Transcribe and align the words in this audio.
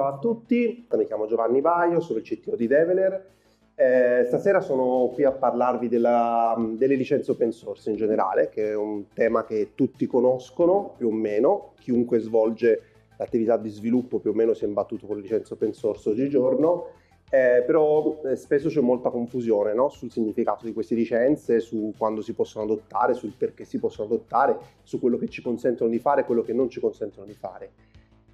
Ciao 0.00 0.14
a 0.14 0.18
tutti, 0.18 0.86
mi 0.94 1.04
chiamo 1.04 1.26
Giovanni 1.26 1.60
Baio, 1.60 2.00
sono 2.00 2.20
il 2.20 2.24
CTO 2.24 2.56
di 2.56 2.66
Develer. 2.66 3.32
Eh, 3.74 4.24
stasera 4.26 4.62
sono 4.62 5.10
qui 5.12 5.24
a 5.24 5.32
parlarvi 5.32 5.88
della, 5.88 6.56
delle 6.78 6.94
licenze 6.94 7.32
open 7.32 7.52
source 7.52 7.90
in 7.90 7.96
generale, 7.96 8.48
che 8.48 8.70
è 8.70 8.74
un 8.74 9.12
tema 9.12 9.44
che 9.44 9.72
tutti 9.74 10.06
conoscono 10.06 10.94
più 10.96 11.08
o 11.08 11.12
meno, 11.12 11.74
chiunque 11.80 12.18
svolge 12.18 12.80
l'attività 13.18 13.58
di 13.58 13.68
sviluppo 13.68 14.20
più 14.20 14.30
o 14.30 14.32
meno 14.32 14.54
si 14.54 14.64
è 14.64 14.68
imbattuto 14.68 15.06
con 15.06 15.16
le 15.16 15.22
licenze 15.22 15.52
open 15.52 15.74
source 15.74 16.08
oggigiorno, 16.08 16.86
eh, 17.28 17.62
però 17.66 18.22
eh, 18.24 18.36
spesso 18.36 18.70
c'è 18.70 18.80
molta 18.80 19.10
confusione 19.10 19.74
no? 19.74 19.90
sul 19.90 20.10
significato 20.10 20.64
di 20.64 20.72
queste 20.72 20.94
licenze, 20.94 21.60
su 21.60 21.92
quando 21.98 22.22
si 22.22 22.32
possono 22.32 22.64
adottare, 22.64 23.12
sul 23.12 23.34
perché 23.36 23.66
si 23.66 23.78
possono 23.78 24.08
adottare, 24.08 24.56
su 24.82 24.98
quello 24.98 25.18
che 25.18 25.28
ci 25.28 25.42
consentono 25.42 25.90
di 25.90 25.98
fare 25.98 26.22
e 26.22 26.24
quello 26.24 26.40
che 26.40 26.54
non 26.54 26.70
ci 26.70 26.80
consentono 26.80 27.26
di 27.26 27.34
fare. 27.34 27.89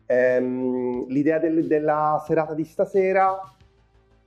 Ehm, 0.06 1.06
l'idea 1.08 1.38
del, 1.38 1.66
della 1.66 2.22
serata 2.26 2.54
di 2.54 2.64
stasera 2.64 3.40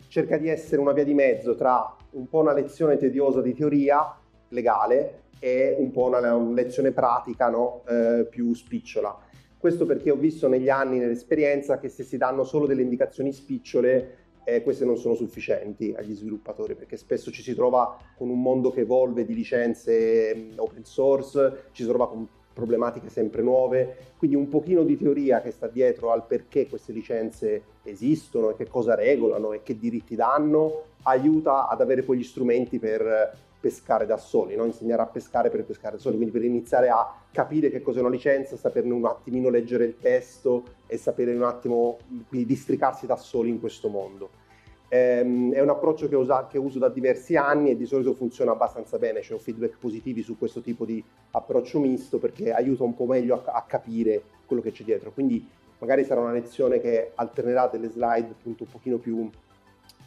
cerca 0.09 0.37
di 0.37 0.49
essere 0.49 0.81
una 0.81 0.91
via 0.91 1.03
di 1.05 1.13
mezzo 1.13 1.55
tra 1.55 1.95
un 2.11 2.27
po' 2.27 2.39
una 2.39 2.53
lezione 2.53 2.97
tediosa 2.97 3.41
di 3.41 3.53
teoria 3.53 4.15
legale 4.49 5.21
e 5.39 5.75
un 5.77 5.91
po' 5.91 6.07
una, 6.07 6.35
una 6.35 6.53
lezione 6.53 6.91
pratica 6.91 7.49
no? 7.49 7.83
eh, 7.87 8.27
più 8.29 8.53
spicciola. 8.53 9.17
Questo 9.57 9.85
perché 9.85 10.09
ho 10.09 10.15
visto 10.15 10.47
negli 10.47 10.69
anni, 10.69 10.99
nell'esperienza, 10.99 11.79
che 11.79 11.89
se 11.89 12.03
si 12.03 12.17
danno 12.17 12.43
solo 12.43 12.65
delle 12.65 12.81
indicazioni 12.81 13.33
spicciole, 13.33 14.15
eh, 14.45 14.63
queste 14.63 14.85
non 14.85 14.97
sono 14.97 15.15
sufficienti 15.15 15.93
agli 15.97 16.15
sviluppatori, 16.15 16.75
perché 16.75 16.97
spesso 16.97 17.29
ci 17.29 17.41
si 17.41 17.53
trova 17.53 17.97
con 18.17 18.29
un 18.29 18.41
mondo 18.41 18.71
che 18.71 18.81
evolve 18.81 19.25
di 19.25 19.35
licenze 19.35 20.33
mm, 20.33 20.51
open 20.57 20.85
source, 20.85 21.65
ci 21.71 21.83
si 21.83 21.89
trova 21.89 22.07
con 22.07 22.27
problematiche 22.59 23.09
sempre 23.09 23.41
nuove, 23.41 24.11
quindi 24.17 24.35
un 24.35 24.49
pochino 24.49 24.83
di 24.83 24.97
teoria 24.97 25.41
che 25.41 25.51
sta 25.51 25.67
dietro 25.67 26.11
al 26.11 26.25
perché 26.25 26.67
queste 26.67 26.91
licenze 26.91 27.63
esistono 27.83 28.49
e 28.49 28.55
che 28.55 28.67
cosa 28.67 28.93
regolano 28.93 29.53
e 29.53 29.63
che 29.63 29.79
diritti 29.79 30.15
danno, 30.15 30.83
aiuta 31.03 31.67
ad 31.67 31.79
avere 31.79 32.03
poi 32.03 32.17
gli 32.17 32.23
strumenti 32.23 32.77
per 32.77 33.33
pescare 33.59 34.05
da 34.05 34.17
soli, 34.17 34.55
no? 34.55 34.65
insegnare 34.65 35.01
a 35.01 35.05
pescare 35.05 35.49
per 35.49 35.63
pescare 35.63 35.95
da 35.95 36.01
soli, 36.01 36.15
quindi 36.15 36.33
per 36.33 36.43
iniziare 36.43 36.89
a 36.89 37.13
capire 37.31 37.69
che 37.69 37.81
cos'è 37.81 37.99
una 37.99 38.09
licenza, 38.09 38.55
saperne 38.55 38.93
un 38.93 39.05
attimino 39.05 39.49
leggere 39.49 39.85
il 39.85 39.97
testo 39.99 40.63
e 40.87 40.97
sapere 40.97 41.33
un 41.33 41.43
attimo 41.43 41.97
quindi 42.27 42.45
districarsi 42.45 43.05
da 43.05 43.15
soli 43.15 43.49
in 43.49 43.59
questo 43.59 43.89
mondo. 43.89 44.47
Ehm, 44.89 45.53
è 45.53 45.61
un 45.61 45.69
approccio 45.69 46.07
che, 46.07 46.15
usa, 46.15 46.47
che, 46.47 46.57
uso 46.57 46.79
da 46.79 46.89
diversi 46.89 47.35
anni 47.35 47.69
e 47.69 47.77
di 47.77 47.85
solito 47.85 48.13
funziona 48.13 48.51
abbastanza 48.51 48.97
bene, 48.97 49.19
c'è 49.19 49.33
un 49.33 49.39
feedback 49.39 49.77
positivi 49.79 50.23
su 50.23 50.37
questo 50.37 50.61
tipo 50.61 50.83
di 50.83 51.03
approccio 51.31 51.79
misto 51.79 52.17
perché 52.17 52.51
aiuta 52.51 52.83
un 52.83 52.95
po' 52.95 53.05
meglio 53.05 53.41
a, 53.45 53.51
a 53.53 53.63
capire 53.67 54.21
quello 54.45 54.61
che 54.61 54.71
c'è 54.71 54.83
dietro. 54.83 55.11
Quindi 55.11 55.47
magari 55.77 56.03
sarà 56.03 56.21
una 56.21 56.31
lezione 56.31 56.81
che 56.81 57.11
alternerà 57.15 57.67
delle 57.67 57.89
slide 57.89 58.29
appunto 58.31 58.63
un 58.63 58.69
pochino 58.69 58.97
più 58.97 59.29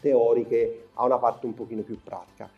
teoriche 0.01 0.87
a 0.93 1.05
una 1.05 1.17
parte 1.17 1.45
un 1.45 1.53
pochino 1.53 1.81
più 1.81 1.97
pratica. 2.03 2.49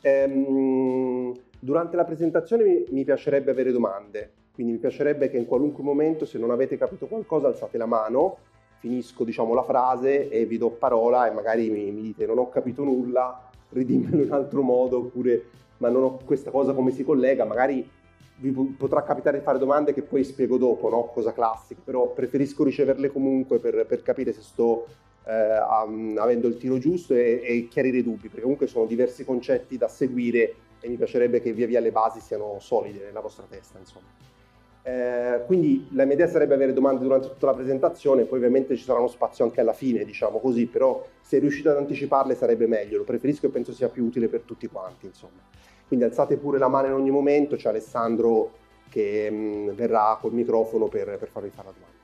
Ehm, 0.00 1.32
durante 1.58 1.96
la 1.96 2.04
presentazione 2.04 2.84
mi, 2.88 3.04
piacerebbe 3.04 3.50
avere 3.50 3.70
domande, 3.70 4.32
quindi 4.54 4.72
mi 4.72 4.78
piacerebbe 4.78 5.28
che 5.28 5.36
in 5.36 5.46
qualunque 5.46 5.84
momento, 5.84 6.24
se 6.24 6.38
non 6.38 6.50
avete 6.50 6.78
capito 6.78 7.06
qualcosa, 7.06 7.48
alzate 7.48 7.76
la 7.76 7.86
mano, 7.86 8.38
finisco 8.86 9.24
diciamo, 9.24 9.52
la 9.52 9.64
frase 9.64 10.28
e 10.28 10.46
vi 10.46 10.58
do 10.58 10.70
parola 10.70 11.28
e 11.28 11.32
magari 11.32 11.68
mi, 11.70 11.90
mi 11.90 12.02
dite 12.02 12.24
non 12.24 12.38
ho 12.38 12.48
capito 12.48 12.84
nulla, 12.84 13.50
ridimmelo 13.70 14.22
in 14.22 14.30
altro 14.30 14.62
modo, 14.62 14.98
oppure 14.98 15.44
ma 15.78 15.88
non 15.88 16.04
ho 16.04 16.20
questa 16.24 16.50
cosa 16.52 16.72
come 16.72 16.92
si 16.92 17.04
collega, 17.04 17.44
magari 17.44 17.86
vi 18.38 18.50
potrà 18.50 19.02
capitare 19.02 19.38
di 19.38 19.44
fare 19.44 19.58
domande 19.58 19.92
che 19.92 20.02
poi 20.02 20.22
spiego 20.22 20.56
dopo, 20.56 20.88
no? 20.88 21.10
cosa 21.12 21.32
classica, 21.32 21.80
però 21.82 22.12
preferisco 22.12 22.62
riceverle 22.62 23.10
comunque 23.10 23.58
per, 23.58 23.86
per 23.86 24.02
capire 24.02 24.32
se 24.32 24.42
sto 24.42 24.86
eh, 25.24 25.32
avendo 25.32 26.46
il 26.46 26.56
tiro 26.56 26.78
giusto 26.78 27.14
e, 27.14 27.40
e, 27.42 27.68
chiarire 27.68 27.98
i 27.98 28.02
dubbi, 28.02 28.28
perché 28.28 28.42
comunque 28.42 28.68
sono 28.68 28.86
diversi 28.86 29.24
concetti 29.24 29.76
da 29.76 29.88
seguire 29.88 30.54
e 30.80 30.88
mi 30.88 30.96
piacerebbe 30.96 31.40
che 31.40 31.52
via 31.52 31.66
via 31.66 31.80
le 31.80 31.90
basi 31.90 32.20
siano 32.20 32.58
solide 32.60 33.04
nella 33.04 33.20
vostra 33.20 33.46
testa, 33.48 33.78
insomma. 33.78 34.06
Eh, 34.86 35.42
quindi 35.46 35.88
la 35.94 36.04
mia 36.04 36.14
idea 36.14 36.28
sarebbe 36.28 36.54
avere 36.54 36.72
domande 36.72 37.02
durante 37.02 37.26
tutta 37.26 37.46
la 37.46 37.54
presentazione, 37.54 38.22
poi 38.22 38.38
ovviamente 38.38 38.76
ci 38.76 38.84
sarà 38.84 39.00
uno 39.00 39.08
spazio 39.08 39.44
anche 39.44 39.60
alla 39.60 39.72
fine, 39.72 40.04
diciamo 40.04 40.38
così, 40.38 40.66
però 40.66 41.04
se 41.20 41.40
riuscite 41.40 41.70
ad 41.70 41.78
anticiparle 41.78 42.36
sarebbe 42.36 42.68
meglio, 42.68 42.98
lo 42.98 43.02
preferisco 43.02 43.46
e 43.46 43.48
penso 43.48 43.72
sia 43.72 43.88
più 43.88 44.04
utile 44.04 44.28
per 44.28 44.42
tutti 44.42 44.68
quanti, 44.68 45.06
insomma. 45.06 45.42
Quindi 45.88 46.04
alzate 46.04 46.36
pure 46.36 46.58
la 46.58 46.68
mano 46.68 46.86
in 46.86 46.92
ogni 46.92 47.10
momento, 47.10 47.56
c'è 47.56 47.70
Alessandro 47.70 48.52
che 48.88 49.28
mh, 49.28 49.34
mm, 49.34 49.68
verrà 49.70 50.18
col 50.20 50.32
microfono 50.32 50.86
per, 50.86 51.16
per 51.18 51.28
farvi 51.30 51.50
fare 51.50 51.66
la 51.66 51.74
domanda. 51.74 51.94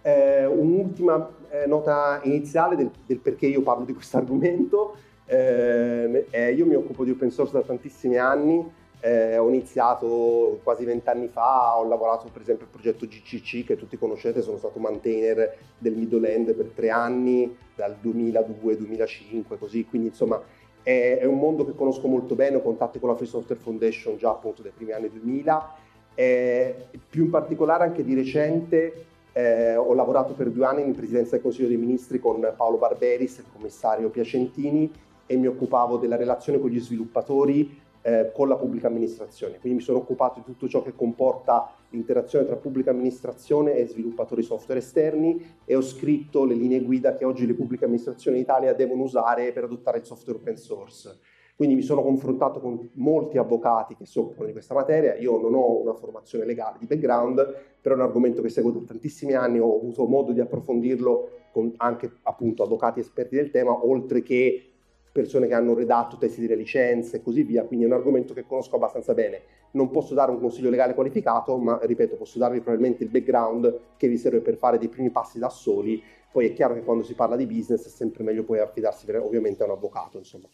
Eh, 0.00 0.46
un'ultima 0.46 1.30
eh, 1.50 1.66
nota 1.66 2.20
iniziale 2.22 2.74
del, 2.74 2.90
del, 3.04 3.18
perché 3.18 3.46
io 3.46 3.60
parlo 3.60 3.84
di 3.84 3.92
questo 3.92 4.16
argomento. 4.18 4.96
Eh, 5.26 6.24
eh, 6.30 6.52
io 6.52 6.64
mi 6.64 6.74
occupo 6.74 7.04
di 7.04 7.10
open 7.10 7.30
source 7.30 7.52
da 7.52 7.60
tantissimi 7.60 8.16
anni, 8.16 8.66
eh, 9.00 9.38
ho 9.38 9.48
iniziato 9.48 10.60
quasi 10.62 10.84
vent'anni 10.84 11.28
fa, 11.28 11.78
ho 11.78 11.86
lavorato 11.86 12.28
per 12.32 12.42
esempio 12.42 12.66
al 12.66 12.72
progetto 12.72 13.06
GCC 13.06 13.64
che 13.64 13.76
tutti 13.76 13.98
conoscete, 13.98 14.42
sono 14.42 14.58
stato 14.58 14.78
maintainer 14.78 15.56
del 15.78 15.94
Middle 15.94 16.32
End 16.32 16.52
per 16.54 16.70
tre 16.74 16.90
anni, 16.90 17.56
dal 17.74 17.96
2002-2005 18.02 19.58
così, 19.58 19.86
quindi 19.86 20.08
insomma 20.08 20.40
è, 20.82 21.18
è, 21.20 21.24
un 21.24 21.38
mondo 21.38 21.64
che 21.64 21.74
conosco 21.74 22.08
molto 22.08 22.34
bene, 22.34 22.56
ho 22.56 22.62
contatti 22.62 22.98
con 22.98 23.08
la 23.08 23.16
Free 23.16 23.28
Software 23.28 23.60
Foundation 23.60 24.16
già 24.16 24.30
appunto 24.30 24.62
dai 24.62 24.72
primi 24.74 24.92
anni 24.92 25.10
2000, 25.10 25.74
più 26.14 27.24
in 27.24 27.30
particolare 27.30 27.84
anche 27.84 28.04
di 28.04 28.14
recente 28.14 29.06
eh, 29.32 29.76
ho 29.76 29.94
lavorato 29.94 30.34
per 30.34 30.50
due 30.50 30.66
anni 30.66 30.82
in 30.82 30.94
presidenza 30.94 31.32
del 31.32 31.42
Consiglio 31.42 31.68
dei 31.68 31.76
Ministri 31.76 32.18
con 32.18 32.52
Paolo 32.56 32.76
Barberis, 32.76 33.38
il 33.38 33.44
commissario 33.52 34.10
Piacentini, 34.10 34.90
e 35.26 35.36
mi 35.36 35.46
occupavo 35.46 35.96
della 35.96 36.16
relazione 36.16 36.58
con 36.58 36.70
gli 36.70 36.80
sviluppatori 36.80 37.78
eh, 38.02 38.30
con 38.32 38.48
la 38.48 38.56
pubblica 38.56 38.88
amministrazione. 38.88 39.58
Quindi 39.58 39.78
mi 39.78 39.84
sono 39.84 39.98
occupato 39.98 40.40
di 40.40 40.44
tutto 40.44 40.68
ciò 40.68 40.82
che 40.82 40.94
comporta 40.94 41.74
l'interazione 41.90 42.46
tra 42.46 42.56
pubblica 42.56 42.90
amministrazione 42.90 43.74
e 43.74 43.86
sviluppatori 43.86 44.42
software 44.42 44.80
esterni 44.80 45.42
e 45.64 45.74
ho 45.74 45.82
scritto 45.82 46.44
le 46.44 46.54
linee 46.54 46.80
guida 46.80 47.14
che 47.14 47.24
oggi 47.24 47.46
le 47.46 47.54
pubbliche 47.54 47.84
amministrazioni 47.84 48.38
in 48.38 48.42
Italia 48.44 48.74
devono 48.74 49.02
usare 49.02 49.52
per 49.52 49.64
adottare 49.64 49.98
il 49.98 50.04
software 50.04 50.38
open 50.38 50.56
source. 50.56 51.18
Quindi 51.60 51.76
mi 51.76 51.84
sono 51.84 52.02
confrontato 52.02 52.58
con 52.58 52.88
molti 52.94 53.36
avvocati 53.36 53.94
che 53.94 54.06
si 54.06 54.18
occupano 54.18 54.46
di 54.46 54.52
questa 54.52 54.72
materia, 54.72 55.14
io 55.16 55.38
non 55.38 55.52
ho 55.52 55.78
una 55.78 55.92
formazione 55.92 56.46
legale 56.46 56.78
di 56.78 56.86
background, 56.86 57.54
però 57.82 57.94
è 57.94 57.98
un 57.98 58.04
argomento 58.04 58.40
che 58.40 58.48
seguo 58.48 58.70
da 58.70 58.80
tantissimi 58.86 59.34
anni, 59.34 59.58
ho 59.58 59.76
avuto 59.76 60.06
modo 60.06 60.32
di 60.32 60.40
approfondirlo 60.40 61.28
con 61.52 61.74
anche 61.76 62.10
appunto 62.22 62.62
avvocati 62.62 63.00
esperti 63.00 63.36
del 63.36 63.50
tema, 63.50 63.84
oltre 63.84 64.22
che 64.22 64.69
persone 65.12 65.46
che 65.46 65.54
hanno 65.54 65.74
redatto 65.74 66.16
testi 66.16 66.46
di 66.46 66.56
licenze 66.56 67.16
e 67.16 67.22
così 67.22 67.42
via, 67.42 67.64
quindi 67.64 67.84
è 67.84 67.88
un 67.88 67.94
argomento 67.94 68.32
che 68.32 68.46
conosco 68.46 68.76
abbastanza 68.76 69.14
bene. 69.14 69.42
Non 69.72 69.90
posso 69.90 70.14
dare 70.14 70.30
un 70.30 70.40
consiglio 70.40 70.70
legale 70.70 70.94
qualificato, 70.94 71.56
ma 71.58 71.78
ripeto, 71.82 72.16
posso 72.16 72.38
darvi 72.38 72.60
probabilmente 72.60 73.04
il 73.04 73.10
background 73.10 73.80
che 73.96 74.08
vi 74.08 74.16
serve 74.16 74.40
per 74.40 74.56
fare 74.56 74.78
dei 74.78 74.88
primi 74.88 75.10
passi 75.10 75.38
da 75.38 75.48
soli. 75.48 76.02
Poi 76.30 76.46
è 76.46 76.52
chiaro 76.52 76.74
che 76.74 76.82
quando 76.82 77.02
si 77.02 77.14
parla 77.14 77.36
di 77.36 77.46
business 77.46 77.86
è 77.86 77.88
sempre 77.88 78.22
meglio 78.22 78.44
poi 78.44 78.60
affidarsi 78.60 79.10
ovviamente 79.10 79.62
a 79.62 79.66
un 79.66 79.72
avvocato, 79.72 80.18
insomma. 80.18 80.46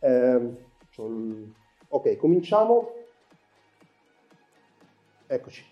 Eh, 0.00 0.66
ok, 1.88 2.16
cominciamo. 2.16 2.92
Eccoci. 5.26 5.64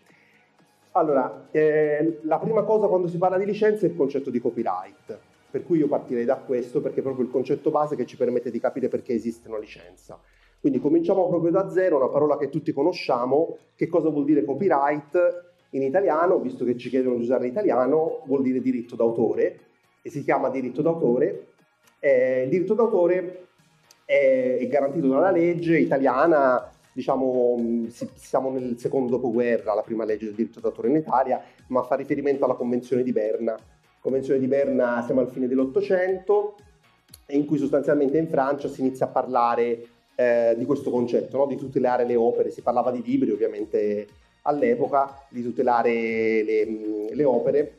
Allora, 0.93 1.49
eh, 1.51 2.21
la 2.23 2.39
prima 2.39 2.63
cosa 2.63 2.87
quando 2.87 3.09
si 3.09 3.19
parla 3.19 3.37
di 3.37 3.45
licenze 3.45 3.87
è 3.87 3.91
il 3.91 3.97
concetto 3.97 4.31
di 4.31 4.41
copyright, 4.41 5.19
per 5.57 5.65
cui 5.65 5.79
io 5.79 5.89
partirei 5.89 6.27
da 6.27 6.37
questo 6.37 6.83
perché 6.83 7.01
è 7.01 7.03
proprio 7.03 7.25
il 7.25 7.31
concetto 7.31 7.71
base 7.71 7.97
che 7.97 8.05
ci 8.05 8.19
permette 8.19 8.51
di 8.51 8.61
capire 8.61 8.89
perché 8.89 9.15
esiste 9.15 9.49
una 9.49 9.57
licenza. 9.57 10.21
Quindi 10.61 10.79
cominciamo 10.81 11.27
proprio 11.29 11.51
da 11.51 11.71
zero, 11.71 11.97
una 11.97 12.09
parola 12.09 12.37
che 12.37 12.51
tutti 12.51 12.75
conosciamo. 12.75 13.57
Che 13.75 13.87
cosa 13.87 14.11
vuol 14.11 14.27
dire 14.27 14.45
copyright? 14.45 15.55
In 15.71 15.81
italiano, 15.81 16.39
visto 16.41 16.67
che 16.67 16.77
ci 16.77 16.91
chiedono 16.91 17.17
di 17.17 17.23
usare 17.23 17.45
l'italiano, 17.45 18.21
vuol 18.27 18.43
dire 18.43 18.61
diritto 18.61 18.97
d'autore 18.97 19.61
e 20.03 20.11
si 20.11 20.23
chiama 20.23 20.51
diritto 20.51 20.83
d'autore. 20.83 21.47
Eh, 22.01 22.43
il 22.43 22.51
diritto 22.51 22.75
d'autore 22.75 23.47
è, 24.05 24.59
è 24.61 24.67
garantito 24.67 25.09
dalla 25.09 25.31
legge 25.31 25.79
italiana, 25.79 26.71
diciamo, 26.93 27.87
siamo 27.89 28.51
nel 28.51 28.79
secondo 28.79 29.09
dopoguerra, 29.09 29.73
la 29.73 29.83
prima 29.83 30.05
legge 30.05 30.27
del 30.27 30.35
diritto 30.35 30.61
d'autore 30.61 30.89
in 30.89 30.97
Italia, 30.97 31.43
ma 31.69 31.83
fa 31.83 31.95
riferimento 31.95 32.45
alla 32.45 32.55
Convenzione 32.55 33.03
di 33.03 33.13
Berna. 33.13 33.57
Convenzione 34.07 34.39
di 34.39 34.47
Berna 34.47 35.03
siamo 35.05 35.21
al 35.21 35.33
fine 35.33 35.49
dell'Ottocento, 35.49 36.55
in 37.31 37.45
cui 37.45 37.59
sostanzialmente 37.59 38.17
in 38.17 38.29
Francia 38.29 38.69
si 38.69 38.81
inizia 38.81 39.07
a 39.07 39.09
parlare 39.09 39.85
eh, 40.15 40.55
di 40.57 40.65
questo 40.65 40.93
concetto, 40.93 41.39
no? 41.39 41.47
di 41.47 41.57
tutelare 41.57 42.05
le 42.05 42.15
opere, 42.15 42.53
si 42.53 42.63
parlava 42.63 42.93
di 42.93 43.03
libri 43.03 43.33
ovviamente 43.33 44.07
all'epoca, 44.43 45.27
di 45.29 45.43
tutelare 45.43 45.91
le, 45.91 47.11
le 47.13 47.25
opere, 47.25 47.79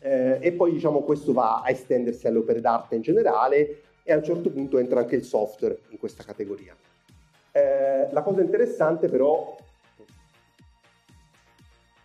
eh, 0.00 0.36
e 0.42 0.52
poi 0.52 0.72
diciamo 0.72 1.00
questo 1.00 1.32
va 1.32 1.62
a 1.62 1.70
estendersi 1.70 2.26
alle 2.26 2.36
opere 2.36 2.60
d'arte 2.60 2.96
in 2.96 3.00
generale 3.00 3.80
e 4.02 4.12
a 4.12 4.18
un 4.18 4.24
certo 4.24 4.50
punto 4.50 4.76
entra 4.76 5.00
anche 5.00 5.16
il 5.16 5.24
software 5.24 5.78
in 5.88 5.96
questa 5.96 6.22
categoria. 6.22 6.76
Eh, 7.52 8.08
la 8.12 8.20
cosa 8.20 8.42
interessante 8.42 9.08
però, 9.08 9.56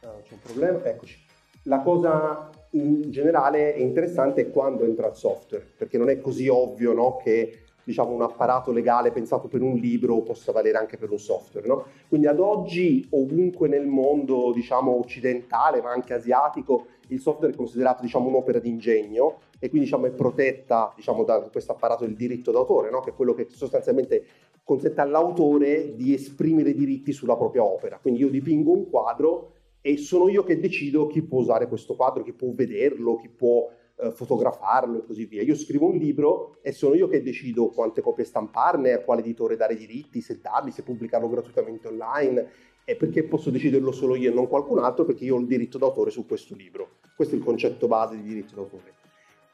ah, 0.04 0.22
c'è 0.24 0.32
un 0.32 0.40
problema, 0.40 0.86
eccoci. 0.86 1.20
La 1.64 1.82
cosa 1.82 2.50
in 2.72 3.12
generale 3.12 3.72
interessante 3.72 4.42
è 4.42 4.50
quando 4.50 4.84
entra 4.84 5.08
il 5.08 5.16
software, 5.16 5.66
perché 5.78 5.98
non 5.98 6.10
è 6.10 6.20
così 6.20 6.48
ovvio 6.48 6.94
no, 6.94 7.18
che 7.18 7.64
diciamo, 7.84 8.12
un 8.12 8.22
apparato 8.22 8.72
legale 8.72 9.12
pensato 9.12 9.48
per 9.48 9.62
un 9.62 9.76
libro 9.76 10.22
possa 10.22 10.52
valere 10.52 10.78
anche 10.78 10.98
per 10.98 11.12
un 11.12 11.20
software. 11.20 11.68
No? 11.68 11.86
Quindi 12.08 12.28
ad 12.28 12.40
oggi 12.40 13.06
ovunque 13.12 13.68
nel 13.68 13.86
mondo 13.86 14.52
diciamo, 14.54 14.98
occidentale, 14.98 15.82
ma 15.82 15.92
anche 15.92 16.14
asiatico, 16.14 16.86
il 17.08 17.20
software 17.20 17.54
è 17.54 17.56
considerato 17.56 18.02
diciamo, 18.02 18.30
un'opera 18.30 18.60
d'ingegno 18.60 19.40
e 19.60 19.70
quindi 19.70 19.88
diciamo, 19.88 20.06
è 20.06 20.12
protetta 20.12 20.94
diciamo, 20.96 21.24
da 21.24 21.42
questo 21.42 21.74
apparato 21.74 22.06
del 22.06 22.16
diritto 22.16 22.52
d'autore, 22.52 22.90
no? 22.90 23.02
che 23.02 23.10
è 23.10 23.14
quello 23.14 23.34
che 23.34 23.48
sostanzialmente 23.52 24.26
consente 24.64 25.02
all'autore 25.02 25.96
di 25.96 26.14
esprimere 26.14 26.74
diritti 26.74 27.12
sulla 27.12 27.36
propria 27.36 27.64
opera. 27.64 27.98
Quindi 28.02 28.22
io 28.22 28.30
dipingo 28.30 28.72
un 28.72 28.90
quadro 28.90 29.54
e 29.82 29.98
sono 29.98 30.30
io 30.30 30.44
che 30.44 30.60
decido 30.60 31.08
chi 31.08 31.24
può 31.24 31.40
usare 31.40 31.68
questo 31.68 31.96
quadro, 31.96 32.24
chi 32.24 32.34
può 32.34 32.52
vederlo, 32.54 33.16
chi 33.16 33.30
può 33.30 33.68
eh, 34.02 34.12
fotografarlo 34.12 35.00
e 35.00 35.06
così 35.06 35.26
via. 35.26 35.42
Io 35.42 35.56
scrivo 35.56 35.88
un 35.88 35.98
libro 35.98 36.58
e 36.62 36.72
sono 36.72 36.94
io 36.96 37.08
che 37.08 37.22
decido 37.22 37.70
quante 37.70 38.02
copie 38.02 38.24
stamparne, 38.24 38.94
a 38.94 39.00
quale 39.00 39.22
editore 39.22 39.56
dare 39.56 39.74
i 39.74 39.78
diritti, 39.78 40.22
se 40.22 40.40
darli, 40.40 40.72
se 40.72 40.84
pubblicarlo 40.84 41.30
gratuitamente 41.30 41.88
online 41.88 42.50
e 42.84 42.96
perché 42.96 43.24
posso 43.24 43.50
deciderlo 43.50 43.92
solo 43.92 44.16
io 44.16 44.32
e 44.32 44.34
non 44.34 44.48
qualcun 44.48 44.80
altro 44.80 45.06
perché 45.06 45.26
io 45.26 45.36
ho 45.36 45.40
il 45.40 45.48
diritto 45.48 45.78
d'autore 45.78 46.12
su 46.12 46.26
questo 46.26 46.56
libro. 46.56 47.00
Questo 47.16 47.36
è 47.36 47.38
il 47.38 47.44
concetto 47.44 47.88
base 47.88 48.16
di 48.16 48.24
diritto 48.24 48.56
d'autore. 48.56 48.94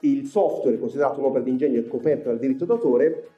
Il 0.01 0.25
software, 0.25 0.77
considerato 0.77 1.19
un'opera 1.19 1.43
di 1.43 1.49
ingegno, 1.49 1.79
è 1.79 1.87
coperto 1.87 2.29
dal 2.29 2.39
diritto 2.39 2.65
d'autore 2.65 3.29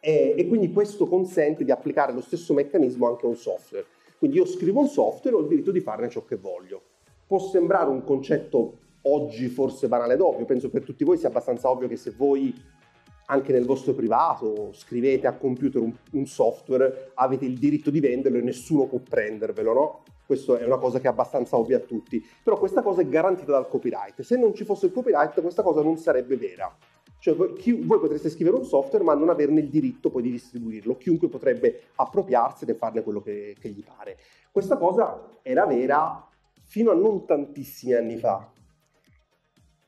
e, 0.00 0.34
e 0.36 0.46
quindi 0.46 0.70
questo 0.70 1.06
consente 1.06 1.64
di 1.64 1.70
applicare 1.70 2.12
lo 2.12 2.20
stesso 2.20 2.52
meccanismo 2.54 3.08
anche 3.08 3.24
a 3.24 3.28
un 3.28 3.36
software. 3.36 3.86
Quindi 4.24 4.40
io 4.40 4.50
scrivo 4.50 4.80
un 4.80 4.88
software 4.88 5.36
e 5.36 5.38
ho 5.38 5.42
il 5.42 5.48
diritto 5.48 5.70
di 5.70 5.80
farne 5.80 6.08
ciò 6.08 6.24
che 6.24 6.36
voglio. 6.36 6.80
Può 7.26 7.38
sembrare 7.38 7.90
un 7.90 8.02
concetto 8.04 8.78
oggi 9.02 9.48
forse 9.48 9.86
banale 9.86 10.14
ed 10.14 10.22
ovvio, 10.22 10.46
penso 10.46 10.70
per 10.70 10.82
tutti 10.82 11.04
voi 11.04 11.18
sia 11.18 11.28
abbastanza 11.28 11.68
ovvio 11.68 11.88
che 11.88 11.96
se 11.96 12.14
voi 12.16 12.54
anche 13.26 13.52
nel 13.52 13.66
vostro 13.66 13.92
privato 13.92 14.72
scrivete 14.72 15.26
a 15.26 15.34
computer 15.34 15.82
un, 15.82 15.92
un 16.12 16.24
software 16.24 17.10
avete 17.12 17.44
il 17.44 17.58
diritto 17.58 17.90
di 17.90 18.00
venderlo 18.00 18.38
e 18.38 18.40
nessuno 18.40 18.86
può 18.86 18.98
prendervelo, 18.98 19.72
no? 19.74 20.02
Questa 20.24 20.58
è 20.58 20.64
una 20.64 20.78
cosa 20.78 21.00
che 21.00 21.06
è 21.06 21.10
abbastanza 21.10 21.58
ovvia 21.58 21.76
a 21.76 21.80
tutti, 21.80 22.24
però 22.42 22.56
questa 22.58 22.80
cosa 22.80 23.02
è 23.02 23.06
garantita 23.06 23.52
dal 23.52 23.68
copyright. 23.68 24.22
Se 24.22 24.38
non 24.38 24.54
ci 24.54 24.64
fosse 24.64 24.86
il 24.86 24.92
copyright 24.92 25.38
questa 25.42 25.62
cosa 25.62 25.82
non 25.82 25.98
sarebbe 25.98 26.38
vera. 26.38 26.74
Cioè, 27.24 27.54
chi, 27.54 27.72
voi 27.72 27.98
potreste 28.00 28.28
scrivere 28.28 28.58
un 28.58 28.66
software 28.66 29.02
ma 29.02 29.14
non 29.14 29.30
averne 29.30 29.60
il 29.60 29.70
diritto 29.70 30.10
poi 30.10 30.20
di 30.20 30.30
distribuirlo. 30.30 30.98
Chiunque 30.98 31.30
potrebbe 31.30 31.84
appropriarsene 31.94 32.72
e 32.72 32.74
farne 32.74 33.02
quello 33.02 33.22
che, 33.22 33.56
che 33.58 33.70
gli 33.70 33.82
pare. 33.82 34.18
Questa 34.52 34.76
cosa 34.76 35.30
era 35.40 35.64
vera 35.64 36.28
fino 36.64 36.90
a 36.90 36.94
non 36.94 37.24
tantissimi 37.24 37.94
anni 37.94 38.18
fa. 38.18 38.52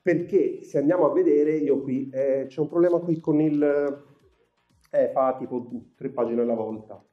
Perché 0.01 0.63
se 0.63 0.79
andiamo 0.79 1.05
a 1.05 1.13
vedere, 1.13 1.57
io 1.57 1.79
qui, 1.79 2.09
eh, 2.11 2.45
c'è 2.47 2.59
un 2.59 2.69
problema 2.69 2.97
qui 2.97 3.19
con 3.19 3.39
il... 3.39 4.05
Eh, 4.89 5.09
fa 5.09 5.35
tipo 5.37 5.69
tre 5.95 6.09
pagine 6.09 6.41
alla 6.41 6.55
volta. 6.55 7.05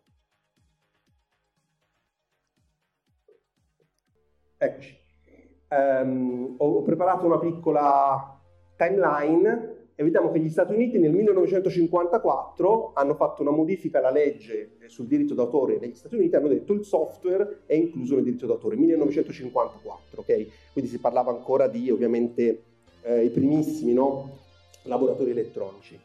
Eccoci. 4.56 4.98
Um, 5.68 6.54
ho 6.56 6.80
preparato 6.80 7.26
una 7.26 7.38
piccola 7.38 8.40
timeline 8.76 9.73
e 9.96 10.02
vediamo 10.02 10.32
che 10.32 10.40
gli 10.40 10.48
Stati 10.48 10.72
Uniti 10.72 10.98
nel 10.98 11.12
1954 11.12 12.92
hanno 12.94 13.14
fatto 13.14 13.42
una 13.42 13.52
modifica 13.52 13.98
alla 13.98 14.10
legge 14.10 14.72
sul 14.86 15.06
diritto 15.06 15.34
d'autore 15.34 15.78
negli 15.78 15.94
Stati 15.94 16.16
Uniti, 16.16 16.34
hanno 16.34 16.48
detto 16.48 16.72
il 16.72 16.84
software 16.84 17.60
è 17.66 17.74
incluso 17.74 18.16
nel 18.16 18.24
diritto 18.24 18.46
d'autore, 18.46 18.76
1954, 18.76 20.20
ok? 20.20 20.46
Quindi 20.72 20.90
si 20.90 20.98
parlava 20.98 21.30
ancora 21.30 21.68
di 21.68 21.90
ovviamente 21.90 22.62
eh, 23.02 23.24
i 23.24 23.30
primissimi 23.30 23.92
no? 23.92 24.38
laboratori 24.82 25.30
elettronici. 25.30 25.98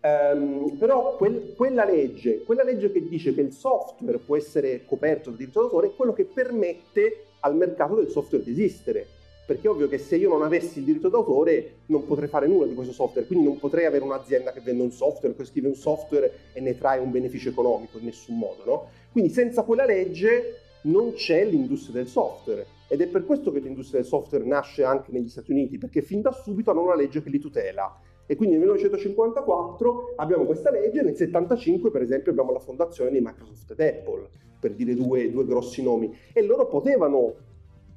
Um, 0.00 0.76
però 0.78 1.16
quel, 1.16 1.54
quella, 1.56 1.84
legge, 1.84 2.42
quella 2.44 2.62
legge 2.62 2.92
che 2.92 3.08
dice 3.08 3.34
che 3.34 3.40
il 3.40 3.52
software 3.52 4.18
può 4.18 4.36
essere 4.36 4.84
coperto 4.84 5.30
dal 5.30 5.38
diritto 5.38 5.60
d'autore 5.60 5.88
è 5.88 5.94
quello 5.94 6.12
che 6.12 6.24
permette 6.24 7.24
al 7.40 7.56
mercato 7.56 7.96
del 7.96 8.08
software 8.08 8.44
di 8.44 8.50
esistere 8.50 9.06
perché 9.48 9.66
è 9.66 9.70
ovvio 9.70 9.88
che 9.88 9.96
se 9.96 10.16
io 10.16 10.28
non 10.28 10.42
avessi 10.42 10.80
il 10.80 10.84
diritto 10.84 11.08
d'autore 11.08 11.76
non 11.86 12.04
potrei 12.04 12.28
fare 12.28 12.46
nulla 12.46 12.66
di 12.66 12.74
questo 12.74 12.92
software, 12.92 13.26
quindi 13.26 13.46
non 13.46 13.58
potrei 13.58 13.86
avere 13.86 14.04
un'azienda 14.04 14.52
che 14.52 14.60
vende 14.60 14.82
un 14.82 14.90
software, 14.90 15.34
che 15.34 15.46
scrive 15.46 15.68
un 15.68 15.74
software 15.74 16.30
e 16.52 16.60
ne 16.60 16.76
trae 16.76 16.98
un 16.98 17.10
beneficio 17.10 17.48
economico 17.48 17.96
in 17.96 18.04
nessun 18.04 18.36
modo, 18.36 18.62
no? 18.66 18.88
Quindi 19.10 19.30
senza 19.30 19.62
quella 19.62 19.86
legge 19.86 20.56
non 20.82 21.14
c'è 21.14 21.46
l'industria 21.46 21.94
del 21.94 22.08
software 22.08 22.66
ed 22.88 23.00
è 23.00 23.06
per 23.06 23.24
questo 23.24 23.50
che 23.50 23.60
l'industria 23.60 24.00
del 24.00 24.08
software 24.10 24.44
nasce 24.44 24.84
anche 24.84 25.12
negli 25.12 25.30
Stati 25.30 25.50
Uniti, 25.50 25.78
perché 25.78 26.02
fin 26.02 26.20
da 26.20 26.30
subito 26.30 26.70
hanno 26.70 26.82
una 26.82 26.94
legge 26.94 27.22
che 27.22 27.30
li 27.30 27.38
tutela. 27.38 28.02
E 28.26 28.36
quindi 28.36 28.56
nel 28.56 28.66
1954 28.66 30.12
abbiamo 30.16 30.44
questa 30.44 30.70
legge, 30.70 31.00
nel 31.00 31.14
1975 31.14 31.90
per 31.90 32.02
esempio 32.02 32.32
abbiamo 32.32 32.52
la 32.52 32.58
fondazione 32.58 33.12
di 33.12 33.20
Microsoft 33.22 33.70
ed 33.70 33.80
Apple, 33.80 34.28
per 34.60 34.72
dire 34.72 34.94
due, 34.94 35.30
due 35.30 35.46
grossi 35.46 35.82
nomi, 35.82 36.14
e 36.34 36.42
loro 36.42 36.66
potevano 36.66 37.46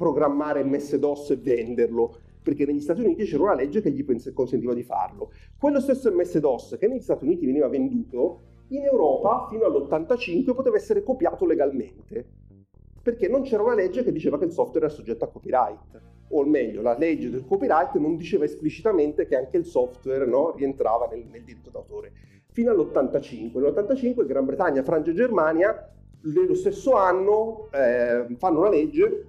programmare 0.01 0.63
MS-DOS 0.63 1.29
e 1.29 1.35
venderlo, 1.35 2.17
perché 2.41 2.65
negli 2.65 2.79
Stati 2.79 3.01
Uniti 3.01 3.23
c'era 3.23 3.43
una 3.43 3.53
legge 3.53 3.81
che 3.81 3.91
gli 3.91 4.03
consentiva 4.33 4.73
di 4.73 4.81
farlo. 4.81 5.31
Quello 5.59 5.79
stesso 5.79 6.11
MS-DOS 6.11 6.77
che 6.79 6.87
negli 6.87 7.01
Stati 7.01 7.23
Uniti 7.23 7.45
veniva 7.45 7.67
venduto, 7.67 8.49
in 8.69 8.83
Europa 8.83 9.45
fino 9.47 9.65
all'85 9.65 10.55
poteva 10.55 10.75
essere 10.75 11.03
copiato 11.03 11.45
legalmente, 11.45 12.25
perché 13.03 13.27
non 13.27 13.43
c'era 13.43 13.61
una 13.61 13.75
legge 13.75 14.03
che 14.03 14.11
diceva 14.11 14.39
che 14.39 14.45
il 14.45 14.51
software 14.51 14.87
era 14.87 14.93
soggetto 14.93 15.25
a 15.25 15.27
copyright. 15.27 16.01
O 16.29 16.45
meglio, 16.45 16.81
la 16.81 16.97
legge 16.97 17.29
del 17.29 17.45
copyright 17.45 17.95
non 17.97 18.15
diceva 18.15 18.45
esplicitamente 18.45 19.27
che 19.27 19.35
anche 19.35 19.57
il 19.57 19.65
software 19.65 20.25
no, 20.25 20.55
rientrava 20.55 21.07
nel, 21.11 21.25
nel 21.29 21.43
diritto 21.43 21.69
d'autore. 21.69 22.11
Fino 22.53 22.71
all'85. 22.71 23.59
Nell'85 23.59 24.25
Gran 24.25 24.45
Bretagna, 24.45 24.81
Francia 24.81 25.11
e 25.11 25.13
Germania, 25.13 25.91
nello 26.23 26.55
stesso 26.55 26.93
anno, 26.93 27.67
eh, 27.71 28.33
fanno 28.37 28.59
una 28.59 28.69
legge 28.69 29.25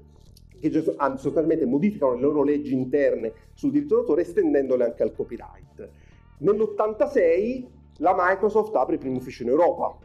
che 0.70 0.80
sostanzialmente 0.80 1.66
modificano 1.66 2.14
le 2.14 2.20
loro 2.20 2.44
leggi 2.44 2.72
interne 2.72 3.32
sul 3.54 3.72
diritto 3.72 3.96
d'autore 3.96 4.22
estendendole 4.22 4.84
anche 4.84 5.02
al 5.02 5.12
copyright. 5.12 5.88
Nell'86 6.38 7.66
la 7.98 8.14
Microsoft 8.16 8.74
apre 8.76 8.94
il 8.94 9.00
primo 9.00 9.16
ufficio 9.16 9.42
in 9.42 9.48
Europa, 9.48 9.96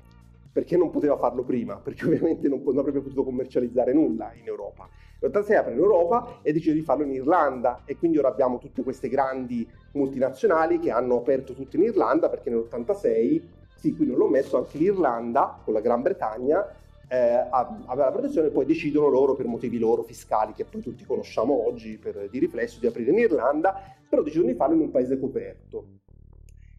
perché 0.52 0.76
non 0.76 0.90
poteva 0.90 1.16
farlo 1.18 1.44
prima, 1.44 1.76
perché 1.76 2.06
ovviamente 2.06 2.48
non, 2.48 2.64
non 2.64 2.80
avrebbe 2.80 3.02
potuto 3.02 3.24
commercializzare 3.24 3.94
nulla 3.94 4.34
in 4.34 4.48
Europa. 4.48 4.90
Nell'86 5.20 5.56
apre 5.56 5.74
in 5.74 5.78
Europa 5.78 6.40
e 6.42 6.52
decide 6.52 6.74
di 6.74 6.82
farlo 6.82 7.04
in 7.04 7.12
Irlanda 7.12 7.84
e 7.86 7.96
quindi 7.96 8.18
ora 8.18 8.30
abbiamo 8.30 8.58
tutte 8.58 8.82
queste 8.82 9.10
grandi 9.10 9.68
multinazionali 9.92 10.80
che 10.80 10.90
hanno 10.90 11.18
aperto 11.18 11.54
tutto 11.54 11.76
in 11.76 11.84
Irlanda 11.84 12.30
perché 12.30 12.50
nell'86, 12.50 13.42
sì 13.76 13.96
qui 13.96 14.08
non 14.08 14.18
l'ho 14.18 14.28
messo, 14.28 14.58
anche 14.58 14.80
l'Irlanda 14.80 15.60
con 15.64 15.74
la 15.76 15.82
Gran 15.82 16.02
Bretagna 16.02 16.66
eh, 17.10 17.48
aveva 17.50 18.06
la 18.06 18.12
protezione 18.12 18.50
poi 18.50 18.66
decidono 18.66 19.08
loro 19.08 19.36
per 19.36 19.46
motivi 19.46 19.78
loro 19.78 20.04
fiscali 20.04 20.54
che 20.54 20.66
poi 20.66 20.82
tutti 20.82 21.06
conosciamo 21.06 21.66
oggi 21.66 21.98
per, 21.98 22.28
di 22.30 22.40
riflesso 22.40 22.80
di 22.80 22.88
aprire 22.88 23.12
in 23.12 23.20
Irlanda, 23.20 23.96
però 24.08 24.22
decidono 24.22 24.52
di 24.52 24.58
farlo 24.58 24.76
in 24.76 24.82
un 24.82 24.92
paese 24.92 25.20
coperto. 25.20 25.86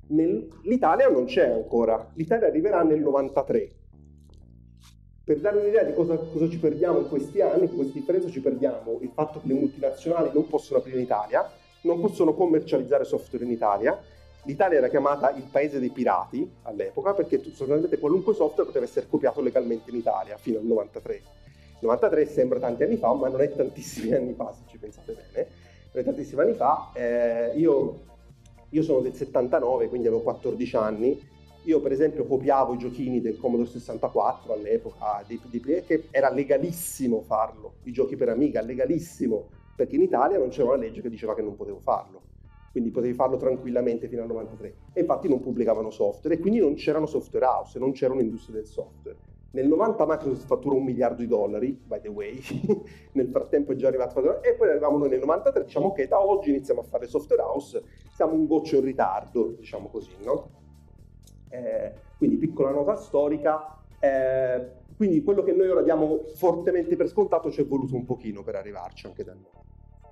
Nel, 0.09 0.49
L'Italia 0.63 1.09
non 1.09 1.25
c'è 1.25 1.49
ancora, 1.49 2.11
l'Italia 2.15 2.49
arriverà 2.49 2.83
nel 2.83 3.01
93. 3.01 3.71
Per 5.25 5.41
dare 5.41 5.59
un'idea 5.59 5.83
di 5.83 5.93
cosa, 5.93 6.17
cosa 6.17 6.49
ci 6.49 6.59
perdiamo 6.59 7.01
in 7.01 7.09
questi 7.09 7.41
anni, 7.43 7.65
in 7.65 7.75
questa 7.75 7.99
differenza 7.99 8.31
ci 8.31 8.41
perdiamo 8.41 8.99
il 9.03 9.11
fatto 9.13 9.41
che 9.41 9.49
le 9.49 9.55
multinazionali 9.55 10.31
non 10.33 10.49
possono 10.49 10.79
aprire 10.79 10.97
in 10.97 11.05
Italia, 11.05 11.51
non 11.83 12.01
possono 12.01 12.35
commercializzare 12.35 13.05
software 13.05 13.45
in 13.45 13.51
Italia, 13.51 13.99
L'Italia 14.49 14.79
era 14.79 14.89
chiamata 14.89 15.31
il 15.33 15.43
paese 15.43 15.79
dei 15.79 15.91
pirati 15.91 16.51
all'epoca 16.63 17.13
perché 17.13 17.37
sostanzialmente 17.43 17.99
qualunque 17.99 18.33
software 18.33 18.65
poteva 18.65 18.87
essere 18.87 19.07
copiato 19.07 19.43
legalmente 19.43 19.91
in 19.91 19.97
Italia 19.97 20.39
fino 20.39 20.59
al 20.59 20.65
93. 20.65 21.15
Il 21.17 21.23
93 21.83 22.25
sembra 22.25 22.59
tanti 22.59 22.83
anni 22.83 22.97
fa, 22.97 23.13
ma 23.13 23.29
non 23.29 23.43
è 23.43 23.55
tantissimi 23.55 24.15
anni 24.15 24.33
fa 24.33 24.51
se 24.55 24.63
ci 24.69 24.79
pensate 24.79 25.13
bene. 25.13 25.49
Non 25.93 26.03
è 26.03 26.07
tantissimi 26.07 26.41
anni 26.41 26.55
fa. 26.55 26.91
Eh, 26.95 27.53
io, 27.57 28.05
io 28.71 28.83
sono 28.83 29.01
del 29.01 29.13
79, 29.13 29.89
quindi 29.89 30.07
avevo 30.07 30.23
14 30.23 30.77
anni. 30.77 31.29
Io 31.65 31.83
per 31.83 31.93
esempio 31.93 32.25
copiavo 32.25 32.73
i 32.73 32.79
giochini 32.79 33.21
del 33.21 33.37
Commodore 33.37 33.69
64 33.69 34.55
all'epoca, 34.55 35.23
di, 35.27 35.39
di, 35.45 35.61
che 35.61 36.09
era 36.11 36.33
legalissimo 36.33 37.21
farlo, 37.21 37.75
i 37.83 37.93
giochi 37.93 38.17
per 38.17 38.31
Amiga, 38.31 38.63
legalissimo, 38.63 39.51
perché 39.77 39.97
in 39.97 40.03
Italia 40.03 40.39
non 40.39 40.49
c'era 40.49 40.69
una 40.69 40.77
legge 40.77 41.03
che 41.03 41.11
diceva 41.11 41.35
che 41.35 41.43
non 41.43 41.55
potevo 41.55 41.81
farlo 41.81 42.28
quindi 42.79 42.91
potevi 42.91 43.15
farlo 43.15 43.37
tranquillamente 43.37 44.07
fino 44.07 44.23
al 44.23 44.29
93. 44.29 44.75
E 44.93 45.01
infatti 45.01 45.29
non 45.29 45.41
pubblicavano 45.41 45.91
software 45.91 46.37
e 46.37 46.39
quindi 46.39 46.61
non 46.61 46.75
c'erano 46.75 47.07
software 47.07 47.45
house, 47.45 47.79
non 47.79 47.93
c'era 47.93 48.13
un'industria 48.13 48.57
del 48.57 48.67
software. 48.67 49.17
Nel 49.51 49.67
90 49.67 50.07
Microsoft 50.07 50.47
fattura 50.47 50.77
un 50.77 50.85
miliardo 50.85 51.17
di 51.17 51.27
dollari, 51.27 51.73
by 51.73 52.01
the 52.01 52.09
way, 52.09 52.39
nel 53.13 53.29
frattempo 53.29 53.73
è 53.73 53.75
già 53.75 53.89
arrivato 53.89 54.21
a 54.21 54.41
e 54.43 54.55
poi 54.55 54.69
arriviamo 54.69 54.99
noi 54.99 55.09
nel 55.09 55.19
93, 55.19 55.65
diciamo 55.65 55.87
ok, 55.87 56.07
da 56.07 56.25
oggi 56.25 56.51
iniziamo 56.51 56.81
a 56.81 56.85
fare 56.85 57.07
software 57.09 57.43
house, 57.43 57.83
siamo 58.15 58.35
un 58.35 58.47
goccio 58.47 58.77
in 58.77 58.85
ritardo, 58.85 59.55
diciamo 59.59 59.89
così, 59.89 60.13
no? 60.23 60.51
Eh, 61.49 61.93
quindi 62.17 62.37
piccola 62.37 62.71
nota 62.71 62.95
storica, 62.95 63.81
eh, 63.99 64.71
quindi 64.97 65.23
quello 65.25 65.43
che 65.43 65.53
noi 65.53 65.69
ora 65.69 65.83
diamo 65.83 66.25
fortemente 66.35 66.95
per 66.95 67.09
scontato 67.09 67.51
ci 67.51 67.63
è 67.63 67.67
voluto 67.67 67.97
un 67.97 68.05
pochino 68.05 68.43
per 68.43 68.55
arrivarci 68.55 69.07
anche 69.07 69.25
da 69.25 69.33
noi. 69.33 69.68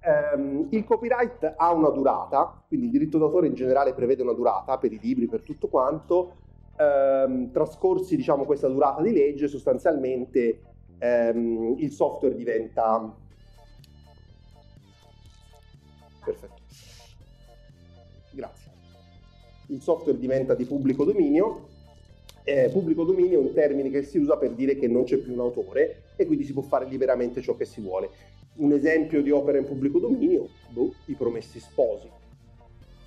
Ehm, 0.07 0.69
il 0.71 0.85
copyright 0.85 1.55
ha 1.57 1.73
una 1.73 1.91
durata, 1.91 2.63
quindi 2.69 2.87
il 2.87 2.93
diritto 2.93 3.19
d'autore 3.19 3.49
in 3.49 3.55
generale 3.55 3.93
prevede 3.93 4.23
una 4.23 4.33
durata 4.33 4.79
per 4.79 4.93
i 4.93 5.01
libri, 5.01 5.27
per 5.27 5.43
tutto 5.43 5.67
quanto, 5.67 6.37
ehm, 6.77 7.51
trascorsi 7.51 8.17
diciamo, 8.17 8.45
questa 8.45 8.69
durata 8.69 9.03
di 9.03 9.13
legge, 9.13 9.49
sostanzialmente 9.49 10.61
ehm, 10.99 11.75
il 11.79 11.91
software 11.91 12.37
diventa... 12.37 13.15
Perfetto. 16.25 16.55
Grazie. 18.33 18.71
Il 19.69 19.81
software 19.81 20.19
diventa 20.19 20.55
di 20.55 20.65
pubblico 20.65 21.05
dominio. 21.05 21.75
Eh, 22.45 22.69
pubblico 22.71 23.03
dominio 23.03 23.41
è 23.41 23.43
un 23.43 23.53
termine 23.53 23.91
che 23.91 24.03
si 24.03 24.19
usa 24.19 24.37
per 24.37 24.53
dire 24.53 24.77
che 24.77 24.87
non 24.87 25.03
c'è 25.03 25.17
più 25.17 25.33
un 25.33 25.41
autore 25.41 26.03
e 26.15 26.27
quindi 26.27 26.45
si 26.45 26.53
può 26.53 26.63
fare 26.63 26.85
liberamente 26.85 27.43
ciò 27.43 27.57
che 27.57 27.65
si 27.65 27.81
vuole. 27.81 28.11
Un 28.57 28.73
esempio 28.73 29.23
di 29.23 29.31
opera 29.31 29.59
in 29.59 29.65
pubblico 29.65 29.99
dominio, 29.99 30.49
boh, 30.71 30.95
i 31.07 31.15
promessi 31.15 31.61
sposi 31.61 32.09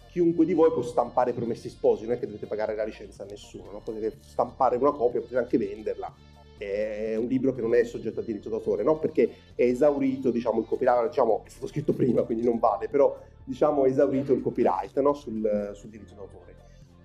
chiunque 0.10 0.46
di 0.46 0.54
voi 0.54 0.72
può 0.72 0.82
stampare 0.82 1.34
Promessi 1.34 1.70
Sposi, 1.70 2.04
non 2.04 2.14
è 2.14 2.20
che 2.20 2.26
dovete 2.26 2.46
pagare 2.46 2.76
la 2.76 2.84
licenza 2.84 3.24
a 3.24 3.26
nessuno, 3.26 3.72
no? 3.72 3.82
potete 3.84 4.18
stampare 4.22 4.76
una 4.76 4.92
copia, 4.92 5.20
potete 5.20 5.38
anche 5.38 5.58
venderla. 5.58 6.14
È 6.58 7.16
un 7.16 7.28
libro 7.28 7.54
che 7.54 7.62
non 7.62 7.74
è 7.74 7.86
soggetto 7.86 8.20
a 8.20 8.24
diritto 8.24 8.50
d'autore, 8.50 8.84
no? 8.84 9.00
perché 9.00 9.30
è 9.56 9.64
esaurito 9.64 10.30
diciamo, 10.30 10.60
il 10.60 10.66
copyright, 10.66 11.08
diciamo, 11.08 11.44
è 11.46 11.50
stato 11.50 11.68
scritto 11.68 11.94
prima 11.94 12.24
quindi 12.24 12.44
non 12.44 12.60
vale, 12.60 12.90
però 12.90 13.18
diciamo, 13.46 13.86
è 13.86 13.90
esaurito 13.90 14.34
il 14.34 14.42
copyright 14.42 15.00
no? 15.00 15.14
sul, 15.14 15.72
sul, 15.74 15.90
diritto 15.90 16.16
d'autore. 16.16 16.56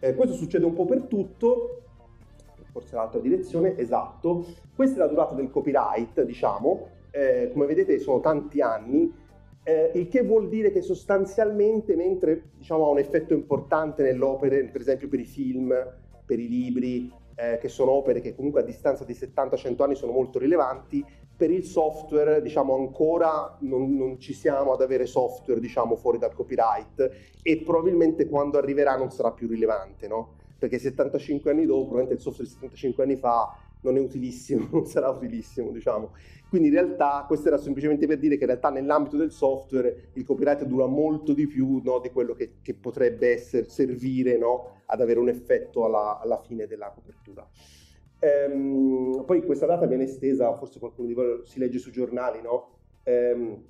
Eh, 0.01 0.15
questo 0.15 0.35
succede 0.35 0.65
un 0.65 0.75
po' 0.75 0.87
per 0.87 1.03
tutto, 1.03 1.83
forse 2.73 2.97
l'altra 2.97 3.21
direzione, 3.21 3.79
esatto. 3.79 4.45
Questa 4.75 4.97
è 4.97 4.99
la 4.99 5.07
durata 5.07 5.35
del 5.35 5.51
copyright, 5.51 6.23
diciamo, 6.23 6.89
eh, 7.15 7.51
come 7.53 7.67
vedete 7.67 7.99
sono 8.01 8.19
tanti 8.19 8.61
anni, 8.61 9.13
eh, 9.63 9.93
il 9.95 10.09
che 10.09 10.25
vuol 10.25 10.49
dire 10.49 10.73
che 10.73 10.83
sostanzialmente, 10.83 11.95
mentre 11.95 12.51
diciamo, 12.57 12.87
ha 12.87 12.91
un 12.91 12.99
effetto 12.99 13.35
importante 13.35 14.03
nell'opera, 14.03 14.57
per 14.71 14.81
esempio 14.81 15.09
per 15.09 15.21
i 15.21 15.25
film, 15.25 15.73
per 16.27 16.41
i 16.41 16.49
libri, 16.49 17.13
eh, 17.37 17.59
che 17.59 17.69
sono 17.69 17.93
opere 17.93 18.21
che 18.21 18.35
comunque 18.35 18.61
a 18.61 18.65
distanza 18.65 19.05
di 19.05 19.13
70-100 19.13 19.83
anni 19.83 19.95
sono 19.95 20.13
molto 20.13 20.41
rilevanti, 20.41 21.05
per 21.37 21.51
il 21.51 21.65
software 21.65 22.43
diciamo 22.43 22.75
ancora 22.75 23.57
non, 23.61 23.97
non 23.97 24.19
ci 24.21 24.33
siamo 24.33 24.73
ad 24.73 24.83
avere 24.83 25.07
software 25.07 25.61
diciamo 25.61 25.97
fuori 25.97 26.19
dal 26.19 26.33
copyright 26.33 27.11
e 27.43 27.63
probabilmente 27.65 28.29
quando 28.29 28.59
arriverà 28.59 28.97
non 28.97 29.11
sarà 29.11 29.33
più 29.33 29.49
rilevante, 29.49 30.07
no? 30.07 30.35
Perché 30.59 30.79
75 30.79 31.51
anni 31.51 31.67
dopo, 31.67 31.87
probabilmente 31.87 32.15
il 32.15 32.21
software 32.21 32.49
di 32.49 32.55
75 32.55 33.03
anni 33.03 33.17
fa 33.17 33.57
non 33.85 33.97
è 33.97 34.01
utilissimo, 34.01 34.69
non 34.73 34.87
sarà 34.87 35.09
utilissimo, 35.09 35.71
diciamo. 35.71 36.13
Quindi 36.49 36.69
in 36.69 36.75
realtà 36.75 37.25
questo 37.27 37.49
era 37.49 37.59
semplicemente 37.59 38.07
per 38.07 38.19
dire 38.19 38.37
che 38.37 38.43
in 38.43 38.49
realtà 38.49 38.71
nell'ambito 38.71 39.17
del 39.17 39.33
software 39.33 40.11
il 40.13 40.25
copyright 40.25 40.65
dura 40.65 40.87
molto 40.87 41.33
di 41.33 41.47
più 41.47 41.81
no, 41.83 41.99
di 41.99 42.11
quello 42.11 42.35
che, 42.35 42.57
che 42.63 42.75
potrebbe 42.75 43.33
essere, 43.33 43.69
servire 43.69 44.39
no, 44.39 44.83
ad 44.87 45.01
avere 45.01 45.19
un 45.19 45.29
effetto 45.29 45.85
alla, 45.85 46.21
alla 46.21 46.41
fine 46.41 46.67
della 46.67 46.91
copertura. 46.95 47.49
Ehm, 48.21 49.25
poi 49.27 49.43
questa 49.45 49.67
data 49.67 49.87
viene 49.87 50.05
estesa, 50.05 50.55
forse 50.55 50.79
qualcuno 50.79 51.09
di 51.09 51.15
voi 51.15 51.41
si 51.45 51.59
legge 51.59 51.79
sui 51.79 51.93
giornali, 51.93 52.41
no? 52.41 52.69
Ehm, 53.03 53.63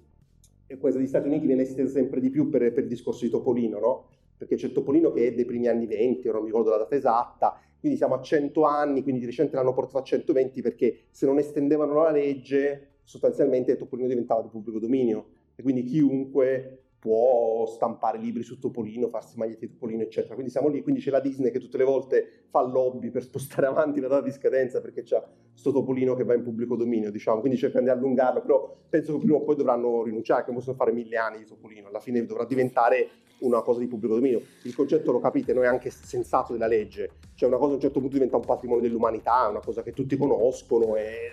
questa 0.78 0.98
degli 0.98 1.08
Stati 1.08 1.28
Uniti 1.28 1.46
viene 1.46 1.62
estesa 1.62 1.90
sempre 1.90 2.20
di 2.20 2.30
più 2.30 2.48
per, 2.48 2.72
per 2.72 2.84
il 2.84 2.88
discorso 2.88 3.24
di 3.24 3.30
Topolino, 3.30 3.78
no? 3.78 4.08
Perché 4.36 4.56
c'è 4.56 4.72
Topolino 4.72 5.12
che 5.12 5.28
è 5.28 5.32
dei 5.32 5.44
primi 5.44 5.68
anni 5.68 5.86
20, 5.86 6.28
ora 6.28 6.36
non 6.36 6.46
mi 6.46 6.50
ricordo 6.50 6.70
la 6.70 6.78
data 6.78 6.94
esatta, 6.94 7.58
quindi 7.84 7.98
siamo 7.98 8.14
a 8.14 8.22
100 8.22 8.64
anni, 8.64 9.02
quindi 9.02 9.20
di 9.20 9.26
recente 9.26 9.56
l'hanno 9.56 9.74
portato 9.74 9.98
a 9.98 10.02
120 10.02 10.62
perché 10.62 11.00
se 11.10 11.26
non 11.26 11.36
estendevano 11.36 11.92
la 12.02 12.10
legge 12.10 12.92
sostanzialmente 13.04 13.76
Topolino 13.76 14.08
diventava 14.08 14.40
di 14.40 14.48
pubblico 14.48 14.78
dominio. 14.78 15.26
E 15.54 15.62
quindi 15.62 15.84
chiunque 15.84 16.83
può 17.04 17.66
stampare 17.66 18.16
libri 18.16 18.42
su 18.42 18.58
Topolino, 18.58 19.08
farsi 19.08 19.36
magliette 19.36 19.66
di 19.66 19.72
Topolino, 19.72 20.00
eccetera. 20.00 20.32
Quindi 20.32 20.50
siamo 20.50 20.68
lì, 20.68 20.80
quindi 20.80 21.02
c'è 21.02 21.10
la 21.10 21.20
Disney 21.20 21.50
che 21.50 21.58
tutte 21.58 21.76
le 21.76 21.84
volte 21.84 22.44
fa 22.48 22.62
lobby 22.62 23.10
per 23.10 23.22
spostare 23.24 23.66
avanti 23.68 24.00
la 24.00 24.08
data 24.08 24.22
di 24.22 24.32
scadenza 24.32 24.80
perché 24.80 25.02
c'è 25.02 25.22
sto 25.52 25.70
Topolino 25.70 26.14
che 26.14 26.24
va 26.24 26.32
in 26.32 26.42
pubblico 26.42 26.76
dominio, 26.76 27.10
diciamo, 27.10 27.40
quindi 27.40 27.58
cercano 27.58 27.84
di 27.84 27.90
allungarlo, 27.90 28.40
però 28.40 28.74
penso 28.88 29.12
che 29.12 29.18
prima 29.18 29.36
o 29.36 29.42
poi 29.42 29.54
dovranno 29.54 30.02
rinunciare, 30.02 30.44
che 30.44 30.52
possono 30.54 30.76
fare 30.76 30.92
mille 30.92 31.18
anni 31.18 31.40
di 31.40 31.44
Topolino, 31.44 31.88
alla 31.88 32.00
fine 32.00 32.24
dovrà 32.24 32.46
diventare 32.46 33.10
una 33.40 33.60
cosa 33.60 33.80
di 33.80 33.86
pubblico 33.86 34.14
dominio. 34.14 34.40
Il 34.62 34.74
concetto 34.74 35.12
lo 35.12 35.20
capite, 35.20 35.52
non 35.52 35.64
è 35.64 35.66
anche 35.66 35.90
sensato 35.90 36.54
della 36.54 36.66
legge, 36.66 37.10
cioè 37.34 37.50
una 37.50 37.58
cosa 37.58 37.72
a 37.72 37.74
un 37.74 37.80
certo 37.82 38.00
punto 38.00 38.14
diventa 38.14 38.36
un 38.36 38.46
patrimonio 38.46 38.80
dell'umanità, 38.80 39.46
una 39.48 39.60
cosa 39.60 39.82
che 39.82 39.92
tutti 39.92 40.16
conoscono, 40.16 40.96
e 40.96 41.28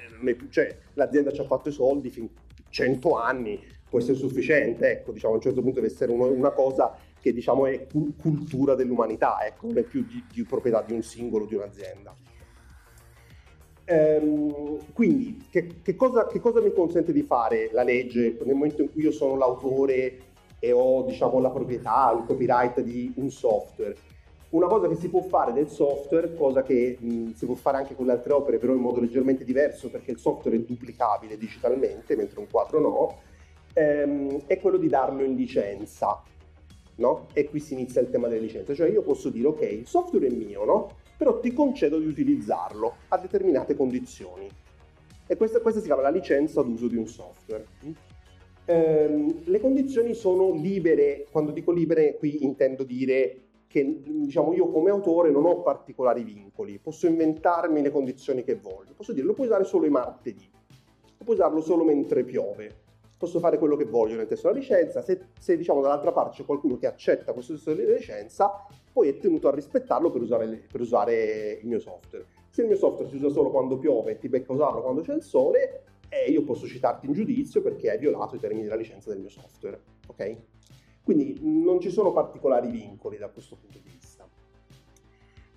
cioè, 0.49 0.75
l'azienda 0.95 1.31
ci 1.31 1.39
ha 1.39 1.45
fatto 1.45 1.69
i 1.69 1.71
soldi 1.71 2.09
fin 2.09 2.29
100 2.67 3.15
anni, 3.15 3.57
può 3.91 3.99
essere 3.99 4.15
sufficiente, 4.15 4.89
ecco, 4.89 5.11
diciamo, 5.11 5.33
a 5.33 5.35
un 5.35 5.41
certo 5.41 5.61
punto 5.61 5.81
deve 5.81 5.91
essere 5.91 6.13
una 6.13 6.51
cosa 6.51 6.95
che 7.19 7.33
diciamo 7.33 7.65
è 7.65 7.87
cultura 8.17 8.73
dell'umanità, 8.73 9.45
ecco, 9.45 9.67
non 9.67 9.79
è 9.79 9.83
più 9.83 10.05
di, 10.05 10.23
di 10.33 10.43
proprietà 10.43 10.81
di 10.81 10.93
un 10.93 11.03
singolo, 11.03 11.45
di 11.45 11.55
un'azienda. 11.55 12.15
Ehm, 13.83 14.93
quindi, 14.93 15.45
che, 15.49 15.81
che, 15.83 15.95
cosa, 15.97 16.25
che, 16.25 16.39
cosa, 16.39 16.61
mi 16.61 16.71
consente 16.71 17.11
di 17.11 17.23
fare 17.23 17.69
la 17.73 17.83
legge 17.83 18.37
nel 18.45 18.55
momento 18.55 18.81
in 18.81 18.93
cui 18.93 19.03
io 19.03 19.11
sono 19.11 19.35
l'autore 19.35 20.19
e 20.57 20.71
ho 20.71 21.03
diciamo, 21.03 21.41
la 21.41 21.49
proprietà, 21.49 22.15
il 22.17 22.23
copyright 22.25 22.79
di 22.79 23.11
un 23.17 23.29
software? 23.29 23.93
Una 24.51 24.67
cosa 24.67 24.87
che 24.87 24.95
si 24.95 25.09
può 25.09 25.21
fare 25.21 25.51
del 25.51 25.67
software, 25.67 26.33
cosa 26.35 26.63
che 26.63 26.97
mh, 26.97 27.33
si 27.33 27.45
può 27.45 27.55
fare 27.55 27.75
anche 27.75 27.93
con 27.93 28.05
le 28.05 28.13
altre 28.13 28.31
opere, 28.31 28.57
però 28.57 28.71
in 28.71 28.79
modo 28.79 29.01
leggermente 29.01 29.43
diverso 29.43 29.89
perché 29.89 30.11
il 30.11 30.17
software 30.17 30.55
è 30.55 30.61
duplicabile 30.61 31.37
digitalmente, 31.37 32.15
mentre 32.15 32.39
un 32.39 32.47
quadro 32.49 32.79
no, 32.79 33.29
ehm, 33.73 34.45
è 34.47 34.59
quello 34.59 34.77
di 34.77 34.87
darlo 34.87 35.23
in 35.23 35.35
licenza. 35.35 36.23
No? 36.95 37.27
E 37.33 37.49
qui 37.49 37.59
si 37.59 37.73
inizia 37.73 38.01
il 38.01 38.09
tema 38.09 38.27
delle 38.27 38.41
licenze, 38.41 38.75
cioè 38.75 38.89
io 38.89 39.01
posso 39.01 39.29
dire 39.29 39.47
ok, 39.47 39.61
il 39.61 39.87
software 39.87 40.27
è 40.27 40.29
mio, 40.29 40.65
no? 40.65 40.89
però 41.17 41.39
ti 41.39 41.53
concedo 41.53 41.99
di 41.99 42.07
utilizzarlo 42.07 42.95
a 43.09 43.17
determinate 43.17 43.75
condizioni. 43.75 44.49
E 45.27 45.37
questa, 45.37 45.61
questa 45.61 45.79
si 45.79 45.85
chiama 45.85 46.01
la 46.01 46.09
licenza 46.09 46.61
d'uso 46.61 46.87
di 46.87 46.97
un 46.97 47.07
software. 47.07 47.65
Ehm, 48.65 49.43
le 49.45 49.59
condizioni 49.59 50.13
sono 50.13 50.51
libere, 50.53 51.27
quando 51.31 51.51
dico 51.51 51.71
libere 51.71 52.17
qui 52.17 52.43
intendo 52.43 52.83
dire 52.83 53.49
che 53.67 54.01
diciamo, 54.03 54.53
io 54.53 54.69
come 54.69 54.89
autore 54.89 55.29
non 55.29 55.45
ho 55.45 55.61
particolari 55.61 56.23
vincoli, 56.23 56.79
posso 56.79 57.07
inventarmi 57.07 57.81
le 57.81 57.91
condizioni 57.91 58.43
che 58.43 58.55
voglio, 58.55 58.93
posso 58.95 59.13
dire 59.13 59.25
lo 59.25 59.33
puoi 59.33 59.47
usare 59.47 59.63
solo 59.63 59.85
i 59.85 59.89
martedì, 59.89 60.49
lo 60.51 61.23
puoi 61.23 61.35
usarlo 61.35 61.61
solo 61.61 61.83
mentre 61.83 62.23
piove, 62.23 62.80
posso 63.21 63.37
fare 63.37 63.59
quello 63.59 63.75
che 63.75 63.85
voglio 63.85 64.15
nel 64.15 64.25
testo 64.25 64.47
della 64.47 64.59
licenza, 64.59 65.03
se, 65.03 65.27
se 65.37 65.55
diciamo 65.55 65.79
dall'altra 65.79 66.11
parte 66.11 66.37
c'è 66.37 66.45
qualcuno 66.45 66.75
che 66.77 66.87
accetta 66.87 67.33
questo 67.33 67.53
testo 67.53 67.75
di 67.75 67.85
licenza, 67.85 68.65
poi 68.91 69.09
è 69.09 69.17
tenuto 69.19 69.47
a 69.47 69.53
rispettarlo 69.53 70.09
per 70.09 70.21
usare, 70.23 70.63
per 70.71 70.81
usare, 70.81 71.59
il 71.61 71.67
mio 71.67 71.77
software. 71.77 72.25
Se 72.49 72.61
il 72.61 72.67
mio 72.67 72.77
software 72.77 73.07
si 73.11 73.17
usa 73.17 73.29
solo 73.29 73.51
quando 73.51 73.77
piove 73.77 74.13
e 74.13 74.17
ti 74.17 74.27
becca 74.27 74.51
usarlo 74.51 74.81
quando 74.81 75.01
c'è 75.01 75.13
il 75.13 75.21
sole, 75.21 75.83
eh, 76.09 76.31
io 76.31 76.41
posso 76.41 76.65
citarti 76.65 77.05
in 77.05 77.13
giudizio 77.13 77.61
perché 77.61 77.91
hai 77.91 77.99
violato 77.99 78.35
i 78.35 78.39
termini 78.39 78.63
della 78.63 78.75
licenza 78.75 79.11
del 79.11 79.19
mio 79.19 79.29
software. 79.29 79.79
Ok? 80.07 80.37
Quindi 81.03 81.37
non 81.41 81.79
ci 81.79 81.91
sono 81.91 82.11
particolari 82.11 82.71
vincoli 82.71 83.19
da 83.19 83.29
questo 83.29 83.55
punto 83.55 83.77
di 83.77 83.83
vista. 83.83 83.90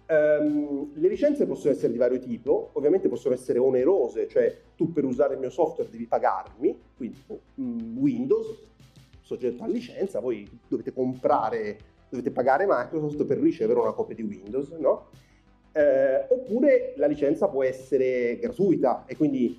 Um, 0.06 0.90
le 0.94 1.08
licenze 1.08 1.46
possono 1.46 1.72
essere 1.72 1.90
di 1.90 1.98
vario 1.98 2.18
tipo, 2.18 2.70
ovviamente 2.74 3.08
possono 3.08 3.34
essere 3.34 3.58
onerose, 3.58 4.28
cioè 4.28 4.54
tu 4.76 4.92
per 4.92 5.04
usare 5.04 5.34
il 5.34 5.40
mio 5.40 5.48
software 5.48 5.88
devi 5.90 6.06
pagarmi, 6.06 6.78
quindi 6.96 7.18
um, 7.54 7.96
Windows, 7.98 8.66
soggetto 9.22 9.64
a 9.64 9.66
licenza, 9.66 10.20
voi 10.20 10.46
dovete 10.68 10.92
comprare, 10.92 11.78
dovete 12.10 12.30
pagare 12.30 12.66
Microsoft 12.68 13.24
per 13.24 13.38
ricevere 13.38 13.80
una 13.80 13.92
copia 13.92 14.14
di 14.14 14.22
Windows, 14.22 14.72
no? 14.72 15.08
Eh, 15.72 16.26
oppure 16.28 16.92
la 16.96 17.06
licenza 17.06 17.48
può 17.48 17.64
essere 17.64 18.38
gratuita 18.38 19.04
e 19.06 19.16
quindi 19.16 19.58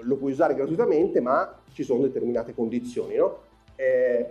lo 0.00 0.16
puoi 0.16 0.32
usare 0.32 0.54
gratuitamente, 0.54 1.20
ma 1.20 1.60
ci 1.72 1.82
sono 1.82 2.00
determinate 2.00 2.54
condizioni, 2.54 3.16
no? 3.16 3.40
Eh, 3.76 4.26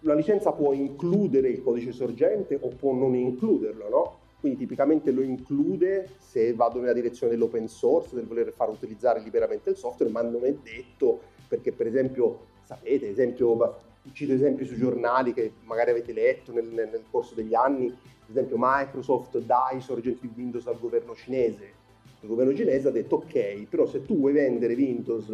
la 0.00 0.14
licenza 0.14 0.52
può 0.52 0.72
includere 0.72 1.48
il 1.48 1.62
codice 1.62 1.92
sorgente 1.92 2.58
o 2.60 2.68
può 2.68 2.94
non 2.94 3.14
includerlo, 3.14 3.88
no? 3.88 4.18
Quindi 4.40 4.58
tipicamente 4.58 5.10
lo 5.10 5.22
include 5.22 6.08
se 6.18 6.52
vado 6.54 6.78
nella 6.78 6.92
direzione 6.92 7.32
dell'open 7.32 7.68
source, 7.68 8.14
del 8.14 8.26
voler 8.26 8.52
far 8.52 8.68
utilizzare 8.68 9.20
liberamente 9.20 9.70
il 9.70 9.76
software, 9.76 10.12
ma 10.12 10.22
non 10.22 10.44
è 10.44 10.52
detto 10.52 11.20
perché 11.48 11.72
per 11.72 11.86
esempio, 11.86 12.40
sapete, 12.64 13.08
esempio, 13.08 13.84
cito 14.12 14.32
esempi 14.32 14.64
sui 14.64 14.76
giornali 14.76 15.32
che 15.32 15.52
magari 15.64 15.90
avete 15.90 16.12
letto 16.12 16.52
nel, 16.52 16.66
nel 16.66 17.04
corso 17.10 17.34
degli 17.34 17.54
anni, 17.54 17.86
ad 17.88 18.30
esempio 18.30 18.56
Microsoft 18.58 19.38
dà 19.38 19.70
i 19.72 19.80
sorgenti 19.80 20.28
di 20.28 20.32
Windows 20.36 20.66
al 20.66 20.78
governo 20.78 21.14
cinese. 21.14 21.84
Il 22.20 22.28
governo 22.28 22.54
cinese 22.54 22.88
ha 22.88 22.92
detto 22.92 23.16
ok, 23.16 23.66
però 23.68 23.86
se 23.86 24.04
tu 24.04 24.18
vuoi 24.18 24.32
vendere 24.32 24.74
Windows 24.74 25.32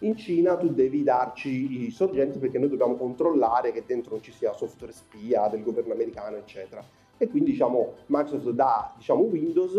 in 0.00 0.16
Cina 0.16 0.56
tu 0.56 0.68
devi 0.68 1.02
darci 1.02 1.84
i 1.86 1.90
sorgenti 1.90 2.38
perché 2.38 2.58
noi 2.58 2.68
dobbiamo 2.68 2.96
controllare 2.96 3.72
che 3.72 3.84
dentro 3.86 4.12
non 4.12 4.22
ci 4.22 4.32
sia 4.32 4.52
software 4.52 4.92
spia 4.92 5.48
del 5.48 5.62
governo 5.62 5.92
americano, 5.92 6.36
eccetera 6.36 7.02
e 7.18 7.28
quindi 7.28 7.52
diciamo, 7.52 7.94
Microsoft 8.06 8.50
dà 8.50 8.92
diciamo, 8.96 9.22
Windows 9.22 9.74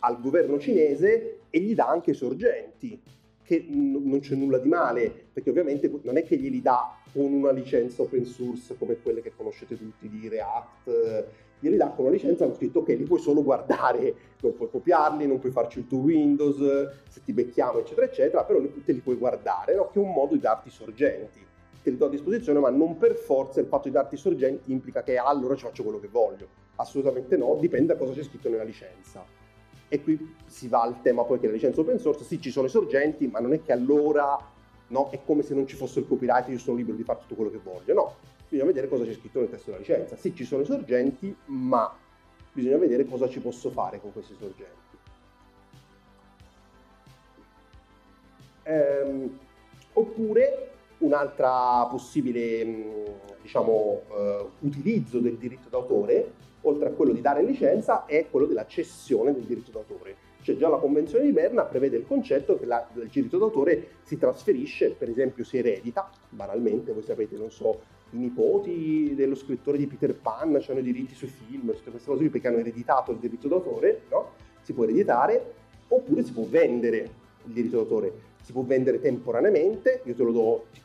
al 0.00 0.20
governo 0.20 0.58
cinese 0.58 1.40
e 1.50 1.60
gli 1.60 1.74
dà 1.74 1.88
anche 1.88 2.12
sorgenti. 2.12 3.00
che 3.44 3.62
n- 3.68 4.00
non 4.02 4.20
c'è 4.20 4.34
nulla 4.34 4.56
di 4.56 4.68
male, 4.68 5.26
perché 5.30 5.50
ovviamente 5.50 5.92
non 6.02 6.16
è 6.16 6.24
che 6.24 6.36
glieli 6.38 6.62
dà 6.62 6.96
con 7.12 7.30
una 7.30 7.50
licenza 7.50 8.00
open 8.00 8.24
source 8.24 8.74
come 8.78 8.96
quelle 9.02 9.20
che 9.20 9.32
conoscete 9.36 9.76
tutti 9.76 10.08
di 10.08 10.28
React, 10.28 11.26
glieli 11.60 11.76
dà 11.76 11.88
con 11.88 12.06
una 12.06 12.14
licenza, 12.14 12.44
hanno 12.44 12.54
scritto 12.54 12.82
che 12.82 12.94
li 12.94 13.04
puoi 13.04 13.18
solo 13.20 13.42
guardare, 13.42 14.14
non 14.40 14.54
puoi 14.56 14.70
copiarli, 14.70 15.26
non 15.26 15.40
puoi 15.40 15.52
farci 15.52 15.80
il 15.80 15.86
tuo 15.86 15.98
Windows, 15.98 16.56
se 17.08 17.20
ti 17.22 17.34
becchiamo, 17.34 17.80
eccetera, 17.80 18.06
eccetera, 18.06 18.44
però 18.44 18.60
te 18.84 18.92
li 18.92 19.00
puoi 19.00 19.16
guardare, 19.16 19.74
no? 19.74 19.90
che 19.90 19.98
è 19.98 20.02
un 20.02 20.12
modo 20.12 20.32
di 20.34 20.40
darti 20.40 20.70
sorgenti. 20.70 21.40
Te 21.84 21.90
li 21.90 21.96
do 21.96 22.06
a 22.06 22.08
disposizione, 22.08 22.58
ma 22.58 22.70
non 22.70 22.96
per 22.96 23.14
forza 23.14 23.60
il 23.60 23.66
fatto 23.66 23.88
di 23.88 23.94
darti 23.94 24.16
sorgenti 24.16 24.72
implica 24.72 25.02
che 25.02 25.18
ah, 25.18 25.26
allora 25.26 25.54
ci 25.54 25.64
faccio 25.64 25.82
quello 25.82 26.00
che 26.00 26.08
voglio. 26.08 26.48
Assolutamente 26.76 27.36
no, 27.36 27.56
dipende 27.60 27.92
da 27.92 27.98
cosa 27.98 28.14
c'è 28.14 28.24
scritto 28.24 28.48
nella 28.48 28.64
licenza. 28.64 29.22
E 29.86 30.02
qui 30.02 30.34
si 30.46 30.66
va 30.66 30.80
al 30.80 31.02
tema 31.02 31.24
poi 31.24 31.38
che 31.38 31.46
la 31.46 31.52
licenza 31.52 31.82
open 31.82 31.98
source, 31.98 32.24
sì 32.24 32.40
ci 32.40 32.50
sono 32.50 32.66
i 32.66 32.70
sorgenti, 32.70 33.28
ma 33.28 33.38
non 33.38 33.52
è 33.52 33.62
che 33.62 33.72
allora 33.72 34.36
no, 34.88 35.10
è 35.10 35.20
come 35.24 35.42
se 35.42 35.54
non 35.54 35.66
ci 35.66 35.76
fosse 35.76 36.00
il 36.00 36.08
copyright, 36.08 36.48
io 36.48 36.58
sono 36.58 36.78
libero 36.78 36.96
di 36.96 37.04
fare 37.04 37.20
tutto 37.20 37.34
quello 37.34 37.50
che 37.50 37.60
voglio, 37.62 37.94
no 37.94 38.32
bisogna 38.54 38.70
vedere 38.70 38.88
cosa 38.88 39.04
c'è 39.04 39.12
scritto 39.14 39.40
nel 39.40 39.50
testo 39.50 39.70
della 39.70 39.78
licenza. 39.78 40.16
Sì, 40.16 40.34
ci 40.34 40.44
sono 40.44 40.62
i 40.62 40.64
sorgenti, 40.64 41.36
ma 41.46 41.92
bisogna 42.52 42.76
vedere 42.76 43.04
cosa 43.04 43.28
ci 43.28 43.40
posso 43.40 43.70
fare 43.70 44.00
con 44.00 44.12
questi 44.12 44.34
sorgenti. 44.38 44.72
Ehm, 48.62 49.38
oppure 49.92 50.70
un'altra 50.98 51.86
possibile 51.90 53.32
diciamo, 53.42 54.02
eh, 54.10 54.46
utilizzo 54.60 55.18
del 55.18 55.36
diritto 55.36 55.68
d'autore, 55.68 56.32
oltre 56.62 56.88
a 56.88 56.92
quello 56.92 57.12
di 57.12 57.20
dare 57.20 57.42
licenza, 57.42 58.06
è 58.06 58.26
quello 58.30 58.46
della 58.46 58.66
cessione 58.66 59.32
del 59.32 59.44
diritto 59.44 59.70
d'autore. 59.70 60.16
Cioè 60.40 60.56
già 60.56 60.68
la 60.68 60.76
Convenzione 60.76 61.24
di 61.24 61.32
Berna 61.32 61.64
prevede 61.64 61.96
il 61.96 62.06
concetto 62.06 62.58
che 62.58 62.66
la, 62.66 62.86
il 62.94 63.08
diritto 63.08 63.38
d'autore 63.38 63.88
si 64.02 64.18
trasferisce, 64.18 64.90
per 64.90 65.08
esempio 65.08 65.42
si 65.42 65.56
eredita, 65.56 66.10
banalmente, 66.28 66.92
voi 66.92 67.02
sapete, 67.02 67.36
non 67.36 67.50
so, 67.50 67.80
i 68.10 68.16
nipoti 68.16 69.14
dello 69.14 69.34
scrittore 69.34 69.78
di 69.78 69.86
Peter 69.86 70.14
Pan 70.14 70.62
hanno 70.66 70.78
i 70.78 70.82
diritti 70.82 71.14
sui 71.14 71.28
film, 71.28 71.72
tutte 71.72 71.90
queste 71.90 72.08
cose 72.08 72.20
qui 72.20 72.28
perché 72.28 72.48
hanno 72.48 72.58
ereditato 72.58 73.10
il 73.12 73.18
diritto 73.18 73.48
d'autore, 73.48 74.02
no? 74.10 74.32
Si 74.60 74.72
può 74.72 74.84
ereditare, 74.84 75.54
oppure 75.88 76.22
si 76.22 76.32
può 76.32 76.44
vendere 76.44 76.98
il 77.44 77.52
diritto 77.52 77.76
d'autore. 77.76 78.32
Si 78.42 78.52
può 78.52 78.62
vendere 78.62 79.00
temporaneamente, 79.00 80.02
io 80.04 80.14
te 80.14 80.22
lo 80.22 80.32
do, 80.32 80.66
ti, 80.70 80.80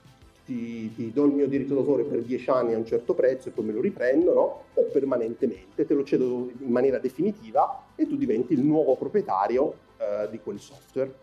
ti 0.56 1.12
do 1.14 1.26
il 1.26 1.34
mio 1.34 1.48
diritto 1.48 1.74
d'autore 1.74 2.04
per 2.04 2.22
dieci 2.22 2.50
anni 2.50 2.74
a 2.74 2.78
un 2.78 2.86
certo 2.86 3.14
prezzo 3.14 3.50
e 3.50 3.52
poi 3.52 3.66
me 3.66 3.74
lo 3.74 3.82
riprendo, 3.82 4.34
no? 4.34 4.64
O 4.74 4.84
permanentemente, 4.92 5.86
te 5.86 5.94
lo 5.94 6.04
cedo 6.04 6.50
in 6.60 6.72
maniera 6.72 7.00
definitiva 7.00 7.88
e 7.96 8.08
tu 8.08 8.16
diventi 8.16 8.54
il 8.54 8.62
nuovo 8.62 8.96
proprietario 8.96 9.74
eh, 9.98 10.30
di 10.30 10.40
quel 10.40 10.60
software. 10.60 11.14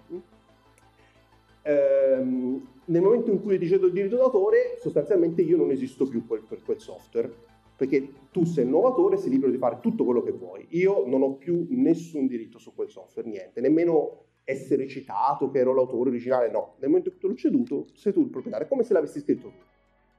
Ehm, 1.62 2.66
nel 2.84 3.02
momento 3.02 3.30
in 3.30 3.42
cui 3.42 3.56
ricevo 3.56 3.86
il 3.86 3.92
diritto 3.92 4.16
d'autore, 4.16 4.78
sostanzialmente 4.80 5.42
io 5.42 5.56
non 5.56 5.70
esisto 5.70 6.06
più 6.06 6.24
per, 6.24 6.42
per 6.46 6.62
quel 6.62 6.78
software, 6.78 7.32
perché 7.76 8.12
tu 8.30 8.44
sei 8.44 8.64
il 8.64 8.70
nuovo 8.70 8.88
autore, 8.88 9.16
sei 9.16 9.30
libero 9.30 9.50
di 9.50 9.58
fare 9.58 9.78
tutto 9.80 10.04
quello 10.04 10.22
che 10.22 10.32
vuoi. 10.32 10.66
Io 10.70 11.04
non 11.06 11.22
ho 11.22 11.32
più 11.34 11.66
nessun 11.70 12.26
diritto 12.26 12.58
su 12.58 12.72
quel 12.74 12.88
software, 12.88 13.28
niente, 13.28 13.60
nemmeno 13.60 14.25
essere 14.48 14.86
citato 14.86 15.50
che 15.50 15.58
ero 15.58 15.74
l'autore 15.74 16.08
originale, 16.08 16.48
no. 16.48 16.74
Nel 16.78 16.88
momento 16.88 17.08
in 17.08 17.14
cui 17.14 17.22
te 17.22 17.26
l'ho 17.26 17.36
ceduto, 17.36 17.86
sei 17.94 18.12
tu 18.12 18.20
il 18.20 18.28
proprietario, 18.28 18.66
è 18.66 18.68
come 18.68 18.84
se 18.84 18.92
l'avessi 18.92 19.18
scritto 19.18 19.48
tu. 19.48 19.56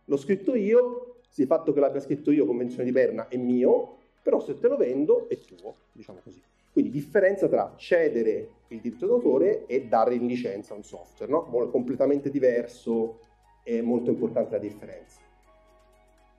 L'ho 0.05 0.17
scritto 0.17 0.53
io, 0.53 1.19
sì, 1.29 1.41
il 1.41 1.47
fatto 1.47 1.71
che 1.71 1.79
l'abbia 1.79 2.01
scritto 2.01 2.31
io, 2.31 2.45
Convenzione 2.45 2.83
di 2.83 2.91
Berna, 2.91 3.29
è 3.29 3.37
mio, 3.37 3.95
però 4.21 4.41
se 4.41 4.59
te 4.59 4.67
lo 4.67 4.75
vendo 4.75 5.29
è 5.29 5.37
tuo, 5.37 5.75
diciamo 5.93 6.19
così. 6.21 6.41
Quindi 6.73 6.91
differenza 6.91 7.47
tra 7.47 7.73
cedere 7.77 8.49
il 8.67 8.81
diritto 8.81 9.07
d'autore 9.07 9.65
e 9.65 9.85
dare 9.85 10.15
in 10.15 10.27
licenza 10.27 10.73
un 10.73 10.83
software, 10.83 11.31
no? 11.31 11.45
completamente 11.69 12.29
diverso 12.29 13.19
e 13.63 13.81
molto 13.81 14.09
importante 14.09 14.51
la 14.51 14.59
differenza. 14.59 15.21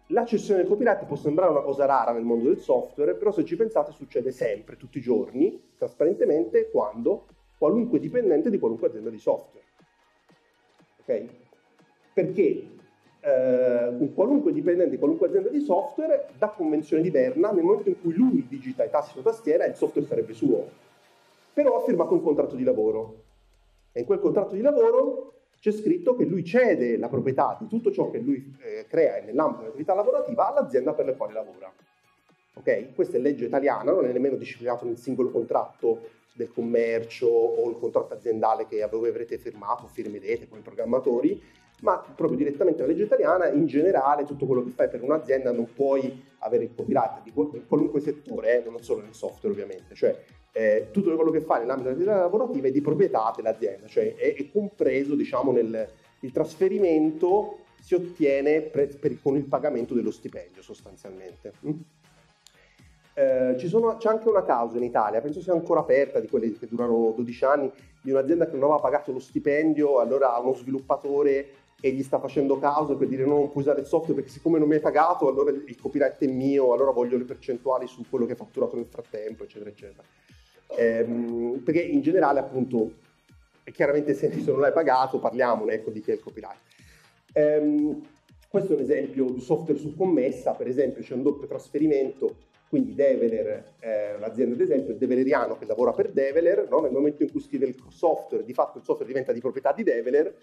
La 0.09 0.27
cessione 0.27 0.61
del 0.61 0.69
copyright 0.69 1.07
può 1.07 1.17
sembrare 1.17 1.51
una 1.51 1.63
cosa 1.63 1.87
rara 1.87 2.13
nel 2.13 2.25
mondo 2.25 2.49
del 2.49 2.61
software, 2.61 3.15
però 3.15 3.33
se 3.33 3.45
ci 3.45 3.57
pensate 3.57 3.93
succede 3.93 4.31
sempre, 4.31 4.77
tutti 4.77 4.99
i 4.99 5.03
giorni, 5.03 5.73
trasparentemente, 5.77 6.71
quando 6.71 7.27
qualunque 7.59 7.99
dipendente 7.99 8.51
di 8.51 8.59
qualunque 8.59 8.89
azienda 8.89 9.11
di 9.11 9.19
software. 9.19 9.67
Ok? 11.01 11.25
Perché 12.15 12.67
eh, 13.21 13.89
un 13.89 14.15
qualunque 14.15 14.53
dipendente 14.53 14.91
di 14.91 14.99
qualunque 14.99 15.27
azienda 15.27 15.49
di 15.49 15.61
software, 15.61 16.29
da 16.39 16.49
convenzione 16.49 17.03
di 17.03 17.11
Berna, 17.11 17.51
nel 17.51 17.65
momento 17.65 17.89
in 17.89 18.01
cui 18.01 18.15
lui 18.15 18.47
digita 18.49 18.85
i 18.85 18.91
tassi 18.91 19.11
sulla 19.11 19.25
tastiera, 19.25 19.67
il 19.67 19.75
software 19.75 20.07
sarebbe 20.07 20.33
suo. 20.33 20.87
Però 21.53 21.77
ha 21.77 21.85
firmato 21.85 22.15
un 22.15 22.23
contratto 22.23 22.55
di 22.55 22.63
lavoro. 22.63 23.25
E 23.93 24.01
in 24.01 24.07
quel 24.07 24.21
contratto 24.21 24.55
di 24.55 24.61
lavoro 24.61 25.33
c'è 25.59 25.73
scritto 25.73 26.15
che 26.15 26.25
lui 26.25 26.45
cede 26.45 26.97
la 26.97 27.09
proprietà 27.09 27.57
di 27.59 27.67
tutto 27.67 27.91
ciò 27.91 28.11
che 28.11 28.19
lui 28.19 28.57
eh, 28.63 28.87
crea 28.87 29.21
nell'ambito 29.25 29.63
dell'attività 29.63 29.95
lavorativa 29.95 30.49
all'azienda 30.49 30.93
per 30.93 31.07
la 31.07 31.15
quale 31.15 31.33
lavora. 31.33 31.73
Ok? 32.55 32.95
Questa 32.95 33.17
è 33.17 33.21
legge 33.21 33.47
italiana, 33.47 33.93
non 33.93 34.05
è 34.05 34.13
nemmeno 34.13 34.37
disciplinato 34.37 34.85
nel 34.85 34.99
singolo 34.99 35.31
contratto 35.31 36.17
del 36.39 36.53
commercio 36.53 37.27
o 37.27 37.69
il 37.69 37.77
contratto 37.79 38.15
aziendale 38.15 38.69
che 38.69 38.87
voi 38.91 39.09
avrete 39.09 39.39
firmato, 39.39 39.89
firmerete 39.89 40.49
con 40.49 40.59
i 40.59 40.63
programmatori, 40.63 41.43
ma 41.81 41.99
proprio 41.99 42.39
direttamente 42.39 42.83
la 42.83 42.89
legge 42.89 43.03
italiana, 43.03 43.49
in 43.49 43.67
generale 43.67 44.25
tutto 44.25 44.47
quello 44.47 44.63
che 44.63 44.71
fai 44.71 44.89
per 44.89 45.03
un'azienda 45.03 45.51
non 45.51 45.73
puoi 45.75 46.25
avere 46.39 46.65
il 46.65 46.75
copyright 46.75 47.23
di 47.25 47.33
qualunque 47.33 48.01
settore, 48.01 48.65
eh, 48.65 48.71
non 48.71 48.83
solo 48.83 49.03
nel 49.03 49.15
software 49.15 49.53
ovviamente, 49.53 49.95
cioè 49.97 50.17
eh, 50.53 50.89
tutto 50.93 51.15
quello 51.15 51.31
che 51.33 51.41
fai 51.41 51.61
nell'ambito 51.61 51.89
dell'attività 51.89 52.21
lavorativa 52.21 52.69
è 52.69 52.71
di 52.71 52.81
proprietà 52.81 53.33
dell'azienda, 53.35 53.89
cioè 53.89 54.15
è, 54.15 54.35
è 54.35 54.51
compreso 54.51 55.17
diciamo 55.17 55.51
nel 55.51 55.89
trasferimento 56.33 57.59
si 57.81 57.95
ottiene 57.95 58.63
per, 58.63 58.97
per, 58.99 59.21
con 59.21 59.37
il 59.37 59.45
pagamento 59.45 59.95
dello 59.95 60.11
stipendio 60.11 60.63
sostanzialmente. 60.63 61.53
Mm? 61.67 61.81
Eh, 63.19 63.59
sono, 63.67 63.97
c'è 63.97 64.11
anche 64.11 64.29
una 64.29 64.45
causa 64.45 64.77
in 64.77 64.85
Italia, 64.85 65.21
penso 65.21 65.41
sia 65.41 65.53
ancora 65.53 65.81
aperta, 65.81 66.21
di 66.21 66.29
quelle 66.29 66.57
che 66.57 66.69
durano 66.69 67.13
12 67.17 67.45
anni, 67.45 67.73
di 68.01 68.13
un'azienda 68.13 68.45
che 68.45 68.53
non 68.53 68.63
aveva 68.63 68.79
pagato 68.79 69.11
lo 69.11 69.19
stipendio, 69.19 69.99
allora 69.99 70.37
uno 70.37 70.55
sviluppatore 70.55 71.49
e 71.81 71.91
gli 71.91 72.05
sta 72.05 72.21
facendo 72.21 72.61
causa 72.61 72.95
per 72.95 73.09
dire 73.09 73.25
no, 73.25 73.39
non 73.39 73.51
puoi 73.51 73.65
usare 73.65 73.81
il 73.81 73.87
software 73.87 74.15
perché 74.15 74.31
siccome 74.31 74.61
non 74.61 74.69
mi 74.69 74.75
hai 74.75 74.81
pagato 74.81 75.29
allora 75.29 75.51
il 75.51 75.77
copyright 75.81 76.19
è 76.19 76.29
mio, 76.29 76.73
allora 76.73 76.93
voglio 76.93 77.17
le 77.17 77.25
percentuali 77.25 77.89
su 77.89 78.05
quello 78.09 78.25
che 78.25 78.33
hai 78.33 78.39
fatturato 78.39 78.77
nel 78.77 78.87
frattempo, 78.87 79.43
eccetera, 79.43 79.71
eccetera. 79.71 80.07
Ehm, 80.77 81.61
perché 81.65 81.81
in 81.81 82.03
generale 82.03 82.39
appunto, 82.39 82.93
chiaramente 83.73 84.15
se, 84.15 84.29
non 84.47 84.61
l'hai 84.61 84.73
pagato 84.73 85.19
parliamone 85.19 85.73
ecco, 85.73 85.91
di 85.91 86.01
che 86.03 86.13
è 86.13 86.15
il 86.15 86.21
copyright. 86.21 86.61
Ehm, 87.33 88.01
questo 88.49 88.73
è 88.73 88.77
un 88.77 88.83
esempio 88.83 89.25
di 89.25 89.41
software 89.41 89.81
su 89.81 89.97
commessa, 89.97 90.53
per 90.53 90.69
esempio 90.69 91.03
c'è 91.03 91.15
un 91.15 91.23
doppio 91.23 91.49
trasferimento, 91.49 92.47
quindi 92.69 92.95
Develer, 92.95 93.77
eh, 93.81 94.19
l'azienda 94.19 94.55
ad 94.55 94.61
esempio, 94.61 94.93
il 94.93 94.99
Develeriano 94.99 95.57
che 95.57 95.65
lavora 95.65 95.93
per 95.93 96.11
Develer, 96.11 96.69
no? 96.69 96.81
nel 96.81 96.93
momento 96.93 97.23
in 97.23 97.31
cui 97.31 97.41
scrive 97.41 97.67
il 97.67 97.77
software, 97.89 98.45
di 98.45 98.53
fatto 98.53 98.79
il 98.79 98.85
software 98.85 99.11
diventa 99.11 99.33
di 99.33 99.41
proprietà 99.41 99.73
di 99.73 99.83
Develer, 99.83 100.35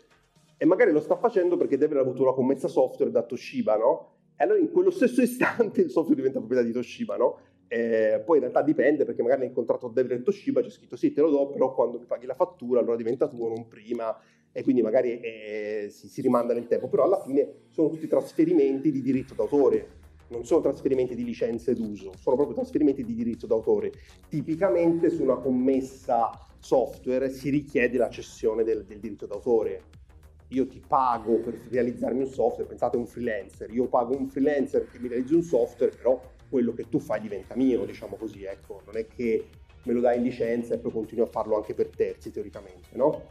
e 0.58 0.66
magari 0.66 0.92
lo 0.92 1.02
sta 1.02 1.16
facendo 1.18 1.56
perché 1.56 1.78
Develer 1.78 2.04
ha 2.04 2.06
avuto 2.06 2.24
una 2.24 2.34
commessa 2.34 2.68
software 2.68 3.12
da 3.12 3.22
Toshiba, 3.22 3.76
no? 3.78 4.14
E 4.36 4.44
allora 4.44 4.60
in 4.60 4.72
quello 4.72 4.90
stesso 4.90 5.22
istante 5.22 5.82
il 5.82 5.90
software 5.90 6.16
diventa 6.16 6.40
proprietà 6.40 6.66
di 6.66 6.72
Toshiba, 6.72 7.16
no? 7.16 7.40
E 7.68 8.22
poi 8.26 8.38
in 8.38 8.44
realtà 8.44 8.62
dipende 8.62 9.06
perché 9.06 9.22
magari 9.22 9.42
nel 9.42 9.52
contratto 9.52 9.88
Develer 9.90 10.24
Toshiba 10.24 10.62
c'è 10.62 10.70
scritto 10.70 10.96
sì 10.96 11.14
te 11.14 11.22
lo 11.22 11.30
do, 11.30 11.50
però 11.50 11.74
quando 11.76 12.00
mi 12.00 12.06
paghi 12.06 12.26
la 12.26 12.36
fattura 12.36 12.80
allora 12.80 12.96
diventa 12.96 13.28
tuo, 13.28 13.50
non 13.50 13.68
prima, 13.68 14.18
e 14.52 14.64
quindi 14.64 14.82
magari 14.82 15.20
eh, 15.20 15.88
si, 15.90 16.08
si 16.08 16.22
rimanda 16.22 16.54
nel 16.54 16.68
tempo, 16.68 16.88
però 16.88 17.04
alla 17.04 17.22
fine 17.22 17.66
sono 17.70 17.90
tutti 17.90 18.08
trasferimenti 18.08 18.92
di 18.92 19.02
diritto 19.02 19.34
d'autore, 19.34 20.04
non 20.36 20.45
sono 20.45 20.62
trasferimenti 20.62 21.15
di 21.15 21.24
licenze 21.24 21.74
d'uso, 21.74 22.12
sono 22.19 22.36
proprio 22.36 22.56
trasferimenti 22.56 23.04
di 23.04 23.15
diritto 23.15 23.48
d'autore. 23.48 23.91
Tipicamente 24.30 25.10
su 25.10 25.24
una 25.24 25.38
commessa 25.38 26.32
software 26.60 27.30
si 27.30 27.50
richiede 27.50 27.98
la 27.98 28.10
cessione 28.10 28.63
del, 28.63 28.86
del 28.86 29.00
diritto 29.00 29.26
d'autore 29.26 30.04
io 30.50 30.67
ti 30.67 30.82
pago 30.86 31.39
per 31.39 31.60
realizzarmi 31.69 32.21
un 32.21 32.28
software, 32.28 32.69
pensate 32.69 32.98
a 32.98 33.00
un 33.00 33.08
freelancer, 33.08 33.71
io 33.71 33.88
pago 33.88 34.15
un 34.15 34.28
freelancer 34.28 34.88
che 34.89 35.00
mi 35.00 35.08
realizzi 35.08 35.34
un 35.34 35.41
software, 35.41 35.95
però 35.95 36.21
quello 36.50 36.74
che 36.74 36.88
tu 36.88 37.00
fai 37.00 37.19
diventa 37.19 37.56
mio, 37.56 37.86
diciamo 37.86 38.15
così, 38.15 38.43
ecco, 38.43 38.82
non 38.86 38.95
è 38.95 39.08
che 39.08 39.48
me 39.84 39.93
lo 39.93 40.02
dai 40.02 40.17
in 40.17 40.24
licenza 40.24 40.74
e 40.74 40.78
poi 40.78 40.91
continui 40.91 41.26
a 41.26 41.28
farlo 41.28 41.56
anche 41.56 41.74
per 41.74 41.89
terzi 41.89 42.32
teoricamente, 42.32 42.89
no? 42.93 43.24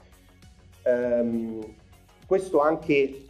Um, 0.85 1.75
questo 2.27 2.61
anche, 2.61 3.27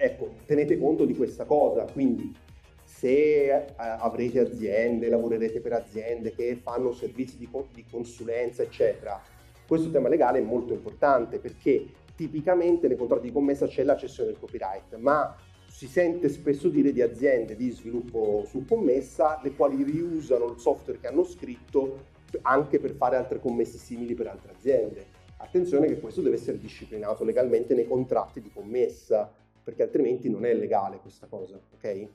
ecco, 0.00 0.34
tenete 0.46 0.78
conto 0.78 1.04
di 1.04 1.14
questa 1.14 1.44
cosa, 1.44 1.84
quindi 1.84 2.34
se 2.82 3.54
eh, 3.54 3.72
avrete 3.76 4.40
aziende, 4.40 5.08
lavorerete 5.08 5.60
per 5.60 5.74
aziende 5.74 6.34
che 6.34 6.58
fanno 6.62 6.92
servizi 6.92 7.36
di, 7.36 7.48
di 7.72 7.84
consulenza, 7.90 8.62
eccetera, 8.62 9.20
questo 9.66 9.90
tema 9.90 10.08
legale 10.08 10.38
è 10.38 10.42
molto 10.42 10.72
importante 10.72 11.38
perché 11.38 11.86
tipicamente 12.16 12.88
nei 12.88 12.96
contratti 12.96 13.26
di 13.26 13.32
commessa 13.32 13.66
c'è 13.66 13.84
la 13.84 13.96
cessione 13.96 14.30
del 14.30 14.38
copyright, 14.38 14.96
ma 14.96 15.36
si 15.66 15.86
sente 15.86 16.28
spesso 16.28 16.68
dire 16.68 16.92
di 16.92 17.00
aziende 17.00 17.54
di 17.54 17.70
sviluppo 17.70 18.44
su 18.46 18.64
commessa 18.64 19.38
le 19.42 19.52
quali 19.52 19.82
riusano 19.82 20.46
il 20.46 20.58
software 20.58 20.98
che 20.98 21.06
hanno 21.06 21.24
scritto 21.24 22.08
anche 22.42 22.78
per 22.78 22.92
fare 22.92 23.16
altre 23.16 23.38
commesse 23.38 23.78
simili 23.78 24.14
per 24.14 24.26
altre 24.26 24.52
aziende. 24.52 25.06
Attenzione 25.36 25.86
che 25.86 26.00
questo 26.00 26.20
deve 26.20 26.36
essere 26.36 26.58
disciplinato 26.58 27.24
legalmente 27.24 27.74
nei 27.74 27.86
contratti 27.86 28.40
di 28.40 28.50
commessa, 28.52 29.32
perché 29.62 29.82
altrimenti 29.82 30.28
non 30.28 30.44
è 30.44 30.54
legale 30.54 30.98
questa 30.98 31.26
cosa, 31.26 31.60
ok? 31.74 32.08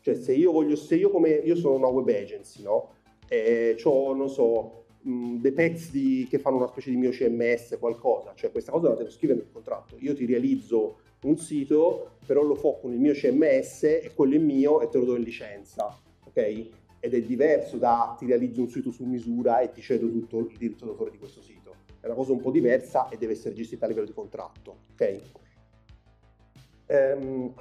Cioè 0.00 0.14
se 0.14 0.34
io 0.34 0.52
voglio, 0.52 0.76
se 0.76 0.96
io 0.96 1.10
come, 1.10 1.30
io 1.30 1.56
sono 1.56 1.76
una 1.76 1.88
web 1.88 2.08
agency, 2.08 2.62
no? 2.62 2.90
E 3.28 3.76
ho, 3.82 4.14
non 4.14 4.28
so, 4.28 4.84
mh, 5.00 5.36
dei 5.36 5.52
pezzi 5.52 5.90
di, 5.90 6.26
che 6.28 6.38
fanno 6.38 6.56
una 6.56 6.66
specie 6.66 6.90
di 6.90 6.96
mio 6.96 7.10
CMS, 7.10 7.76
qualcosa, 7.78 8.32
cioè 8.34 8.50
questa 8.50 8.70
cosa 8.70 8.88
la 8.88 8.94
devo 8.96 9.10
scrivere 9.10 9.40
nel 9.40 9.50
contratto. 9.50 9.96
Io 10.00 10.14
ti 10.14 10.26
realizzo 10.26 10.98
un 11.22 11.38
sito, 11.38 12.16
però 12.26 12.42
lo 12.42 12.54
fo 12.54 12.78
con 12.78 12.92
il 12.92 12.98
mio 12.98 13.12
CMS 13.12 13.84
e 13.84 14.10
quello 14.14 14.34
è 14.34 14.38
mio 14.38 14.80
e 14.82 14.88
te 14.88 14.98
lo 14.98 15.04
do 15.04 15.16
in 15.16 15.22
licenza, 15.22 15.98
ok? 16.26 16.68
Ed 17.00 17.14
è 17.14 17.22
diverso 17.22 17.76
da 17.76 18.14
ti 18.18 18.26
realizzo 18.26 18.60
un 18.60 18.68
sito 18.68 18.90
su 18.90 19.04
misura 19.04 19.60
e 19.60 19.70
ti 19.72 19.80
cedo 19.80 20.10
tutto 20.10 20.38
il 20.38 20.56
diritto 20.56 20.84
d'autore 20.86 21.10
di 21.10 21.18
questo 21.18 21.42
sito. 21.42 21.74
È 22.00 22.06
una 22.06 22.14
cosa 22.14 22.32
un 22.32 22.40
po' 22.40 22.50
diversa 22.50 23.08
e 23.08 23.16
deve 23.16 23.32
essere 23.32 23.54
gestita 23.54 23.86
a 23.86 23.88
livello 23.88 24.06
di 24.06 24.12
contratto, 24.12 24.76
ok? 24.92 25.20
Um, 26.94 27.52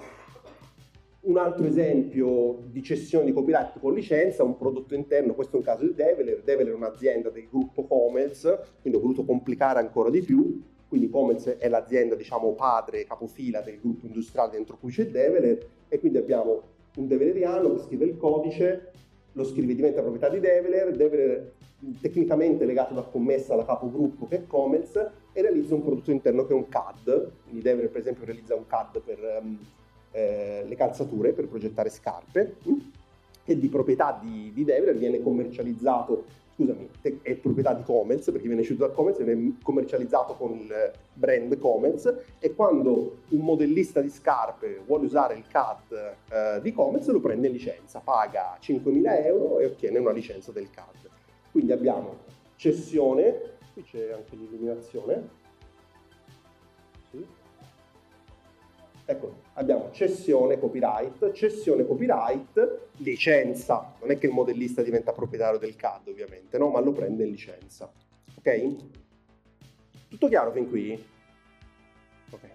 un 1.22 1.38
altro 1.38 1.66
esempio 1.66 2.64
di 2.66 2.84
cessione 2.84 3.26
di 3.26 3.32
copyright 3.32 3.80
con 3.80 3.94
licenza, 3.94 4.44
un 4.44 4.58
prodotto 4.58 4.94
interno, 4.94 5.34
questo 5.34 5.56
è 5.56 5.60
un 5.60 5.66
caso 5.66 5.86
di 5.86 5.94
Develer, 5.94 6.42
Develer 6.44 6.74
è 6.74 6.76
un'azienda 6.76 7.30
del 7.30 7.48
gruppo 7.50 7.86
Comels, 7.86 8.42
quindi 8.82 9.00
ho 9.00 9.02
voluto 9.02 9.24
complicare 9.24 9.80
ancora 9.80 10.10
di 10.10 10.22
più, 10.22 10.62
quindi 10.90 11.10
Comels 11.10 11.46
è 11.48 11.70
l'azienda 11.70 12.16
diciamo 12.16 12.54
padre, 12.54 13.06
capofila 13.06 13.62
del 13.62 13.80
gruppo 13.80 14.06
industriale 14.06 14.52
dentro 14.52 14.78
cui 14.78 14.92
c'è 14.92 15.08
Develer. 15.08 15.66
E 15.88 16.00
quindi 16.00 16.18
abbiamo 16.18 16.62
un 16.98 17.08
develeriano 17.08 17.74
che 17.74 17.80
scrive 17.80 18.06
il 18.06 18.18
codice, 18.18 18.92
lo 19.32 19.44
scrive 19.46 19.74
diventa 19.76 20.02
proprietà 20.02 20.28
di 20.28 20.42
Develer, 20.42 20.94
Develer 20.94 21.54
tecnicamente 22.02 22.66
legato 22.66 22.94
da 22.94 23.02
commessa 23.02 23.54
alla 23.54 23.66
capogruppo 23.66 24.28
che 24.28 24.36
è 24.36 24.48
Comels 24.48 25.10
e 25.34 25.42
realizza 25.42 25.74
un 25.74 25.84
prodotto 25.84 26.12
interno 26.12 26.46
che 26.46 26.54
è 26.54 26.56
un 26.56 26.70
CAD, 26.70 27.32
quindi 27.44 27.62
Develer 27.62 27.90
per 27.90 28.02
esempio 28.02 28.26
realizza 28.26 28.56
un 28.56 28.66
CAD 28.68 29.02
per 29.02 29.42
um, 29.42 29.60
eh, 30.12 30.64
le 30.66 30.76
calzature, 30.76 31.34
per 31.34 31.48
progettare 31.48 31.90
scarpe, 31.90 32.56
che 33.44 33.60
di 33.60 33.68
proprietà 33.68 34.20
di, 34.22 34.52
di 34.54 34.64
Develer 34.64 34.96
viene 34.96 35.22
commercializzato 35.22 36.42
scusami, 36.56 36.88
è 37.22 37.34
proprietà 37.36 37.74
di 37.74 37.84
Comets 37.84 38.26
perché 38.26 38.46
viene 38.46 38.62
uscito 38.62 38.86
da 38.86 38.94
Comets, 38.94 39.24
viene 39.24 39.58
commercializzato 39.64 40.36
con 40.36 40.52
il 40.52 40.92
brand 41.14 41.58
Comets 41.58 42.14
e 42.40 42.54
quando 42.54 43.18
un 43.30 43.40
modellista 43.40 44.02
di 44.02 44.10
scarpe 44.10 44.82
vuole 44.86 45.06
usare 45.06 45.36
il 45.36 45.46
CAD 45.48 46.16
eh, 46.30 46.62
di 46.62 46.72
Comets 46.72 47.08
lo 47.08 47.20
prende 47.20 47.48
in 47.48 47.54
licenza, 47.54 48.00
paga 48.00 48.58
5.000 48.62 49.26
euro 49.26 49.60
e 49.60 49.66
ottiene 49.66 49.98
una 49.98 50.12
licenza 50.12 50.52
del 50.52 50.70
CAD. 50.70 51.10
Quindi 51.52 51.72
abbiamo 51.72 52.18
cessione, 52.56 53.53
qui 53.74 53.84
c'è 53.84 54.12
anche 54.12 54.36
l'illuminazione, 54.36 55.30
sì. 57.12 57.26
Ecco, 59.06 59.42
abbiamo 59.54 59.92
cessione 59.92 60.58
copyright, 60.58 61.32
cessione 61.34 61.86
copyright, 61.86 62.90
licenza. 62.98 63.96
Non 64.00 64.12
è 64.12 64.18
che 64.18 64.28
il 64.28 64.32
modellista 64.32 64.82
diventa 64.82 65.12
proprietario 65.12 65.60
del 65.60 65.76
CAD 65.76 66.08
ovviamente, 66.08 66.58
no? 66.58 66.70
Ma 66.70 66.80
lo 66.80 66.94
prende 66.94 67.26
in 67.26 67.32
licenza. 67.32 67.92
Ok? 68.38 68.76
Tutto 70.08 70.28
chiaro 70.30 70.52
fin 70.52 70.70
qui? 70.70 71.06
Ok. 72.32 72.50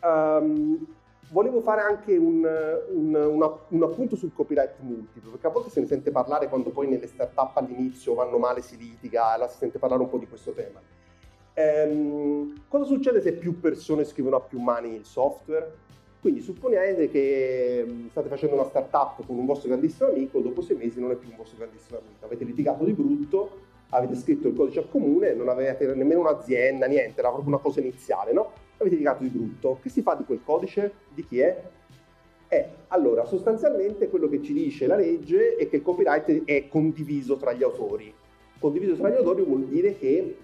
Um, 0.00 0.97
volevo 1.30 1.60
fare 1.60 1.80
anche 1.80 2.16
un, 2.16 2.46
un, 2.92 3.14
una, 3.14 3.52
un, 3.68 3.82
appunto 3.82 4.16
sul 4.16 4.32
copyright 4.32 4.76
multiplo, 4.80 5.30
perché 5.30 5.46
a 5.46 5.50
volte 5.50 5.70
se 5.70 5.80
ne 5.80 5.86
sente 5.86 6.10
parlare 6.10 6.48
quando 6.48 6.70
poi 6.70 6.88
nelle 6.88 7.06
start-up 7.06 7.56
all'inizio 7.56 8.14
vanno 8.14 8.38
male, 8.38 8.62
si 8.62 8.76
litiga, 8.76 9.36
la 9.36 9.48
si 9.48 9.58
sente 9.58 9.78
parlare 9.78 10.02
un 10.02 10.08
po' 10.08 10.18
di 10.18 10.26
questo 10.26 10.52
tema. 10.52 10.80
Ehm, 11.54 12.64
cosa 12.68 12.84
succede 12.84 13.20
se 13.20 13.32
più 13.32 13.58
persone 13.58 14.04
scrivono 14.04 14.36
a 14.36 14.40
più 14.40 14.60
mani 14.60 14.94
il 14.94 15.04
software? 15.04 15.86
Quindi 16.20 16.40
supponete 16.40 17.08
che 17.08 17.84
mm, 17.86 18.08
state 18.08 18.28
facendo 18.28 18.54
una 18.54 18.64
startup 18.64 19.24
con 19.26 19.38
un 19.38 19.44
vostro 19.44 19.68
grandissimo 19.68 20.08
amico, 20.08 20.40
dopo 20.40 20.62
sei 20.62 20.76
mesi 20.76 21.00
non 21.00 21.10
è 21.10 21.14
più 21.16 21.28
un 21.30 21.36
vostro 21.36 21.58
grandissimo 21.58 21.98
amico, 21.98 22.24
avete 22.24 22.44
litigato 22.44 22.84
di 22.84 22.92
brutto, 22.92 23.66
avete 23.90 24.16
scritto 24.16 24.48
il 24.48 24.54
codice 24.54 24.80
a 24.80 24.84
comune, 24.84 25.34
non 25.34 25.48
avete 25.48 25.86
nemmeno 25.94 26.20
un'azienda, 26.20 26.86
niente, 26.86 27.20
era 27.20 27.28
proprio 27.28 27.48
una 27.48 27.62
cosa 27.62 27.80
iniziale, 27.80 28.32
no? 28.32 28.52
Avete 28.78 28.96
litigato 28.96 29.22
di 29.22 29.28
brutto. 29.28 29.78
Che 29.82 29.88
si 29.88 30.02
fa 30.02 30.14
di 30.14 30.24
quel 30.24 30.40
codice? 30.44 30.92
Di 31.12 31.26
chi 31.26 31.40
è? 31.40 31.62
Eh, 32.48 32.68
allora, 32.88 33.26
sostanzialmente 33.26 34.08
quello 34.08 34.28
che 34.28 34.42
ci 34.42 34.54
dice 34.54 34.86
la 34.86 34.96
legge 34.96 35.56
è 35.56 35.68
che 35.68 35.76
il 35.76 35.82
copyright 35.82 36.44
è 36.44 36.66
condiviso 36.68 37.36
tra 37.36 37.52
gli 37.52 37.62
autori. 37.62 38.12
Condiviso 38.58 38.94
tra 38.94 39.10
gli 39.10 39.16
autori 39.16 39.42
vuol 39.42 39.64
dire 39.64 39.96
che 39.98 40.36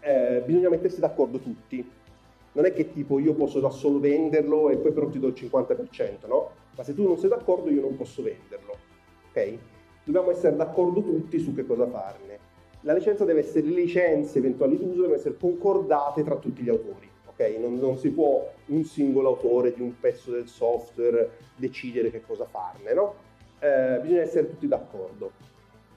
eh, 0.00 0.42
bisogna 0.44 0.68
mettersi 0.68 1.00
d'accordo 1.00 1.38
tutti. 1.38 1.88
Non 2.54 2.66
è 2.66 2.72
che 2.74 2.92
tipo 2.92 3.18
io 3.18 3.32
posso 3.32 3.60
da 3.60 3.70
solo 3.70 3.98
venderlo 3.98 4.68
e 4.68 4.76
poi 4.76 4.92
però 4.92 5.08
ti 5.08 5.18
do 5.18 5.28
il 5.28 5.34
50%, 5.34 6.26
no? 6.26 6.50
Ma 6.76 6.82
se 6.82 6.94
tu 6.94 7.02
non 7.06 7.16
sei 7.16 7.30
d'accordo 7.30 7.70
io 7.70 7.80
non 7.80 7.96
posso 7.96 8.22
venderlo, 8.22 8.76
ok? 9.30 9.58
Dobbiamo 10.04 10.30
essere 10.30 10.54
d'accordo 10.54 11.02
tutti 11.02 11.38
su 11.38 11.54
che 11.54 11.64
cosa 11.64 11.86
farne. 11.86 12.50
La 12.80 12.92
licenza 12.92 13.24
deve 13.24 13.40
essere 13.40 13.68
licenze 13.68 14.38
eventuali 14.38 14.76
d'uso, 14.76 15.00
devono 15.00 15.14
essere 15.14 15.36
concordate 15.38 16.24
tra 16.24 16.36
tutti 16.36 16.62
gli 16.62 16.68
autori, 16.68 17.08
ok? 17.42 17.56
Non, 17.58 17.78
non 17.78 17.98
si 17.98 18.10
può 18.10 18.50
un 18.66 18.84
singolo 18.84 19.28
autore 19.28 19.74
di 19.74 19.82
un 19.82 19.98
pezzo 19.98 20.30
del 20.30 20.46
software 20.46 21.30
decidere 21.56 22.10
che 22.10 22.22
cosa 22.22 22.44
farne, 22.44 22.94
no? 22.94 23.14
Eh, 23.58 23.98
bisogna 24.00 24.22
essere 24.22 24.48
tutti 24.48 24.68
d'accordo. 24.68 25.50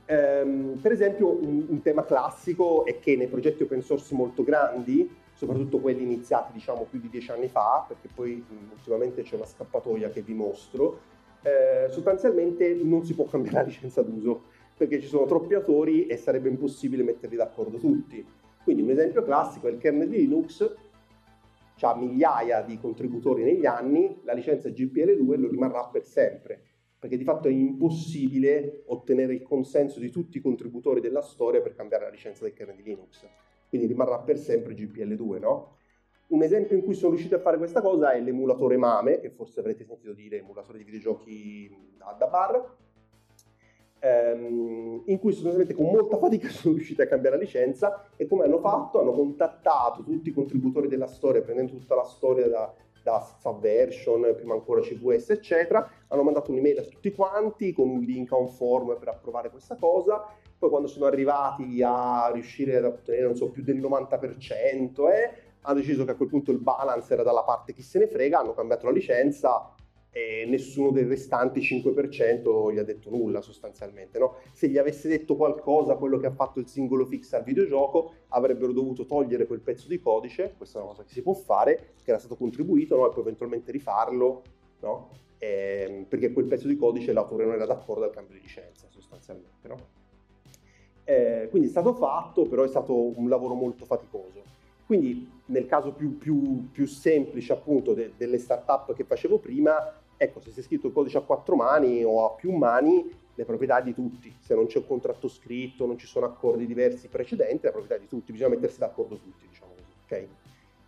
Um, 0.07 0.77
per 0.79 0.91
esempio 0.91 1.29
un, 1.29 1.65
un, 1.67 1.81
tema 1.81 2.05
classico 2.05 2.85
è 2.85 2.99
che 2.99 3.15
nei 3.15 3.25
progetti 3.25 3.63
open 3.63 3.81
source 3.81 4.13
molto 4.13 4.43
grandi, 4.43 5.09
soprattutto 5.33 5.79
quelli 5.79 6.03
iniziati 6.03 6.53
diciamo 6.53 6.85
più 6.87 6.99
di 6.99 7.09
dieci 7.09 7.31
anni 7.31 7.47
fa, 7.47 7.85
perché 7.87 8.07
poi 8.13 8.35
mh, 8.35 8.73
ultimamente 8.73 9.23
c'è 9.23 9.35
una 9.35 9.47
scappatoia 9.47 10.09
che 10.09 10.21
vi 10.21 10.35
mostro, 10.35 10.99
eh, 11.41 11.87
sostanzialmente 11.89 12.75
non 12.83 13.03
si 13.03 13.15
può 13.15 13.25
cambiare 13.25 13.57
la 13.61 13.63
licenza 13.63 14.03
d'uso, 14.03 14.43
perché 14.77 15.01
ci 15.01 15.07
sono 15.07 15.25
troppi 15.25 15.55
autori 15.55 16.05
e 16.05 16.17
sarebbe 16.17 16.49
impossibile 16.49 17.01
metterli 17.01 17.35
d'accordo 17.35 17.77
tutti. 17.77 18.23
Quindi 18.63 18.83
un 18.83 18.89
esempio 18.89 19.23
classico 19.23 19.67
è 19.67 19.71
il 19.71 19.77
kernel 19.77 20.09
di 20.09 20.17
Linux, 20.17 20.71
ha 21.81 21.95
migliaia 21.95 22.61
di 22.61 22.77
contributori 22.79 23.43
negli 23.43 23.65
anni, 23.65 24.21
la 24.23 24.33
licenza 24.33 24.69
GPL2 24.69 25.39
lo 25.39 25.49
rimarrà 25.49 25.87
per 25.87 26.05
sempre 26.05 26.61
perché 27.05 27.17
di 27.17 27.23
fatto 27.23 27.47
è 27.47 27.51
impossibile 27.51 28.81
ottenere 28.87 29.35
il 29.35 29.43
consenso 29.43 29.99
di 29.99 30.09
tutti 30.09 30.37
i 30.37 30.41
contributori 30.41 31.01
della 31.01 31.21
storia 31.21 31.61
per 31.61 31.75
cambiare 31.75 32.05
la 32.05 32.09
licenza 32.09 32.43
del 32.43 32.53
kernel 32.53 32.77
di 32.77 32.81
Linux. 32.81 33.27
Quindi 33.69 33.85
rimarrà 33.85 34.19
per 34.19 34.39
sempre 34.39 34.73
GPL2, 34.73 35.39
no? 35.39 35.77
Un 36.29 36.41
esempio 36.41 36.75
in 36.75 36.83
cui 36.83 36.95
sono 36.95 37.11
riuscito 37.11 37.35
a 37.35 37.39
fare 37.39 37.57
questa 37.57 37.81
cosa 37.81 38.13
è 38.13 38.19
l'emulatore 38.19 38.77
MAME, 38.77 39.19
che 39.19 39.29
forse 39.29 39.59
avrete 39.59 39.83
sentito 39.83 40.13
dire, 40.13 40.39
emulatore 40.39 40.79
di 40.79 40.83
videogiochi 40.83 41.93
da 42.17 42.25
bar, 42.25 42.75
ehm, 44.05 45.01
in 45.05 45.19
cui 45.19 45.31
sostanzialmente 45.31 45.73
con 45.73 45.91
molta 45.91 46.17
fatica 46.17 46.47
sono 46.49 46.75
riusciti 46.75 47.01
a 47.01 47.07
cambiare 47.07 47.37
la 47.37 47.41
licenza 47.41 48.07
e 48.15 48.27
come 48.27 48.45
hanno 48.45 48.59
fatto? 48.59 49.01
Hanno 49.01 49.13
contattato 49.13 50.03
tutti 50.03 50.29
i 50.29 50.33
contributori 50.33 50.87
della 50.87 51.07
storia, 51.07 51.41
prendendo 51.41 51.73
tutta 51.73 51.95
la 51.95 52.03
storia 52.03 52.47
da, 52.47 52.73
da 53.01 53.25
Subversion, 53.39 54.33
prima 54.35 54.53
ancora 54.53 54.81
CVS, 54.81 55.31
eccetera, 55.31 55.89
hanno 56.07 56.23
mandato 56.23 56.51
un'email 56.51 56.79
a 56.79 56.83
tutti 56.83 57.11
quanti 57.11 57.73
con 57.73 57.89
un 57.89 57.99
link 58.01 58.31
a 58.31 58.37
un 58.37 58.47
forum 58.47 58.97
per 58.97 59.09
approvare 59.09 59.49
questa 59.49 59.75
cosa. 59.75 60.23
Poi 60.57 60.69
quando 60.69 60.87
sono 60.87 61.05
arrivati 61.05 61.83
a 61.83 62.29
riuscire 62.31 62.77
ad 62.77 62.85
ottenere, 62.85 63.25
non 63.25 63.35
so, 63.35 63.49
più 63.49 63.61
del 63.61 63.77
90%, 63.77 65.11
eh, 65.11 65.43
hanno 65.61 65.79
deciso 65.79 66.05
che 66.05 66.11
a 66.11 66.15
quel 66.15 66.29
punto 66.29 66.51
il 66.51 66.59
balance 66.59 67.11
era 67.11 67.23
dalla 67.23 67.43
parte 67.43 67.73
chi 67.73 67.81
se 67.81 67.99
ne 67.99 68.07
frega, 68.07 68.39
hanno 68.39 68.53
cambiato 68.53 68.85
la 68.85 68.91
licenza 68.91 69.74
e 70.15 70.45
nessuno 70.47 70.91
dei 70.91 71.03
restanti 71.03 71.59
5% 71.59 72.71
gli 72.71 72.77
ha 72.77 72.83
detto 72.83 73.09
nulla 73.09 73.41
sostanzialmente. 73.41 74.17
No? 74.17 74.35
Se 74.53 74.69
gli 74.69 74.77
avesse 74.77 75.09
detto 75.09 75.35
qualcosa 75.35 75.95
quello 75.95 76.17
che 76.19 76.27
ha 76.27 76.31
fatto 76.31 76.61
il 76.61 76.67
singolo 76.69 77.05
fix 77.05 77.33
al 77.33 77.43
videogioco, 77.43 78.13
avrebbero 78.29 78.71
dovuto 78.71 79.05
togliere 79.05 79.45
quel 79.45 79.59
pezzo 79.59 79.89
di 79.89 79.99
codice, 79.99 80.53
questa 80.55 80.79
è 80.79 80.81
una 80.81 80.91
cosa 80.91 81.03
che 81.03 81.11
si 81.11 81.21
può 81.21 81.33
fare, 81.33 81.95
che 82.01 82.11
era 82.11 82.17
stato 82.17 82.37
contribuito, 82.37 82.95
no? 82.95 83.07
e 83.07 83.09
poi 83.09 83.23
eventualmente 83.23 83.73
rifarlo, 83.73 84.41
no? 84.79 85.09
e, 85.37 85.85
ehm, 85.85 86.03
perché 86.05 86.31
quel 86.31 86.45
pezzo 86.45 86.69
di 86.69 86.77
codice 86.77 87.11
l'autore 87.11 87.43
non 87.43 87.55
era 87.55 87.65
d'accordo 87.65 88.05
al 88.05 88.11
cambio 88.11 88.35
di 88.35 88.41
licenza 88.41 88.87
sostanzialmente. 88.87 89.53
Eh, 91.03 91.47
quindi 91.49 91.67
è 91.67 91.71
stato 91.71 91.93
fatto, 91.93 92.43
però 92.43 92.63
è 92.63 92.69
stato 92.69 92.95
un 93.19 93.27
lavoro 93.27 93.53
molto 93.53 93.83
faticoso. 93.83 94.43
Quindi 94.85 95.29
nel 95.47 95.65
caso 95.65 95.91
più, 95.91 96.17
più, 96.17 96.69
più 96.71 96.85
semplice 96.85 97.51
appunto 97.51 97.93
de, 97.93 98.13
delle 98.15 98.37
startup 98.37 98.93
che 98.93 99.03
facevo 99.03 99.39
prima, 99.39 99.75
Ecco, 100.17 100.39
se 100.39 100.51
si 100.51 100.59
è 100.61 100.63
scritto 100.63 100.87
il 100.87 100.93
codice 100.93 101.17
a 101.17 101.21
quattro 101.21 101.55
mani 101.55 102.03
o 102.03 102.25
a 102.25 102.35
più 102.35 102.51
mani, 102.51 103.09
le 103.35 103.45
proprietà 103.45 103.81
di 103.81 103.93
tutti. 103.93 104.33
Se 104.39 104.55
non 104.55 104.65
c'è 104.67 104.79
un 104.79 104.87
contratto 104.87 105.27
scritto, 105.27 105.85
non 105.85 105.97
ci 105.97 106.07
sono 106.07 106.25
accordi 106.25 106.65
diversi 106.65 107.07
precedenti, 107.07 107.65
la 107.65 107.71
proprietà 107.71 107.97
di 107.97 108.07
tutti. 108.07 108.31
Bisogna 108.31 108.55
mettersi 108.55 108.79
d'accordo 108.79 109.17
tutti, 109.17 109.47
diciamo 109.47 109.73
così. 109.73 109.93
Ok? 110.05 110.27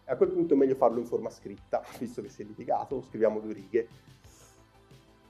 A 0.06 0.16
quel 0.16 0.30
punto 0.30 0.54
è 0.54 0.58
meglio 0.58 0.76
farlo 0.76 1.00
in 1.00 1.06
forma 1.06 1.30
scritta, 1.30 1.84
visto 2.00 2.22
che 2.22 2.30
si 2.30 2.42
è 2.42 2.46
litigato, 2.46 3.02
scriviamo 3.02 3.40
due 3.40 3.54
righe. 3.54 3.88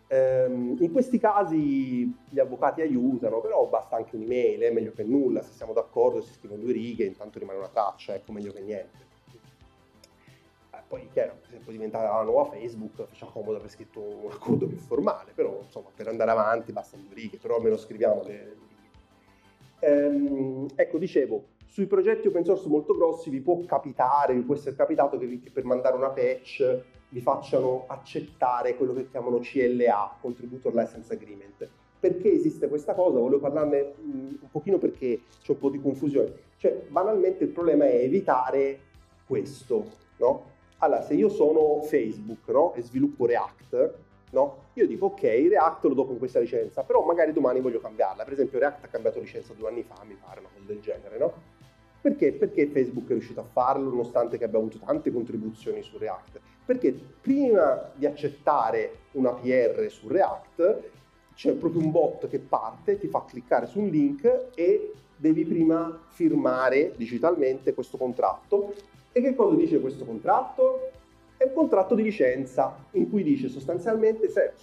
Ehm, 0.10 0.77
in 0.79 0.91
questi 0.91 1.17
casi 1.19 2.13
gli 2.29 2.39
avvocati 2.39 2.81
aiutano, 2.81 3.41
però 3.41 3.65
basta 3.65 3.95
anche 3.95 4.15
un'email, 4.15 4.62
è 4.62 4.71
meglio 4.71 4.91
che 4.93 5.03
nulla, 5.03 5.41
se 5.41 5.51
siamo 5.51 5.73
d'accordo 5.73 6.21
si 6.21 6.33
scrivono 6.33 6.62
due 6.62 6.73
righe, 6.73 7.05
intanto 7.05 7.39
rimane 7.39 7.57
una 7.57 7.67
traccia, 7.67 8.13
ecco 8.13 8.31
meglio 8.31 8.53
che 8.53 8.62
niente. 8.62 9.07
Poi 10.88 11.10
chiaro, 11.12 11.39
se 11.50 11.58
poi 11.58 11.73
diventa 11.73 12.02
la 12.02 12.23
nuova 12.23 12.45
Facebook, 12.45 13.08
facciamo 13.08 13.32
comodo 13.32 13.58
aver 13.58 13.69
scritto 13.69 14.00
un 14.00 14.32
accordo 14.32 14.67
più 14.67 14.78
formale, 14.78 15.32
però 15.36 15.60
insomma 15.62 15.89
per 15.93 16.08
andare 16.08 16.32
avanti 16.32 16.71
bastano 16.71 17.04
due 17.04 17.15
righe, 17.15 17.38
però 17.38 17.58
almeno 17.58 17.76
scriviamo 17.76 18.23
le 18.23 18.56
righe. 18.56 18.65
Ehm, 19.80 20.67
ecco, 20.76 20.97
dicevo, 20.97 21.43
sui 21.65 21.88
progetti 21.88 22.28
open 22.28 22.45
source 22.45 22.69
molto 22.69 22.95
grossi 22.95 23.30
vi 23.30 23.41
può 23.41 23.60
capitare, 23.65 24.34
vi 24.34 24.41
può 24.41 24.56
essere 24.56 24.76
capitato 24.76 25.17
che, 25.17 25.39
che 25.39 25.52
per 25.52 25.65
mandare 25.65 25.95
una 25.95 26.10
patch 26.10 26.84
vi 27.10 27.21
facciano 27.21 27.84
accettare 27.88 28.76
quello 28.76 28.93
che 28.93 29.10
chiamano 29.10 29.39
CLA, 29.39 30.17
Contributor 30.21 30.73
License 30.73 31.13
Agreement. 31.13 31.69
Perché 32.00 32.32
esiste 32.32 32.67
questa 32.67 32.93
cosa? 32.93 33.19
Volevo 33.19 33.41
parlarne 33.41 33.93
un 34.04 34.50
pochino 34.52 34.78
perché 34.78 35.21
c'è 35.41 35.52
un 35.52 35.60
po' 35.60 35.69
di 35.69 35.82
confusione. 35.82 36.32
Cioè, 36.58 36.86
banalmente 36.88 37.43
il 37.43 37.50
problema 37.50 37.86
è 37.86 37.95
evitare 37.95 38.80
questo, 39.26 39.86
no? 40.17 40.56
Allora, 40.80 41.02
se 41.02 41.13
io 41.16 41.30
sono 41.30 41.82
Facebook, 41.82 42.48
no? 42.50 42.74
E 42.74 42.82
sviluppo 42.82 43.26
React, 43.26 43.94
no? 44.32 44.66
Io 44.74 44.86
dico, 44.86 45.08
ok, 45.08 45.22
React 45.22 45.86
lo 45.86 45.94
do 45.96 46.06
con 46.06 46.18
questa 46.18 46.40
licenza, 46.40 46.84
però 46.84 47.04
magari 47.04 47.34
domani 47.34 47.62
voglio 47.62 47.80
cambiarla. 47.80 48.24
Per 48.24 48.34
esempio, 48.34 48.60
React 48.60 48.84
ha 48.84 48.88
cambiato 48.88 49.20
licenza 49.20 49.54
due 49.54 49.70
anni 49.70 49.84
fa, 49.84 49.96
mi 50.06 50.16
pare, 50.16 50.40
una 50.40 50.50
cosa 50.54 50.66
del 50.66 50.80
genere, 50.80 51.18
no? 51.18 51.34
Perché? 52.00 52.32
Perché 52.34 52.68
Facebook 52.68 53.08
è 53.08 53.13
riuscito 53.13 53.40
a 53.40 53.44
farlo, 53.44 53.90
nonostante 53.90 54.38
che 54.38 54.44
abbia 54.44 54.60
avuto 54.60 54.78
tante 54.78 55.12
contribuzioni 55.12 55.82
su 55.82 55.98
React? 55.98 56.40
Perché 56.63 56.94
prima 56.94 57.90
di 57.96 58.06
accettare 58.06 59.00
una 59.13 59.34
PR 59.34 59.90
su 59.90 60.08
React 60.08 60.80
c'è 61.34 61.54
proprio 61.54 61.82
un 61.82 61.92
bot 61.92 62.28
che 62.28 62.40
parte, 62.40 63.00
ti 63.00 63.08
fa 63.08 63.26
cliccare 63.26 63.66
su 63.66 63.80
un 63.80 63.88
link 63.88 64.50
e 64.54 64.92
devi 65.16 65.44
prima 65.46 66.00
firmare 66.10 66.94
digitalmente 66.96 67.74
questo 67.74 67.98
contratto. 67.98 68.74
E 69.12 69.22
che 69.22 69.36
cosa 69.36 69.56
dice 69.56 69.80
questo 69.80 70.06
contratto? 70.06 70.91
È 71.38 71.43
un 71.43 71.54
contratto 71.54 71.96
di 71.96 72.04
licenza 72.04 72.76
in 72.91 73.10
cui 73.10 73.24
dice 73.24 73.48
sostanzialmente 73.50 74.30
se 74.30 74.54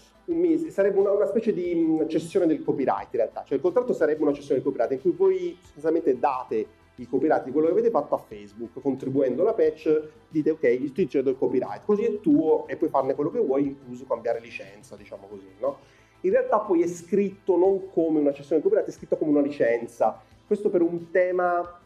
sarebbe 0.71 0.99
una, 0.99 1.11
una, 1.11 1.27
specie 1.27 1.53
di 1.53 1.75
mm, 1.75 2.09
cessione 2.09 2.47
del 2.47 2.65
copyright 2.65 3.13
in 3.13 3.19
realtà, 3.19 3.45
cioè 3.45 3.57
il 3.57 3.63
contratto 3.63 3.93
sarebbe 3.93 4.23
una 4.23 4.33
cessione 4.33 4.61
del 4.61 4.65
copyright 4.65 4.93
in 4.93 5.01
cui 5.01 5.11
voi 5.11 5.57
sostanzialmente 5.61 6.19
date 6.19 6.67
il 6.97 7.09
copyright 7.09 7.45
di 7.45 7.51
quello 7.51 7.67
che 7.67 7.73
avete 7.73 7.91
fatto 7.91 8.15
a 8.15 8.19
Facebook, 8.19 8.81
contribuendo 8.81 9.43
alla 9.43 9.53
patch, 9.53 10.09
dite 10.29 10.51
ok, 10.51 10.93
ti 10.93 11.09
cedo 11.09 11.31
il 11.31 11.37
copyright, 11.37 11.85
così 11.85 12.05
è 12.05 12.21
tuo 12.21 12.67
e 12.69 12.77
puoi 12.77 12.91
farne 12.91 13.15
quello 13.15 13.31
che 13.31 13.41
vuoi, 13.41 13.67
incluso 13.67 14.05
cambiare 14.05 14.41
licenza, 14.41 14.97
diciamo 14.97 15.27
così, 15.27 15.49
no? 15.59 15.79
In 16.21 16.31
realtà 16.31 16.59
poi 16.61 16.83
è 16.83 16.87
scritto 16.87 17.57
non 17.57 17.91
come 17.91 18.21
una 18.21 18.33
cessione 18.33 18.57
di 18.57 18.63
copyright, 18.63 18.89
è 18.89 18.93
scritto 18.93 19.17
come 19.17 19.33
una 19.33 19.43
licenza. 19.43 20.23
Questo 20.47 20.71
per 20.71 20.81
un 20.81 21.11
tema, 21.11 21.81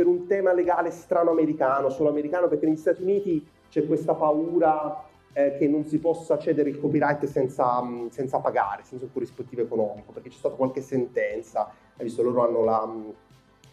per 0.00 0.08
un 0.08 0.26
tema 0.26 0.54
legale 0.54 0.90
strano 0.90 1.30
americano, 1.30 1.90
solo 1.90 2.08
americano, 2.08 2.48
perché 2.48 2.64
negli 2.64 2.78
Stati 2.78 3.02
Uniti 3.02 3.46
c'è 3.68 3.86
questa 3.86 4.14
paura 4.14 5.04
eh, 5.34 5.56
che 5.58 5.68
non 5.68 5.84
si 5.84 5.98
possa 5.98 6.38
cedere 6.38 6.70
il 6.70 6.80
copyright 6.80 7.26
senza, 7.26 7.82
senza 8.08 8.38
pagare, 8.38 8.82
senza 8.82 9.04
un 9.04 9.12
corrispettivo 9.12 9.60
economico, 9.60 10.12
perché 10.12 10.30
c'è 10.30 10.38
stata 10.38 10.54
qualche 10.54 10.80
sentenza, 10.80 11.70
hai 11.98 12.04
visto, 12.04 12.22
loro 12.22 12.42
hanno 12.42 12.64
la 12.64 12.90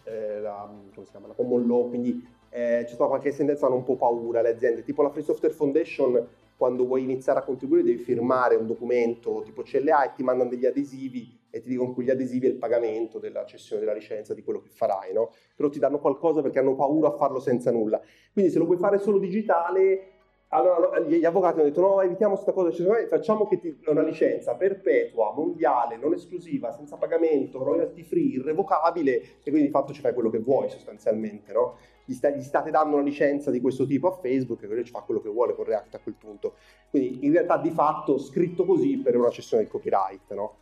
eh, 0.04 0.40
la, 0.40 0.68
la, 0.94 1.34
common 1.34 1.66
law, 1.66 1.88
quindi 1.88 2.22
eh, 2.50 2.82
c'è 2.84 2.92
stata 2.92 3.08
qualche 3.08 3.32
sentenza, 3.32 3.64
hanno 3.64 3.76
un 3.76 3.84
po' 3.84 3.96
paura 3.96 4.42
le 4.42 4.50
aziende, 4.50 4.82
tipo 4.82 5.00
la 5.00 5.08
Free 5.08 5.24
Software 5.24 5.54
Foundation, 5.54 6.26
quando 6.58 6.84
vuoi 6.84 7.04
iniziare 7.04 7.38
a 7.38 7.42
contribuire 7.42 7.84
devi 7.84 8.02
firmare 8.02 8.54
un 8.54 8.66
documento 8.66 9.40
tipo 9.46 9.62
CLA 9.62 10.10
e 10.10 10.12
ti 10.14 10.22
mandano 10.22 10.50
degli 10.50 10.66
adesivi 10.66 11.37
e 11.50 11.60
ti 11.60 11.68
dicono 11.68 11.94
che 11.94 12.02
gli 12.02 12.10
adesivi 12.10 12.46
è 12.46 12.50
il 12.50 12.56
pagamento 12.56 13.18
della 13.18 13.44
cessione 13.44 13.80
della 13.80 13.94
licenza 13.94 14.34
di 14.34 14.42
quello 14.42 14.60
che 14.60 14.68
farai, 14.68 15.12
no? 15.12 15.32
Però 15.54 15.68
ti 15.68 15.78
danno 15.78 15.98
qualcosa 15.98 16.42
perché 16.42 16.58
hanno 16.58 16.74
paura 16.74 17.08
a 17.08 17.16
farlo 17.16 17.40
senza 17.40 17.70
nulla. 17.70 18.00
Quindi 18.32 18.50
se 18.50 18.58
lo 18.58 18.64
vuoi 18.64 18.78
fare 18.78 18.98
solo 18.98 19.18
digitale 19.18 20.16
allora 20.50 21.00
gli 21.00 21.24
avvocati 21.26 21.58
hanno 21.58 21.68
detto 21.68 21.82
no, 21.82 22.00
evitiamo 22.00 22.32
questa 22.32 22.52
cosa, 22.52 22.70
cioè, 22.70 23.06
facciamo 23.06 23.46
che 23.46 23.58
ti, 23.58 23.78
una 23.86 24.02
licenza 24.02 24.54
perpetua, 24.54 25.34
mondiale, 25.34 25.98
non 25.98 26.14
esclusiva, 26.14 26.72
senza 26.72 26.96
pagamento, 26.96 27.62
royalty 27.62 28.02
free, 28.02 28.36
irrevocabile 28.36 29.20
e 29.42 29.50
quindi 29.50 29.64
di 29.64 29.70
fatto 29.70 29.92
ci 29.92 30.00
fai 30.00 30.14
quello 30.14 30.30
che 30.30 30.38
vuoi 30.38 30.70
sostanzialmente, 30.70 31.52
no? 31.52 31.76
Gli, 32.06 32.14
sta, 32.14 32.30
gli 32.30 32.40
state 32.40 32.70
dando 32.70 32.96
una 32.96 33.04
licenza 33.04 33.50
di 33.50 33.60
questo 33.60 33.84
tipo 33.84 34.08
a 34.08 34.12
Facebook 34.12 34.62
e 34.62 34.66
quello 34.66 34.82
ci 34.82 34.90
fa 34.90 35.00
quello 35.00 35.20
che 35.20 35.28
vuole 35.28 35.54
con 35.54 35.66
React 35.66 35.96
a 35.96 35.98
quel 35.98 36.14
punto. 36.18 36.54
Quindi 36.88 37.26
in 37.26 37.32
realtà 37.32 37.58
di 37.58 37.70
fatto 37.70 38.16
scritto 38.16 38.64
così 38.64 38.96
per 38.96 39.16
una 39.16 39.28
cessione 39.28 39.64
del 39.64 39.70
copyright, 39.70 40.32
no? 40.32 40.56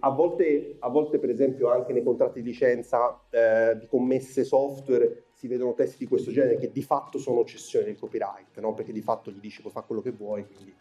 A 0.00 0.10
volte, 0.10 0.76
a 0.80 0.88
volte, 0.88 1.20
per 1.20 1.30
esempio, 1.30 1.70
anche 1.70 1.92
nei 1.92 2.02
contratti 2.02 2.42
di 2.42 2.48
licenza 2.48 3.20
eh, 3.30 3.76
di 3.78 3.86
commesse 3.86 4.42
software 4.42 5.26
si 5.30 5.46
vedono 5.46 5.72
testi 5.74 5.98
di 5.98 6.06
questo 6.06 6.32
genere 6.32 6.56
che 6.56 6.72
di 6.72 6.82
fatto 6.82 7.18
sono 7.18 7.44
cessioni 7.44 7.84
del 7.84 7.96
copyright, 7.96 8.58
no? 8.58 8.74
perché 8.74 8.92
di 8.92 9.00
fatto 9.00 9.30
gli 9.30 9.38
dici 9.38 9.60
puoi 9.60 9.72
fare 9.72 9.86
quello 9.86 10.02
che 10.02 10.10
vuoi. 10.10 10.44
Quindi. 10.44 10.74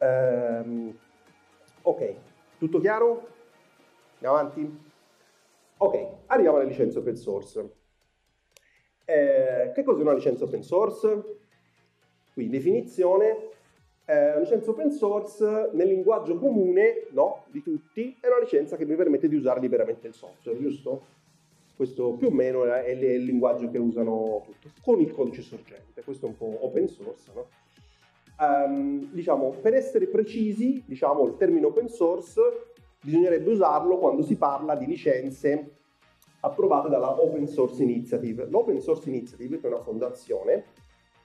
Um, 0.00 0.98
ok, 1.82 2.14
tutto 2.58 2.80
chiaro? 2.80 3.28
Andiamo 4.16 4.36
avanti? 4.36 4.86
Ok, 5.78 6.06
arriviamo 6.26 6.58
alle 6.58 6.68
licenze 6.68 6.98
open 6.98 7.16
source. 7.16 7.72
Eh, 9.06 9.72
che 9.74 9.82
cos'è 9.82 10.02
una 10.02 10.12
licenza 10.12 10.44
open 10.44 10.62
source? 10.62 11.38
Qui 12.34 12.48
definizione, 12.50 13.47
eh, 14.10 14.38
licenza 14.40 14.70
open 14.70 14.90
source 14.90 15.68
nel 15.74 15.86
linguaggio 15.86 16.38
comune 16.38 17.08
no, 17.10 17.44
di 17.50 17.62
tutti 17.62 18.16
è 18.18 18.26
una 18.26 18.38
licenza 18.38 18.76
che 18.76 18.86
mi 18.86 18.94
permette 18.94 19.28
di 19.28 19.36
usare 19.36 19.60
liberamente 19.60 20.06
il 20.06 20.14
software, 20.14 20.58
giusto? 20.58 21.16
Questo 21.76 22.12
più 22.14 22.28
o 22.28 22.30
meno 22.30 22.64
è 22.64 22.88
il 22.88 23.22
linguaggio 23.22 23.70
che 23.70 23.76
usano 23.76 24.46
tutti, 24.60 24.80
con 24.82 24.98
il 25.00 25.12
codice 25.12 25.42
sorgente. 25.42 26.02
Questo 26.02 26.24
è 26.24 26.28
un 26.30 26.38
po' 26.38 26.64
open 26.64 26.88
source, 26.88 27.30
no? 27.34 27.46
Um, 28.40 29.10
diciamo, 29.12 29.50
per 29.60 29.74
essere 29.74 30.06
precisi, 30.06 30.82
diciamo, 30.86 31.26
il 31.26 31.36
termine 31.36 31.66
open 31.66 31.88
source 31.88 32.40
bisognerebbe 33.00 33.50
usarlo 33.50 33.98
quando 33.98 34.22
si 34.22 34.36
parla 34.36 34.74
di 34.74 34.86
licenze 34.86 35.76
approvate 36.40 36.88
dalla 36.88 37.20
Open 37.20 37.46
Source 37.46 37.82
Initiative. 37.82 38.46
L'Open 38.48 38.80
Source 38.80 39.08
Initiative, 39.08 39.60
che 39.60 39.66
è 39.66 39.70
una 39.70 39.82
fondazione, 39.82 40.64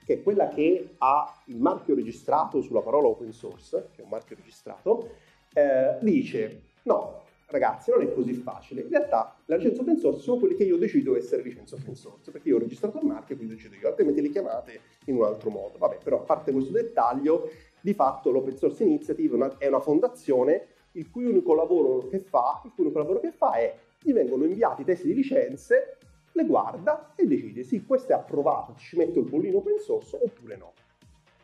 che 0.05 0.15
è 0.15 0.23
quella 0.23 0.47
che 0.49 0.95
ha 0.97 1.41
il 1.45 1.57
marchio 1.57 1.95
registrato 1.95 2.61
sulla 2.61 2.81
parola 2.81 3.07
open 3.07 3.31
source, 3.31 3.89
che 3.95 4.01
è 4.01 4.03
un 4.03 4.09
marchio 4.09 4.35
registrato, 4.35 5.09
eh, 5.53 5.97
dice 6.01 6.61
no, 6.83 7.21
ragazzi, 7.47 7.91
non 7.91 8.01
è 8.01 8.13
così 8.13 8.33
facile. 8.33 8.81
In 8.81 8.89
realtà 8.89 9.35
la 9.45 9.55
licenza 9.55 9.81
open 9.81 9.97
source 9.97 10.21
sono 10.21 10.39
quelle 10.39 10.55
che 10.55 10.63
io 10.63 10.77
decido 10.77 11.15
essere 11.15 11.41
licenza 11.41 11.75
open 11.75 11.95
source, 11.95 12.31
perché 12.31 12.49
io 12.49 12.55
ho 12.55 12.59
registrato 12.59 12.99
il 12.99 13.05
marchio 13.05 13.35
e 13.35 13.37
quindi 13.37 13.55
decido 13.55 13.75
io, 13.75 13.87
altrimenti 13.87 14.21
le 14.21 14.29
chiamate 14.29 14.79
in 15.05 15.15
un 15.15 15.23
altro 15.23 15.49
modo. 15.49 15.77
Vabbè, 15.77 15.99
però 16.03 16.17
a 16.17 16.23
parte 16.23 16.51
questo 16.51 16.71
dettaglio, 16.71 17.49
di 17.79 17.93
fatto 17.93 18.31
l'Open 18.31 18.55
Source 18.55 18.83
Initiative 18.83 19.55
è 19.57 19.67
una 19.67 19.81
fondazione 19.81 20.67
il 20.93 21.09
cui 21.09 21.25
unico 21.25 21.53
lavoro 21.53 22.07
che 22.07 22.19
fa, 22.19 22.59
cui 22.61 22.71
unico 22.77 22.99
lavoro 22.99 23.19
che 23.19 23.31
fa 23.31 23.53
è 23.55 23.75
gli 23.99 24.13
vengono 24.13 24.45
inviati 24.45 24.83
testi 24.83 25.07
di 25.07 25.13
licenze, 25.13 25.97
le 26.33 26.45
guarda 26.45 27.13
e 27.15 27.25
decide 27.25 27.63
sì, 27.63 27.85
questo 27.85 28.11
è 28.11 28.15
approvato, 28.15 28.75
ci 28.77 28.97
metto 28.97 29.19
il 29.19 29.29
bollino 29.29 29.57
open 29.57 29.79
source 29.79 30.19
oppure 30.21 30.55
no. 30.57 30.73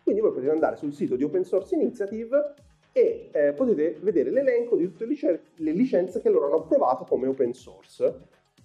Quindi 0.04 0.22
voi 0.22 0.32
potete 0.32 0.52
andare 0.52 0.76
sul 0.76 0.94
sito 0.94 1.16
di 1.16 1.24
Open 1.24 1.44
Source 1.44 1.76
Initiative 1.76 2.56
e 2.92 3.30
eh, 3.32 3.54
potete 3.54 3.98
vedere 4.02 4.32
l'elenco 4.32 4.76
di 4.76 4.86
tutte 4.86 5.06
le 5.06 5.72
licenze 5.72 6.20
che 6.20 6.30
loro 6.30 6.48
hanno 6.48 6.64
approvato 6.64 7.04
come 7.04 7.28
open 7.28 7.54
source. 7.54 8.22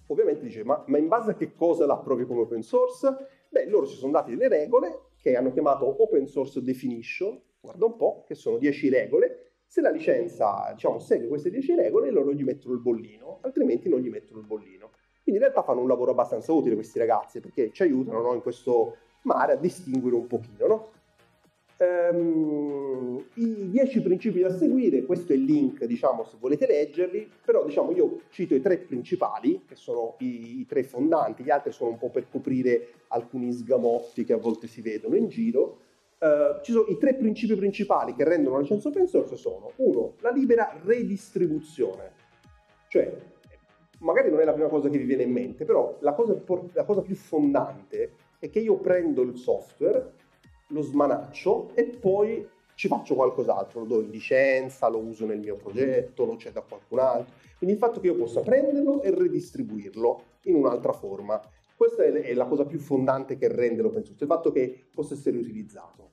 Ovviamente 0.07 0.43
dice, 0.43 0.63
ma, 0.63 0.83
ma 0.87 0.97
in 0.97 1.07
base 1.07 1.31
a 1.31 1.35
che 1.35 1.53
cosa 1.53 1.85
l'approvi 1.85 2.25
come 2.25 2.41
open 2.41 2.63
source? 2.63 3.15
Beh, 3.49 3.67
loro 3.67 3.85
si 3.85 3.95
sono 3.95 4.11
dati 4.11 4.31
delle 4.31 4.47
regole 4.47 5.01
che 5.21 5.35
hanno 5.35 5.51
chiamato 5.51 6.01
Open 6.01 6.27
Source 6.27 6.61
Definition, 6.61 7.39
guarda 7.59 7.85
un 7.85 7.95
po', 7.95 8.23
che 8.27 8.35
sono 8.35 8.57
10 8.57 8.89
regole. 8.89 9.51
Se 9.65 9.81
la 9.81 9.89
licenza, 9.89 10.71
diciamo, 10.73 10.99
segue 10.99 11.27
queste 11.27 11.49
10 11.49 11.75
regole, 11.75 12.11
loro 12.11 12.33
gli 12.33 12.43
mettono 12.43 12.73
il 12.73 12.81
bollino, 12.81 13.39
altrimenti 13.41 13.89
non 13.89 13.99
gli 13.99 14.09
mettono 14.09 14.39
il 14.39 14.45
bollino. 14.45 14.84
Quindi 15.25 15.41
in 15.41 15.49
realtà 15.49 15.63
fanno 15.63 15.81
un 15.81 15.87
lavoro 15.87 16.11
abbastanza 16.11 16.51
utile 16.53 16.75
questi 16.75 16.99
ragazzi, 16.99 17.39
perché 17.39 17.71
ci 17.73 17.81
aiutano 17.81 18.21
no, 18.21 18.35
in 18.35 18.41
questo 18.41 18.97
mare 19.23 19.53
a 19.53 19.55
distinguere 19.55 20.15
un 20.15 20.27
pochino, 20.27 20.67
no? 20.67 20.89
Um, 21.77 23.25
I 23.33 23.71
10 23.71 24.01
principi 24.03 24.41
da 24.41 24.55
seguire, 24.55 25.03
questo 25.03 25.33
è 25.33 25.35
il 25.35 25.45
link, 25.45 25.83
diciamo, 25.85 26.25
se 26.25 26.37
volete 26.39 26.67
leggerli, 26.67 27.27
però 27.43 27.65
diciamo 27.65 27.91
io 27.91 28.21
cito 28.29 28.53
i 28.53 28.61
tre 28.61 28.77
principali, 28.77 29.63
che 29.67 29.75
sono 29.75 30.13
i, 30.19 30.59
i 30.59 30.65
tre 30.67 30.83
fondanti, 30.83 31.41
gli 31.41 31.49
altri 31.49 31.71
sono 31.71 31.89
un 31.89 31.97
po' 31.97 32.11
per 32.11 32.29
coprire 32.29 32.89
alcuni 33.07 33.51
sgamotti 33.51 34.25
che 34.25 34.33
a 34.33 34.37
volte 34.37 34.67
si 34.67 34.81
vedono 34.81 35.15
in 35.15 35.27
giro. 35.27 35.79
Uh, 36.19 36.61
ci 36.61 36.71
sono 36.71 36.85
i 36.87 36.99
tre 36.99 37.15
principi 37.15 37.55
principali 37.55 38.13
che 38.13 38.23
rendono 38.23 38.57
la 38.57 38.61
licenza 38.61 38.89
open 38.89 39.07
source 39.07 39.35
sono, 39.35 39.71
uno, 39.77 40.13
la 40.19 40.29
libera 40.29 40.79
redistribuzione, 40.83 42.11
cioè 42.89 43.33
magari 44.05 44.29
non 44.29 44.39
è 44.39 44.45
la 44.45 44.53
prima 44.53 44.69
cosa 44.69 44.87
che 44.87 44.99
vi 44.99 45.03
viene 45.03 45.23
in 45.23 45.31
mente, 45.31 45.65
però 45.65 45.97
la 46.01 46.13
cosa, 46.13 46.39
la 46.73 46.85
cosa 46.85 47.01
più 47.01 47.15
fondante 47.15 48.11
è 48.39 48.49
che 48.49 48.59
io 48.59 48.77
prendo 48.77 49.23
il 49.23 49.35
software, 49.35 50.13
lo 50.69 50.81
smanaccio 50.81 51.71
e 51.73 51.85
poi 51.85 52.47
ci 52.75 52.87
faccio 52.87 53.15
qualcos'altro, 53.15 53.79
lo 53.79 53.85
do 53.85 54.01
in 54.01 54.09
licenza, 54.09 54.87
lo 54.89 54.99
uso 54.99 55.25
nel 55.25 55.39
mio 55.39 55.55
progetto, 55.55 56.25
lo 56.25 56.37
cedo 56.37 56.59
a 56.59 56.63
qualcun 56.63 56.99
altro. 56.99 57.33
Quindi 57.57 57.75
il 57.75 57.81
fatto 57.81 57.99
che 57.99 58.07
io 58.07 58.15
possa 58.15 58.41
prenderlo 58.41 59.01
e 59.01 59.09
redistribuirlo 59.09 60.23
in 60.43 60.55
un'altra 60.55 60.91
forma. 60.91 61.41
Questa 61.75 62.03
è 62.03 62.33
la 62.33 62.45
cosa 62.45 62.65
più 62.65 62.77
fondante 62.79 63.37
che 63.37 63.47
rende 63.47 63.81
l'open 63.81 64.03
source, 64.03 64.23
il 64.23 64.29
fatto 64.29 64.51
che 64.51 64.87
possa 64.93 65.15
essere 65.15 65.37
utilizzato. 65.37 66.11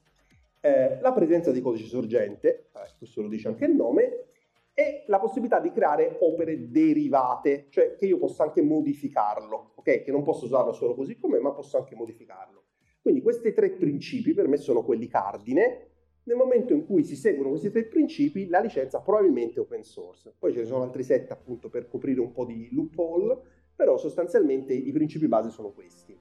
Eh, 0.60 0.98
la 1.00 1.12
presenza 1.12 1.50
di 1.50 1.60
codice 1.60 1.86
sorgente, 1.86 2.70
eh, 2.72 2.94
questo 2.96 3.20
lo 3.20 3.28
dice 3.28 3.48
anche 3.48 3.64
il 3.64 3.74
nome, 3.74 4.26
e 4.74 5.04
la 5.06 5.18
possibilità 5.18 5.60
di 5.60 5.70
creare 5.70 6.16
opere 6.20 6.70
derivate, 6.70 7.66
cioè 7.68 7.94
che 7.94 8.06
io 8.06 8.18
possa 8.18 8.44
anche 8.44 8.62
modificarlo, 8.62 9.72
ok? 9.74 10.02
Che 10.02 10.10
non 10.10 10.22
posso 10.22 10.46
usarlo 10.46 10.72
solo 10.72 10.94
così 10.94 11.18
com'è, 11.18 11.38
ma 11.38 11.52
posso 11.52 11.76
anche 11.76 11.94
modificarlo. 11.94 12.64
Quindi 13.02 13.20
questi 13.20 13.52
tre 13.52 13.70
principi 13.70 14.32
per 14.32 14.48
me 14.48 14.56
sono 14.56 14.82
quelli 14.82 15.08
cardine. 15.08 15.88
Nel 16.24 16.36
momento 16.36 16.72
in 16.72 16.86
cui 16.86 17.02
si 17.02 17.16
seguono 17.16 17.50
questi 17.50 17.70
tre 17.70 17.84
principi, 17.86 18.46
la 18.48 18.60
licenza 18.60 19.00
probabilmente 19.00 19.56
è 19.56 19.58
open 19.58 19.82
source. 19.82 20.32
Poi 20.38 20.52
ce 20.52 20.60
ne 20.60 20.66
sono 20.66 20.84
altri 20.84 21.02
set 21.02 21.30
appunto 21.32 21.68
per 21.68 21.88
coprire 21.88 22.20
un 22.20 22.30
po' 22.30 22.44
di 22.44 22.68
loophole, 22.70 23.38
però 23.74 23.98
sostanzialmente 23.98 24.72
i 24.72 24.92
principi 24.92 25.26
base 25.26 25.50
sono 25.50 25.72
questi. 25.72 26.16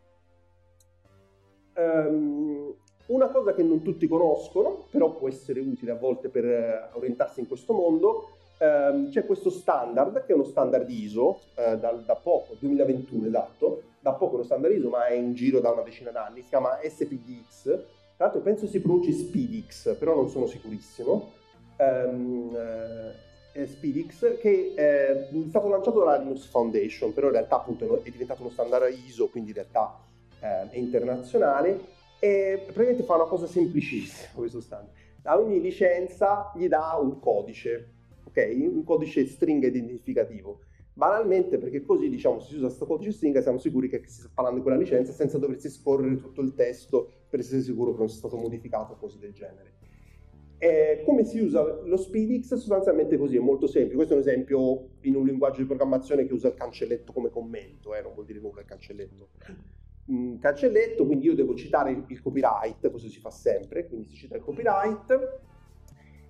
Um, 1.75 2.75
una 3.07 3.29
cosa 3.29 3.53
che 3.53 3.61
non 3.61 3.81
tutti 3.83 4.07
conoscono, 4.07 4.87
però 4.89 5.15
può 5.15 5.27
essere 5.27 5.59
utile 5.59 5.91
a 5.91 5.95
volte 5.95 6.29
per 6.29 6.45
eh, 6.45 6.89
orientarsi 6.93 7.39
in 7.39 7.47
questo 7.47 7.73
mondo, 7.73 8.29
ehm, 8.61 9.09
c'è 9.09 9.25
questo 9.25 9.49
standard, 9.49 10.23
che 10.25 10.31
è 10.31 10.35
uno 10.35 10.43
standard 10.43 10.87
ISO, 10.87 11.39
eh, 11.55 11.77
da, 11.77 11.91
da, 11.91 12.15
poco, 12.15 12.55
2021 12.59 13.25
esatto, 13.25 13.81
da 13.99 14.13
poco 14.13 14.35
uno 14.35 14.43
standard 14.43 14.73
ISO, 14.73 14.89
ma 14.89 15.07
è 15.07 15.13
in 15.13 15.33
giro 15.33 15.59
da 15.59 15.71
una 15.71 15.81
decina 15.81 16.11
d'anni, 16.11 16.41
si 16.41 16.49
chiama 16.49 16.79
SPDX, 16.83 17.63
tra 17.63 18.29
l'altro 18.29 18.41
penso 18.41 18.67
si 18.67 18.79
pronunci 18.79 19.11
SPDX, 19.11 19.97
però 19.97 20.13
non 20.13 20.29
sono 20.29 20.45
sicurissimo, 20.45 21.31
ehm, 21.77 22.55
eh, 23.53 23.65
SPDX, 23.65 24.37
che 24.37 24.73
è 24.75 25.27
stato 25.49 25.67
lanciato 25.67 25.99
dalla 25.99 26.17
Linux 26.17 26.45
Foundation, 26.45 27.13
però 27.13 27.27
in 27.27 27.33
realtà 27.33 27.55
appunto 27.55 28.01
è 28.03 28.09
diventato 28.09 28.41
uno 28.41 28.51
standard 28.51 28.93
ISO, 29.07 29.27
quindi 29.27 29.49
in 29.49 29.55
realtà 29.55 29.97
eh, 30.39 30.69
è 30.69 30.77
internazionale, 30.77 31.99
e 32.19 32.61
praticamente 32.63 33.03
fa 33.03 33.15
una 33.15 33.25
cosa 33.25 33.47
semplicissima 33.47 34.29
questo 34.35 34.61
standard. 34.61 34.93
A 35.23 35.37
ogni 35.37 35.59
licenza 35.59 36.51
gli 36.55 36.67
dà 36.67 36.97
un 36.99 37.19
codice, 37.19 38.00
ok? 38.23 38.55
Un 38.57 38.83
codice 38.83 39.25
stringa 39.25 39.67
identificativo. 39.67 40.61
Banalmente 40.93 41.57
perché 41.57 41.81
così 41.81 42.09
diciamo 42.09 42.39
si 42.39 42.55
usa 42.55 42.65
questo 42.65 42.85
codice 42.85 43.11
stringa 43.11 43.41
siamo 43.41 43.57
sicuri 43.57 43.87
che 43.87 44.01
si 44.05 44.21
sta 44.21 44.29
parlando 44.33 44.59
di 44.59 44.65
quella 44.65 44.79
licenza 44.79 45.13
senza 45.13 45.37
doversi 45.37 45.69
scorrere 45.69 46.17
tutto 46.17 46.41
il 46.41 46.53
testo 46.53 47.09
per 47.29 47.39
essere 47.39 47.61
sicuro 47.61 47.93
che 47.93 47.99
non 47.99 48.09
sia 48.09 48.19
stato 48.19 48.37
modificato 48.37 48.93
o 48.93 48.97
cose 48.97 49.17
del 49.17 49.31
genere. 49.31 49.79
E 50.57 51.01
come 51.05 51.23
si 51.23 51.39
usa 51.39 51.63
lo 51.83 51.97
SpeedX? 51.97 52.45
Sostanzialmente 52.55 53.17
così, 53.17 53.37
è 53.37 53.39
molto 53.39 53.65
semplice. 53.67 53.95
Questo 53.95 54.13
è 54.13 54.17
un 54.17 54.21
esempio 54.21 54.89
in 55.01 55.15
un 55.15 55.25
linguaggio 55.25 55.61
di 55.61 55.65
programmazione 55.65 56.27
che 56.27 56.33
usa 56.33 56.49
il 56.49 56.53
cancelletto 56.53 57.13
come 57.13 57.29
commento, 57.29 57.95
eh? 57.95 58.01
non 58.01 58.13
vuol 58.13 58.25
dire 58.25 58.39
nulla 58.39 58.59
il 58.59 58.67
cancelletto 58.67 59.29
mh, 60.11 60.37
cancelletto, 60.39 61.05
quindi 61.05 61.25
io 61.25 61.35
devo 61.35 61.55
citare 61.55 61.91
il, 61.91 62.03
il, 62.07 62.21
copyright, 62.21 62.89
questo 62.89 63.09
si 63.09 63.19
fa 63.19 63.29
sempre, 63.29 63.87
quindi 63.87 64.07
si 64.07 64.15
cita 64.15 64.35
il 64.35 64.43
copyright, 64.43 65.39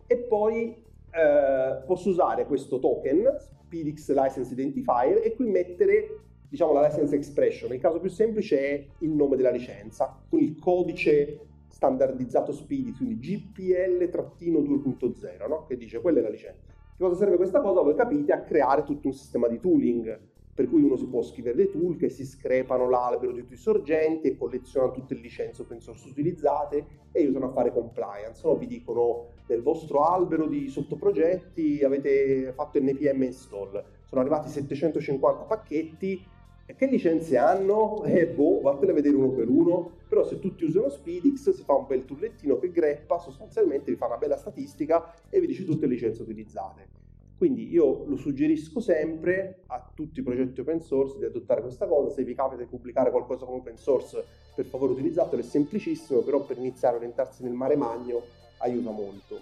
e 0.08 0.18
poi 0.18 0.84
eh, 1.12 1.84
posso 1.86 2.10
usare 2.10 2.45
questo 2.45 2.80
token, 2.80 3.36
SpeedX 3.38 4.12
License 4.13 4.54
Identifier, 4.54 5.21
e 5.24 5.36
qui 5.36 5.47
mettere 5.47 6.19
diciamo 6.50 6.74
la 6.74 6.86
license 6.88 7.15
expression. 7.15 7.74
Il 7.74 7.80
caso 7.80 8.00
più 8.00 8.10
semplice 8.10 8.60
è 8.60 8.86
il 9.00 9.10
nome 9.10 9.38
della 9.38 9.52
licenza, 9.52 10.17
con 10.30 10.39
il 10.39 10.58
codice 10.60 11.39
standardizzato 11.67 12.52
SpeedX, 12.52 12.97
quindi 12.97 13.15
GPL-2.0, 13.56 15.47
no? 15.47 15.65
che 15.65 15.78
dice 15.78 16.02
quella 16.02 16.19
è 16.19 16.21
la 16.21 16.30
licenza. 16.30 16.67
Che 16.67 16.97
cosa 16.97 17.15
serve 17.15 17.38
questa 17.38 17.62
cosa? 17.62 17.82
Voi 17.82 17.95
capite 17.95 18.34
a 18.34 18.41
creare 18.41 18.84
tutto 18.84 19.08
un 19.08 19.13
sistema 19.13 19.47
di 19.47 19.60
tooling 19.60 20.19
per 20.62 20.69
cui 20.69 20.84
uno 20.84 20.95
si 20.95 21.08
può 21.08 21.24
scrivere 21.24 21.56
dei 21.56 21.71
tool 21.71 21.97
che 21.97 22.10
si 22.10 22.24
screpano 22.24 22.88
l'albero 22.88 23.32
di 23.32 23.39
tutti 23.39 23.54
i 23.54 23.58
sorgenti 23.58 24.28
e 24.28 24.38
collezionano 24.38 24.93
tutte 24.93 25.15
le 25.15 25.21
licenze 25.21 25.63
open 25.63 25.80
source 25.80 26.08
utilizzate 26.08 26.86
e 27.12 27.21
aiutano 27.21 27.47
a 27.47 27.52
fare 27.52 27.74
compliance. 27.74 28.45
No? 28.45 28.56
Vi 28.58 28.67
dicono 28.67 29.30
nel 29.47 29.63
vostro 29.63 30.04
albero 30.04 30.45
di 30.45 30.69
sottoprogetti 30.69 31.84
avete 31.84 32.54
fatto 32.54 32.80
npm 32.80 33.24
install, 33.24 33.84
sono 34.04 34.21
arrivati 34.21 34.50
750 34.50 35.45
pacchetti, 35.45 36.24
che 36.76 36.86
licenze 36.86 37.38
hanno? 37.38 38.04
Eh 38.06 38.28
boh, 38.28 38.62
vattene 38.62 38.91
a 38.91 38.93
vedere 38.93 39.15
uno 39.15 39.32
per 39.32 39.50
uno, 39.50 39.93
però 40.08 40.24
se 40.24 40.38
tutti 40.38 40.63
usano 40.63 40.89
Speedix 40.89 41.50
si 41.50 41.63
fa 41.63 41.74
un 41.74 41.88
bel 41.88 42.06
tullettino 42.06 42.60
che 42.60 42.69
greppa, 42.69 43.17
sostanzialmente 43.17 43.89
vi 43.89 43.97
fa 43.97 44.06
una 44.06 44.17
bella 44.17 44.38
statistica 44.38 45.12
e 45.28 45.39
vi 45.39 45.47
dice 45.47 45.65
tutte 45.65 45.88
le 45.88 45.93
licenze 45.93 46.21
utilizzate. 46.21 47.01
Quindi 47.42 47.72
io 47.72 48.04
lo 48.06 48.18
suggerisco 48.18 48.80
sempre 48.80 49.64
a 49.66 49.92
tutti 49.96 50.20
i 50.20 50.22
progetti 50.22 50.60
open 50.60 50.80
source 50.80 51.18
di 51.18 51.26
adottare 51.26 51.62
questa 51.62 51.88
cosa, 51.88 52.14
se 52.14 52.24
vi 52.24 52.36
capita 52.36 52.62
di 52.62 52.68
pubblicare 52.68 53.10
qualcosa 53.10 53.46
come 53.46 53.58
open 53.58 53.78
source 53.78 54.24
per 54.54 54.66
favore 54.66 54.92
utilizzatelo, 54.92 55.42
è 55.42 55.44
semplicissimo, 55.44 56.20
però 56.20 56.46
per 56.46 56.60
iniziare 56.60 56.94
a 56.94 56.98
orientarsi 57.00 57.42
nel 57.42 57.54
mare 57.54 57.76
magno 57.76 58.22
aiuta 58.60 58.92
molto. 58.92 59.40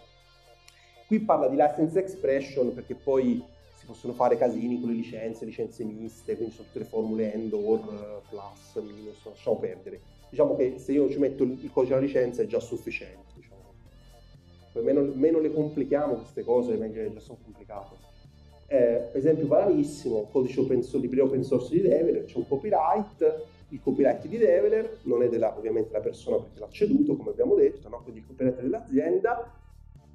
Qui 1.07 1.19
parla 1.19 1.49
di 1.49 1.57
license 1.57 1.99
expression 1.99 2.73
perché 2.73 2.95
poi 2.95 3.43
si 3.75 3.85
possono 3.85 4.13
fare 4.13 4.37
casini 4.37 4.79
con 4.79 4.91
le 4.91 4.95
licenze, 4.95 5.43
licenze 5.43 5.83
miste, 5.83 6.37
quindi 6.37 6.53
sono 6.53 6.67
tutte 6.67 6.79
le 6.79 6.85
formule 6.85 7.33
end, 7.33 7.51
or, 7.51 8.21
plus, 8.29 8.81
minus, 8.81 9.25
lasciamo 9.25 9.57
perdere. 9.57 9.99
Diciamo 10.29 10.55
che 10.55 10.79
se 10.79 10.93
io 10.93 11.09
ci 11.09 11.19
metto 11.19 11.43
il 11.43 11.69
codice 11.69 11.95
della 11.95 12.05
licenza 12.05 12.41
è 12.43 12.45
già 12.45 12.61
sufficiente. 12.61 13.38
Meno, 14.81 15.11
meno, 15.13 15.39
le 15.39 15.51
complichiamo 15.51 16.15
queste 16.15 16.43
cose, 16.43 16.75
meglio 16.75 17.11
già 17.13 17.19
sono 17.19 17.37
complicate. 17.43 17.95
Eh, 18.67 19.09
esempio 19.13 19.47
banalissimo, 19.47 20.27
codice 20.31 20.59
open 20.59 20.83
source, 20.83 20.99
libreria 20.99 21.25
open 21.25 21.43
source 21.43 21.73
di 21.73 21.81
Develer, 21.81 22.25
c'è 22.25 22.37
un 22.37 22.47
copyright, 22.47 23.45
il 23.69 23.81
copyright 23.81 24.27
di 24.27 24.37
Develer 24.37 24.99
non 25.03 25.23
è 25.23 25.29
della, 25.29 25.57
ovviamente 25.57 25.91
la 25.91 26.01
persona 26.01 26.37
perché 26.37 26.59
l'ha 26.59 26.69
ceduto, 26.69 27.15
come 27.15 27.31
abbiamo 27.31 27.55
detto, 27.55 27.89
no? 27.89 28.01
quindi 28.03 28.19
il 28.19 28.27
copyright 28.27 28.61
dell'azienda, 28.61 29.51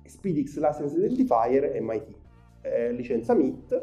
SpeedX 0.04 0.58
License 0.58 0.96
Identifier 0.96 1.80
MIT, 1.80 2.14
eh, 2.62 2.92
licenza 2.92 3.34
MIT, 3.34 3.82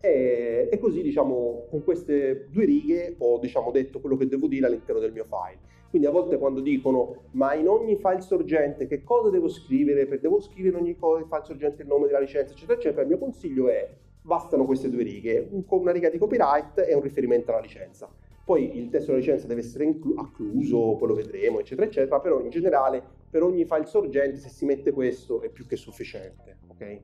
e, 0.00 0.68
e, 0.70 0.78
così 0.78 1.00
diciamo 1.00 1.66
con 1.70 1.84
queste 1.84 2.48
due 2.50 2.64
righe 2.64 3.14
ho 3.18 3.38
diciamo, 3.38 3.70
detto 3.70 4.00
quello 4.00 4.16
che 4.16 4.26
devo 4.26 4.48
dire 4.48 4.66
all'interno 4.66 5.00
del 5.00 5.12
mio 5.12 5.24
file. 5.24 5.70
Quindi 5.92 6.08
a 6.08 6.10
volte 6.10 6.38
quando 6.38 6.60
dicono 6.60 7.24
ma 7.32 7.52
in 7.52 7.68
ogni 7.68 7.96
file 7.96 8.22
sorgente 8.22 8.86
che 8.86 9.02
cosa 9.02 9.28
devo 9.28 9.46
scrivere? 9.46 10.08
Devo 10.18 10.40
scrivere 10.40 10.78
in 10.78 10.84
ogni 10.84 10.94
file 10.94 11.44
sorgente 11.44 11.82
il 11.82 11.88
nome 11.88 12.06
della 12.06 12.18
licenza 12.18 12.54
eccetera 12.54 12.78
eccetera, 12.78 13.02
il 13.02 13.08
mio 13.08 13.18
consiglio 13.18 13.68
è 13.68 13.94
bastano 14.22 14.64
queste 14.64 14.88
due 14.88 15.02
righe, 15.02 15.50
una 15.68 15.92
riga 15.92 16.08
di 16.08 16.16
copyright 16.16 16.78
e 16.78 16.94
un 16.94 17.02
riferimento 17.02 17.50
alla 17.50 17.60
licenza. 17.60 18.10
Poi 18.42 18.78
il 18.78 18.88
testo 18.88 19.08
della 19.08 19.18
licenza 19.18 19.46
deve 19.46 19.60
essere 19.60 19.84
inclu- 19.84 20.18
accluso, 20.18 20.96
poi 20.96 21.08
lo 21.08 21.14
vedremo, 21.14 21.60
eccetera, 21.60 21.86
eccetera, 21.86 22.20
però 22.20 22.40
in 22.40 22.48
generale 22.48 23.02
per 23.28 23.42
ogni 23.42 23.66
file 23.66 23.84
sorgente 23.84 24.38
se 24.38 24.48
si 24.48 24.64
mette 24.64 24.92
questo 24.92 25.42
è 25.42 25.50
più 25.50 25.66
che 25.66 25.76
sufficiente, 25.76 26.56
ok? 26.68 27.00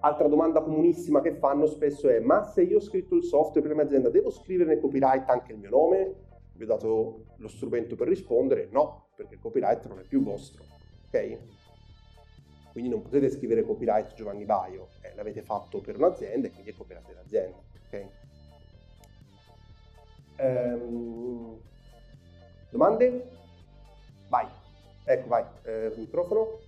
Altra 0.00 0.28
domanda 0.28 0.60
comunissima 0.60 1.22
che 1.22 1.32
fanno 1.36 1.64
spesso 1.64 2.10
è 2.10 2.20
ma 2.20 2.44
se 2.44 2.60
io 2.64 2.76
ho 2.76 2.80
scritto 2.80 3.14
il 3.14 3.24
software 3.24 3.62
per 3.62 3.70
la 3.70 3.76
mia 3.76 3.84
azienda 3.84 4.10
devo 4.10 4.28
scrivere 4.28 4.68
nel 4.68 4.80
copyright 4.80 5.30
anche 5.30 5.52
il 5.52 5.58
mio 5.58 5.70
nome? 5.70 6.14
Vi 6.56 6.62
ho 6.62 6.66
dato 6.66 7.24
lo 7.36 7.48
strumento 7.48 7.96
per 7.96 8.06
rispondere, 8.06 8.68
no, 8.70 9.10
perché 9.16 9.34
il 9.34 9.40
copyright 9.40 9.86
non 9.86 9.98
è 9.98 10.04
più 10.04 10.22
vostro, 10.22 10.64
ok? 11.06 11.38
Quindi 12.70 12.90
non 12.90 13.02
potete 13.02 13.28
scrivere 13.28 13.64
copyright 13.64 14.14
Giovanni 14.14 14.44
Baio, 14.44 14.90
eh, 15.00 15.14
l'avete 15.14 15.42
fatto 15.42 15.80
per 15.80 15.96
un'azienda 15.96 16.46
e 16.46 16.52
quindi 16.52 16.70
è 16.70 16.74
copyright 16.74 17.06
dell'azienda, 17.06 17.58
ok? 17.86 18.08
Ehm, 20.36 21.60
domande? 22.70 23.30
Vai, 24.28 24.46
ecco 25.04 25.28
vai, 25.28 25.44
eh, 25.64 25.92
microfono. 25.96 26.62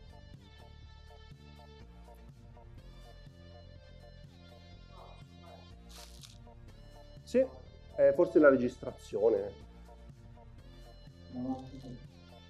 Sì, 7.25 7.45
eh, 7.97 8.13
forse 8.15 8.39
la 8.39 8.49
registrazione. 8.49 9.66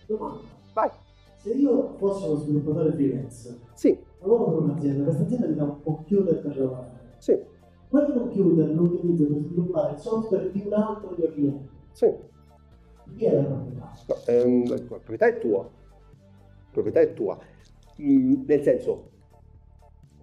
Domanda. 0.06 0.40
Vai. 0.72 0.90
Se 1.36 1.52
io 1.52 1.94
fossi 1.98 2.26
uno 2.26 2.36
sviluppatore 2.36 2.92
freelance, 2.92 3.58
sì. 3.74 3.96
lavoro 4.20 4.44
per 4.44 4.62
un'azienda, 4.62 5.04
questa 5.04 5.22
azienda 5.22 5.46
mi 5.46 5.54
dà 5.54 5.64
un 5.64 5.82
computer 5.82 6.40
per 6.40 6.56
lavorare. 6.56 6.90
Sì. 7.18 7.38
Quel 7.88 8.12
computer 8.12 8.74
lo 8.74 8.82
utilizzo 8.82 9.26
per 9.26 9.42
sviluppare 9.42 9.92
il 9.92 9.98
software 9.98 10.50
di 10.50 10.62
un 10.66 10.72
altro 10.72 11.14
mio 11.16 11.32
cliente. 11.32 11.68
Sì. 11.92 12.12
Chi 13.16 13.24
è 13.24 13.34
la 13.34 13.42
proprietà? 13.44 13.92
No, 14.08 14.14
ehm, 14.26 14.68
la 14.68 14.80
proprietà 14.80 15.26
è 15.26 15.38
tua. 15.38 15.62
La 15.62 16.70
proprietà 16.72 17.00
è 17.00 17.12
tua. 17.14 17.38
Mm, 18.02 18.42
nel 18.44 18.62
senso, 18.62 19.10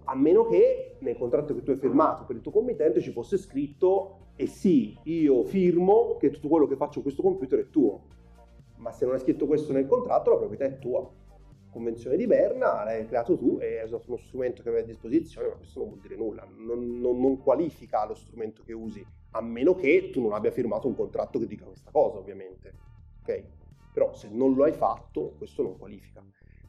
a 0.04 0.14
meno 0.14 0.46
che 0.46 0.96
nel 1.00 1.16
contratto 1.16 1.54
che 1.54 1.62
tu 1.62 1.70
hai 1.70 1.76
firmato 1.78 2.24
per 2.24 2.36
il 2.36 2.42
tuo 2.42 2.52
committente 2.52 3.00
ci 3.00 3.10
fosse 3.10 3.38
scritto 3.38 4.18
e 4.36 4.46
sì, 4.46 4.96
io 5.04 5.44
firmo 5.44 6.16
che 6.18 6.30
tutto 6.30 6.48
quello 6.48 6.66
che 6.66 6.76
faccio 6.76 6.94
con 6.94 7.02
questo 7.04 7.22
computer 7.22 7.60
è 7.60 7.70
tuo. 7.70 8.02
Ma 8.84 8.92
se 8.92 9.06
non 9.06 9.14
è 9.14 9.18
scritto 9.18 9.46
questo 9.46 9.72
nel 9.72 9.86
contratto, 9.86 10.28
la 10.28 10.36
proprietà 10.36 10.66
è 10.66 10.78
tua. 10.78 11.10
convenzione 11.70 12.18
di 12.18 12.26
Berna, 12.26 12.84
l'hai 12.84 13.06
creato 13.06 13.36
tu 13.36 13.58
e 13.60 13.78
hai 13.78 13.84
usato 13.86 14.04
uno 14.08 14.18
strumento 14.18 14.62
che 14.62 14.68
avevi 14.68 14.84
a 14.84 14.86
disposizione, 14.92 15.48
ma 15.48 15.54
questo 15.54 15.78
non 15.80 15.88
vuol 15.88 16.00
dire 16.00 16.16
nulla, 16.16 16.46
non, 16.58 17.00
non, 17.00 17.18
non, 17.18 17.38
qualifica 17.42 18.06
lo 18.06 18.14
strumento 18.14 18.62
che 18.62 18.74
usi, 18.74 19.04
a 19.30 19.40
meno 19.40 19.74
che 19.74 20.10
tu 20.12 20.20
non 20.20 20.34
abbia 20.34 20.50
firmato 20.50 20.86
un 20.86 20.94
contratto 20.94 21.38
che 21.38 21.46
dica 21.46 21.64
questa 21.64 21.90
cosa, 21.90 22.18
ovviamente. 22.18 22.74
Ok? 23.22 23.44
Però 23.94 24.12
se 24.12 24.28
non 24.30 24.52
lo 24.54 24.64
hai 24.64 24.72
fatto, 24.72 25.32
questo 25.38 25.62
non 25.62 25.78
qualifica. 25.78 26.20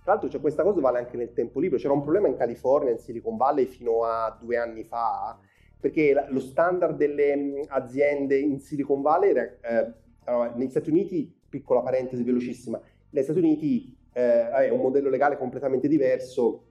Tra 0.02 0.14
l'altro 0.14 0.30
cioè, 0.30 0.40
questa 0.40 0.64
cosa 0.64 0.80
vale 0.80 1.00
anche 1.00 1.18
nel 1.18 1.34
tempo 1.34 1.60
libero, 1.60 1.82
c'era 1.82 1.94
un 1.94 2.02
problema 2.02 2.30
in 2.30 2.38
California, 2.38 2.92
in 2.92 2.98
Silicon 2.98 3.36
Valley 3.36 3.66
fino 3.66 4.06
a 4.06 4.36
due 4.40 4.56
anni 4.56 4.86
fa, 4.86 5.38
perché 5.78 6.26
lo 6.30 6.40
standard 6.40 6.96
delle 6.96 7.66
aziende 7.68 8.40
in 8.40 8.60
Silicon 8.60 9.02
Valley 9.02 9.36
eh, 9.36 9.94
negli 10.56 10.70
Stati 10.70 10.90
Uniti, 10.90 11.44
piccola 11.56 11.82
parentesi 11.82 12.24
velocissima, 12.24 12.82
negli 13.10 13.24
Stati 13.24 13.40
Uniti 13.40 13.96
eh, 14.14 14.50
è 14.50 14.70
un 14.70 14.82
modello 14.82 15.10
legale 15.10 15.38
completamente 15.38 15.88
diverso, 15.88 16.64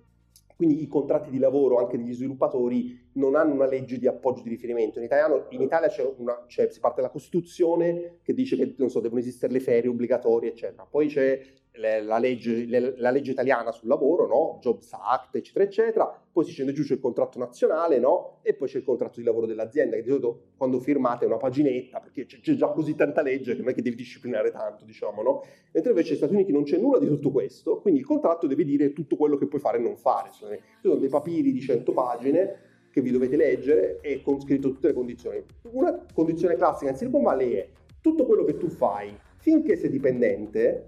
quindi 0.57 0.83
i 0.83 0.87
contratti 0.87 1.31
di 1.31 1.39
lavoro 1.39 1.79
anche 1.79 1.97
degli 1.97 2.13
sviluppatori 2.13 3.09
non 3.15 3.35
hanno 3.35 3.55
una 3.55 3.67
legge 3.67 3.99
di 3.99 4.07
appoggio 4.07 4.43
di 4.43 4.51
riferimento. 4.51 4.99
In, 4.99 5.05
italiano, 5.07 5.47
in 5.51 5.63
Italia 5.63 5.91
una, 6.17 6.45
cioè, 6.47 6.71
si 6.71 6.81
parte 6.81 7.01
dalla 7.01 7.13
Costituzione 7.13 8.19
che 8.23 8.35
dice 8.35 8.57
che 8.57 8.89
so, 8.89 9.01
devono 9.01 9.21
esistere 9.21 9.53
le 9.53 9.61
ferie 9.61 9.91
obbligatorie, 9.91 10.51
eccetera. 10.51 10.87
Poi 10.89 11.09
c'è 11.09 11.41
la 11.77 12.19
legge, 12.19 12.67
la 12.97 13.11
legge, 13.11 13.33
italiana 13.33 13.73
sul 13.73 13.89
lavoro, 13.89 14.27
no? 14.27 14.59
Jobs 14.61 14.93
Act, 14.93 15.35
eccetera, 15.35 15.65
eccetera, 15.65 16.23
poi 16.31 16.45
si 16.45 16.53
scende 16.53 16.73
giù 16.73 16.85
c'è 16.85 16.95
il 16.95 17.01
contratto 17.01 17.39
nazionale, 17.39 17.99
no? 17.99 18.39
E 18.43 18.55
poi 18.55 18.69
c'è 18.69 18.79
il 18.79 18.85
contratto 18.85 19.19
di 19.19 19.25
lavoro 19.25 19.47
dell'azienda, 19.47 19.97
che 19.97 20.03
di 20.03 20.09
solito 20.09 20.43
quando 20.57 20.79
firmate 20.79 21.25
è 21.25 21.27
una 21.27 21.37
paginetta, 21.37 21.99
perché 21.99 22.27
c'è, 22.27 22.39
c'è 22.41 22.55
già 22.55 22.69
così 22.69 22.95
tanta 22.95 23.23
legge 23.23 23.55
che 23.55 23.61
non 23.61 23.71
è 23.71 23.75
che 23.75 23.83
devi 23.83 23.97
disciplinare 23.97 24.53
tanto, 24.53 24.85
diciamo, 24.85 25.23
no? 25.23 25.43
Mentre 25.73 25.91
invece 25.91 26.11
negli 26.11 26.19
Stati 26.19 26.35
Uniti 26.35 26.53
non 26.53 26.63
c'è 26.63 26.79
nulla 26.79 26.99
di 26.99 27.09
tutto 27.09 27.33
questo, 27.33 27.81
quindi 27.81 28.01
il 28.01 28.07
contratto 28.07 28.47
deve 28.47 28.65
dire 28.65 28.93
tutto 28.93 29.17
quello 29.17 29.37
che 29.37 29.47
puoi 29.47 29.61
fare 29.61 29.79
e 29.79 29.81
non 29.81 29.97
fare. 29.97 30.31
Ci 30.31 30.45
sono 30.81 30.97
dei 30.97 31.09
papiri 31.09 31.51
di 31.51 31.61
100 31.61 31.93
pagine 31.93 32.73
che 32.93 33.01
vi 33.01 33.11
dovete 33.11 33.35
leggere 33.35 33.99
e 34.01 34.23
con 34.23 34.41
scritto 34.41 34.71
tutte 34.71 34.87
le 34.87 34.93
condizioni. 34.93 35.43
Una 35.73 36.07
condizione 36.15 36.55
classica 36.55 36.93
in 36.93 36.97
Silicon 36.97 37.23
Valley 37.23 37.55
è 37.55 37.69
tutto 38.01 38.25
quello 38.25 38.45
che 38.45 38.57
tu 38.57 38.69
fai 38.69 39.19
finché 39.39 39.75
sei 39.75 39.91
dipendente 39.91 40.87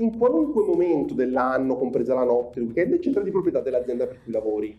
in 0.00 0.16
qualunque 0.16 0.64
momento 0.64 1.14
dell'anno, 1.14 1.76
compresa 1.76 2.14
la 2.14 2.24
notte, 2.24 2.60
il 2.60 2.66
weekend, 2.66 2.92
eccetera, 2.92 3.24
di 3.24 3.30
proprietà 3.30 3.60
dell'azienda 3.60 4.06
per 4.06 4.22
cui 4.22 4.32
lavori. 4.32 4.78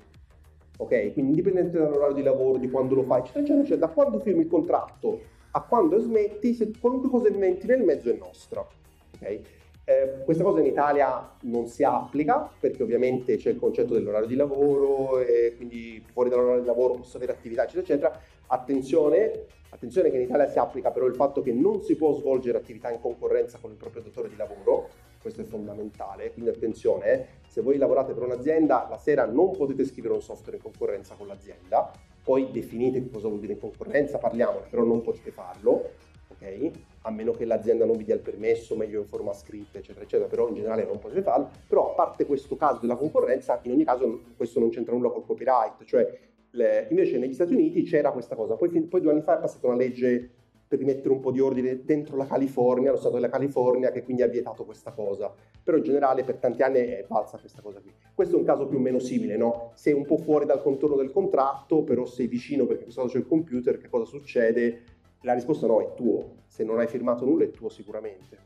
Ok? 0.77 1.13
Quindi 1.13 1.31
indipendente 1.31 1.77
dall'orario 1.77 2.15
di 2.15 2.23
lavoro, 2.23 2.57
di 2.57 2.69
quando 2.69 2.95
lo 2.95 3.03
fai, 3.03 3.19
eccetera, 3.19 3.41
eccetera, 3.41 3.67
cioè 3.67 3.77
da 3.77 3.87
quando 3.87 4.19
firmi 4.19 4.41
il 4.43 4.47
contratto 4.47 5.19
a 5.51 5.61
quando 5.61 5.99
smetti, 5.99 6.53
se 6.53 6.71
qualunque 6.79 7.09
cosa 7.09 7.27
inventi 7.27 7.67
nel 7.67 7.83
mezzo 7.83 8.09
è 8.09 8.17
nostra. 8.17 8.61
Ok? 8.61 9.39
Eh, 9.83 10.23
questa 10.23 10.43
cosa 10.43 10.59
in 10.59 10.67
Italia 10.67 11.35
non 11.41 11.65
si 11.65 11.83
applica 11.83 12.47
perché 12.59 12.83
ovviamente 12.83 13.37
c'è 13.37 13.49
il 13.49 13.57
concetto 13.57 13.95
dell'orario 13.95 14.27
di 14.27 14.35
lavoro 14.35 15.19
e 15.19 15.55
quindi 15.57 16.01
fuori 16.11 16.29
dall'orario 16.29 16.61
di 16.61 16.67
lavoro 16.67 16.93
posso 16.93 17.17
avere 17.17 17.31
attività 17.31 17.63
eccetera 17.63 17.81
eccetera. 17.81 18.19
Attenzione, 18.45 19.45
attenzione 19.69 20.11
che 20.11 20.17
in 20.17 20.21
Italia 20.21 20.47
si 20.47 20.59
applica 20.59 20.91
però 20.91 21.07
il 21.07 21.15
fatto 21.15 21.41
che 21.41 21.51
non 21.53 21.81
si 21.81 21.95
può 21.95 22.13
svolgere 22.13 22.59
attività 22.59 22.91
in 22.91 23.01
concorrenza 23.01 23.57
con 23.59 23.71
il 23.71 23.77
proprio 23.77 24.03
datore 24.03 24.29
di 24.29 24.35
lavoro 24.35 24.89
questo 25.21 25.41
è 25.41 25.43
fondamentale, 25.43 26.31
quindi 26.31 26.51
attenzione, 26.51 27.11
eh, 27.11 27.25
se 27.47 27.61
voi 27.61 27.77
lavorate 27.77 28.13
per 28.13 28.23
un'azienda, 28.23 28.87
la 28.89 28.97
sera 28.97 29.25
non 29.25 29.51
potete 29.51 29.85
scrivere 29.85 30.13
un 30.13 30.21
software 30.21 30.57
in 30.57 30.63
concorrenza 30.63 31.15
con 31.15 31.27
l'azienda, 31.27 31.91
poi 32.23 32.51
definite 32.51 33.09
cosa 33.09 33.27
vuol 33.27 33.39
dire 33.39 33.53
in 33.53 33.59
concorrenza, 33.59 34.17
parliamone, 34.17 34.67
però 34.69 34.83
non 34.83 35.01
potete 35.01 35.31
farlo, 35.31 35.89
ok? 36.27 36.71
A 37.01 37.11
meno 37.11 37.31
che 37.31 37.45
l'azienda 37.45 37.85
non 37.85 37.97
vi 37.97 38.03
dia 38.03 38.15
il 38.15 38.21
permesso, 38.21 38.75
meglio 38.75 39.01
in 39.01 39.07
forma 39.07 39.33
scritta, 39.33 39.79
eccetera, 39.79 40.05
eccetera, 40.05 40.29
però 40.29 40.47
in 40.47 40.55
generale 40.55 40.85
non 40.85 40.99
potete 40.99 41.21
farlo, 41.21 41.49
però 41.67 41.91
a 41.91 41.95
parte 41.95 42.25
questo 42.25 42.55
caso 42.55 42.79
della 42.81 42.95
concorrenza, 42.95 43.59
in 43.63 43.71
ogni 43.71 43.83
caso 43.83 44.21
questo 44.37 44.59
non 44.59 44.69
c'entra 44.69 44.93
nulla 44.93 45.09
col 45.09 45.25
copyright, 45.25 45.83
cioè 45.85 46.17
le, 46.51 46.87
invece 46.89 47.17
negli 47.17 47.33
Stati 47.33 47.53
Uniti 47.53 47.83
c'era 47.83 48.11
questa 48.11 48.35
cosa, 48.35 48.55
poi, 48.55 48.69
poi 48.81 49.01
due 49.01 49.11
anni 49.11 49.21
fa 49.21 49.37
è 49.37 49.41
passata 49.41 49.67
una 49.67 49.75
legge 49.75 50.29
per 50.69 50.77
rimettere 50.77 51.09
un 51.09 51.19
po' 51.19 51.31
di 51.31 51.39
ordine 51.39 51.83
dentro 51.83 52.15
la 52.15 52.27
California, 52.27 52.91
lo 52.91 52.97
Stato 52.97 53.15
della 53.15 53.29
California, 53.29 53.89
che 53.89 54.03
quindi 54.03 54.21
ha 54.21 54.27
vietato 54.27 54.65
questa 54.65 54.91
cosa. 54.91 55.33
Però 55.63 55.75
in 55.75 55.81
generale 55.81 56.23
per 56.23 56.35
tanti 56.35 56.61
anni 56.61 56.77
è 56.77 57.03
falsa 57.07 57.39
questa 57.39 57.63
cosa 57.63 57.79
qui. 57.79 57.91
Questo 58.13 58.35
è 58.35 58.39
un 58.39 58.45
caso 58.45 58.67
più 58.67 58.77
o 58.77 58.79
meno 58.79 58.99
simile, 58.99 59.35
no? 59.35 59.71
Sei 59.73 59.93
un 59.93 60.05
po' 60.05 60.17
fuori 60.17 60.45
dal 60.45 60.61
contorno 60.61 60.95
del 60.95 61.11
contratto, 61.11 61.81
però 61.81 62.05
sei 62.05 62.27
vicino 62.27 62.67
perché 62.67 62.83
questo 62.83 63.03
c'è 63.07 63.17
il 63.17 63.25
computer, 63.25 63.79
che 63.79 63.89
cosa 63.89 64.05
succede? 64.05 64.83
La 65.21 65.33
risposta 65.33 65.65
no, 65.65 65.81
è 65.81 65.95
tuo. 65.95 66.35
Se 66.45 66.63
non 66.63 66.77
hai 66.77 66.87
firmato 66.87 67.25
nulla 67.25 67.45
è 67.45 67.49
tuo 67.49 67.69
sicuramente. 67.69 68.37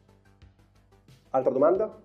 Altra 1.32 1.52
domanda? 1.52 2.03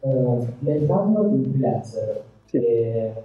Uh, 0.00 0.46
nel 0.60 0.86
caso 0.86 1.22
di 1.22 1.50
freelancer 1.50 2.24
sì. 2.44 2.60
che 2.60 3.24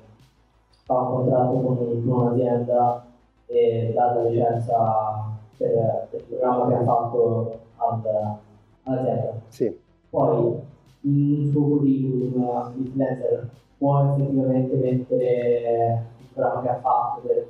fa 0.83 0.99
un 0.99 1.15
contratto 1.15 1.59
con, 1.59 2.01
un'azienda 2.05 3.05
e 3.45 3.91
dà 3.93 4.13
la 4.13 4.23
licenza 4.23 5.31
per, 5.57 6.07
per, 6.09 6.19
il 6.19 6.25
programma 6.25 6.67
che 6.67 6.73
ha 6.73 6.83
fatto 6.83 7.59
al, 7.75 8.37
all'azienda. 8.83 9.41
Sì. 9.49 9.79
Poi 10.09 10.59
il 11.01 11.49
suo 11.51 11.61
curriculum 11.61 12.73
il 12.77 12.87
freelancer 12.87 13.49
può 13.77 14.13
effettivamente 14.13 14.75
mettere 14.75 16.05
il 16.19 16.27
programma 16.33 16.61
che 16.61 16.69
ha 16.69 16.79
fatto 16.79 17.21
per, 17.27 17.49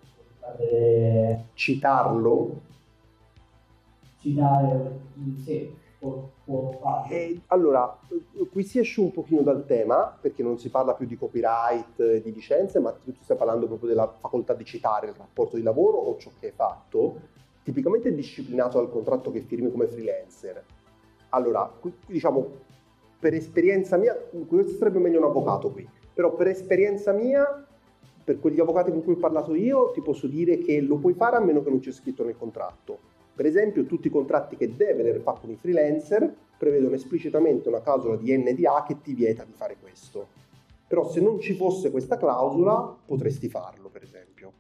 per 0.58 1.44
citarlo 1.54 2.70
citare 4.22 5.00
sì 5.44 5.80
può, 6.02 6.80
fare? 6.82 7.42
allora, 7.48 8.00
qui 8.52 8.64
si 8.64 8.80
esce 8.80 9.00
un 9.02 9.12
pochino 9.12 9.42
dal 9.42 9.66
tema, 9.66 10.18
perché 10.20 10.42
non 10.42 10.58
si 10.58 10.70
parla 10.70 10.96
più 10.96 11.06
di 11.06 11.16
copyright 11.16 12.00
e 12.00 12.22
di 12.22 12.34
licenze, 12.34 12.80
ma 12.80 12.92
tu 12.92 13.14
stai 13.22 13.38
parlando 13.38 13.68
proprio 13.68 13.90
della 13.90 14.12
facoltà 14.18 14.54
di 14.54 14.66
citare 14.66 15.08
il 15.08 15.14
rapporto 15.14 15.58
di 15.58 15.62
lavoro 15.62 15.98
o 15.98 16.18
ciò 16.18 16.32
che 16.40 16.48
hai 16.48 16.54
fatto, 16.54 17.20
tipicamente 17.64 18.10
è 18.10 18.14
disciplinato 18.14 18.80
dal 18.80 18.90
contratto 18.90 19.32
che 19.32 19.42
firmi 19.42 19.70
come 19.70 19.86
freelancer. 19.86 20.66
Allora, 21.30 21.72
diciamo, 22.08 22.48
per 23.20 23.36
esperienza 23.36 23.98
mia, 23.98 24.16
questo 24.48 24.78
sarebbe 24.78 24.98
meglio 24.98 25.20
un 25.20 25.26
avvocato 25.26 25.72
qui, 25.72 25.88
però 26.14 26.34
per 26.34 26.48
esperienza 26.48 27.12
mia, 27.12 27.64
per 28.24 28.40
quegli 28.40 28.60
avvocati 28.60 28.90
con 28.90 29.04
cui 29.04 29.14
ho 29.14 29.18
parlato 29.18 29.54
io, 29.54 29.92
ti 29.92 30.02
posso 30.02 30.26
dire 30.26 30.58
che 30.58 30.82
lo 30.82 30.98
puoi 30.98 31.14
fare 31.14 31.36
a 31.36 31.40
meno 31.40 31.62
che 31.62 31.70
non 31.70 31.80
c'è 31.80 31.92
scritto 31.92 32.24
nel 32.24 32.38
contratto 32.38 33.11
per 33.42 33.50
esempio, 33.50 33.88
tutti 33.88 34.06
i 34.06 34.12
contratti 34.12 34.56
che 34.56 34.76
Develer 34.76 35.20
fa 35.20 35.32
con 35.32 35.50
i 35.50 35.56
freelancer 35.56 36.32
prevedono 36.60 36.94
esplicitamente 36.94 37.70
una 37.70 37.82
clausola 37.82 38.16
di 38.16 38.38
NDA 38.38 38.86
che 38.88 39.02
ti 39.02 39.16
vieta 39.16 39.44
di 39.44 39.52
fare 39.52 39.78
questo. 39.82 40.28
Però 40.88 41.10
se 41.10 41.22
non 41.22 41.40
ci 41.40 41.56
fosse 41.56 41.90
questa 41.90 42.18
clausola, 42.18 42.96
potresti 43.04 43.50
farlo, 43.50 43.90
per 43.90 44.04
esempio. 44.04 44.54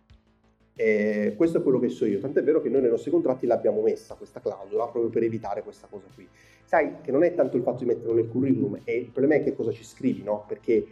E 0.74 1.36
questo 1.38 1.60
è 1.60 1.62
quello 1.62 1.78
che 1.78 1.90
so 1.90 2.08
io, 2.08 2.18
tant'è 2.18 2.42
vero 2.42 2.60
che 2.60 2.70
noi 2.70 2.82
nei 2.82 2.90
nostri 2.90 3.12
contratti 3.12 3.46
l'abbiamo 3.46 3.82
messa 3.82 4.16
questa 4.16 4.40
clausola 4.40 4.88
proprio 4.88 5.12
per 5.12 5.22
evitare 5.22 5.62
questa 5.62 5.86
cosa 5.88 6.08
qui. 6.16 6.28
Sai 6.64 7.02
che 7.04 7.12
non 7.12 7.24
è 7.24 7.36
tanto 7.36 7.58
il 7.58 7.62
fatto 7.62 7.84
di 7.84 7.86
metterlo 7.86 8.16
nel 8.16 8.30
curriculum, 8.30 8.80
è 8.84 8.90
il 8.94 9.12
problema 9.12 9.36
è 9.40 9.44
che 9.44 9.54
cosa 9.54 9.70
ci 9.70 9.84
scrivi, 9.84 10.24
no? 10.24 10.44
Perché 10.48 10.88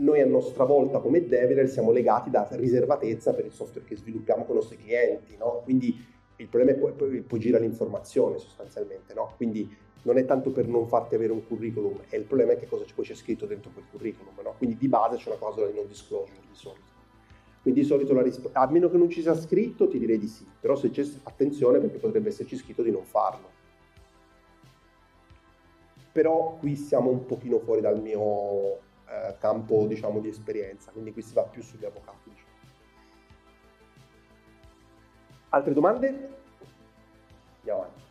noi 0.00 0.20
a 0.20 0.26
nostra 0.26 0.64
volta 0.64 0.98
come 0.98 1.26
Develer 1.26 1.66
siamo 1.66 1.92
legati 1.92 2.28
da 2.28 2.46
riservatezza 2.50 3.32
per 3.32 3.46
il 3.46 3.52
software 3.52 3.86
che 3.86 3.96
sviluppiamo 3.96 4.44
con 4.44 4.56
i 4.56 4.58
nostri 4.58 4.76
clienti, 4.76 5.34
no? 5.38 5.62
Quindi 5.64 6.16
il 6.38 6.48
problema 6.48 6.76
è 6.76 6.80
poi, 6.80 6.92
poi, 6.92 7.22
poi 7.22 7.38
gira 7.38 7.58
l'informazione 7.58 8.38
sostanzialmente, 8.38 9.12
no? 9.14 9.34
Quindi 9.36 9.76
non 10.02 10.18
è 10.18 10.24
tanto 10.24 10.50
per 10.50 10.66
non 10.66 10.86
farti 10.86 11.14
avere 11.14 11.32
un 11.32 11.46
curriculum, 11.46 12.00
è 12.08 12.16
il 12.16 12.24
problema 12.24 12.52
è 12.52 12.58
che 12.58 12.66
cosa 12.66 12.84
poi 12.94 13.04
c'è 13.04 13.14
scritto 13.14 13.46
dentro 13.46 13.70
quel 13.72 13.84
curriculum, 13.90 14.34
no? 14.42 14.54
Quindi 14.56 14.76
di 14.76 14.88
base 14.88 15.16
c'è 15.16 15.28
una 15.28 15.38
clausola 15.38 15.66
di 15.66 15.74
non 15.74 15.86
disclosure 15.86 16.40
di 16.40 16.54
solito. 16.54 16.96
Quindi 17.60 17.80
di 17.80 17.86
solito 17.86 18.14
la 18.14 18.22
risposta, 18.22 18.60
a 18.60 18.70
meno 18.70 18.88
che 18.88 18.96
non 18.96 19.10
ci 19.10 19.20
sia 19.20 19.34
scritto 19.34 19.88
ti 19.88 19.98
direi 19.98 20.18
di 20.18 20.28
sì, 20.28 20.46
però 20.60 20.76
se 20.76 20.90
c'è 20.90 21.04
attenzione 21.24 21.80
perché 21.80 21.98
potrebbe 21.98 22.28
esserci 22.28 22.56
scritto 22.56 22.82
di 22.82 22.92
non 22.92 23.04
farlo. 23.04 23.56
Però 26.12 26.56
qui 26.58 26.76
siamo 26.76 27.10
un 27.10 27.26
pochino 27.26 27.58
fuori 27.58 27.80
dal 27.80 28.00
mio 28.00 28.76
eh, 29.06 29.36
campo 29.38 29.86
diciamo 29.86 30.20
di 30.20 30.28
esperienza, 30.28 30.92
quindi 30.92 31.12
qui 31.12 31.22
si 31.22 31.34
va 31.34 31.42
più 31.42 31.62
sugli 31.62 31.84
avvocati. 31.84 32.30
Diciamo. 32.30 32.47
Altre 35.50 35.72
domande? 35.72 36.28
Andiamo 37.60 37.80
avanti. 37.80 38.06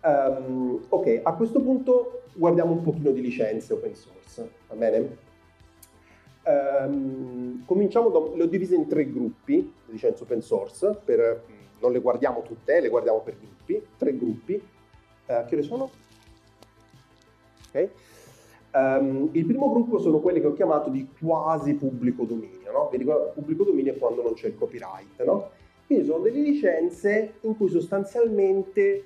Um, 0.00 0.84
ok, 0.88 1.20
a 1.22 1.34
questo 1.34 1.60
punto 1.60 2.22
guardiamo 2.34 2.72
un 2.72 2.82
pochino 2.82 3.10
di 3.10 3.20
licenze 3.20 3.72
open 3.72 3.94
source, 3.94 4.50
va 4.68 4.74
bene? 4.74 5.16
Um, 6.44 7.64
cominciamo, 7.64 8.08
da, 8.08 8.18
le 8.34 8.42
ho 8.44 8.46
divise 8.46 8.74
in 8.74 8.88
tre 8.88 9.10
gruppi, 9.10 9.72
le 9.86 9.92
licenze 9.92 10.22
open 10.22 10.40
source, 10.40 10.98
per, 11.04 11.44
non 11.80 11.92
le 11.92 12.00
guardiamo 12.00 12.42
tutte, 12.42 12.80
le 12.80 12.88
guardiamo 12.88 13.20
per 13.20 13.36
gruppi, 13.38 13.80
tre 13.96 14.16
gruppi. 14.16 14.54
Uh, 14.54 15.44
che 15.44 15.54
ore 15.54 15.62
sono? 15.62 15.90
Ok. 17.68 17.88
Um, 18.72 19.28
il 19.32 19.44
primo 19.44 19.70
gruppo 19.70 19.98
sono 19.98 20.20
quelli 20.20 20.40
che 20.40 20.46
ho 20.46 20.54
chiamato 20.54 20.90
di 20.90 21.08
quasi 21.20 21.74
pubblico 21.74 22.24
dominio, 22.24 22.72
no? 22.72 22.88
Vi 22.90 22.96
ricordo, 22.96 23.32
pubblico 23.32 23.64
dominio 23.64 23.92
è 23.92 23.98
quando 23.98 24.22
non 24.22 24.34
c'è 24.34 24.48
il 24.48 24.56
copyright, 24.56 25.22
no? 25.24 25.50
Quindi 25.88 26.04
sono 26.04 26.22
delle 26.22 26.40
licenze 26.40 27.36
in 27.40 27.56
cui 27.56 27.70
sostanzialmente 27.70 29.04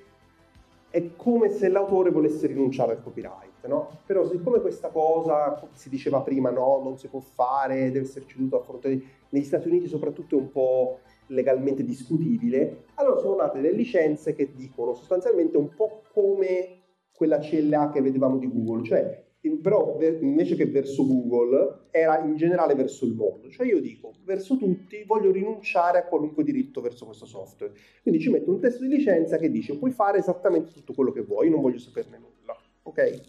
è 0.89 1.15
come 1.15 1.47
se 1.49 1.69
l'autore 1.69 2.11
volesse 2.11 2.45
rinunciare 2.45 2.91
al 2.91 3.01
copyright, 3.01 3.65
no? 3.67 4.01
Però 4.05 4.27
siccome 4.27 4.59
questa 4.59 4.89
cosa, 4.89 5.65
si 5.71 5.87
diceva 5.87 6.19
prima, 6.19 6.49
no, 6.49 6.81
non 6.83 6.97
si 6.97 7.07
può 7.07 7.21
fare, 7.21 7.89
deve 7.89 8.01
essere 8.01 8.25
ceduto 8.27 8.59
a 8.59 8.63
fronte. 8.63 9.01
Negli 9.29 9.45
Stati 9.45 9.69
Uniti 9.69 9.87
soprattutto 9.87 10.35
è 10.35 10.39
un 10.41 10.51
po' 10.51 10.99
legalmente 11.27 11.85
discutibile, 11.85 12.83
allora 12.95 13.21
sono 13.21 13.37
nate 13.37 13.61
delle 13.61 13.77
licenze 13.77 14.33
che 14.33 14.51
dicono 14.53 14.93
sostanzialmente 14.93 15.55
un 15.55 15.73
po' 15.73 16.01
come 16.11 16.81
quella 17.13 17.39
CLA 17.39 17.91
che 17.91 18.01
vedevamo 18.01 18.37
di 18.37 18.51
Google, 18.51 18.83
cioè 18.83 19.23
però 19.49 19.97
invece 20.21 20.55
che 20.55 20.65
verso 20.67 21.05
Google 21.05 21.87
era 21.91 22.19
in 22.19 22.35
generale 22.35 22.75
verso 22.75 23.05
il 23.05 23.13
mondo, 23.13 23.49
cioè 23.49 23.67
io 23.67 23.81
dico 23.81 24.13
verso 24.23 24.57
tutti 24.57 25.03
voglio 25.05 25.31
rinunciare 25.31 25.97
a 25.97 26.05
qualunque 26.05 26.43
diritto 26.43 26.79
verso 26.79 27.05
questo 27.05 27.25
software, 27.25 27.73
quindi 28.01 28.21
ci 28.21 28.29
metto 28.29 28.51
un 28.51 28.59
testo 28.59 28.83
di 28.83 28.95
licenza 28.95 29.37
che 29.37 29.51
dice 29.51 29.77
puoi 29.77 29.91
fare 29.91 30.19
esattamente 30.19 30.71
tutto 30.71 30.93
quello 30.93 31.11
che 31.11 31.21
vuoi, 31.21 31.49
non 31.49 31.61
voglio 31.61 31.79
saperne 31.79 32.17
nulla, 32.17 32.57
ok? 32.83 33.21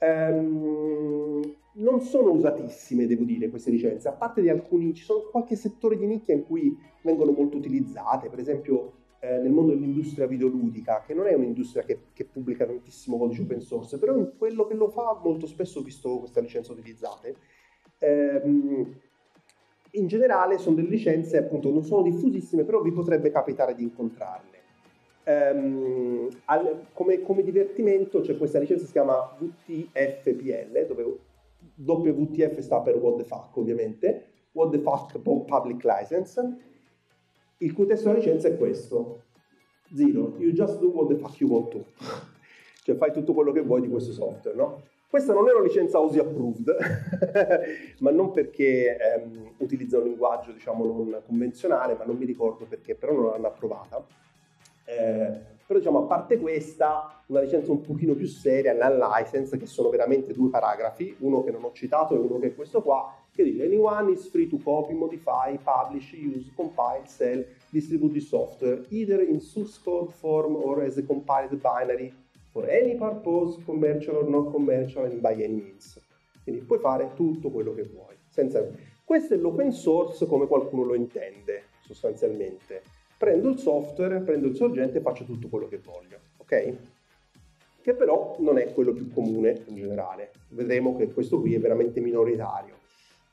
Um, 0.00 1.56
non 1.78 2.00
sono 2.00 2.30
usatissime, 2.30 3.06
devo 3.06 3.24
dire, 3.24 3.48
queste 3.48 3.70
licenze, 3.70 4.08
a 4.08 4.12
parte 4.12 4.40
di 4.40 4.48
alcuni, 4.48 4.94
ci 4.94 5.04
sono 5.04 5.28
qualche 5.30 5.56
settore 5.56 5.96
di 5.96 6.06
nicchia 6.06 6.34
in 6.34 6.44
cui 6.44 6.76
vengono 7.02 7.32
molto 7.32 7.56
utilizzate, 7.56 8.28
per 8.28 8.38
esempio 8.38 8.92
eh, 9.20 9.38
nel 9.38 9.50
mondo 9.50 9.72
dell'industria 9.72 10.26
videoludica, 10.26 11.02
che 11.04 11.14
non 11.14 11.26
è 11.26 11.34
un'industria 11.34 11.82
che, 11.82 11.98
che, 12.12 12.24
pubblica 12.24 12.64
tantissimo 12.64 13.18
codice 13.18 13.42
open 13.42 13.60
source, 13.60 13.98
però 13.98 14.16
in 14.16 14.32
quello 14.38 14.66
che 14.66 14.74
lo 14.74 14.88
fa 14.88 15.18
molto 15.22 15.46
spesso 15.46 15.80
ho 15.80 15.82
visto 15.82 16.18
queste 16.18 16.40
licenze 16.40 16.72
utilizzate. 16.72 17.36
Ehm, 17.98 18.94
in 19.92 20.06
generale 20.06 20.58
sono 20.58 20.76
delle 20.76 20.88
licenze, 20.88 21.38
appunto, 21.38 21.70
non 21.70 21.82
sono 21.82 22.02
diffusissime, 22.02 22.64
però 22.64 22.80
vi 22.80 22.92
potrebbe 22.92 23.30
capitare 23.30 23.74
di 23.74 23.82
incontrarle. 23.82 24.56
Ehm, 25.24 26.28
al, 26.44 26.86
come, 26.92 27.20
come, 27.22 27.42
divertimento 27.42 28.20
c'è 28.20 28.36
questa 28.36 28.58
licenza 28.58 28.82
che 28.82 28.86
si 28.86 28.92
chiama 28.92 29.36
VTFPL, 29.38 30.86
dove 30.86 32.10
WTF 32.10 32.58
sta 32.60 32.80
per 32.80 32.96
What 32.96 33.16
the 33.16 33.24
Fuck, 33.24 33.56
ovviamente, 33.56 34.26
What 34.52 34.70
the 34.70 34.78
Fuck 34.78 35.18
Public 35.18 35.84
License, 35.84 36.56
il 37.58 37.72
cui 37.72 37.86
testo 37.86 38.08
della 38.08 38.18
licenza 38.18 38.48
è 38.48 38.56
questo. 38.56 39.22
Zero, 39.94 40.34
you 40.38 40.52
just 40.52 40.78
do 40.80 40.88
what 40.88 41.08
the 41.08 41.16
fuck 41.16 41.38
you 41.40 41.50
want 41.50 41.70
to. 41.70 41.84
cioè 42.82 42.96
fai 42.96 43.12
tutto 43.12 43.34
quello 43.34 43.52
che 43.52 43.60
vuoi 43.60 43.80
di 43.80 43.88
questo 43.88 44.12
software, 44.12 44.56
no? 44.56 44.82
Questa 45.08 45.32
non 45.32 45.48
è 45.48 45.52
una 45.52 45.62
licenza 45.62 46.00
OSI 46.00 46.18
approved, 46.18 46.76
ma 48.00 48.10
non 48.10 48.30
perché 48.30 48.96
ehm, 48.96 49.54
utilizza 49.58 49.98
un 49.98 50.04
linguaggio 50.04 50.52
diciamo 50.52 50.84
non 50.84 51.22
convenzionale, 51.24 51.94
ma 51.94 52.04
non 52.04 52.16
mi 52.16 52.26
ricordo 52.26 52.66
perché, 52.66 52.94
però 52.94 53.14
non 53.14 53.30
l'hanno 53.30 53.46
approvata. 53.46 54.04
Eh, 54.84 55.56
però 55.66 55.78
diciamo 55.78 56.04
a 56.04 56.06
parte 56.06 56.38
questa, 56.38 57.22
una 57.26 57.40
licenza 57.40 57.72
un 57.72 57.82
pochino 57.82 58.14
più 58.14 58.26
seria, 58.26 58.72
non-license, 58.72 59.56
che 59.56 59.66
sono 59.66 59.90
veramente 59.90 60.32
due 60.32 60.48
paragrafi, 60.48 61.16
uno 61.20 61.42
che 61.42 61.50
non 61.50 61.64
ho 61.64 61.72
citato 61.72 62.14
e 62.14 62.18
uno 62.18 62.38
che 62.38 62.48
è 62.48 62.54
questo 62.54 62.82
qua, 62.82 63.14
che 63.38 63.62
anyone 63.62 64.10
is 64.10 64.28
free 64.28 64.48
to 64.48 64.58
copy, 64.58 64.94
modify, 64.94 65.56
publish, 65.62 66.12
use, 66.12 66.50
compile, 66.56 67.06
sell, 67.06 67.44
distribute 67.70 68.12
the 68.12 68.20
software, 68.20 68.84
either 68.88 69.22
in 69.22 69.40
source 69.40 69.80
code 69.80 70.12
form 70.12 70.56
or 70.56 70.82
as 70.82 70.96
a 70.96 71.04
compiled 71.04 71.60
binary 71.60 72.12
for 72.50 72.68
any 72.68 72.96
purpose, 72.96 73.62
commercial 73.64 74.16
or 74.16 74.28
non 74.28 74.50
commercial 74.50 75.04
and 75.04 75.20
by 75.20 75.34
any 75.34 75.54
means. 75.54 76.00
Quindi 76.42 76.62
puoi 76.62 76.80
fare 76.80 77.12
tutto 77.14 77.50
quello 77.50 77.74
che 77.74 77.84
vuoi. 77.84 78.16
Senza... 78.28 78.66
Questo 79.04 79.34
è 79.34 79.36
l'open 79.36 79.72
source 79.72 80.26
come 80.26 80.46
qualcuno 80.46 80.82
lo 80.82 80.94
intende, 80.94 81.62
sostanzialmente. 81.80 82.82
Prendo 83.16 83.48
il 83.48 83.58
software, 83.58 84.20
prendo 84.20 84.48
il 84.48 84.56
sorgente 84.56 84.98
e 84.98 85.00
faccio 85.00 85.24
tutto 85.24 85.48
quello 85.48 85.66
che 85.68 85.78
voglio, 85.78 86.18
ok? 86.36 86.76
Che 87.80 87.94
però 87.94 88.36
non 88.40 88.58
è 88.58 88.72
quello 88.74 88.92
più 88.92 89.10
comune 89.10 89.62
in 89.68 89.76
generale. 89.76 90.32
Vedremo 90.48 90.96
che 90.96 91.10
questo 91.12 91.40
qui 91.40 91.54
è 91.54 91.58
veramente 91.58 92.00
minoritario. 92.00 92.77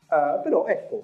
Uh, 0.08 0.42
però 0.42 0.66
ecco, 0.66 1.04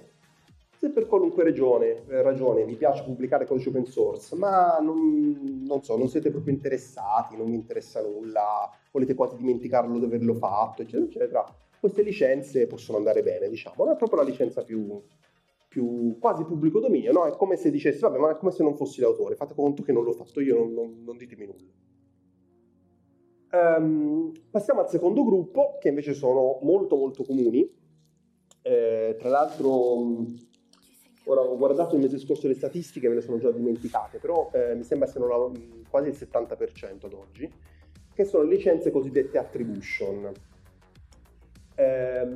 se 0.81 0.89
per 0.89 1.05
qualunque 1.05 1.43
regione, 1.43 2.07
eh, 2.07 2.23
ragione 2.23 2.65
vi 2.65 2.75
piace 2.75 3.03
pubblicare 3.03 3.45
codice 3.45 3.69
open 3.69 3.85
source, 3.85 4.35
ma 4.35 4.79
non, 4.79 5.61
non, 5.63 5.83
so, 5.83 5.95
non 5.95 6.07
siete 6.07 6.31
proprio 6.31 6.55
interessati, 6.55 7.37
non 7.37 7.51
vi 7.51 7.53
interessa 7.53 8.01
nulla, 8.01 8.67
volete 8.91 9.13
quasi 9.13 9.35
dimenticarlo 9.35 9.99
di 9.99 10.05
averlo 10.05 10.33
fatto, 10.33 10.81
eccetera, 10.81 11.05
eccetera, 11.05 11.55
queste 11.79 12.01
licenze 12.01 12.65
possono 12.65 12.97
andare 12.97 13.21
bene, 13.21 13.47
diciamo. 13.47 13.83
Non 13.83 13.93
è 13.93 13.95
proprio 13.95 14.21
la 14.21 14.27
licenza 14.27 14.63
più, 14.63 14.99
più 15.67 16.17
quasi 16.19 16.45
pubblico 16.45 16.79
dominio, 16.79 17.11
no? 17.11 17.25
È 17.25 17.35
come 17.35 17.57
se 17.57 17.69
dicessi, 17.69 17.99
vabbè, 17.99 18.17
ma 18.17 18.31
è 18.31 18.37
come 18.37 18.51
se 18.51 18.63
non 18.63 18.75
fossi 18.75 19.01
l'autore, 19.01 19.35
fate 19.35 19.53
conto 19.53 19.83
che 19.83 19.91
non 19.91 20.03
l'ho 20.03 20.13
fatto 20.13 20.41
io, 20.41 20.57
non, 20.57 20.73
non, 20.73 21.03
non 21.03 21.15
ditemi 21.15 21.45
nulla. 21.45 23.77
Um, 23.77 24.31
passiamo 24.49 24.79
al 24.79 24.89
secondo 24.89 25.23
gruppo, 25.23 25.77
che 25.79 25.89
invece 25.89 26.15
sono 26.15 26.57
molto 26.63 26.95
molto 26.95 27.23
comuni, 27.23 27.80
eh, 28.61 29.15
tra 29.17 29.29
l'altro, 29.29 29.69
ora 31.25 31.41
ho 31.41 31.57
guardato 31.57 31.95
il 31.95 32.01
mese 32.01 32.19
scorso 32.19 32.47
le 32.47 32.53
statistiche, 32.53 33.09
me 33.09 33.15
le 33.15 33.21
sono 33.21 33.37
già 33.37 33.51
dimenticate, 33.51 34.19
però 34.19 34.49
eh, 34.53 34.75
mi 34.75 34.83
sembra 34.83 35.07
siano 35.07 35.51
quasi 35.89 36.09
il 36.09 36.15
70% 36.17 37.05
ad 37.05 37.13
oggi, 37.13 37.51
che 38.13 38.23
sono 38.25 38.43
licenze 38.43 38.91
cosiddette 38.91 39.37
attribution. 39.37 40.31
Eh, 41.73 42.27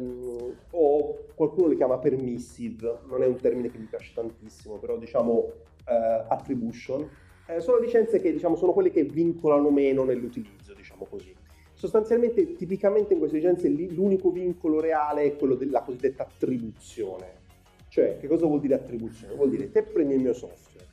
o 0.72 1.26
qualcuno 1.36 1.68
le 1.68 1.76
chiama 1.76 2.00
permissive, 2.00 3.00
non 3.08 3.22
è 3.22 3.28
un 3.28 3.36
termine 3.36 3.70
che 3.70 3.78
mi 3.78 3.86
piace 3.86 4.12
tantissimo, 4.14 4.78
però 4.78 4.98
diciamo 4.98 5.52
eh, 5.88 6.26
attribution. 6.28 7.08
Eh, 7.48 7.60
sono 7.60 7.78
licenze 7.78 8.20
che 8.20 8.32
diciamo, 8.32 8.56
sono 8.56 8.74
quelle 8.74 8.90
che 8.90 9.04
vincolano 9.04 9.70
meno 9.70 10.04
nell'utilizzo, 10.04 10.74
diciamo 10.74 11.06
così. 11.06 11.34
Sostanzialmente, 11.76 12.56
tipicamente 12.56 13.14
in 13.14 13.20
queste 13.20 13.38
licenze 13.38 13.68
l'unico 13.68 14.32
vincolo 14.32 14.80
reale 14.80 15.24
è 15.24 15.36
quello 15.36 15.56
della 15.56 15.82
cosiddetta 15.82 16.24
attribuzione. 16.24 17.44
Cioè, 17.90 18.18
che 18.18 18.28
cosa 18.28 18.46
vuol 18.46 18.62
dire 18.62 18.76
attribuzione? 18.76 19.36
Vuol 19.36 19.50
dire 19.50 19.70
te 19.72 19.84
prendi 19.84 20.16
il 20.16 20.22
mio 20.22 20.34
software, 20.34 20.88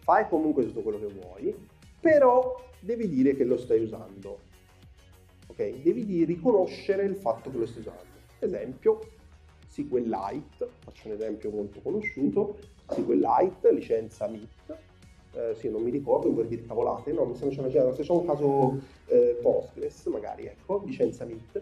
fai 0.00 0.28
comunque 0.28 0.64
tutto 0.64 0.80
quello 0.82 0.98
che 0.98 1.06
vuoi, 1.06 1.54
però 2.00 2.56
devi 2.80 3.08
dire 3.08 3.34
che 3.34 3.44
lo 3.44 3.56
stai 3.56 3.82
usando. 3.82 4.38
Ok? 5.48 5.82
Devi 5.82 6.04
dire, 6.04 6.24
riconoscere 6.24 7.04
il 7.04 7.16
fatto 7.16 7.50
che 7.50 7.58
lo 7.58 7.66
stai 7.66 7.80
usando. 7.80 8.06
Esempio, 8.38 9.00
SQLite, 9.68 10.68
faccio 10.78 11.08
un 11.08 11.14
esempio 11.14 11.50
molto 11.50 11.80
conosciuto, 11.80 12.58
SQLite, 12.88 13.72
licenza 13.72 14.28
MIT, 14.28 14.76
eh, 15.32 15.54
sì, 15.54 15.68
non 15.68 15.82
mi 15.82 15.90
ricordo, 15.90 16.26
non 16.26 16.34
vorrei 16.34 16.50
dire 16.50 16.66
cavolate, 16.66 17.12
no, 17.12 17.24
mi 17.24 17.34
stanno 17.34 17.50
dicendo, 17.50 17.94
se 17.94 18.02
c'è 18.02 18.12
un 18.12 18.26
caso 18.26 18.80
eh, 19.06 19.38
Postgres, 19.40 20.06
magari, 20.06 20.46
ecco, 20.46 20.82
licenza 20.84 21.24
MIT, 21.24 21.60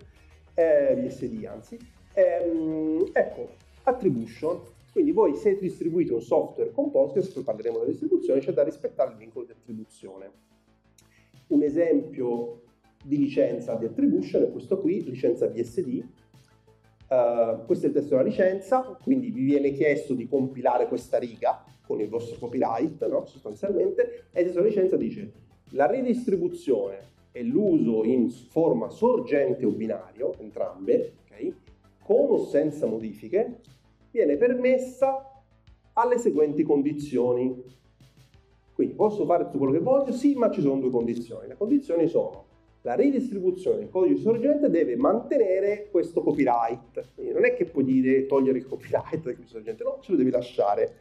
eh, 0.54 0.96
BSD 0.96 1.44
anzi, 1.44 1.78
ehm, 2.14 3.10
ecco, 3.12 3.48
attribution, 3.82 4.60
quindi 4.92 5.12
voi 5.12 5.34
se 5.34 5.58
distribuite 5.58 6.14
un 6.14 6.22
software 6.22 6.72
con 6.72 6.90
Postgres, 6.90 7.28
poi 7.28 7.42
parleremo 7.42 7.78
della 7.78 7.90
distribuzione, 7.90 8.40
c'è 8.40 8.52
da 8.52 8.62
rispettare 8.62 9.10
il 9.10 9.16
vincolo 9.16 9.44
di 9.44 9.52
attribuzione. 9.52 10.30
Un 11.48 11.62
esempio 11.62 12.62
di 13.04 13.18
licenza 13.18 13.74
di 13.74 13.84
attribution 13.84 14.42
è 14.42 14.50
questo 14.50 14.80
qui, 14.80 15.04
licenza 15.04 15.46
BSD, 15.46 16.02
Uh, 17.08 17.64
questo 17.66 17.86
è 17.86 17.88
il 17.88 17.94
testo 17.94 18.16
della 18.16 18.26
licenza, 18.26 18.98
quindi 19.02 19.30
vi 19.30 19.44
viene 19.44 19.70
chiesto 19.70 20.14
di 20.14 20.26
compilare 20.26 20.88
questa 20.88 21.18
riga 21.18 21.64
con 21.86 22.00
il 22.00 22.08
vostro 22.08 22.36
copyright, 22.38 23.06
no? 23.06 23.24
sostanzialmente, 23.26 24.26
e 24.32 24.40
il 24.40 24.46
testo 24.46 24.60
della 24.60 24.74
licenza 24.74 24.96
dice 24.96 25.32
la 25.70 25.86
ridistribuzione 25.86 27.14
e 27.32 27.42
l'uso 27.42 28.04
in 28.04 28.30
forma 28.30 28.88
sorgente 28.88 29.66
o 29.66 29.70
binario, 29.70 30.34
entrambe, 30.38 31.14
okay, 31.24 31.54
con 32.02 32.30
o 32.30 32.44
senza 32.46 32.86
modifiche, 32.86 33.60
viene 34.10 34.36
permessa 34.36 35.42
alle 35.92 36.18
seguenti 36.18 36.62
condizioni. 36.62 37.62
Quindi 38.72 38.94
posso 38.94 39.24
fare 39.26 39.44
tutto 39.44 39.58
quello 39.58 39.72
che 39.72 39.80
voglio? 39.80 40.12
Sì, 40.12 40.34
ma 40.34 40.50
ci 40.50 40.60
sono 40.60 40.80
due 40.80 40.90
condizioni. 40.90 41.48
Le 41.48 41.56
condizioni 41.56 42.08
sono 42.08 42.45
la 42.86 42.94
ridistribuzione 42.94 43.78
del 43.78 43.90
codice 43.90 44.20
sorgente 44.22 44.70
deve 44.70 44.94
mantenere 44.94 45.88
questo 45.90 46.22
copyright. 46.22 47.14
Quindi 47.16 47.32
non 47.32 47.44
è 47.44 47.52
che 47.54 47.64
puoi 47.64 47.82
dire 47.82 48.26
togliere 48.26 48.58
il 48.58 48.66
copyright 48.66 49.24
del 49.24 49.34
codice 49.34 49.48
sorgente, 49.48 49.82
no, 49.82 49.98
ce 50.00 50.12
lo 50.12 50.16
devi 50.16 50.30
lasciare. 50.30 50.94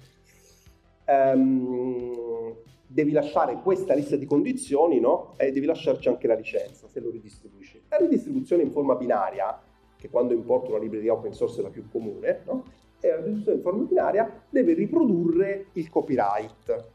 Um, 1.06 2.56
devi 2.88 3.12
lasciare 3.12 3.62
questa 3.62 3.94
lista 3.94 4.16
di 4.16 4.26
condizioni, 4.26 5.00
no? 5.00 5.36
E 5.38 5.52
devi 5.52 5.68
lasciarci 5.68 6.08
anche 6.08 6.26
la 6.26 6.34
licenza 6.34 6.88
se 6.88 7.00
lo 7.00 7.12
ridistribuisci. 7.12 7.84
La 7.90 7.98
ridistribuzione 7.98 8.64
in 8.64 8.72
forma 8.72 8.96
binaria, 8.96 9.62
che 9.96 10.10
quando 10.10 10.34
importo 10.34 10.72
una 10.72 10.80
libreria 10.80 11.14
open 11.14 11.34
source 11.34 11.60
è 11.60 11.62
la 11.62 11.70
più 11.70 11.88
comune, 11.88 12.42
no? 12.46 12.64
E 13.00 13.10
la 13.10 13.18
ridistribuzione 13.18 13.58
in 13.58 13.64
forma 13.64 13.84
binaria 13.84 14.44
deve 14.50 14.74
riprodurre 14.74 15.68
il 15.74 15.88
copyright. 15.92 16.90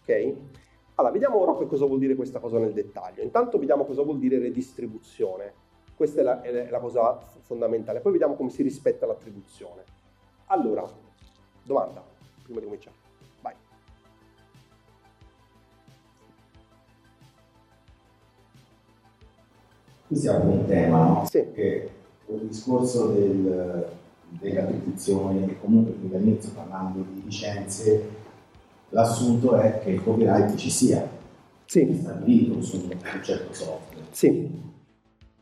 Ok? 0.00 0.34
Allora, 1.00 1.14
vediamo 1.14 1.38
ora 1.38 1.56
che 1.56 1.66
cosa 1.66 1.86
vuol 1.86 1.98
dire 1.98 2.14
questa 2.14 2.40
cosa 2.40 2.58
nel 2.58 2.74
dettaglio. 2.74 3.22
Intanto 3.22 3.58
vediamo 3.58 3.86
cosa 3.86 4.02
vuol 4.02 4.18
dire 4.18 4.38
redistribuzione. 4.38 5.54
Questa 5.96 6.20
è 6.20 6.22
la, 6.22 6.42
è 6.42 6.68
la 6.68 6.78
cosa 6.78 7.18
fondamentale. 7.40 8.00
Poi 8.00 8.12
vediamo 8.12 8.34
come 8.34 8.50
si 8.50 8.62
rispetta 8.62 9.06
l'attribuzione. 9.06 9.82
Allora, 10.48 10.86
domanda, 11.62 12.04
prima 12.42 12.58
di 12.60 12.66
cominciare. 12.66 12.96
Vai. 13.40 13.54
Qui 20.06 20.16
siamo 20.16 20.50
un 20.50 20.66
tema, 20.66 21.06
no? 21.06 21.24
Sì. 21.24 21.50
Che 21.50 21.90
il 22.26 22.46
discorso 22.46 23.06
del, 23.06 23.90
delle 24.28 24.60
attribuzioni, 24.60 25.46
che 25.46 25.58
comunque 25.60 25.94
dall'inizio 26.10 26.52
parlando 26.52 27.06
di 27.10 27.22
licenze, 27.24 28.19
l'assunto 28.90 29.56
è 29.56 29.80
che 29.82 29.90
il 29.90 30.02
copyright 30.02 30.54
ci 30.56 30.70
sia, 30.70 31.08
sì. 31.64 31.98
stabilito 32.00 32.60
su 32.62 32.76
un 32.76 33.22
certo 33.22 33.52
software. 33.52 34.06
Sì. 34.10 34.58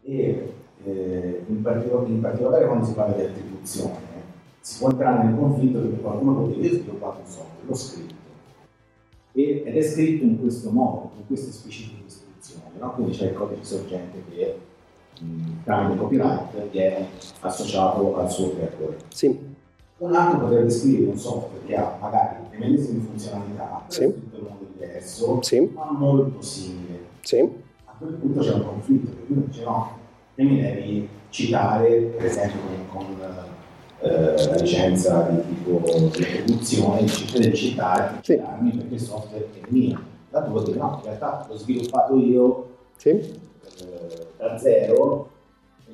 E 0.02 0.52
eh, 0.84 1.44
in, 1.46 1.62
particolare, 1.62 2.08
in, 2.08 2.20
particolare, 2.20 2.66
quando 2.66 2.84
si 2.84 2.92
parla 2.92 3.16
di 3.16 3.22
attribuzione, 3.22 4.06
si 4.60 4.78
può 4.78 4.90
entrare 4.90 5.24
nel 5.24 5.36
conflitto 5.36 5.80
perché 5.80 6.00
qualcuno 6.00 6.34
può 6.34 6.46
dire 6.46 6.74
sviluppato 6.74 7.20
un 7.20 7.26
software, 7.26 7.66
l'ho 7.66 7.74
scritto, 7.74 8.14
e, 9.32 9.62
ed 9.64 9.76
è 9.76 9.82
scritto 9.82 10.24
in 10.24 10.40
questo 10.40 10.70
modo, 10.70 11.10
con 11.14 11.26
queste 11.26 11.52
specifiche 11.52 12.02
istruzioni, 12.06 12.78
no? 12.78 12.92
quindi 12.92 13.12
c'è 13.12 13.26
il 13.26 13.34
codice 13.34 13.64
sorgente 13.64 14.22
che 14.30 14.58
tramite 15.64 15.98
copyright 15.98 16.70
viene 16.70 17.08
associato 17.40 18.16
al 18.16 18.30
suo 18.30 18.54
creatore. 18.54 18.98
Sì. 19.08 19.56
Un 19.98 20.14
altro 20.14 20.40
potrebbe 20.40 20.70
scrivere 20.70 21.10
un 21.10 21.18
software 21.18 21.64
che 21.66 21.74
ha 21.74 21.96
magari 22.00 22.36
le 22.50 22.58
medesime 22.58 23.00
funzionalità, 23.04 23.84
sì. 23.88 24.04
in 24.04 24.12
un 24.30 24.42
modo 24.42 24.66
diverso, 24.72 25.42
sì. 25.42 25.70
ma 25.74 25.90
molto 25.90 26.40
simile. 26.40 27.00
Sì. 27.20 27.40
A 27.84 27.94
quel 27.98 28.12
punto 28.12 28.40
c'è 28.40 28.54
un 28.54 28.64
conflitto, 28.64 29.10
perché 29.10 29.32
uno 29.32 29.42
dice 29.46 29.64
no, 29.64 29.96
e 30.36 30.44
mi 30.44 30.60
devi 30.60 31.08
citare, 31.30 31.96
per 31.96 32.26
esempio 32.26 32.60
con, 32.92 33.06
con 33.06 33.16
eh, 34.00 34.46
la 34.46 34.54
licenza 34.54 35.22
di 35.22 35.48
tipo 35.48 35.80
di 35.80 36.24
produzione, 36.24 37.04
devi 37.32 37.56
citare, 37.56 38.18
sì. 38.22 38.34
citarmi 38.34 38.70
perché 38.70 38.94
il 38.94 39.00
software 39.00 39.48
è 39.52 39.60
mio. 39.68 40.00
Da 40.30 40.42
tu 40.42 40.62
dire 40.62 40.78
no, 40.78 40.96
in 40.98 41.04
realtà 41.04 41.46
l'ho 41.48 41.56
sviluppato 41.56 42.16
io 42.16 42.68
eh, 43.02 43.34
da 44.36 44.56
zero, 44.58 45.30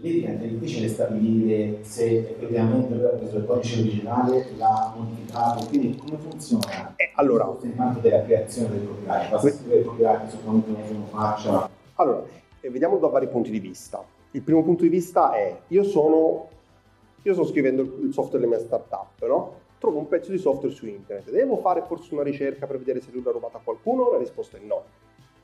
lì 0.04 0.20
diventa 0.20 0.44
difficile 0.44 0.86
stabilire 0.88 1.82
se 1.82 2.18
effettivamente 2.18 2.94
ha 2.94 3.08
preso 3.08 3.38
il 3.38 3.46
codice 3.46 3.80
originale, 3.80 4.46
l'ha 4.58 4.92
modificato, 4.94 5.66
quindi 5.66 5.96
come 5.96 6.18
funziona? 6.18 6.94
Eh, 6.96 7.12
allora, 7.14 7.56
il 7.62 7.98
della 8.02 8.22
creazione 8.22 8.68
del 8.68 8.86
copyright, 8.86 9.30
basta 9.30 9.50
scrivere 9.50 9.80
il 9.80 9.86
copyright 9.86 10.28
su 10.28 10.44
quanto 10.44 10.70
uno 10.70 11.06
faccia. 11.06 11.70
Allora, 11.94 12.22
eh, 12.60 12.70
vediamo 12.70 12.98
da 12.98 13.08
vari 13.08 13.28
punti 13.28 13.50
di 13.50 13.60
vista. 13.60 14.04
Il 14.32 14.42
primo 14.42 14.62
punto 14.62 14.82
di 14.82 14.90
vista 14.90 15.32
è, 15.32 15.56
io 15.68 15.82
sono, 15.84 16.48
io 17.22 17.32
sto 17.32 17.44
scrivendo 17.46 17.82
il 17.82 18.12
software 18.12 18.44
della 18.44 18.56
mia 18.56 18.64
startup, 18.64 19.26
no? 19.26 19.62
Trovo 19.78 19.98
un 19.98 20.08
pezzo 20.08 20.30
di 20.30 20.38
software 20.38 20.74
su 20.74 20.86
internet, 20.86 21.30
devo 21.30 21.56
fare 21.56 21.82
forse 21.86 22.12
una 22.12 22.22
ricerca 22.22 22.66
per 22.66 22.76
vedere 22.76 23.00
se 23.00 23.10
lui 23.10 23.22
l'ha 23.22 23.30
rubato 23.30 23.56
a 23.56 23.60
qualcuno? 23.64 24.10
La 24.10 24.18
risposta 24.18 24.58
è 24.58 24.60
no. 24.60 24.82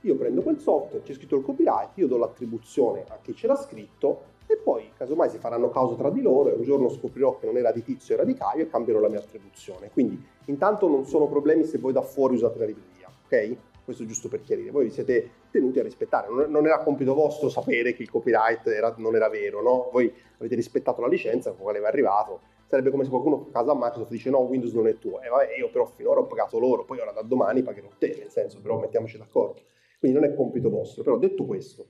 Io 0.03 0.17
prendo 0.17 0.43
quel 0.43 0.59
software, 0.59 1.03
c'è 1.03 1.15
scritto 1.15 1.37
il 1.37 1.45
copyright, 1.45 1.91
io 1.95 2.07
do 2.07 2.19
l'attribuzione 2.19 3.05
a 3.09 3.19
chi 3.23 3.35
ce 3.35 3.47
l'ha 3.47 3.57
scritto 3.57 4.39
poi 4.63 4.91
casomai 4.97 5.29
si 5.29 5.39
faranno 5.39 5.71
causa 5.71 5.95
tra 5.95 6.11
di 6.11 6.23
loro 6.23 6.51
e 6.51 6.53
un 6.55 6.63
giorno 6.63 6.89
scoprirò 6.89 7.39
che 7.39 7.47
non 7.47 7.57
era 7.57 7.73
di 7.73 7.83
tizio, 7.83 8.15
era 8.15 8.25
di 8.25 8.35
Caio 8.35 8.63
e 8.63 8.69
cambierò 8.69 9.01
la 9.01 9.09
mia 9.09 9.19
attribuzione. 9.19 9.91
Quindi 9.91 10.23
intanto 10.47 10.89
non 10.89 11.05
sono 11.07 11.27
problemi 11.27 11.65
se 11.65 11.79
voi 11.79 11.93
da 11.93 12.03
fuori 12.03 12.35
usate 12.35 12.59
la 12.59 12.67
libreria, 12.67 13.09
ok? 13.25 13.57
Questo 13.85 14.05
giusto 14.07 14.29
per 14.29 14.43
chiarire, 14.43 14.71
voi 14.71 14.85
vi 14.85 14.91
siete 14.91 15.31
tenuti 15.51 15.81
a 15.81 15.83
rispettare, 15.83 16.29
non 16.47 16.67
era 16.67 16.79
compito 16.79 17.13
vostro 17.15 17.49
sapere 17.49 17.93
che 17.93 18.03
il 18.03 18.11
copyright 18.11 18.67
era, 18.69 18.95
non 18.99 19.17
era 19.17 19.29
vero, 19.29 19.63
no? 19.63 19.89
Voi 19.91 20.13
avete 20.39 20.55
rispettato 20.55 21.01
la 21.01 21.09
licenza 21.09 21.51
con 21.51 21.63
quale 21.63 21.81
è 21.81 21.85
arrivato, 21.85 22.41
sarebbe 22.71 22.91
come 22.91 23.03
se 23.03 23.11
qualcuno 23.11 23.47
a 23.49 23.53
casa 23.53 23.73
a 23.73 23.75
Microsoft 23.75 24.11
dice 24.13 24.31
no, 24.31 24.39
Windows 24.41 24.73
non 24.75 24.87
è 24.87 24.97
tuo, 24.97 25.21
e 25.21 25.27
eh, 25.27 25.29
vabbè, 25.29 25.57
io 25.59 25.71
però 25.71 25.87
finora 25.87 26.21
ho 26.21 26.27
pagato 26.27 26.59
loro, 26.61 26.85
poi 26.85 27.01
ora 27.01 27.11
da 27.11 27.23
domani 27.23 27.65
pagherò 27.65 27.89
te, 27.99 28.15
nel 28.17 28.31
senso, 28.31 28.61
però 28.61 28.79
mettiamoci 28.79 29.19
d'accordo. 29.19 29.61
Quindi 29.99 30.19
non 30.19 30.31
è 30.31 30.35
compito 30.35 30.71
vostro, 30.71 31.03
però 31.03 31.19
detto 31.19 31.45
questo, 31.45 31.89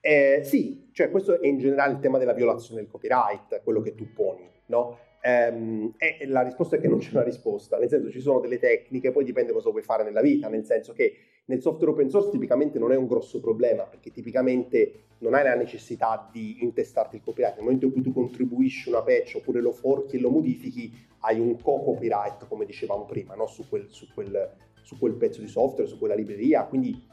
eh, 0.00 0.40
sì, 0.44 0.88
cioè 0.92 1.10
questo 1.10 1.40
è 1.40 1.46
in 1.46 1.58
generale 1.58 1.92
il 1.92 2.00
tema 2.00 2.18
della 2.18 2.32
violazione 2.32 2.80
del 2.80 2.90
copyright, 2.90 3.62
quello 3.62 3.80
che 3.80 3.94
tu 3.94 4.12
poni, 4.12 4.48
no? 4.66 4.98
ehm, 5.20 5.94
e 5.96 6.26
la 6.26 6.42
risposta 6.42 6.76
è 6.76 6.80
che 6.80 6.88
non 6.88 6.98
c'è 6.98 7.10
una 7.12 7.22
risposta, 7.22 7.78
nel 7.78 7.88
senso 7.88 8.10
ci 8.10 8.20
sono 8.20 8.40
delle 8.40 8.58
tecniche, 8.58 9.10
poi 9.10 9.24
dipende 9.24 9.52
cosa 9.52 9.70
vuoi 9.70 9.82
fare 9.82 10.02
nella 10.02 10.20
vita, 10.20 10.48
nel 10.48 10.64
senso 10.64 10.92
che 10.92 11.14
nel 11.46 11.60
software 11.60 11.92
open 11.92 12.08
source 12.08 12.30
tipicamente 12.30 12.78
non 12.78 12.92
è 12.92 12.96
un 12.96 13.06
grosso 13.06 13.40
problema, 13.40 13.84
perché 13.84 14.10
tipicamente 14.10 15.06
non 15.18 15.34
hai 15.34 15.44
la 15.44 15.54
necessità 15.54 16.28
di 16.32 16.62
intestarti 16.62 17.16
il 17.16 17.22
copyright, 17.22 17.56
nel 17.56 17.64
momento 17.64 17.86
in 17.86 17.92
cui 17.92 18.02
tu 18.02 18.12
contribuisci 18.12 18.88
una 18.88 19.02
patch 19.02 19.36
oppure 19.36 19.60
lo 19.60 19.72
forchi 19.72 20.16
e 20.16 20.20
lo 20.20 20.30
modifichi, 20.30 20.92
hai 21.20 21.38
un 21.38 21.60
co-copyright, 21.60 22.46
come 22.48 22.64
dicevamo 22.64 23.04
prima, 23.04 23.34
no? 23.34 23.46
su, 23.46 23.68
quel, 23.68 23.86
su, 23.90 24.06
quel, 24.14 24.50
su 24.82 24.98
quel 24.98 25.14
pezzo 25.14 25.40
di 25.40 25.48
software, 25.48 25.88
su 25.88 25.98
quella 25.98 26.14
libreria, 26.14 26.64
quindi 26.64 27.08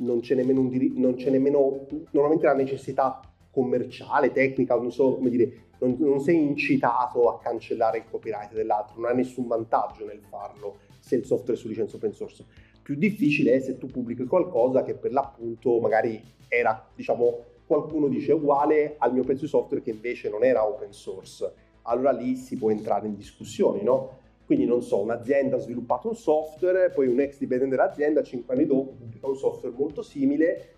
non 0.00 0.20
c'è 0.20 0.34
nemmeno, 0.34 0.60
un 0.60 0.68
dir- 0.68 0.96
non 0.96 1.14
c'è 1.14 1.30
nemmeno 1.30 1.86
normalmente 2.10 2.46
la 2.46 2.54
necessità 2.54 3.20
commerciale, 3.50 4.32
tecnica, 4.32 4.76
non 4.76 4.92
so 4.92 5.16
come 5.16 5.30
dire, 5.30 5.68
non, 5.78 5.96
non, 5.98 6.20
sei 6.20 6.36
incitato 6.36 7.28
a 7.28 7.38
cancellare 7.38 7.98
il 7.98 8.04
copyright 8.10 8.52
dell'altro, 8.52 9.00
non 9.00 9.10
hai 9.10 9.16
nessun 9.16 9.46
vantaggio 9.46 10.04
nel 10.04 10.20
farlo 10.28 10.78
se 11.00 11.16
il 11.16 11.24
software 11.24 11.54
è 11.54 11.56
su 11.56 11.68
licenza 11.68 11.96
open 11.96 12.12
source. 12.12 12.44
Più 12.82 12.94
difficile 12.94 13.54
è 13.54 13.60
se 13.60 13.78
tu 13.78 13.86
pubblichi 13.86 14.24
qualcosa 14.24 14.82
che 14.82 14.94
per 14.94 15.12
l'appunto 15.12 15.78
magari 15.80 16.22
era, 16.48 16.88
diciamo, 16.94 17.44
qualcuno 17.66 18.08
dice 18.08 18.32
uguale 18.32 18.96
al 18.98 19.12
mio 19.12 19.22
pezzo 19.22 19.42
di 19.42 19.48
software 19.48 19.82
che 19.82 19.90
invece 19.90 20.28
non 20.28 20.44
era 20.44 20.66
open 20.66 20.92
source. 20.92 21.52
Allora 21.82 22.10
lì 22.10 22.36
si 22.36 22.56
può 22.56 22.70
entrare 22.70 23.06
in 23.06 23.14
discussioni, 23.14 23.82
no? 23.82 24.18
Quindi 24.50 24.66
non 24.66 24.82
so, 24.82 24.98
un'azienda 24.98 25.54
ha 25.54 25.58
sviluppato 25.60 26.08
un 26.08 26.16
software, 26.16 26.90
poi 26.90 27.06
un 27.06 27.20
ex 27.20 27.38
dipendente 27.38 27.76
dell'azienda, 27.76 28.20
cinque 28.24 28.54
anni 28.54 28.66
dopo, 28.66 28.94
pubblica 28.98 29.28
un 29.28 29.36
software 29.36 29.72
molto 29.78 30.02
simile 30.02 30.70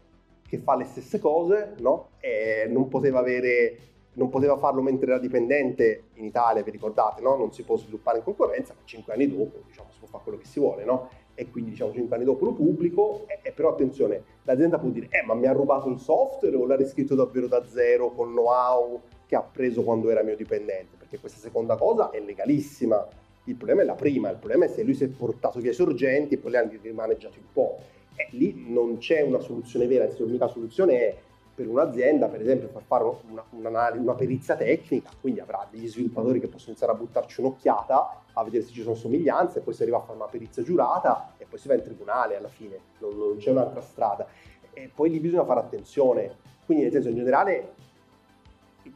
che 0.46 0.58
fa 0.58 0.76
le 0.76 0.84
stesse 0.84 1.18
cose, 1.18 1.72
no? 1.78 2.10
E 2.20 2.66
non 2.68 2.88
poteva 2.88 3.20
avere 3.20 3.78
non 4.12 4.28
poteva 4.28 4.58
farlo 4.58 4.82
mentre 4.82 5.10
era 5.10 5.18
dipendente 5.18 6.08
in 6.16 6.26
Italia, 6.26 6.62
vi 6.62 6.70
ricordate, 6.70 7.22
no? 7.22 7.34
non 7.34 7.50
si 7.50 7.62
può 7.62 7.78
sviluppare 7.78 8.18
in 8.18 8.24
concorrenza, 8.24 8.74
ma 8.74 8.82
cinque 8.84 9.14
anni 9.14 9.26
dopo 9.26 9.62
diciamo, 9.66 9.88
si 9.90 10.00
può 10.00 10.08
fare 10.08 10.22
quello 10.22 10.36
che 10.36 10.44
si 10.44 10.60
vuole, 10.60 10.84
no? 10.84 11.08
e 11.32 11.50
quindi 11.50 11.70
diciamo 11.70 11.94
cinque 11.94 12.16
anni 12.16 12.26
dopo 12.26 12.44
lo 12.44 12.52
pubblico, 12.52 13.24
e, 13.26 13.38
e 13.40 13.52
però 13.52 13.70
attenzione, 13.70 14.22
l'azienda 14.42 14.78
può 14.78 14.90
dire, 14.90 15.08
eh 15.08 15.24
ma 15.24 15.32
mi 15.32 15.46
ha 15.46 15.52
rubato 15.52 15.88
il 15.88 15.98
software 15.98 16.54
o 16.56 16.66
l'ha 16.66 16.76
riscritto 16.76 17.14
davvero 17.14 17.46
da 17.46 17.64
zero 17.64 18.10
con 18.10 18.32
know-how 18.32 19.00
che 19.24 19.34
ha 19.34 19.42
preso 19.42 19.82
quando 19.82 20.10
era 20.10 20.22
mio 20.22 20.36
dipendente, 20.36 20.96
perché 20.98 21.18
questa 21.18 21.38
seconda 21.38 21.76
cosa 21.76 22.10
è 22.10 22.20
legalissima, 22.20 23.08
il 23.44 23.56
problema 23.56 23.82
è 23.82 23.84
la 23.84 23.94
prima, 23.94 24.30
il 24.30 24.36
problema 24.36 24.66
è 24.66 24.68
se 24.68 24.82
lui 24.82 24.94
si 24.94 25.04
è 25.04 25.08
portato 25.08 25.58
via 25.60 25.72
i 25.72 25.74
sorgenti 25.74 26.34
e 26.34 26.38
poi 26.38 26.52
li 26.52 26.56
ha 26.56 26.68
rimaneggiati 26.80 27.38
un 27.38 27.52
po', 27.52 27.78
e 28.14 28.28
lì 28.32 28.64
non 28.68 28.98
c'è 28.98 29.22
una 29.22 29.40
soluzione 29.40 29.86
vera, 29.86 30.08
l'unica 30.18 30.46
soluzione 30.46 30.98
è 30.98 31.16
per 31.54 31.68
un'azienda, 31.68 32.28
per 32.28 32.40
esempio, 32.40 32.68
per 32.68 32.82
fare 32.86 33.04
una, 33.28 33.44
una, 33.50 33.92
una, 33.94 34.14
perizia 34.14 34.56
tecnica, 34.56 35.10
quindi 35.20 35.40
avrà 35.40 35.66
degli 35.70 35.86
sviluppatori 35.86 36.40
che 36.40 36.46
possono 36.46 36.70
iniziare 36.70 36.92
a 36.92 36.96
buttarci 36.96 37.40
un'occhiata 37.40 38.22
a 38.32 38.44
vedere 38.44 38.64
se 38.64 38.72
ci 38.72 38.82
sono 38.82 38.94
somiglianze, 38.94 39.60
poi 39.60 39.74
si 39.74 39.82
arriva 39.82 39.98
a 39.98 40.00
fare 40.00 40.16
una 40.16 40.28
perizia 40.28 40.62
giurata 40.62 41.34
e 41.36 41.44
poi 41.44 41.58
si 41.58 41.68
va 41.68 41.74
in 41.74 41.82
tribunale 41.82 42.36
alla 42.36 42.48
fine, 42.48 42.78
non, 43.00 43.16
non 43.16 43.36
c'è 43.36 43.50
un'altra 43.50 43.82
strada. 43.82 44.26
E 44.72 44.90
poi 44.94 45.10
lì 45.10 45.20
bisogna 45.20 45.44
fare 45.44 45.60
attenzione, 45.60 46.36
quindi 46.64 46.84
nel 46.84 46.92
senso 46.92 47.10
in 47.10 47.16
generale, 47.16 47.74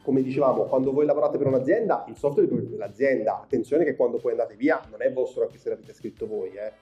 come 0.01 0.21
dicevamo, 0.21 0.63
quando 0.63 0.91
voi 0.91 1.05
lavorate 1.05 1.37
per 1.37 1.47
un'azienda, 1.47 2.05
il 2.07 2.15
software 2.15 2.47
è 2.47 2.61
dell'azienda, 2.61 3.41
attenzione 3.41 3.83
che 3.83 3.95
quando 3.95 4.17
poi 4.17 4.31
andate 4.31 4.55
via 4.55 4.81
non 4.89 5.01
è 5.01 5.11
vostro 5.11 5.43
anche 5.43 5.57
se 5.57 5.69
l'avete 5.69 5.93
scritto 5.93 6.27
voi, 6.27 6.51
eh, 6.51 6.73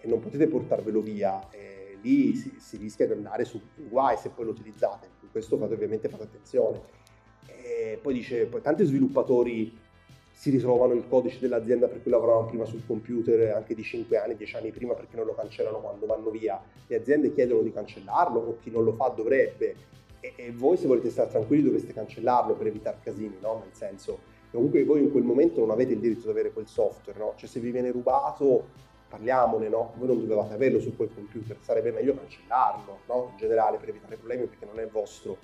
e 0.00 0.06
non 0.06 0.20
potete 0.20 0.46
portarvelo 0.46 1.00
via. 1.00 1.48
Eh, 1.50 1.98
lì 2.02 2.34
si, 2.34 2.54
si, 2.58 2.76
rischia 2.76 3.06
di 3.06 3.12
andare 3.12 3.44
su 3.44 3.60
guai 3.88 4.16
se 4.16 4.30
poi 4.30 4.44
lo 4.44 4.50
utilizzate. 4.52 5.08
In 5.22 5.30
questo 5.30 5.56
fate 5.56 5.74
ovviamente 5.74 6.08
fate 6.08 6.24
attenzione. 6.24 7.04
Poi 8.00 8.14
dice, 8.14 8.46
poi 8.46 8.60
tanti 8.60 8.84
sviluppatori 8.84 9.76
si 10.36 10.50
ritrovano 10.50 10.92
il 10.92 11.08
codice 11.08 11.38
dell'azienda 11.40 11.88
per 11.88 12.02
cui 12.02 12.10
lavoravano 12.10 12.46
prima 12.46 12.66
sul 12.66 12.84
computer 12.86 13.54
anche 13.56 13.74
di 13.74 13.82
5 13.82 14.18
anni, 14.18 14.36
10 14.36 14.56
anni 14.56 14.70
prima 14.70 14.92
perché 14.92 15.16
non 15.16 15.24
lo 15.24 15.34
cancellano 15.34 15.80
quando 15.80 16.04
vanno 16.04 16.30
via. 16.30 16.60
Le 16.86 16.96
aziende 16.96 17.32
chiedono 17.32 17.62
di 17.62 17.72
cancellarlo 17.72 18.38
o 18.38 18.58
chi 18.60 18.70
non 18.70 18.84
lo 18.84 18.92
fa 18.92 19.08
dovrebbe. 19.08 19.74
E, 20.26 20.32
e 20.36 20.52
voi 20.52 20.76
se 20.76 20.86
volete 20.86 21.10
stare 21.10 21.28
tranquilli 21.28 21.62
dovreste 21.62 21.92
cancellarlo 21.92 22.54
per 22.54 22.66
evitare 22.66 22.98
casini, 23.02 23.36
no? 23.40 23.60
Nel 23.62 23.72
senso, 23.72 24.18
comunque 24.50 24.84
voi 24.84 25.02
in 25.02 25.12
quel 25.12 25.22
momento 25.22 25.60
non 25.60 25.70
avete 25.70 25.92
il 25.92 26.00
diritto 26.00 26.24
di 26.24 26.30
avere 26.30 26.52
quel 26.52 26.66
software, 26.66 27.18
no? 27.18 27.34
Cioè 27.36 27.48
se 27.48 27.60
vi 27.60 27.70
viene 27.70 27.90
rubato 27.90 28.84
parliamone, 29.08 29.68
no? 29.68 29.92
Voi 29.96 30.08
non 30.08 30.18
dovevate 30.18 30.54
averlo 30.54 30.80
su 30.80 30.96
quel 30.96 31.10
computer, 31.14 31.56
sarebbe 31.60 31.92
meglio 31.92 32.14
cancellarlo, 32.14 33.00
no? 33.06 33.28
In 33.32 33.36
generale 33.36 33.76
per 33.76 33.90
evitare 33.90 34.16
problemi 34.16 34.46
perché 34.46 34.64
non 34.66 34.80
è 34.80 34.86
vostro. 34.88 35.38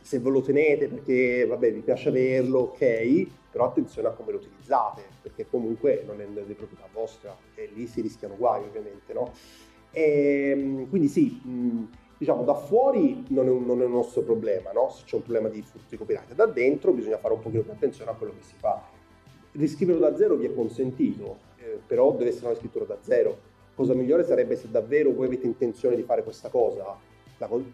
Se 0.00 0.18
ve 0.18 0.30
lo 0.30 0.40
tenete 0.40 0.88
perché, 0.88 1.46
vabbè, 1.46 1.72
vi 1.72 1.80
piace 1.80 2.08
averlo, 2.08 2.60
ok, 2.60 3.26
però 3.50 3.66
attenzione 3.66 4.08
a 4.08 4.12
come 4.12 4.32
lo 4.32 4.38
utilizzate, 4.38 5.02
perché 5.20 5.46
comunque 5.48 6.02
non 6.06 6.20
è 6.20 6.24
di 6.24 6.54
proprietà 6.54 6.88
vostra 6.90 7.36
e 7.54 7.70
lì 7.74 7.86
si 7.86 8.00
rischiano 8.00 8.34
guai 8.36 8.64
ovviamente, 8.64 9.12
no? 9.12 9.32
E, 9.92 10.50
ehm, 10.50 10.88
quindi 10.88 11.08
sì, 11.08 11.40
mh, 11.44 11.88
diciamo, 12.20 12.44
da 12.44 12.52
fuori 12.52 13.24
non 13.28 13.46
è 13.46 13.50
un, 13.50 13.64
non 13.64 13.80
è 13.80 13.86
un 13.86 13.92
nostro 13.92 14.20
problema, 14.20 14.72
no? 14.72 14.90
se 14.90 15.04
c'è 15.06 15.16
un 15.16 15.22
problema 15.22 15.48
di 15.48 15.62
furto 15.62 15.86
di 15.88 15.96
copyright, 15.96 16.34
da 16.34 16.44
dentro 16.44 16.92
bisogna 16.92 17.16
fare 17.16 17.32
un 17.32 17.40
pochino 17.40 17.62
più 17.62 17.72
attenzione 17.72 18.10
a 18.10 18.14
quello 18.14 18.34
che 18.34 18.42
si 18.42 18.52
fa. 18.58 18.78
Riscriverlo 19.52 20.02
da 20.02 20.14
zero 20.14 20.36
vi 20.36 20.44
è 20.44 20.54
consentito, 20.54 21.38
eh, 21.56 21.80
però 21.86 22.12
deve 22.12 22.28
essere 22.28 22.48
una 22.48 22.56
scrittura 22.56 22.84
da 22.84 22.98
zero. 23.00 23.48
Cosa 23.74 23.94
migliore 23.94 24.24
sarebbe 24.24 24.54
se 24.56 24.70
davvero 24.70 25.14
voi 25.14 25.28
avete 25.28 25.46
intenzione 25.46 25.96
di 25.96 26.02
fare 26.02 26.22
questa 26.22 26.50
cosa, 26.50 26.94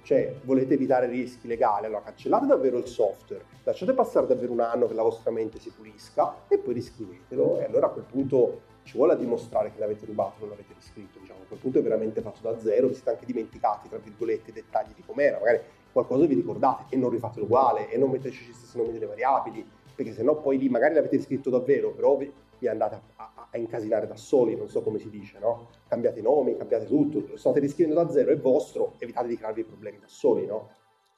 cioè 0.03 0.33
volete 0.45 0.75
evitare 0.75 1.09
rischi 1.09 1.49
legali, 1.49 1.87
allora 1.87 2.03
cancellate 2.03 2.47
davvero 2.47 2.79
il 2.79 2.87
software, 2.87 3.43
lasciate 3.65 3.95
passare 3.95 4.29
davvero 4.29 4.53
un 4.53 4.61
anno 4.61 4.87
che 4.87 4.95
la 4.95 5.03
vostra 5.03 5.33
mente 5.33 5.59
si 5.59 5.73
pulisca 5.77 6.47
e 6.47 6.59
poi 6.59 6.75
riscrivetelo 6.75 7.59
e 7.59 7.65
allora 7.65 7.87
a 7.87 7.91
quel 7.91 8.05
punto 8.05 8.61
ci 8.87 8.97
vuole 8.97 9.15
a 9.15 9.17
dimostrare 9.17 9.73
che 9.73 9.81
l'avete 9.81 10.07
rubato, 10.07 10.37
non 10.41 10.51
l'avete 10.51 10.73
riscritto, 10.75 11.19
diciamo, 11.19 11.41
a 11.43 11.47
quel 11.47 11.59
punto 11.59 11.81
è 11.81 11.83
veramente 11.83 12.21
fatto 12.21 12.41
da 12.41 12.57
zero, 12.61 12.87
vi 12.87 12.95
siete 12.95 13.11
anche 13.11 13.27
dimenticati, 13.27 13.89
tra 13.89 13.99
virgolette, 13.99 14.51
i 14.51 14.53
dettagli 14.53 14.93
di 14.95 15.03
com'era, 15.05 15.39
magari 15.39 15.61
qualcosa 15.93 16.25
vi 16.25 16.35
ricordate 16.35 16.95
e 16.95 16.97
non 16.97 17.11
rifate 17.11 17.41
uguale 17.41 17.91
e 17.91 17.99
non 17.99 18.11
mettete 18.11 18.37
gli 18.37 18.53
stessi 18.53 18.77
nomi 18.77 18.93
delle 18.93 19.07
variabili, 19.07 19.69
perché 19.95 20.13
sennò 20.13 20.41
poi 20.41 20.59
lì 20.59 20.69
magari 20.69 20.95
l'avete 20.95 21.17
riscritto 21.17 21.51
davvero, 21.51 21.91
però 21.93 22.17
vi, 22.17 22.33
vi 22.61 22.69
andate 22.69 22.95
a, 22.95 23.03
a, 23.17 23.49
a, 23.51 23.59
incasinare 23.59 24.07
da 24.07 24.15
soli, 24.15 24.55
non 24.55 24.69
so 24.69 24.83
come 24.83 25.01
si 25.01 25.11
dice, 25.11 25.41
no? 25.41 25.71
Cambiate 25.89 26.23
nomi, 26.23 26.57
cambiate 26.57 26.87
tutto, 26.87 27.37
state 27.37 27.59
riscrivendo 27.59 28.01
da 28.01 28.09
zero, 28.09 28.31
è 28.31 28.39
vostro, 28.39 28.95
evitate 28.99 29.27
di 29.27 29.37
crearvi 29.37 29.65
problemi 29.65 29.99
da 29.99 30.07
soli, 30.07 30.47
no? 30.47 30.71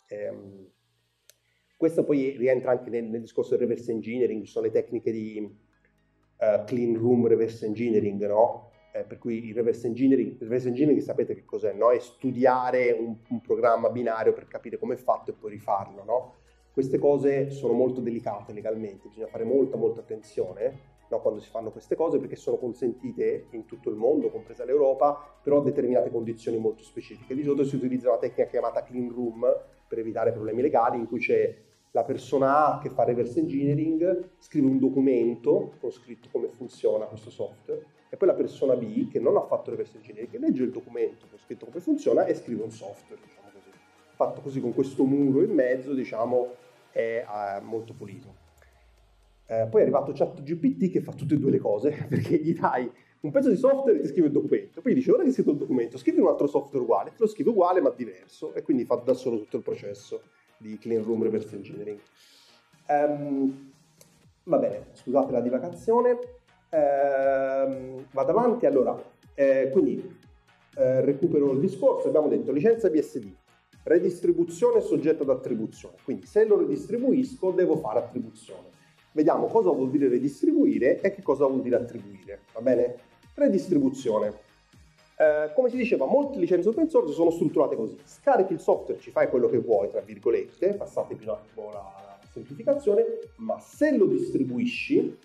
Ehm, 0.06 0.70
questo 1.76 2.02
poi 2.02 2.34
rientra 2.38 2.70
anche 2.70 2.88
nel, 2.88 3.04
nel 3.04 3.20
discorso 3.20 3.50
del 3.50 3.68
reverse 3.68 3.92
engineering, 3.92 4.42
ci 4.42 4.50
sono 4.50 4.64
le 4.64 4.72
tecniche 4.72 5.12
di 5.12 5.66
uh, 6.38 6.64
clean 6.64 6.96
room 6.96 7.26
reverse 7.26 7.64
engineering, 7.64 8.26
no? 8.26 8.70
Eh, 8.92 9.04
per 9.04 9.18
cui 9.18 9.46
il 9.46 9.54
reverse 9.54 9.86
engineering, 9.86 10.40
reverse 10.40 10.68
engineering 10.68 11.02
sapete 11.02 11.34
che 11.34 11.44
cos'è, 11.44 11.72
no? 11.72 11.90
È 11.90 11.98
studiare 11.98 12.90
un, 12.92 13.16
un 13.28 13.40
programma 13.40 13.90
binario 13.90 14.32
per 14.32 14.46
capire 14.48 14.78
come 14.78 14.94
è 14.94 14.96
fatto 14.96 15.30
e 15.30 15.34
poi 15.34 15.50
rifarlo, 15.50 16.04
no? 16.04 16.34
Queste 16.72 16.98
cose 16.98 17.50
sono 17.50 17.72
molto 17.72 18.00
delicate 18.00 18.52
legalmente, 18.52 19.08
bisogna 19.08 19.26
fare 19.26 19.44
molta 19.44 19.76
molta 19.76 20.00
attenzione 20.00 20.96
no, 21.08 21.20
quando 21.20 21.40
si 21.40 21.48
fanno 21.48 21.70
queste 21.70 21.96
cose 21.96 22.18
perché 22.18 22.36
sono 22.36 22.56
consentite 22.56 23.46
in 23.50 23.64
tutto 23.64 23.90
il 23.90 23.96
mondo, 23.96 24.30
compresa 24.30 24.64
l'Europa, 24.64 25.38
però 25.42 25.60
a 25.60 25.64
determinate 25.64 26.10
condizioni 26.10 26.58
molto 26.58 26.82
specifiche. 26.82 27.34
Di 27.34 27.42
solito 27.42 27.64
si 27.64 27.76
utilizza 27.76 28.08
una 28.08 28.18
tecnica 28.18 28.48
chiamata 28.48 28.82
clean 28.82 29.10
room 29.10 29.46
per 29.86 29.98
evitare 29.98 30.32
problemi 30.32 30.62
legali 30.62 30.98
in 30.98 31.06
cui 31.06 31.18
c'è 31.18 31.66
la 31.92 32.04
persona 32.04 32.66
A 32.66 32.78
che 32.78 32.90
fa 32.90 33.04
reverse 33.04 33.38
engineering 33.38 34.28
scrive 34.38 34.66
un 34.66 34.78
documento 34.78 35.72
con 35.80 35.90
scritto 35.90 36.28
come 36.30 36.48
funziona 36.48 37.06
questo 37.06 37.30
software 37.30 37.96
e 38.10 38.16
poi 38.16 38.28
la 38.28 38.34
persona 38.34 38.74
B 38.74 39.08
che 39.08 39.20
non 39.20 39.36
ha 39.36 39.42
fatto 39.42 39.70
reverse 39.70 39.96
engineering 39.96 40.30
che 40.30 40.38
legge 40.38 40.62
il 40.62 40.70
documento 40.70 41.26
con 41.28 41.38
scritto 41.38 41.66
come 41.66 41.80
funziona 41.80 42.24
e 42.24 42.34
scrive 42.34 42.62
un 42.62 42.70
software, 42.70 43.20
diciamo 43.22 43.48
così. 43.52 43.70
Fatto 44.14 44.40
così 44.40 44.60
con 44.60 44.72
questo 44.72 45.04
muro 45.04 45.42
in 45.42 45.52
mezzo, 45.52 45.94
diciamo, 45.94 46.54
è 46.90 47.24
eh, 47.24 47.60
molto 47.60 47.94
pulito. 47.94 48.46
Eh, 49.46 49.66
poi 49.70 49.80
è 49.80 49.84
arrivato 49.84 50.12
ChatGPT 50.12 50.90
che 50.90 51.00
fa 51.00 51.12
tutte 51.12 51.34
e 51.34 51.38
due 51.38 51.50
le 51.50 51.58
cose 51.58 51.90
perché 52.08 52.36
gli 52.36 52.54
dai 52.54 52.90
un 53.20 53.30
pezzo 53.30 53.48
di 53.48 53.56
software 53.56 53.98
e 53.98 54.02
ti 54.02 54.08
scrive 54.08 54.26
il 54.26 54.32
documento. 54.32 54.80
Poi 54.80 54.94
dice 54.94 55.10
ora 55.10 55.22
che 55.22 55.28
hai 55.28 55.32
scritto 55.32 55.50
il 55.50 55.56
documento, 55.56 55.98
scrivi 55.98 56.20
un 56.20 56.28
altro 56.28 56.46
software 56.46 56.84
uguale, 56.84 57.10
te 57.10 57.16
lo 57.18 57.26
scrive 57.26 57.50
uguale 57.50 57.80
ma 57.80 57.90
diverso 57.90 58.54
e 58.54 58.62
quindi 58.62 58.84
fa 58.84 58.96
da 58.96 59.14
solo 59.14 59.38
tutto 59.38 59.56
il 59.56 59.62
processo 59.62 60.22
di 60.58 60.78
clean 60.78 61.02
room 61.02 61.22
reverse 61.22 61.54
engineering. 61.54 61.98
Um, 62.88 63.72
va 64.44 64.58
bene, 64.58 64.86
scusate 64.92 65.32
la 65.32 65.40
divagazione. 65.40 66.18
Um, 66.70 68.04
vado 68.12 68.30
avanti, 68.30 68.66
allora, 68.66 69.00
eh, 69.34 69.70
quindi 69.72 70.16
eh, 70.78 71.00
recupero 71.00 71.52
il 71.52 71.60
discorso, 71.60 72.08
abbiamo 72.08 72.28
detto 72.28 72.52
licenza 72.52 72.88
BSD, 72.88 73.32
redistribuzione 73.84 74.80
soggetta 74.80 75.22
ad 75.22 75.30
attribuzione, 75.30 75.96
quindi 76.04 76.26
se 76.26 76.44
lo 76.44 76.58
redistribuisco 76.58 77.52
devo 77.52 77.76
fare 77.76 77.98
attribuzione. 77.98 78.76
Vediamo 79.12 79.46
cosa 79.46 79.70
vuol 79.70 79.90
dire 79.90 80.08
redistribuire 80.08 81.00
e 81.00 81.12
che 81.12 81.22
cosa 81.22 81.46
vuol 81.46 81.62
dire 81.62 81.76
attribuire, 81.76 82.42
va 82.52 82.60
bene? 82.60 82.96
Redistribuzione. 83.34 84.46
Eh, 85.20 85.52
come 85.52 85.68
si 85.68 85.76
diceva, 85.76 86.06
molte 86.06 86.38
licenze 86.38 86.68
open 86.68 86.88
source 86.88 87.12
sono 87.12 87.30
strutturate 87.30 87.74
così. 87.74 87.98
Scarichi 88.04 88.52
il 88.52 88.60
software, 88.60 89.00
ci 89.00 89.10
fai 89.10 89.28
quello 89.28 89.48
che 89.48 89.58
vuoi, 89.58 89.90
tra 89.90 90.00
virgolette, 90.00 90.74
passate 90.74 91.16
più 91.16 91.26
un 91.26 91.34
attimo 91.34 91.72
la 91.72 92.18
semplificazione, 92.30 93.04
ma 93.38 93.58
se 93.58 93.96
lo 93.96 94.06
distribuisci, 94.06 95.16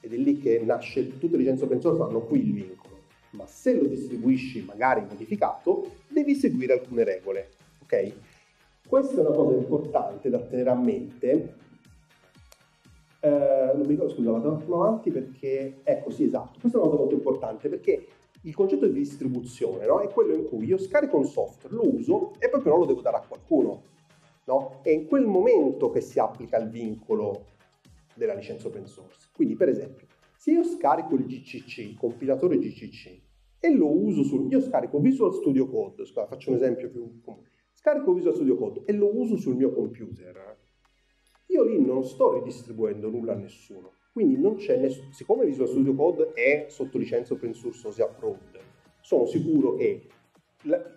ed 0.00 0.12
è 0.12 0.16
lì 0.16 0.40
che 0.40 0.58
nasce, 0.64 1.06
tutte 1.18 1.36
le 1.36 1.42
licenze 1.42 1.62
open 1.62 1.80
source 1.80 2.02
hanno 2.02 2.22
qui 2.22 2.40
il 2.40 2.52
vincolo, 2.52 2.96
ma 3.30 3.46
se 3.46 3.74
lo 3.74 3.86
distribuisci 3.86 4.64
magari 4.64 5.02
modificato, 5.08 5.88
devi 6.08 6.34
seguire 6.34 6.72
alcune 6.72 7.04
regole, 7.04 7.50
ok? 7.84 8.12
Questa 8.88 9.18
è 9.18 9.20
una 9.20 9.36
cosa 9.36 9.56
importante 9.56 10.28
da 10.28 10.40
tenere 10.40 10.70
a 10.70 10.74
mente. 10.74 11.54
Eh, 13.20 13.28
non 13.28 13.82
mi 13.82 13.90
ricordo, 13.90 14.12
scusa, 14.12 14.32
vado 14.32 14.60
avanti 14.74 15.12
perché, 15.12 15.82
ecco 15.84 16.10
sì, 16.10 16.24
esatto, 16.24 16.58
questa 16.58 16.78
è 16.78 16.80
una 16.80 16.90
cosa 16.90 17.02
molto 17.02 17.14
importante 17.14 17.68
perché 17.68 18.06
il 18.42 18.54
concetto 18.54 18.86
di 18.86 18.98
distribuzione 18.98 19.86
no? 19.86 20.00
è 20.00 20.08
quello 20.08 20.34
in 20.34 20.46
cui 20.46 20.64
io 20.66 20.78
scarico 20.78 21.18
un 21.18 21.26
software, 21.26 21.74
lo 21.74 21.94
uso 21.94 22.32
e 22.38 22.48
poi 22.48 22.62
però 22.62 22.78
lo 22.78 22.86
devo 22.86 23.00
dare 23.00 23.16
a 23.16 23.24
qualcuno. 23.26 23.82
No? 24.46 24.80
È 24.82 24.88
in 24.88 25.06
quel 25.06 25.26
momento 25.26 25.90
che 25.90 26.00
si 26.00 26.18
applica 26.18 26.56
il 26.58 26.68
vincolo 26.68 27.46
della 28.14 28.34
licenza 28.34 28.68
open 28.68 28.86
source. 28.86 29.28
Quindi, 29.32 29.54
per 29.54 29.68
esempio, 29.68 30.06
se 30.36 30.52
io 30.52 30.64
scarico 30.64 31.14
il 31.14 31.26
GCC, 31.26 31.78
il 31.78 31.96
compilatore 31.96 32.58
GCC, 32.58 33.20
e 33.60 33.74
lo 33.74 33.94
uso 33.94 34.22
sul... 34.22 34.50
Io 34.50 34.60
scarico 34.60 34.98
Visual 34.98 35.34
Studio 35.34 35.68
Code, 35.68 36.06
scusa, 36.06 36.26
faccio 36.26 36.48
un 36.48 36.56
esempio 36.56 36.88
più 36.88 37.20
comune. 37.20 37.48
Scarico 37.74 38.14
Visual 38.14 38.34
Studio 38.34 38.56
Code 38.56 38.82
e 38.86 38.92
lo 38.92 39.14
uso 39.14 39.36
sul 39.36 39.54
mio 39.54 39.72
computer. 39.72 40.58
Io 41.46 41.64
lì 41.64 41.78
non 41.78 42.04
sto 42.04 42.32
ridistribuendo 42.32 43.10
nulla 43.10 43.32
a 43.32 43.36
nessuno 43.36 43.92
quindi 44.12 44.36
non 44.36 44.56
c'è 44.56 44.76
nessuno, 44.76 45.12
siccome 45.12 45.44
Visual 45.44 45.68
Studio 45.68 45.94
Code 45.94 46.32
è 46.32 46.66
sotto 46.68 46.98
licenza 46.98 47.34
open 47.34 47.54
source 47.54 47.86
OSI 47.86 48.02
approved, 48.02 48.58
sono 49.00 49.26
sicuro 49.26 49.74
che 49.76 50.08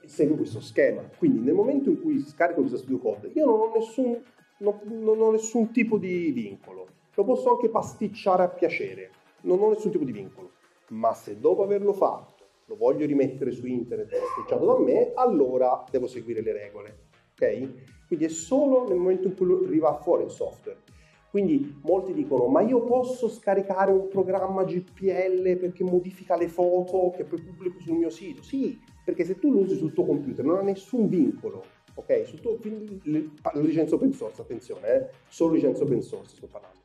segue 0.05 0.35
questo 0.35 0.59
schema. 0.59 1.07
Quindi 1.17 1.39
nel 1.39 1.53
momento 1.53 1.89
in 1.89 2.01
cui 2.01 2.19
scarico 2.19 2.61
Visual 2.61 2.79
Studio 2.79 2.99
Code, 2.99 3.31
io 3.33 3.45
non 3.45 3.59
ho 3.59 3.71
nessun, 3.73 4.21
non, 4.57 4.79
non 4.85 5.21
ho 5.21 5.31
nessun 5.31 5.71
tipo 5.71 5.97
di 5.97 6.31
vincolo. 6.31 6.87
Lo 7.13 7.23
posso 7.23 7.51
anche 7.51 7.69
pasticciare 7.69 8.43
a 8.43 8.49
piacere, 8.49 9.11
non 9.41 9.61
ho 9.61 9.69
nessun 9.69 9.91
tipo 9.91 10.03
di 10.03 10.11
vincolo. 10.11 10.51
Ma 10.89 11.13
se 11.13 11.39
dopo 11.39 11.63
averlo 11.63 11.93
fatto 11.93 12.41
lo 12.65 12.75
voglio 12.75 13.05
rimettere 13.05 13.51
su 13.51 13.65
internet 13.67 14.09
pasticciato 14.09 14.65
da 14.65 14.79
me, 14.79 15.11
allora 15.13 15.83
devo 15.91 16.07
seguire 16.07 16.41
le 16.41 16.53
regole. 16.53 16.97
Ok? 17.33 18.07
Quindi 18.07 18.25
è 18.25 18.29
solo 18.29 18.87
nel 18.87 18.97
momento 18.97 19.27
in 19.27 19.35
cui 19.35 19.65
arriva 19.65 19.93
fuori 19.99 20.23
il 20.23 20.31
software 20.31 20.79
quindi 21.33 21.79
molti 21.81 22.13
dicono, 22.13 22.45
ma 22.45 22.61
io 22.61 22.83
posso 22.83 23.27
scaricare 23.27 23.91
un 23.91 24.07
programma 24.07 24.63
GPL 24.65 25.57
perché 25.57 25.83
modifica 25.83 26.37
le 26.37 26.47
foto 26.47 27.11
che 27.15 27.23
poi 27.23 27.41
pubblico 27.41 27.79
sul 27.79 27.95
mio 27.95 28.11
sito? 28.11 28.43
Sì, 28.43 28.79
perché 29.03 29.25
se 29.25 29.39
tu 29.39 29.51
lo 29.51 29.61
usi 29.61 29.75
sul 29.75 29.93
tuo 29.93 30.05
computer 30.05 30.45
non 30.45 30.57
ha 30.57 30.61
nessun 30.61 31.07
vincolo, 31.07 31.63
ok? 31.95 32.27
Sul 32.27 32.39
tuo, 32.39 32.59
le, 32.61 33.31
licenza 33.63 33.95
open 33.95 34.13
source, 34.13 34.43
attenzione, 34.43 34.87
eh? 34.87 35.09
solo 35.27 35.55
licenza 35.55 35.81
open 35.81 36.03
source 36.03 36.35
sto 36.35 36.45
parlando. 36.45 36.81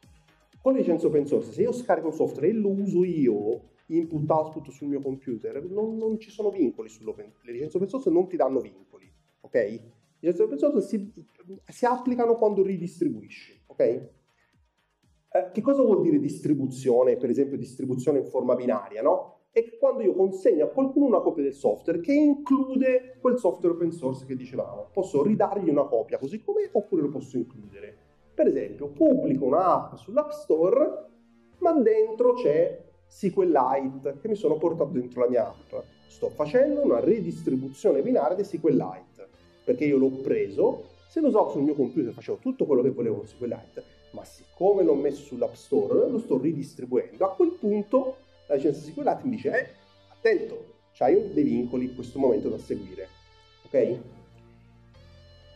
Con 0.63 0.73
le 0.73 0.79
licenze 0.79 1.05
open 1.05 1.27
source, 1.27 1.53
se 1.53 1.61
io 1.61 1.73
scarico 1.73 2.07
un 2.07 2.15
software 2.15 2.49
e 2.49 2.53
lo 2.55 2.71
uso 2.71 3.05
io, 3.05 3.61
input 3.89 4.31
output 4.31 4.71
sul 4.71 4.89
mio 4.89 5.03
computer, 5.03 5.63
non, 5.63 5.99
non 5.99 6.19
ci 6.19 6.31
sono 6.31 6.49
vincoli 6.49 6.89
sull'open 6.89 7.33
Le 7.43 7.53
licenze 7.53 7.77
open 7.77 7.91
source 7.91 8.09
non 8.09 8.27
ti 8.27 8.37
danno 8.37 8.61
vincoli, 8.61 9.13
ok? 9.41 9.53
Le 9.53 9.83
licenze 10.21 10.43
open 10.43 10.57
source 10.57 10.81
si, 10.81 11.13
si 11.67 11.85
applicano 11.85 12.37
quando 12.37 12.63
ridistribuisci, 12.63 13.61
ok? 13.67 14.17
Eh, 15.31 15.51
che 15.53 15.61
cosa 15.61 15.83
vuol 15.83 16.01
dire 16.01 16.18
distribuzione, 16.18 17.16
per 17.16 17.29
esempio 17.29 17.59
distribuzione 17.59 18.18
in 18.18 18.24
forma 18.24 18.55
binaria, 18.55 19.03
no? 19.03 19.41
È 19.51 19.76
quando 19.79 20.03
io 20.03 20.14
consegno 20.14 20.64
a 20.64 20.68
qualcuno 20.68 21.07
una 21.07 21.20
copia 21.20 21.43
del 21.43 21.53
software 21.53 22.01
che 22.01 22.12
include 22.12 23.18
quel 23.20 23.39
software 23.39 23.74
open 23.74 23.93
source 23.93 24.24
che 24.24 24.37
dicevamo. 24.37 24.89
Posso 24.93 25.22
ridargli 25.22 25.68
una 25.68 25.85
copia 25.85 26.18
così 26.18 26.43
com'è 26.43 26.68
oppure 26.72 27.03
lo 27.03 27.09
posso 27.09 27.37
includere. 27.37 27.97
Per 28.35 28.47
esempio, 28.47 28.89
pubblico 28.89 29.45
un'app 29.45 29.95
sull'App 29.97 30.31
Store, 30.31 31.07
ma 31.59 31.72
dentro 31.72 32.35
c'è 32.35 32.87
SQLite 33.07 34.18
che 34.20 34.29
mi 34.29 34.37
sono 34.37 34.57
portato 34.57 34.93
dentro 34.93 35.22
la 35.22 35.29
mia 35.29 35.49
app. 35.49 35.85
Sto 36.07 36.29
facendo 36.31 36.83
una 36.83 37.01
redistribuzione 37.01 38.01
binaria 38.01 38.37
di 38.37 38.45
SQLite 38.45 39.29
perché 39.64 39.85
io 39.85 39.99
l'ho 39.99 40.11
preso, 40.22 40.85
se 41.09 41.20
lo 41.20 41.29
usavo 41.29 41.51
sul 41.51 41.62
mio 41.62 41.74
computer 41.74 42.12
facevo 42.12 42.39
tutto 42.39 42.64
quello 42.64 42.81
che 42.81 42.91
volevo 42.91 43.16
con 43.16 43.26
SQLite, 43.26 43.98
ma 44.11 44.25
siccome 44.25 44.83
l'ho 44.83 44.95
messo 44.95 45.23
sull'App 45.23 45.55
Store, 45.55 46.09
lo 46.09 46.19
sto 46.19 46.39
ridistribuendo. 46.39 47.25
A 47.25 47.35
quel 47.35 47.51
punto 47.51 48.17
la 48.47 48.55
licenza 48.55 48.81
assicurata 48.81 49.25
mi 49.25 49.37
dice, 49.37 49.51
eh, 49.51 49.69
attento, 50.09 50.77
c'hai 50.93 51.33
dei 51.33 51.45
vincoli 51.45 51.87
in 51.87 51.95
questo 51.95 52.19
momento 52.19 52.49
da 52.49 52.59
seguire. 52.59 53.09
Ok? 53.65 53.99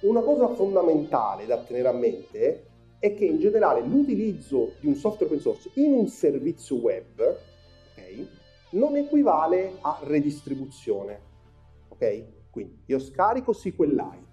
Una 0.02 0.20
cosa 0.20 0.48
fondamentale 0.48 1.46
da 1.46 1.58
tenere 1.62 1.88
a 1.88 1.92
mente 1.92 2.66
è 2.98 3.14
che 3.14 3.24
in 3.24 3.38
generale 3.38 3.80
l'utilizzo 3.80 4.74
di 4.80 4.86
un 4.86 4.94
software 4.94 5.26
open 5.26 5.40
source 5.40 5.70
in 5.74 5.92
un 5.92 6.06
servizio 6.08 6.76
web 6.76 7.38
okay, 7.90 8.28
non 8.70 8.96
equivale 8.96 9.78
a 9.80 9.98
redistribuzione. 10.02 11.20
Okay? 11.88 12.26
Quindi 12.50 12.82
io 12.86 12.98
scarico 12.98 13.52
SQLite, 13.52 14.30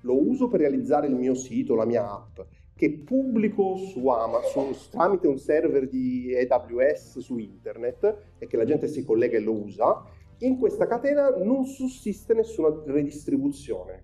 lo 0.00 0.20
uso 0.20 0.48
per 0.48 0.60
realizzare 0.60 1.06
il 1.06 1.14
mio 1.14 1.34
sito, 1.34 1.74
la 1.74 1.84
mia 1.84 2.10
app, 2.10 2.40
che 2.74 2.90
pubblico 3.04 3.76
su 3.76 4.08
Amazon 4.08 4.74
tramite 4.90 5.28
un 5.28 5.38
server 5.38 5.88
di 5.88 6.34
AWS 6.34 7.18
su 7.18 7.38
internet 7.38 8.34
e 8.38 8.46
che 8.46 8.56
la 8.56 8.64
gente 8.64 8.88
si 8.88 9.04
collega 9.04 9.36
e 9.36 9.40
lo 9.40 9.52
usa, 9.52 10.04
in 10.38 10.58
questa 10.58 10.86
catena 10.86 11.30
non 11.36 11.64
sussiste 11.64 12.34
nessuna 12.34 12.82
redistribuzione, 12.86 14.02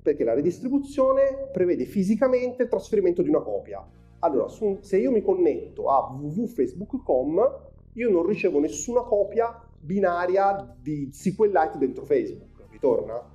perché 0.00 0.22
la 0.22 0.34
redistribuzione 0.34 1.48
prevede 1.52 1.84
fisicamente 1.84 2.62
il 2.62 2.68
trasferimento 2.68 3.22
di 3.22 3.28
una 3.28 3.40
copia. 3.40 3.84
Allora, 4.20 4.48
se 4.48 4.98
io 4.98 5.10
mi 5.10 5.22
connetto 5.22 5.88
a 5.88 6.08
www.facebook.com, 6.12 7.58
io 7.94 8.10
non 8.10 8.26
ricevo 8.26 8.60
nessuna 8.60 9.02
copia 9.02 9.60
binaria 9.80 10.76
di 10.80 11.10
SQLite 11.12 11.78
dentro 11.78 12.04
Facebook, 12.04 12.66
ritorna? 12.70 13.34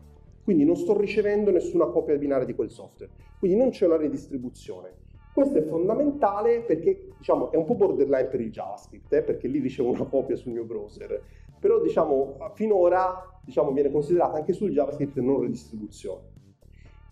Quindi 0.51 0.67
non 0.67 0.75
sto 0.75 0.99
ricevendo 0.99 1.49
nessuna 1.49 1.85
copia 1.85 2.17
binaria 2.17 2.43
di 2.45 2.53
quel 2.53 2.69
software. 2.69 3.09
Quindi 3.39 3.57
non 3.57 3.69
c'è 3.69 3.85
una 3.85 3.95
redistribuzione. 3.95 4.95
Questo 5.33 5.59
è 5.59 5.61
fondamentale 5.61 6.59
perché 6.59 7.13
diciamo, 7.17 7.53
è 7.53 7.55
un 7.55 7.63
po' 7.63 7.75
borderline 7.75 8.27
per 8.27 8.41
il 8.41 8.51
JavaScript, 8.51 9.13
eh, 9.13 9.21
perché 9.21 9.47
lì 9.47 9.59
ricevo 9.59 9.91
una 9.91 10.03
copia 10.03 10.35
sul 10.35 10.51
mio 10.51 10.65
browser. 10.65 11.23
Però 11.57 11.79
diciamo, 11.79 12.35
finora 12.53 13.39
diciamo, 13.41 13.71
viene 13.71 13.89
considerata 13.91 14.39
anche 14.39 14.51
sul 14.51 14.71
JavaScript 14.71 15.19
non 15.19 15.39
redistribuzione. 15.39 16.23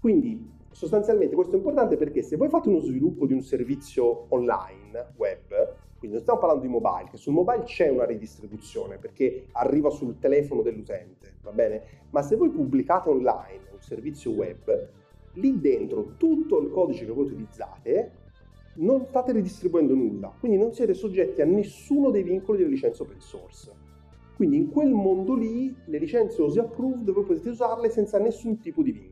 Quindi 0.01 0.57
sostanzialmente 0.71 1.33
questo 1.33 1.53
è 1.53 1.57
importante 1.57 1.95
perché 1.95 2.21
se 2.21 2.35
voi 2.35 2.49
fate 2.49 2.67
uno 2.67 2.81
sviluppo 2.81 3.25
di 3.25 3.31
un 3.31 3.41
servizio 3.41 4.25
online, 4.33 5.13
web, 5.15 5.77
quindi 5.99 6.15
non 6.15 6.21
stiamo 6.21 6.39
parlando 6.39 6.65
di 6.65 6.71
mobile, 6.71 7.09
che 7.11 7.17
sul 7.17 7.33
mobile 7.33 7.63
c'è 7.63 7.89
una 7.89 8.05
ridistribuzione 8.05 8.97
perché 8.97 9.47
arriva 9.51 9.89
sul 9.89 10.17
telefono 10.17 10.61
dell'utente, 10.61 11.35
va 11.43 11.51
bene? 11.51 11.83
Ma 12.11 12.21
se 12.21 12.37
voi 12.37 12.49
pubblicate 12.49 13.09
online 13.09 13.67
un 13.71 13.81
servizio 13.81 14.31
web, 14.31 14.89
lì 15.33 15.59
dentro 15.59 16.13
tutto 16.17 16.59
il 16.59 16.71
codice 16.71 17.05
che 17.05 17.11
voi 17.11 17.25
utilizzate 17.25 18.11
non 18.75 19.05
state 19.05 19.33
ridistribuendo 19.33 19.93
nulla, 19.93 20.33
quindi 20.39 20.57
non 20.57 20.73
siete 20.73 20.93
soggetti 20.93 21.41
a 21.41 21.45
nessuno 21.45 22.11
dei 22.11 22.23
vincoli 22.23 22.59
delle 22.59 22.69
licenze 22.69 23.03
open 23.03 23.19
source. 23.19 23.71
Quindi 24.37 24.55
in 24.55 24.69
quel 24.69 24.91
mondo 24.93 25.35
lì 25.35 25.75
le 25.85 25.97
licenze 25.97 26.41
OSI 26.41 26.59
approved 26.59 27.11
voi 27.11 27.25
potete 27.25 27.49
usarle 27.49 27.89
senza 27.89 28.19
nessun 28.19 28.57
tipo 28.59 28.81
di 28.81 28.93
vincolo. 28.93 29.08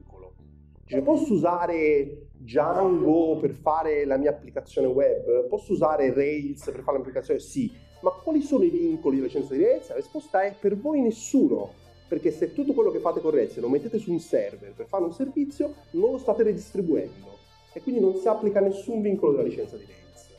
Cioè 0.88 1.02
posso 1.02 1.34
usare 1.34 2.30
Django 2.32 3.36
per 3.36 3.52
fare 3.52 4.06
la 4.06 4.16
mia 4.16 4.30
applicazione 4.30 4.88
web? 4.88 5.46
Posso 5.48 5.74
usare 5.74 6.14
Rails 6.14 6.64
per 6.64 6.82
fare 6.82 6.98
l'applicazione? 6.98 7.42
Sì. 7.42 7.70
Ma 8.00 8.12
quali 8.12 8.42
sono 8.42 8.64
i 8.64 8.70
vincoli 8.70 9.18
della 9.18 9.28
licenza 9.28 9.54
di 9.54 9.64
Rails? 9.64 9.90
La 9.90 9.96
risposta 9.96 10.44
è 10.44 10.56
per 10.58 10.78
voi 10.78 11.02
nessuno. 11.02 11.74
Perché 12.08 12.32
se 12.32 12.54
tutto 12.54 12.74
quello 12.74 12.90
che 12.90 13.00
fate 13.00 13.20
con 13.20 13.32
Rails 13.32 13.58
lo 13.58 13.68
mettete 13.68 13.98
su 13.98 14.14
un 14.14 14.20
server 14.20 14.72
per 14.72 14.86
fare 14.86 15.04
un 15.04 15.12
servizio, 15.12 15.74
non 15.92 16.12
lo 16.12 16.18
state 16.18 16.44
redistribuendo. 16.44 17.36
E 17.74 17.82
quindi 17.82 18.00
non 18.00 18.16
si 18.16 18.30
applica 18.30 18.62
nessun 18.62 19.02
vincolo 19.02 19.34
della 19.34 19.44
licenza 19.44 19.76
di 19.76 19.84
Rails. 19.86 20.30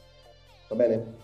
Va 0.71 0.77
bene? 0.77 1.15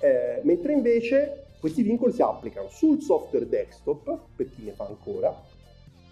Eh, 0.00 0.40
mentre 0.44 0.72
invece 0.72 1.44
questi 1.60 1.82
vincoli 1.82 2.12
si 2.12 2.22
applicano 2.22 2.70
sul 2.70 3.02
software 3.02 3.46
desktop, 3.46 4.18
per 4.34 4.48
chi 4.48 4.62
ne 4.62 4.72
fa 4.72 4.86
ancora, 4.86 5.44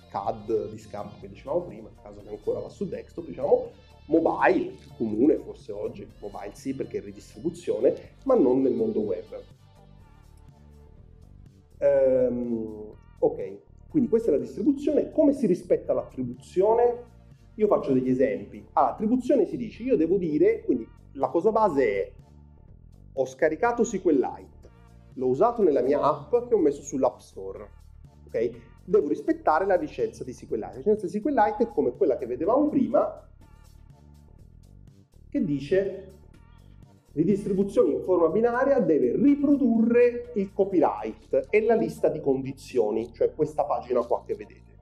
CAD 0.09 0.71
di 0.71 0.79
scampo 0.79 1.17
che 1.21 1.29
dicevamo 1.29 1.63
prima, 1.63 1.89
nel 1.89 2.03
caso 2.03 2.23
che 2.23 2.29
ancora 2.29 2.61
va 2.61 2.69
su 2.69 2.87
desktop, 2.87 3.27
diciamo, 3.27 3.71
mobile, 4.07 4.75
comune 4.97 5.37
forse 5.39 5.73
oggi, 5.73 6.09
mobile 6.21 6.53
sì 6.55 6.75
perché 6.75 6.99
è 6.99 7.01
ridistribuzione, 7.01 7.95
ma 8.25 8.35
non 8.35 8.63
nel 8.63 8.75
mondo 8.75 9.01
web. 9.01 9.43
Ehm, 11.79 12.95
ok, 13.19 13.59
quindi 13.89 14.09
questa 14.09 14.31
è 14.31 14.33
la 14.33 14.41
distribuzione. 14.41 15.11
Come 15.11 15.33
si 15.33 15.47
rispetta 15.47 15.93
l'attribuzione? 15.93 17.15
Io 17.55 17.67
faccio 17.67 17.93
degli 17.93 18.11
esempi. 18.11 18.67
All'attribuzione 18.73 19.47
si 19.47 19.57
dice, 19.57 19.83
io 19.83 19.97
devo 19.97 20.19
dire, 20.19 20.63
quindi 20.65 20.87
la 21.13 21.29
cosa 21.29 21.51
base 21.51 21.85
è, 21.85 22.13
ho 23.15 23.25
scaricato 23.25 23.83
SQLite, 23.83 24.71
l'ho 25.15 25.27
usato 25.27 25.63
nella 25.63 25.81
mia 25.81 26.03
app 26.03 26.31
che 26.47 26.55
ho 26.55 26.59
messo 26.59 26.83
sull'App 26.83 27.19
Store. 27.19 27.71
Ok? 28.27 28.75
Devo 28.87 29.09
rispettare 29.09 29.67
la 29.67 29.77
licenza 29.77 30.25
di 30.25 30.33
SQLite. 30.33 30.67
La 30.67 30.77
licenza 30.77 31.07
di 31.07 31.13
SQLite 31.13 31.65
è 31.65 31.69
come 31.69 31.93
quella 31.97 32.17
che 32.17 32.27
vedevamo 32.27 32.69
prima, 32.69 33.29
che 35.29 35.45
dice 35.45 36.13
ridistribuzione 37.13 37.93
in 37.93 38.03
forma 38.03 38.29
binaria 38.29 38.79
deve 38.79 39.17
riprodurre 39.17 40.33
il 40.35 40.53
copyright 40.53 41.47
e 41.51 41.63
la 41.63 41.75
lista 41.75 42.09
di 42.09 42.21
condizioni, 42.21 43.13
cioè 43.13 43.35
questa 43.35 43.65
pagina 43.65 44.05
qua 44.05 44.23
che 44.25 44.35
vedete. 44.35 44.75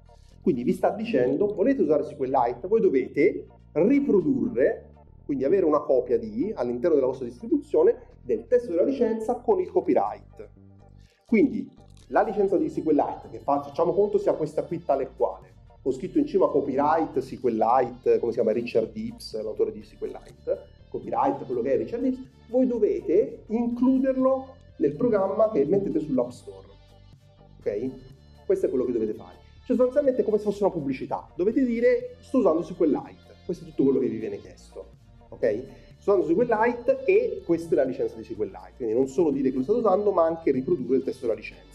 Quindi 0.42 0.62
vi 0.62 0.72
sta 0.72 0.90
dicendo, 0.90 1.54
volete 1.54 1.82
usare 1.82 2.02
SQLite, 2.02 2.68
voi 2.68 2.80
dovete 2.80 3.46
riprodurre, 3.72 4.90
quindi 5.24 5.44
avere 5.44 5.64
una 5.64 5.80
copia 5.80 6.18
di, 6.18 6.52
all'interno 6.54 6.96
della 6.96 7.06
vostra 7.06 7.24
distribuzione, 7.24 8.12
del 8.20 8.46
testo 8.46 8.70
della 8.70 8.84
licenza 8.84 9.36
con 9.36 9.60
il 9.60 9.70
copyright. 9.70 10.50
Quindi 11.24 11.70
la 12.08 12.22
licenza 12.22 12.56
di 12.56 12.68
SQLite, 12.68 13.28
che 13.30 13.38
facciamo 13.38 13.92
conto 13.92 14.18
sia 14.18 14.34
questa 14.34 14.62
qui 14.64 14.82
tale 14.82 15.10
quale, 15.16 15.52
ho 15.82 15.92
scritto 15.92 16.18
in 16.18 16.26
cima 16.26 16.48
copyright 16.48 17.18
SQLite, 17.18 18.18
come 18.18 18.32
si 18.32 18.38
chiama 18.38 18.52
Richard 18.52 18.96
Ips, 18.96 19.42
l'autore 19.42 19.72
di 19.72 19.82
SQLite, 19.82 20.66
copyright, 20.88 21.44
quello 21.44 21.60
che 21.60 21.74
è 21.74 21.76
Richard 21.76 22.04
Ips, 22.04 22.18
voi 22.48 22.66
dovete 22.66 23.44
includerlo 23.48 24.54
nel 24.76 24.96
programma 24.96 25.50
che 25.50 25.64
mettete 25.64 26.00
sull'App 26.00 26.30
Store. 26.30 26.66
Ok? 27.58 27.90
Questo 28.46 28.66
è 28.66 28.68
quello 28.68 28.84
che 28.84 28.92
dovete 28.92 29.12
fare. 29.14 29.36
Cioè 29.66 29.76
sostanzialmente 29.76 30.20
è 30.20 30.24
come 30.24 30.38
se 30.38 30.44
fosse 30.44 30.62
una 30.62 30.72
pubblicità. 30.72 31.30
Dovete 31.34 31.64
dire 31.64 32.16
sto 32.20 32.38
usando 32.38 32.62
SQLite. 32.62 33.32
Questo 33.44 33.64
è 33.64 33.68
tutto 33.68 33.84
quello 33.84 33.98
che 33.98 34.08
vi 34.08 34.18
viene 34.18 34.38
chiesto. 34.38 34.86
Ok? 35.30 35.62
Sto 35.98 36.14
usando 36.14 36.26
SQLite 36.26 37.04
e 37.04 37.42
questa 37.44 37.72
è 37.72 37.76
la 37.76 37.84
licenza 37.84 38.14
di 38.16 38.24
SQLite. 38.24 38.72
Quindi 38.76 38.94
non 38.94 39.08
solo 39.08 39.30
dire 39.30 39.50
che 39.50 39.56
lo 39.56 39.62
state 39.62 39.78
usando, 39.78 40.12
ma 40.12 40.24
anche 40.24 40.50
riprodurre 40.50 40.96
il 40.96 41.02
testo 41.02 41.26
della 41.26 41.38
licenza. 41.38 41.73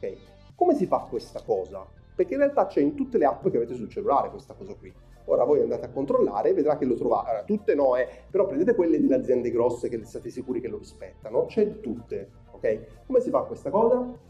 Ok? 0.00 0.16
Come 0.54 0.74
si 0.74 0.86
fa 0.86 1.06
questa 1.08 1.42
cosa? 1.42 1.86
Perché 2.14 2.34
in 2.34 2.40
realtà 2.40 2.66
c'è 2.66 2.80
in 2.80 2.94
tutte 2.94 3.18
le 3.18 3.24
app 3.24 3.46
che 3.48 3.56
avete 3.56 3.74
sul 3.74 3.88
cellulare 3.88 4.30
questa 4.30 4.54
cosa 4.54 4.74
qui. 4.74 4.92
Ora 5.26 5.44
voi 5.44 5.60
andate 5.60 5.86
a 5.86 5.90
controllare 5.90 6.50
e 6.50 6.54
vedrà 6.54 6.76
che 6.76 6.84
lo 6.84 6.94
trovate. 6.94 7.28
Allora, 7.28 7.44
tutte 7.44 7.74
no, 7.74 7.96
eh, 7.96 8.08
però 8.30 8.46
prendete 8.46 8.74
quelle 8.74 9.00
delle 9.00 9.14
aziende 9.14 9.50
grosse 9.50 9.88
che 9.88 10.04
state 10.04 10.28
sicuri 10.30 10.60
che 10.60 10.68
lo 10.68 10.78
rispettano. 10.78 11.46
C'è 11.46 11.80
tutte, 11.80 12.30
ok? 12.50 13.04
Come 13.06 13.20
si 13.20 13.30
fa 13.30 13.42
questa 13.42 13.70
cosa? 13.70 14.28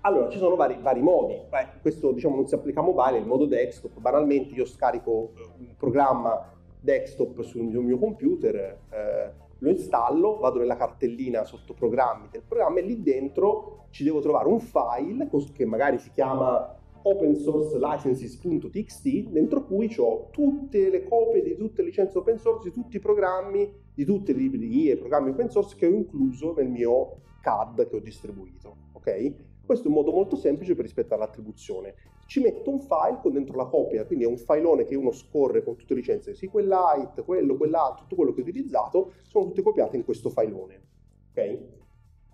Allora, 0.00 0.28
ci 0.28 0.38
sono 0.38 0.56
vari, 0.56 0.76
vari 0.80 1.00
modi. 1.00 1.40
Beh, 1.48 1.80
questo 1.80 2.12
diciamo 2.12 2.36
non 2.36 2.46
si 2.46 2.54
applica 2.54 2.80
a 2.80 2.82
mobile, 2.82 3.18
il 3.18 3.26
modo 3.26 3.46
desktop. 3.46 3.98
Banalmente 4.00 4.54
io 4.54 4.66
scarico 4.66 5.32
eh, 5.36 5.50
un 5.58 5.76
programma 5.76 6.52
desktop 6.80 7.40
sul 7.40 7.62
mio, 7.62 7.80
mio 7.80 7.98
computer, 7.98 8.78
eh, 8.90 9.32
lo 9.64 9.70
installo, 9.70 10.36
vado 10.38 10.58
nella 10.58 10.76
cartellina 10.76 11.44
sotto 11.44 11.72
programmi 11.72 12.28
del 12.30 12.42
programma 12.46 12.78
e 12.78 12.82
lì 12.82 13.02
dentro 13.02 13.86
ci 13.90 14.04
devo 14.04 14.20
trovare 14.20 14.46
un 14.48 14.60
file 14.60 15.28
che 15.52 15.64
magari 15.64 15.98
si 15.98 16.10
chiama 16.10 16.76
open 17.06 17.34
source 17.34 17.78
licenses.txt 17.78 19.28
dentro 19.28 19.64
cui 19.64 19.92
ho 19.98 20.28
tutte 20.30 20.90
le 20.90 21.04
copie 21.04 21.42
di 21.42 21.56
tutte 21.56 21.82
le 21.82 21.88
licenze 21.88 22.18
open 22.18 22.38
source, 22.38 22.68
di 22.68 22.74
tutti 22.74 22.96
i 22.96 23.00
programmi, 23.00 23.70
di 23.94 24.04
tutte 24.04 24.32
le 24.32 24.40
librerie 24.40 24.92
e 24.92 24.96
programmi 24.96 25.30
open 25.30 25.50
source 25.50 25.76
che 25.76 25.86
ho 25.86 25.90
incluso 25.90 26.54
nel 26.54 26.68
mio 26.68 27.20
CAD 27.40 27.88
che 27.88 27.96
ho 27.96 28.00
distribuito. 28.00 28.76
Ok? 28.92 29.34
Questo 29.64 29.86
è 29.86 29.88
un 29.88 29.94
modo 29.94 30.12
molto 30.12 30.36
semplice 30.36 30.74
per 30.74 30.84
rispettare 30.84 31.20
l'attribuzione. 31.20 31.94
Ci 32.34 32.40
metto 32.40 32.68
un 32.68 32.80
file 32.80 33.20
con 33.22 33.32
dentro 33.32 33.56
la 33.56 33.66
copia, 33.66 34.04
quindi 34.04 34.24
è 34.24 34.26
un 34.26 34.38
filone 34.38 34.82
che 34.82 34.96
uno 34.96 35.12
scorre 35.12 35.62
con 35.62 35.76
tutte 35.76 35.94
le 35.94 36.00
licenze 36.00 36.34
SQLite, 36.34 37.22
quello, 37.24 37.56
quell'altro, 37.56 38.02
tutto 38.02 38.16
quello 38.16 38.32
che 38.32 38.40
ho 38.40 38.42
utilizzato, 38.42 39.12
sono 39.22 39.44
tutte 39.44 39.62
copiate 39.62 39.96
in 39.96 40.04
questo 40.04 40.30
filone. 40.30 40.82
Ok? 41.30 41.58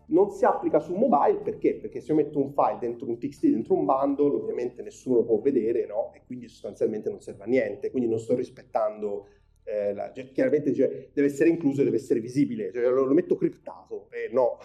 Non 0.06 0.30
si 0.30 0.46
applica 0.46 0.78
su 0.78 0.94
mobile 0.94 1.40
perché? 1.40 1.74
Perché 1.74 2.00
se 2.00 2.12
io 2.12 2.14
metto 2.14 2.38
un 2.38 2.50
file 2.50 2.78
dentro 2.80 3.06
un 3.06 3.18
txt, 3.18 3.46
dentro 3.48 3.74
un 3.74 3.84
bundle, 3.84 4.36
ovviamente 4.36 4.80
nessuno 4.80 5.16
lo 5.16 5.24
può 5.24 5.38
vedere, 5.38 5.84
no? 5.84 6.14
E 6.14 6.22
quindi 6.24 6.48
sostanzialmente 6.48 7.10
non 7.10 7.20
serve 7.20 7.42
a 7.42 7.46
niente, 7.46 7.90
quindi 7.90 8.08
non 8.08 8.18
sto 8.18 8.34
rispettando 8.34 9.26
eh, 9.64 9.92
la, 9.92 10.10
cioè, 10.14 10.32
chiaramente 10.32 10.72
cioè, 10.72 11.10
deve 11.12 11.28
essere 11.28 11.50
incluso, 11.50 11.84
deve 11.84 11.96
essere 11.96 12.20
visibile, 12.20 12.72
cioè, 12.72 12.88
lo, 12.88 13.04
lo, 13.04 13.12
metto 13.12 13.36
criptato, 13.36 14.08
eh, 14.12 14.32
no, 14.32 14.56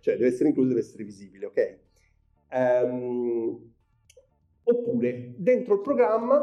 cioè 0.00 0.16
deve 0.16 0.26
essere 0.26 0.48
incluso, 0.48 0.70
deve 0.70 0.80
essere 0.80 1.04
visibile, 1.04 1.46
ok? 1.46 1.78
Um, 2.50 3.71
oppure 4.64 5.34
dentro 5.36 5.74
il 5.74 5.80
programma, 5.80 6.40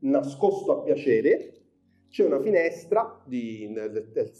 nascosto 0.00 0.78
a 0.78 0.82
piacere, 0.82 1.52
c'è 2.08 2.24
una 2.24 2.40
finestra 2.40 3.20
di, 3.24 3.70
del, 3.72 4.10
del 4.12 4.30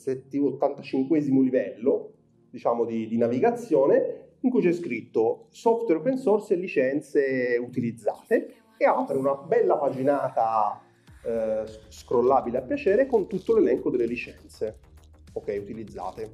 85 0.43 1.19
livello, 1.19 2.13
diciamo, 2.51 2.85
di, 2.85 3.07
di 3.07 3.17
navigazione, 3.17 4.37
in 4.41 4.51
cui 4.51 4.61
c'è 4.61 4.73
scritto 4.73 5.47
software 5.51 6.01
open 6.01 6.17
source 6.17 6.55
e 6.55 6.57
licenze 6.57 7.59
utilizzate 7.61 8.55
e 8.77 8.85
apre 8.85 9.17
una 9.17 9.35
bella 9.35 9.77
paginata 9.77 10.81
eh, 11.25 11.65
scrollabile 11.89 12.59
a 12.59 12.63
piacere 12.63 13.07
con 13.07 13.27
tutto 13.27 13.57
l'elenco 13.57 13.91
delle 13.91 14.07
licenze 14.07 14.79
ok, 15.33 15.59
utilizzate. 15.61 16.31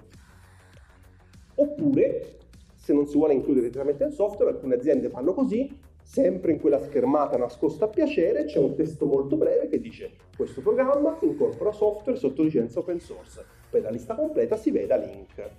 Oppure 1.54 2.38
se 2.76 2.92
non 2.92 3.06
si 3.06 3.16
vuole 3.16 3.34
includere 3.34 3.68
direttamente 3.68 4.04
nel 4.04 4.12
software, 4.12 4.52
alcune 4.52 4.74
aziende 4.74 5.08
fanno 5.08 5.32
così, 5.34 5.70
sempre 6.12 6.52
in 6.52 6.60
quella 6.60 6.78
schermata 6.78 7.38
nascosta 7.38 7.86
a 7.86 7.88
piacere 7.88 8.44
c'è 8.44 8.58
un 8.58 8.74
testo 8.74 9.06
molto 9.06 9.36
breve 9.36 9.66
che 9.68 9.80
dice 9.80 10.10
questo 10.36 10.60
programma 10.60 11.16
incorpora 11.22 11.72
software 11.72 12.18
sotto 12.18 12.42
licenza 12.42 12.80
open 12.80 13.00
source. 13.00 13.42
Per 13.70 13.80
la 13.80 13.88
lista 13.88 14.14
completa 14.14 14.58
si 14.58 14.70
veda 14.70 14.96
link. 14.96 15.50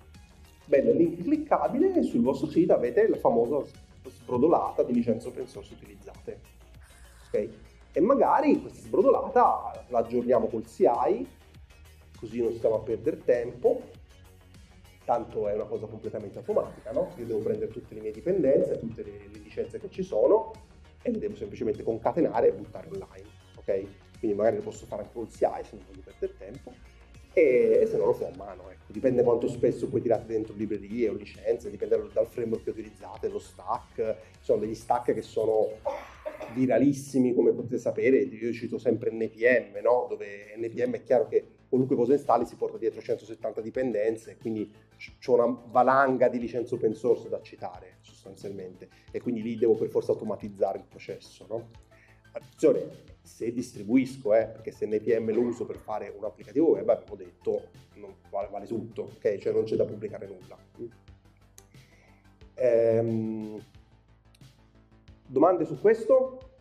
Bene, 0.66 0.92
link 0.92 1.24
cliccabile 1.24 1.96
e 1.96 2.04
sul 2.04 2.22
vostro 2.22 2.46
sito 2.46 2.72
avete 2.72 3.08
la 3.08 3.18
famosa 3.18 3.64
sbrodolata 4.08 4.84
di 4.84 4.94
licenze 4.94 5.30
open 5.30 5.48
source 5.48 5.74
utilizzate. 5.74 6.40
Okay? 7.30 7.52
E 7.92 8.00
magari 8.00 8.62
questa 8.62 8.82
sbrodolata 8.82 9.86
la 9.88 9.98
aggiorniamo 9.98 10.46
col 10.46 10.68
CI, 10.68 11.28
così 12.20 12.44
non 12.44 12.54
stiamo 12.54 12.76
a 12.76 12.80
perdere 12.80 13.24
tempo, 13.24 13.82
tanto 15.06 15.48
è 15.48 15.54
una 15.54 15.66
cosa 15.66 15.86
completamente 15.86 16.38
automatica, 16.38 16.92
no? 16.92 17.12
Io 17.18 17.26
devo 17.26 17.40
prendere 17.40 17.72
tutte 17.72 17.94
le 17.94 18.02
mie 18.02 18.12
dipendenze, 18.12 18.80
tutte 18.80 19.04
le, 19.04 19.12
le 19.32 19.40
licenze 19.40 19.80
che 19.80 19.90
ci 19.90 20.04
sono 20.04 20.52
e 21.02 21.12
le 21.12 21.20
devo 21.20 21.36
semplicemente 21.36 21.84
concatenare 21.84 22.50
e 22.50 22.54
buttare 22.54 22.88
online, 22.88 23.28
ok? 23.58 23.86
Quindi 24.20 24.38
magari 24.38 24.58
lo 24.58 24.64
posso 24.64 24.86
fare 24.86 25.02
anche 25.02 25.14
col 25.14 25.30
CI 25.30 25.64
se 25.64 25.76
non 25.76 25.86
voglio 25.88 26.02
perdere 26.04 26.34
tempo 26.38 26.74
e, 27.34 27.86
se 27.90 27.98
no 27.98 28.06
lo 28.06 28.14
fa 28.14 28.28
a 28.28 28.36
mano, 28.38 28.70
ecco. 28.70 28.92
Dipende 28.94 29.24
quanto 29.24 29.48
spesso 29.48 29.90
poi 29.90 30.02
tirate 30.02 30.28
dentro 30.28 30.54
librerie 30.54 31.10
o 31.10 31.14
licenze, 31.14 31.72
dipende 31.72 32.00
dal 32.14 32.28
framework 32.28 32.64
che 32.64 32.70
utilizzate, 32.70 33.28
lo 33.28 33.40
stack, 33.40 34.16
ci 34.38 34.44
sono 34.44 34.60
degli 34.60 34.76
stack 34.76 35.14
che 35.14 35.24
sono 35.24 35.68
viralissimi, 36.54 37.34
come 37.34 37.52
potete 37.52 37.80
sapere, 37.80 38.18
io 38.18 38.54
cito 38.54 38.78
sempre 38.78 39.12
NPM, 39.12 39.80
no? 39.82 40.06
dove 40.08 40.54
NPM 40.58 40.96
è 40.96 41.04
chiaro 41.04 41.28
che 41.28 41.44
qualunque 41.68 41.96
cosa 41.96 42.14
installi 42.14 42.46
si 42.46 42.56
porta 42.56 42.78
dietro 42.78 43.02
170 43.02 43.62
dipendenze, 43.62 44.38
quindi 44.40 44.72
c'è 45.20 45.32
una 45.32 45.58
valanga 45.68 46.28
di 46.28 46.40
licenze 46.40 46.76
open 46.76 46.94
source 46.94 47.30
da 47.30 47.42
citare 47.42 47.98
sostanzialmente 48.02 48.90
e 49.12 49.22
quindi 49.22 49.42
lì 49.42 49.58
devo 49.58 49.76
per 49.76 49.90
forza 49.90 50.12
automatizzare 50.12 50.78
il 50.80 50.86
processo. 50.86 51.46
No? 51.50 51.70
Attenzione, 52.32 52.90
se 53.22 53.52
distribuisco, 53.52 54.34
eh, 54.34 54.48
perché 54.48 54.72
se 54.72 54.86
NPM 54.86 55.32
lo 55.32 55.42
uso 55.42 55.66
per 55.66 55.78
fare 55.78 56.14
un 56.16 56.24
applicativo 56.24 56.72
web, 56.72 56.90
abbiamo 56.90 57.16
detto, 57.16 57.70
non 57.96 58.16
vale, 58.30 58.48
vale 58.50 58.66
tutto, 58.66 59.04
ok? 59.16 59.38
Cioè 59.38 59.54
non 59.54 59.64
c'è 59.64 59.76
da 59.76 59.86
pubblicare 59.86 60.28
nulla. 60.28 60.58
Ehm, 62.56 63.62
Domande 65.34 65.66
su 65.66 65.80
questo? 65.80 66.53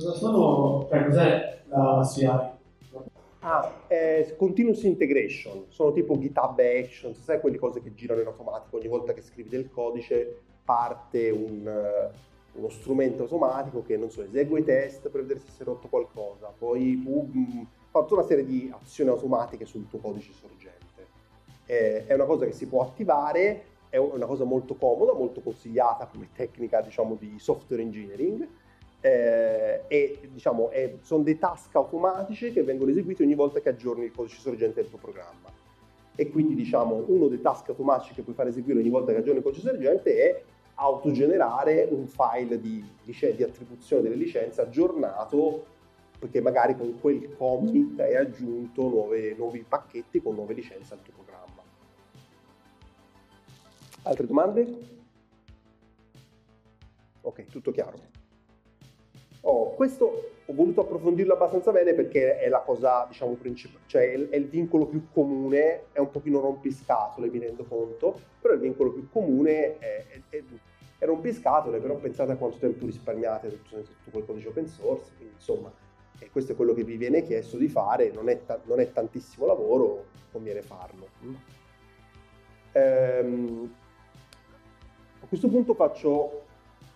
Cosa 0.00 0.14
sono, 0.14 0.86
cioè 0.88 1.04
cos'è 1.04 1.62
la 1.66 2.08
CI? 2.10 2.24
Ah, 3.40 3.86
è 3.86 4.34
continuous 4.38 4.82
integration, 4.84 5.66
sono 5.68 5.92
tipo 5.92 6.18
GitHub 6.18 6.58
Actions, 6.58 7.22
sai 7.22 7.38
quelle 7.38 7.58
cose 7.58 7.82
che 7.82 7.92
girano 7.92 8.22
in 8.22 8.26
automatico, 8.26 8.78
ogni 8.78 8.88
volta 8.88 9.12
che 9.12 9.20
scrivi 9.20 9.50
del 9.50 9.68
codice 9.68 10.40
parte 10.64 11.28
un, 11.28 12.10
uno 12.52 12.68
strumento 12.70 13.24
automatico 13.24 13.82
che, 13.82 13.98
non 13.98 14.10
so, 14.10 14.22
esegue 14.22 14.60
i 14.60 14.64
test 14.64 15.10
per 15.10 15.20
vedere 15.20 15.40
se 15.40 15.50
si 15.50 15.60
è 15.60 15.64
rotto 15.66 15.88
qualcosa, 15.88 16.50
poi 16.56 17.02
tu 17.02 17.28
mh, 17.30 17.66
fa 17.90 18.00
tutta 18.00 18.14
una 18.14 18.24
serie 18.24 18.46
di 18.46 18.72
azioni 18.74 19.10
automatiche 19.10 19.66
sul 19.66 19.86
tuo 19.86 19.98
codice 19.98 20.32
sorgente. 20.32 20.78
Eh, 21.66 22.06
è 22.06 22.14
una 22.14 22.24
cosa 22.24 22.46
che 22.46 22.52
si 22.52 22.66
può 22.66 22.80
attivare, 22.80 23.64
è 23.90 23.98
una 23.98 24.24
cosa 24.24 24.44
molto 24.44 24.76
comoda, 24.76 25.12
molto 25.12 25.42
consigliata 25.42 26.06
come 26.06 26.30
tecnica, 26.32 26.80
diciamo, 26.80 27.16
di 27.18 27.38
software 27.38 27.82
engineering, 27.82 28.48
eh, 29.00 29.82
e 29.86 30.28
diciamo, 30.32 30.70
è, 30.70 30.94
sono 31.02 31.22
dei 31.22 31.38
task 31.38 31.74
automatici 31.74 32.52
che 32.52 32.62
vengono 32.62 32.90
eseguiti 32.90 33.22
ogni 33.22 33.34
volta 33.34 33.60
che 33.60 33.70
aggiorni 33.70 34.04
il 34.04 34.12
codice 34.12 34.40
sorgente 34.40 34.80
del 34.80 34.90
tuo 34.90 34.98
programma. 34.98 35.48
E 36.14 36.28
quindi 36.30 36.54
diciamo, 36.54 37.04
uno 37.06 37.28
dei 37.28 37.40
task 37.40 37.70
automatici 37.70 38.14
che 38.14 38.22
puoi 38.22 38.34
fare 38.34 38.50
eseguire 38.50 38.80
ogni 38.80 38.90
volta 38.90 39.12
che 39.12 39.18
aggiorni 39.18 39.38
il 39.38 39.44
codice 39.44 39.66
sorgente 39.66 40.16
è 40.16 40.42
autogenerare 40.74 41.88
un 41.90 42.06
file 42.06 42.60
di, 42.60 42.84
di, 43.02 43.14
di 43.36 43.42
attribuzione 43.42 44.02
delle 44.02 44.16
licenze 44.16 44.60
aggiornato 44.60 45.78
perché 46.18 46.42
magari 46.42 46.76
con 46.76 47.00
quel 47.00 47.34
commit 47.36 47.98
hai 48.00 48.14
aggiunto 48.14 48.88
nuove, 48.88 49.34
nuovi 49.34 49.64
pacchetti 49.66 50.20
con 50.20 50.34
nuove 50.34 50.52
licenze 50.52 50.92
al 50.92 51.02
tuo 51.02 51.14
programma. 51.14 51.62
Altre 54.02 54.26
domande? 54.26 54.78
Ok, 57.22 57.46
tutto 57.46 57.70
chiaro. 57.70 58.09
Oh, 59.42 59.74
questo 59.74 60.32
ho 60.44 60.52
voluto 60.52 60.82
approfondirlo 60.82 61.34
abbastanza 61.34 61.72
bene 61.72 61.94
perché 61.94 62.38
è 62.38 62.48
la 62.48 62.60
cosa, 62.60 63.06
diciamo, 63.08 63.32
principale, 63.34 63.84
cioè 63.86 64.12
è 64.28 64.36
il 64.36 64.48
vincolo 64.48 64.86
più 64.86 65.06
comune, 65.12 65.84
è 65.92 65.98
un 65.98 66.10
pochino 66.10 66.40
rompiscatole, 66.40 67.30
mi 67.30 67.38
rendo 67.38 67.64
conto, 67.64 68.18
però 68.40 68.54
il 68.54 68.60
vincolo 68.60 68.92
più 68.92 69.08
comune 69.10 69.78
è, 69.78 70.06
è, 70.08 70.36
è 70.36 70.42
è 71.00 71.06
rompiscatole, 71.06 71.78
però 71.78 71.96
pensate 71.96 72.32
a 72.32 72.36
quanto 72.36 72.58
tempo 72.58 72.84
risparmiate 72.84 73.48
tutto, 73.48 73.76
tutto 73.76 74.10
quel 74.10 74.26
codice 74.26 74.48
open 74.48 74.66
source, 74.66 75.10
quindi 75.16 75.32
insomma 75.32 75.72
e 76.18 76.28
questo 76.30 76.52
è 76.52 76.54
quello 76.54 76.74
che 76.74 76.84
vi 76.84 76.98
viene 76.98 77.22
chiesto 77.22 77.56
di 77.56 77.68
fare, 77.68 78.10
non 78.10 78.28
è, 78.28 78.44
ta- 78.44 78.60
non 78.64 78.80
è 78.80 78.92
tantissimo 78.92 79.46
lavoro, 79.46 80.04
conviene 80.30 80.60
farlo. 80.60 81.08
Mm. 81.24 81.34
Ehm, 82.72 83.74
a 85.22 85.26
questo 85.26 85.48
punto 85.48 85.72
faccio, 85.72 86.42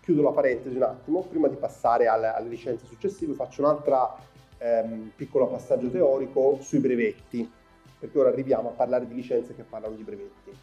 chiudo 0.05 0.21
la 0.21 0.33
parentesi 0.33 0.77
un 0.77 0.83
attimo, 0.83 1.23
prima 1.23 1.49
di 1.49 1.57
passare 1.57 2.07
alle, 2.07 2.27
alle 2.27 2.51
licenze 2.51 2.85
successive 2.85 3.33
faccio 3.33 3.63
un 3.63 3.69
altro 3.69 4.19
ehm, 4.59 5.13
piccolo 5.17 5.47
passaggio 5.47 5.89
teorico 5.89 6.59
sui 6.61 6.79
brevetti, 6.79 7.51
perché 7.99 8.19
ora 8.19 8.29
arriviamo 8.29 8.69
a 8.69 8.73
parlare 8.73 9.07
di 9.09 9.15
licenze 9.15 9.55
che 9.55 9.63
parlano 9.63 9.95
di 9.95 10.03
brevetti. 10.03 10.55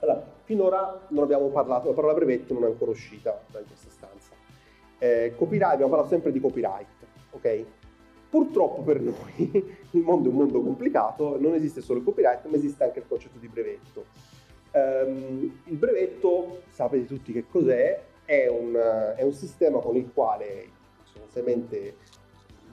Allora, 0.00 0.22
finora 0.44 1.06
non 1.08 1.24
abbiamo 1.24 1.48
parlato, 1.48 1.88
la 1.88 1.94
parola 1.94 2.12
brevetto 2.12 2.52
non 2.52 2.64
è 2.64 2.66
ancora 2.66 2.90
uscita 2.90 3.40
da 3.50 3.60
questa 3.60 3.88
stanza. 3.88 4.32
Eh, 4.98 5.32
copyright, 5.34 5.72
abbiamo 5.72 5.90
parlato 5.90 6.10
sempre 6.10 6.30
di 6.30 6.38
copyright, 6.38 6.86
ok? 7.30 7.64
Purtroppo 8.28 8.82
per 8.82 9.00
noi 9.00 9.76
il 9.92 10.02
mondo 10.02 10.28
è 10.28 10.30
un 10.30 10.38
mondo 10.38 10.60
complicato, 10.60 11.40
non 11.40 11.54
esiste 11.54 11.80
solo 11.80 12.00
il 12.00 12.04
copyright, 12.04 12.44
ma 12.44 12.56
esiste 12.56 12.84
anche 12.84 12.98
il 12.98 13.06
concetto 13.08 13.38
di 13.38 13.48
brevetto. 13.48 14.04
Um, 14.72 15.60
il 15.64 15.76
brevetto, 15.76 16.60
sapete 16.68 17.06
tutti 17.06 17.32
che 17.32 17.46
cos'è, 17.48 18.04
è 18.28 18.46
un, 18.46 18.74
è 19.16 19.22
un 19.22 19.32
sistema 19.32 19.78
con 19.78 19.96
il 19.96 20.10
quale 20.12 20.68
sostanzialmente 21.04 21.96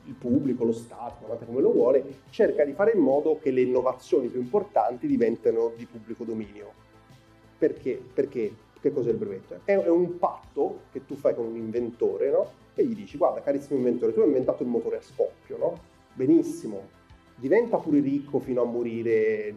il 0.04 0.14
pubblico, 0.16 0.66
lo 0.66 0.74
Stato, 0.74 1.20
chiamate 1.20 1.46
come 1.46 1.62
lo 1.62 1.72
vuole, 1.72 2.04
cerca 2.30 2.66
di 2.66 2.74
fare 2.74 2.92
in 2.92 3.00
modo 3.00 3.40
che 3.40 3.52
le 3.52 3.62
innovazioni 3.62 4.28
più 4.28 4.42
importanti 4.42 5.08
diventino 5.08 5.72
di 5.78 5.86
pubblico 5.86 6.26
dominio. 6.26 6.74
Perché? 7.58 8.02
Perché 8.14 8.54
che 8.82 8.92
cos'è 8.92 9.12
il 9.12 9.16
brevetto? 9.16 9.62
È, 9.64 9.72
è, 9.72 9.90
un 9.90 10.18
patto 10.18 10.82
che 10.92 11.06
tu 11.06 11.16
fai 11.16 11.34
con 11.34 11.46
un 11.46 11.56
inventore, 11.56 12.30
no? 12.30 12.52
E 12.74 12.86
gli 12.86 12.94
dici, 12.94 13.18
guarda 13.18 13.42
carissimo 13.42 13.78
inventore, 13.78 14.12
tu 14.12 14.20
hai 14.20 14.28
inventato 14.28 14.62
il 14.62 14.70
motore 14.70 14.98
a 14.98 15.02
scoppio, 15.02 15.58
no? 15.58 15.80
Benissimo, 16.14 16.90
diventa 17.34 17.78
pure 17.78 18.02
ricco 18.02 18.40
fino 18.40 18.62
a 18.62 18.66
morire 18.66 19.56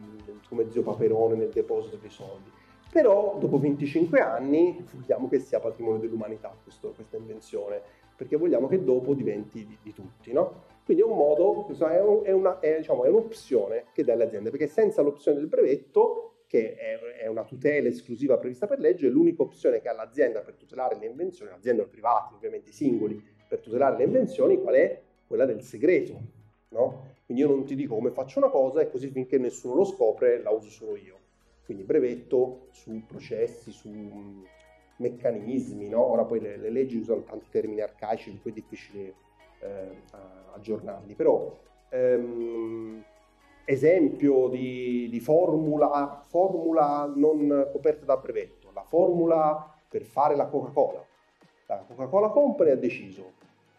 come 0.49 0.71
zio 0.71 0.83
Paperone 0.83 1.35
nel 1.35 1.51
deposito 1.51 1.97
dei 1.97 2.09
soldi. 2.09 2.51
Però 2.91 3.37
dopo 3.39 3.59
25 3.59 4.21
anni 4.21 4.85
vogliamo 4.93 5.29
che 5.29 5.39
sia 5.41 5.61
patrimonio 5.61 6.01
dell'umanità 6.01 6.57
questo, 6.63 6.93
questa 6.95 7.17
invenzione, 7.17 7.81
perché 8.17 8.37
vogliamo 8.37 8.67
che 8.67 8.83
dopo 8.83 9.15
diventi 9.15 9.67
di, 9.67 9.79
di 9.83 9.93
tutti, 9.93 10.33
no? 10.33 10.65
Quindi 10.85 11.03
è 11.03 11.07
un 11.07 11.17
modo, 11.17 11.69
è, 11.69 12.01
un, 12.01 12.21
è, 12.25 12.33
una, 12.33 12.61
è, 12.61 12.79
diciamo, 12.79 13.05
è 13.05 13.09
un'opzione 13.09 13.85
che 13.93 14.05
dà 14.05 14.15
alle 14.15 14.25
aziende, 14.25 14.49
perché 14.49 14.67
senza 14.67 15.03
l'opzione 15.03 15.37
del 15.39 15.47
brevetto 15.47 16.29
che 16.47 16.75
è, 16.77 17.27
una 17.27 17.45
tutela 17.45 17.89
esclusiva 17.89 18.39
prevista 18.39 18.67
per 18.67 18.79
legge, 18.81 19.09
l'unica 19.09 19.43
opzione 19.43 19.83
che 19.83 19.89
ha 19.89 19.93
l'azienda 19.93 20.41
per 20.41 20.55
tutelare 20.55 20.97
le 20.99 21.07
invenzioni, 21.07 21.51
l'azienda 21.51 21.83
o 21.83 21.87
privati, 21.87 22.33
ovviamente 22.33 22.71
i 22.71 22.73
singoli, 22.73 23.23
per 23.47 23.61
tutelare 23.61 23.99
le 23.99 24.05
invenzioni, 24.05 24.59
qual 24.59 24.75
è? 24.77 24.99
Quella 25.27 25.45
del 25.45 25.63
segreto. 25.63 26.19
No? 26.71 27.17
Quindi 27.27 27.43
io 27.43 27.51
non 27.51 27.65
ti 27.67 27.75
dico 27.75 27.95
come 27.95 28.11
faccio 28.11 28.39
una 28.39 28.49
cosa 28.49 28.81
e 28.81 28.91
così 28.91 29.09
finché 29.11 29.37
nessuno 29.37 29.75
lo 29.75 29.85
scopre 29.85 30.41
la 30.41 30.49
uso 30.49 30.71
solo 30.71 30.97
io. 30.97 31.18
Quindi 31.69 31.85
brevetto 31.85 32.69
su 32.71 33.03
processi, 33.07 33.73
su 33.73 33.91
mm, 33.91 34.43
meccanismi, 34.97 35.91
no? 35.91 36.03
ora 36.03 36.25
poi 36.25 36.41
le, 36.41 36.57
le, 36.57 36.71
leggi 36.71 36.97
usano 36.97 37.25
tanti 37.25 37.45
termini 37.51 37.83
arcaici, 37.83 38.31
poi 38.43 38.53
è 38.53 38.55
difficile 38.55 39.15
eh, 39.61 40.01
aggiornarli, 40.55 41.13
però 41.13 41.55
ehm, 41.91 43.05
esempio 43.67 44.49
di, 44.49 45.11
di 45.11 45.21
formula, 45.21 46.23
formula 46.27 47.13
non 47.15 47.69
coperta 47.71 48.07
da 48.07 48.17
brevetto, 48.17 48.71
la 48.73 48.85
formula 48.85 49.71
per 49.87 50.05
fare 50.05 50.37
la 50.37 50.47
Coca-Cola. 50.47 51.05
La 51.67 51.85
Coca-Cola 51.87 52.29
Company 52.31 52.71
ha 52.71 52.77
deciso, 52.77 53.33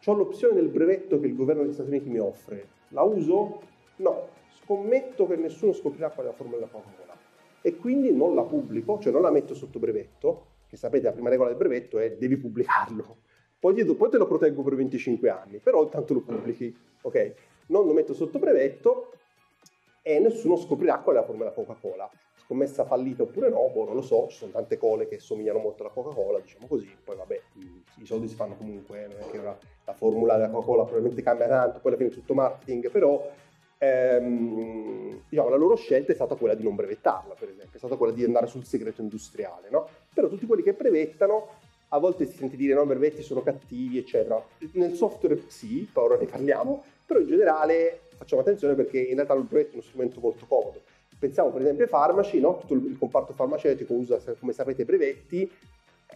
ho 0.06 0.14
l'opzione 0.14 0.54
del 0.54 0.70
brevetto 0.70 1.20
che 1.20 1.26
il 1.26 1.36
governo 1.36 1.64
degli 1.64 1.74
Stati 1.74 1.90
Uniti 1.90 2.08
mi 2.08 2.20
offre, 2.20 2.68
la 2.90 3.02
uso? 3.02 3.62
No, 3.96 4.28
scommetto 4.62 5.26
che 5.26 5.38
nessuno 5.38 5.74
scoprirà 5.74 6.12
qual 6.12 6.28
è 6.28 6.30
la 6.30 6.36
formula 6.36 6.60
della 6.60 6.70
Coca-Cola 6.70 7.09
e 7.70 7.78
quindi 7.78 8.11
non 8.11 8.34
la 8.36 8.43
pubblico, 8.43 8.99
cioè 8.99 9.11
non 9.11 9.22
la 9.22 9.32
metto 9.32 9.53
sotto 9.53 9.80
brevetto, 9.80 10.45
che 10.67 10.76
sapete 10.76 11.05
la 11.05 11.11
prima 11.11 11.30
regola 11.30 11.49
del 11.49 11.57
brevetto 11.57 11.99
è 11.99 12.11
devi 12.11 12.38
pubblicarlo, 12.38 13.17
poi, 13.59 13.86
poi 13.86 14.09
te 14.09 14.17
lo 14.17 14.28
proteggo 14.28 14.63
per 14.63 14.76
25 14.76 15.30
anni, 15.30 15.59
però 15.59 15.84
intanto 15.84 16.13
lo 16.13 16.22
pubblichi, 16.22 16.76
ok? 17.01 17.34
Non 17.67 17.86
lo 17.86 17.93
metto 17.93 18.13
sotto 18.13 18.39
brevetto 18.39 19.11
e 20.01 20.20
nessuno 20.20 20.55
scoprirà 20.55 20.99
qual 20.99 21.17
è 21.17 21.20
la 21.20 21.26
formula 21.26 21.51
Coca-Cola 21.51 22.09
scommessa 22.49 22.84
fallita 22.84 23.22
oppure 23.22 23.49
no, 23.49 23.70
boh, 23.72 23.86
non 23.86 23.93
lo 23.93 24.01
so, 24.01 24.28
ci 24.28 24.38
sono 24.38 24.51
tante 24.51 24.78
cole 24.78 25.07
che 25.07 25.20
somigliano 25.20 25.59
molto 25.59 25.84
alla 25.84 25.91
Coca-Cola, 25.91 26.39
diciamo 26.39 26.65
così, 26.65 26.89
poi 27.03 27.15
vabbè, 27.15 27.41
i 27.97 28.05
soldi 28.07 28.28
si 28.28 28.34
fanno 28.34 28.55
comunque, 28.55 29.05
non 29.07 29.17
è 29.20 29.30
che 29.30 29.38
la, 29.38 29.55
la 29.86 29.93
formula 29.93 30.36
della 30.36 30.49
Coca-Cola 30.49 30.84
probabilmente 30.84 31.22
cambia 31.22 31.47
tanto, 31.47 31.80
poi 31.80 31.91
alla 31.91 31.97
fine 31.97 32.09
è 32.09 32.13
tutto 32.13 32.34
marketing, 32.34 32.89
però 32.89 33.24
ehm, 33.80 35.24
diciamo, 35.28 35.50
la 35.50 35.56
loro 35.56 35.76
scelta 35.76 36.12
è 36.12 36.16
stata 36.16 36.36
quella 36.36 36.54
di 36.54 36.64
non 36.64 36.76
brevettarla, 36.76 37.34
per 37.34 37.50
esempio, 37.50 37.76
è 37.76 37.80
stata 37.80 37.96
quella 37.96 38.14
di 38.14 38.24
andare 38.24 38.46
sul 38.46 38.64
segreto 38.64 39.02
industriale, 39.02 39.70
no? 39.72 39.88
Però 40.14 40.28
tutti 40.28 40.46
quelli 40.46 40.62
che 40.62 40.74
brevettano 40.74 41.48
a 41.90 41.98
volte 41.98 42.26
si 42.26 42.38
sente 42.38 42.56
dire 42.56 42.76
no, 42.76 42.84
i 42.84 42.86
brevetti 42.88 43.24
sono 43.24 43.42
cattivi, 43.42 43.98
eccetera. 43.98 44.40
Nel 44.74 44.94
software 44.94 45.42
sì, 45.48 45.90
poi 45.92 46.06
ora 46.06 46.18
ne 46.18 46.26
parliamo, 46.26 46.84
però 47.04 47.20
in 47.20 47.28
generale 47.28 48.02
facciamo 48.16 48.42
attenzione 48.42 48.76
perché 48.76 49.00
in 49.00 49.16
realtà 49.16 49.34
il 49.34 49.44
brevetto 49.44 49.72
è 49.72 49.74
uno 49.76 49.82
strumento 49.82 50.20
molto 50.20 50.46
comodo 50.46 50.82
Pensiamo 51.20 51.50
per 51.50 51.62
esempio 51.62 51.84
ai 51.84 51.90
farmaci, 51.90 52.40
no? 52.40 52.60
tutto 52.60 52.76
il 52.76 52.98
comparto 52.98 53.34
farmaceutico 53.34 53.94
usa, 53.94 54.20
come 54.40 54.54
sapete, 54.54 54.86
brevetti, 54.86 55.52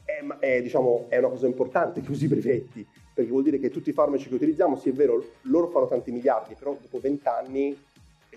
è, 0.06 0.26
è, 0.40 0.62
diciamo, 0.62 1.08
è 1.10 1.18
una 1.18 1.28
cosa 1.28 1.46
importante 1.46 2.00
che 2.00 2.10
usi 2.10 2.24
i 2.24 2.30
brevetti, 2.30 2.88
perché 3.14 3.30
vuol 3.30 3.44
dire 3.44 3.60
che 3.60 3.70
tutti 3.70 3.90
i 3.90 3.94
farmaci 3.94 4.28
che 4.28 4.36
utilizziamo, 4.36 4.76
sì 4.76 4.90
è 4.90 4.94
vero, 4.94 5.24
loro 5.44 5.68
fanno 5.68 5.88
tanti 5.88 6.12
miliardi, 6.12 6.56
però 6.56 6.76
dopo 6.80 7.00
20 7.00 7.28
anni 7.28 7.78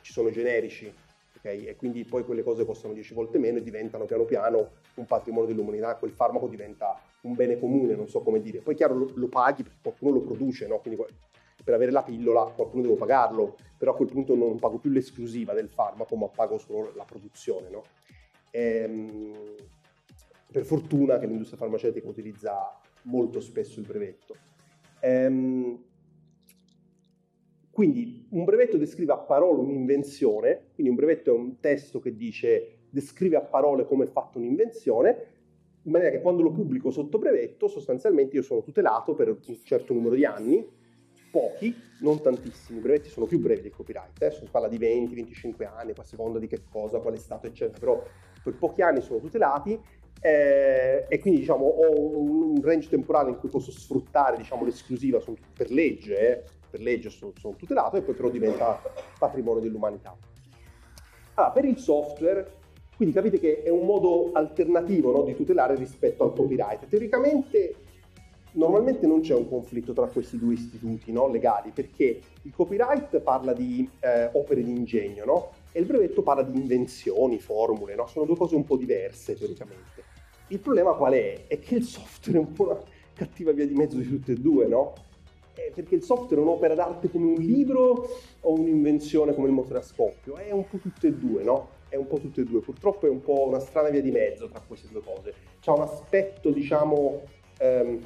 ci 0.03 0.13
sono 0.13 0.31
generici, 0.31 0.93
okay? 1.37 1.65
e 1.65 1.77
quindi 1.77 2.05
poi 2.05 2.25
quelle 2.25 2.43
cose 2.43 2.65
costano 2.65 2.93
10 2.93 3.15
volte 3.15 3.39
meno 3.39 3.59
e 3.59 3.63
diventano 3.63 4.05
piano 4.05 4.25
piano 4.25 4.71
un 4.95 5.07
patrimonio 5.07 5.49
dell'umanità, 5.49 5.97
quel 5.97 6.11
farmaco 6.11 6.47
diventa 6.47 7.01
un 7.23 7.35
bene 7.35 7.59
comune, 7.59 7.95
non 7.95 8.09
so 8.09 8.21
come 8.21 8.41
dire. 8.41 8.59
Poi 8.59 8.75
chiaro 8.75 8.95
lo, 8.95 9.11
lo 9.15 9.29
paghi 9.29 9.63
perché 9.63 9.79
qualcuno 9.83 10.13
lo 10.13 10.21
produce, 10.21 10.67
no? 10.67 10.79
quindi 10.79 11.03
per 11.65 11.75
avere 11.75 11.91
la 11.91 12.03
pillola 12.03 12.45
qualcuno 12.55 12.83
devo 12.83 12.95
pagarlo, 12.95 13.57
però 13.77 13.93
a 13.93 13.97
quel 13.97 14.09
punto 14.09 14.37
non 14.37 14.59
pago 14.59 14.79
più 14.79 14.91
l'esclusiva 14.91 15.53
del 15.53 15.69
farmaco, 15.69 16.15
ma 16.17 16.29
pago 16.29 16.59
solo 16.59 16.93
la 16.95 17.05
produzione. 17.05 17.69
No? 17.71 17.83
Ehm, 18.51 19.55
per 20.53 20.65
fortuna 20.65 21.19
che 21.19 21.27
l'industria 21.27 21.59
farmaceutica 21.59 22.09
utilizza 22.09 22.79
molto 23.03 23.41
spesso 23.41 23.81
il 23.81 23.87
brevetto. 23.87 24.37
Ehm, 25.01 25.85
quindi 27.71 28.27
un 28.31 28.45
brevetto 28.45 28.79
descrive 28.79 29.13
a 29.13 29.19
parole 29.19 29.61
un'invenzione, 29.61 30.69
quindi 30.75 30.91
un 30.91 30.97
brevetto 30.97 31.31
è 31.31 31.39
un 31.39 31.61
testo 31.61 32.01
che 32.01 32.17
dice 32.17 32.79
descrive 32.89 33.37
a 33.37 33.43
parole 33.43 33.85
come 33.85 34.05
è 34.05 34.09
fatta 34.09 34.39
un'invenzione, 34.39 35.35
in 35.83 35.93
maniera 35.93 36.17
che 36.17 36.23
quando 36.23 36.43
lo 36.43 36.51
pubblico 36.51 36.91
sotto 36.91 37.19
brevetto 37.19 37.69
sostanzialmente 37.69 38.37
io 38.37 38.43
sono 38.43 38.63
tutelato 38.63 39.15
per 39.15 39.29
un 39.29 39.59
certo 39.63 39.93
numero 39.93 40.15
di 40.15 40.25
anni 40.25 40.67
pochi, 41.31 41.75
non 42.01 42.23
tantissimi, 42.23 42.79
i 42.79 42.81
brevetti 42.81 43.11
sono 43.11 43.27
più 43.27 43.39
brevi 43.39 43.61
del 43.61 43.71
copyright, 43.71 44.23
adesso 44.23 44.45
si 44.45 44.51
parla 44.51 44.69
di 44.69 44.79
20-25 44.79 45.67
anni, 45.67 45.93
a 45.95 46.03
seconda 46.03 46.39
di 46.39 46.47
che 46.47 46.63
cosa, 46.71 46.99
quale 47.01 47.19
stato, 47.19 47.47
eccetera, 47.47 47.79
però 47.79 48.03
per 48.43 48.55
pochi 48.55 48.81
anni 48.81 49.03
sono 49.03 49.19
tutelati 49.19 49.79
eh, 50.21 51.05
e 51.09 51.19
quindi 51.21 51.41
diciamo 51.41 51.65
ho 51.65 52.19
un, 52.19 52.61
range 52.63 52.89
temporale 52.89 53.31
in 53.31 53.39
cui 53.39 53.49
posso 53.49 53.71
sfruttare 53.71 54.37
diciamo, 54.37 54.65
l'esclusiva 54.65 55.21
sono, 55.21 55.37
per 55.55 55.71
legge, 55.71 56.19
eh, 56.19 56.43
per 56.71 56.81
legge 56.81 57.11
sono, 57.11 57.33
sono 57.39 57.55
tutelato 57.57 57.97
e 57.97 58.03
poi 58.03 58.15
però 58.15 58.29
diventa 58.29 58.81
patrimonio 59.19 59.61
dell'umanità. 59.61 60.17
Allora, 61.35 61.53
per 61.53 61.65
il 61.65 61.79
software, 61.79 62.53
quindi 62.97 63.15
capite 63.15 63.39
che 63.39 63.63
è 63.63 63.69
un 63.69 63.85
modo 63.85 64.31
alternativo 64.33 65.13
no, 65.13 65.23
di 65.23 65.37
tutelare 65.37 65.75
rispetto 65.75 66.25
al 66.25 66.33
copyright. 66.33 66.89
Teoricamente 66.89 67.75
normalmente 68.57 69.07
non 69.07 69.21
c'è 69.21 69.35
un 69.35 69.49
conflitto 69.49 69.93
tra 69.93 70.07
questi 70.07 70.39
due 70.39 70.55
istituti 70.55 71.13
no, 71.13 71.29
legali, 71.29 71.71
perché 71.71 72.21
il 72.43 72.53
copyright 72.55 73.21
parla 73.21 73.53
di 73.53 73.89
eh, 74.01 74.31
opere 74.33 74.63
di 74.63 74.71
ingegno, 74.71 75.25
no? 75.25 75.51
E 75.73 75.81
il 75.81 75.87
brevetto 75.87 76.23
parla 76.23 76.43
di 76.43 76.59
invenzioni, 76.59 77.39
formule, 77.39 77.95
no? 77.95 78.07
Sono 78.07 78.25
due 78.25 78.37
cose 78.37 78.55
un 78.55 78.65
po' 78.65 78.77
diverse 78.77 79.37
teoricamente. 79.37 80.06
Il 80.49 80.61
problema 80.61 80.93
qual 80.93 81.13
è? 81.15 81.47
È 81.49 81.59
che 81.59 81.75
il 81.75 81.83
software 81.83 82.39
è 82.39 82.41
un 82.41 82.53
po' 82.53 82.65
una 82.65 82.79
cattiva 83.15 83.51
via 83.51 83.67
di 83.67 83.75
mezzo 83.75 83.97
di 83.97 84.09
tutte 84.09 84.33
e 84.33 84.37
due, 84.37 84.67
no? 84.67 84.93
Eh, 85.55 85.73
perché 85.75 85.97
il 85.97 86.03
software 86.03 86.41
è 86.41 86.45
un'opera 86.45 86.75
d'arte 86.75 87.11
come 87.11 87.33
un 87.33 87.43
libro 87.43 88.09
o 88.41 88.53
un'invenzione 88.53 89.35
come 89.35 89.49
il 89.49 89.53
motore 89.53 89.81
a 89.81 89.83
scoppio? 89.83 90.37
È 90.37 90.53
un 90.53 90.69
po' 90.69 90.77
tutte 90.77 91.09
e 91.09 91.15
due, 91.15 91.43
no? 91.43 91.69
È 91.89 91.97
un 91.97 92.07
po' 92.07 92.19
tutte 92.19 92.43
e 92.43 92.45
due. 92.45 92.61
Purtroppo 92.61 93.07
è 93.07 93.09
un 93.09 93.23
po' 93.23 93.49
una 93.49 93.59
strana 93.59 93.89
via 93.89 94.03
di 94.03 94.13
mezzo 94.13 94.49
tra 94.49 94.63
queste 94.65 94.89
due 94.93 95.03
cose. 95.03 95.35
C'è 95.61 95.71
un 95.73 95.81
aspetto, 95.81 96.51
diciamo, 96.51 97.23
ehm, 97.59 98.01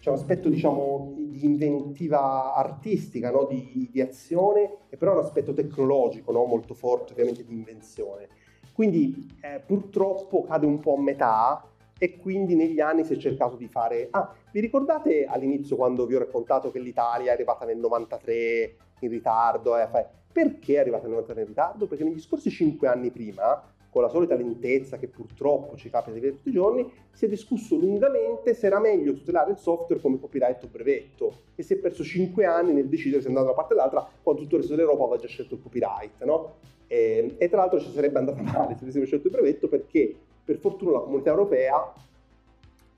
c'è 0.00 0.08
un 0.12 0.18
aspetto 0.18 0.48
diciamo 0.48 1.14
di 1.16 1.44
inventiva 1.44 2.54
artistica, 2.54 3.30
no? 3.30 3.44
di, 3.44 3.88
di, 3.90 4.00
azione, 4.00 4.78
e 4.88 4.96
però 4.96 5.12
un 5.12 5.18
aspetto 5.18 5.52
tecnologico 5.52 6.32
no? 6.32 6.44
molto 6.44 6.74
forte 6.74 7.12
ovviamente 7.12 7.44
di 7.44 7.52
invenzione. 7.52 8.28
Quindi 8.76 9.38
eh, 9.40 9.62
purtroppo 9.64 10.44
cade 10.44 10.66
un 10.66 10.80
po' 10.80 10.96
a 10.96 11.00
metà 11.00 11.66
e 11.98 12.18
quindi 12.18 12.54
negli 12.54 12.78
anni 12.78 13.04
si 13.04 13.14
è 13.14 13.16
cercato 13.16 13.56
di 13.56 13.68
fare... 13.68 14.08
Ah, 14.10 14.34
vi 14.52 14.60
ricordate 14.60 15.24
all'inizio 15.24 15.76
quando 15.76 16.04
vi 16.04 16.14
ho 16.14 16.18
raccontato 16.18 16.70
che 16.70 16.78
l'Italia 16.78 17.30
è 17.30 17.32
arrivata 17.32 17.64
nel 17.64 17.78
93 17.78 18.76
in 19.00 19.08
ritardo? 19.08 19.78
Eh, 19.78 19.88
perché 20.30 20.74
è 20.74 20.80
arrivata 20.80 21.04
nel 21.04 21.12
93 21.12 21.40
in 21.40 21.46
ritardo? 21.46 21.86
Perché 21.86 22.04
negli 22.04 22.20
scorsi 22.20 22.50
cinque 22.50 22.86
anni 22.86 23.10
prima 23.10 23.62
con 23.88 24.02
la 24.02 24.10
solita 24.10 24.34
lentezza 24.34 24.98
che 24.98 25.08
purtroppo 25.08 25.74
ci 25.78 25.88
capita 25.88 26.12
di 26.12 26.20
vedere 26.20 26.36
tutti 26.36 26.50
i 26.50 26.52
giorni, 26.52 26.86
si 27.12 27.24
è 27.24 27.28
discusso 27.28 27.76
lungamente 27.76 28.52
se 28.52 28.66
era 28.66 28.78
meglio 28.78 29.14
tutelare 29.14 29.52
il 29.52 29.56
software 29.56 30.02
come 30.02 30.20
copyright 30.20 30.62
o 30.64 30.68
brevetto 30.70 31.32
e 31.54 31.62
si 31.62 31.72
è 31.72 31.76
perso 31.78 32.04
5 32.04 32.44
anni 32.44 32.74
nel 32.74 32.88
decidere 32.88 33.22
se 33.22 33.28
andare 33.28 33.46
da 33.46 33.52
una 33.52 33.58
parte 33.58 33.72
o 33.72 33.76
dall'altra 33.78 34.06
quando 34.22 34.42
tutto 34.42 34.56
il 34.56 34.60
resto 34.60 34.76
dell'Europa 34.76 35.04
aveva 35.04 35.18
già 35.18 35.28
scelto 35.28 35.54
il 35.54 35.62
copyright. 35.62 36.22
No? 36.24 36.74
E, 36.86 37.34
e, 37.38 37.48
tra 37.48 37.58
l'altro 37.58 37.80
ci 37.80 37.90
sarebbe 37.90 38.18
andata 38.18 38.40
male 38.42 38.76
se 38.76 38.84
avessimo 38.84 39.04
scelto 39.04 39.26
il 39.26 39.32
brevetto 39.32 39.68
perché 39.68 40.14
per 40.44 40.58
fortuna 40.58 40.92
la 40.92 41.00
comunità 41.00 41.30
europea 41.30 41.92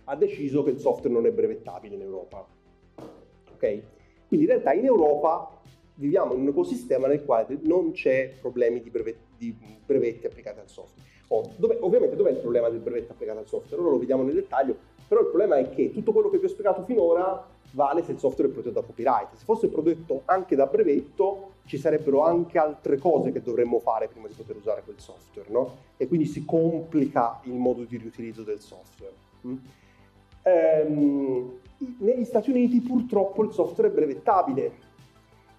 ha 0.04 0.16
deciso 0.16 0.62
che 0.62 0.70
il 0.70 0.78
software 0.78 1.14
non 1.14 1.26
è 1.26 1.30
brevettabile 1.30 1.94
in 1.94 2.02
Europa. 2.02 2.46
Ok? 3.52 3.80
Quindi 4.28 4.46
in 4.46 4.52
realtà 4.52 4.72
in 4.72 4.84
Europa 4.84 5.58
viviamo 5.94 6.34
in 6.34 6.40
un 6.40 6.48
ecosistema 6.48 7.06
nel 7.06 7.24
quale 7.24 7.58
non 7.62 7.92
c'è 7.92 8.34
problemi 8.40 8.80
di 8.80 8.90
brevetti, 8.90 9.24
di 9.36 9.56
brevetti 9.84 10.26
applicati 10.26 10.60
al 10.60 10.68
software. 10.68 11.08
Oh, 11.28 11.52
dove, 11.56 11.76
ovviamente 11.80 12.16
dov'è 12.16 12.30
il 12.30 12.38
problema 12.38 12.68
del 12.68 12.80
brevetto 12.80 13.12
applicato 13.12 13.38
al 13.38 13.46
software? 13.46 13.82
Ora 13.82 13.92
lo 13.92 13.98
vediamo 13.98 14.22
nel 14.22 14.34
dettaglio, 14.34 14.76
però 15.06 15.20
il 15.20 15.26
problema 15.28 15.56
è 15.56 15.68
che 15.70 15.92
tutto 15.92 16.12
quello 16.12 16.30
che 16.30 16.38
vi 16.38 16.46
ho 16.46 16.48
spiegato 16.48 16.84
finora 16.84 17.46
vale 17.72 18.02
se 18.02 18.12
il 18.12 18.18
software 18.18 18.50
è 18.50 18.52
protetto 18.52 18.80
da 18.80 18.86
copyright. 18.86 19.34
Se 19.34 19.44
fosse 19.44 19.68
protetto 19.68 20.22
anche 20.26 20.56
da 20.56 20.66
brevetto, 20.66 21.52
ci 21.68 21.76
sarebbero 21.76 22.24
anche 22.24 22.58
altre 22.58 22.96
cose 22.96 23.30
che 23.30 23.42
dovremmo 23.42 23.78
fare 23.78 24.08
prima 24.08 24.26
di 24.26 24.34
poter 24.34 24.56
usare 24.56 24.82
quel 24.82 24.98
software, 24.98 25.48
no? 25.50 25.76
E 25.98 26.08
quindi 26.08 26.26
si 26.26 26.44
complica 26.44 27.40
il 27.44 27.52
modo 27.52 27.84
di 27.84 27.98
riutilizzo 27.98 28.42
del 28.42 28.58
software. 28.58 29.12
Mm? 29.46 29.56
Ehm, 30.42 31.58
negli 31.98 32.24
Stati 32.24 32.50
Uniti 32.50 32.80
purtroppo 32.80 33.44
il 33.44 33.52
software 33.52 33.90
è 33.90 33.92
brevettabile, 33.92 34.86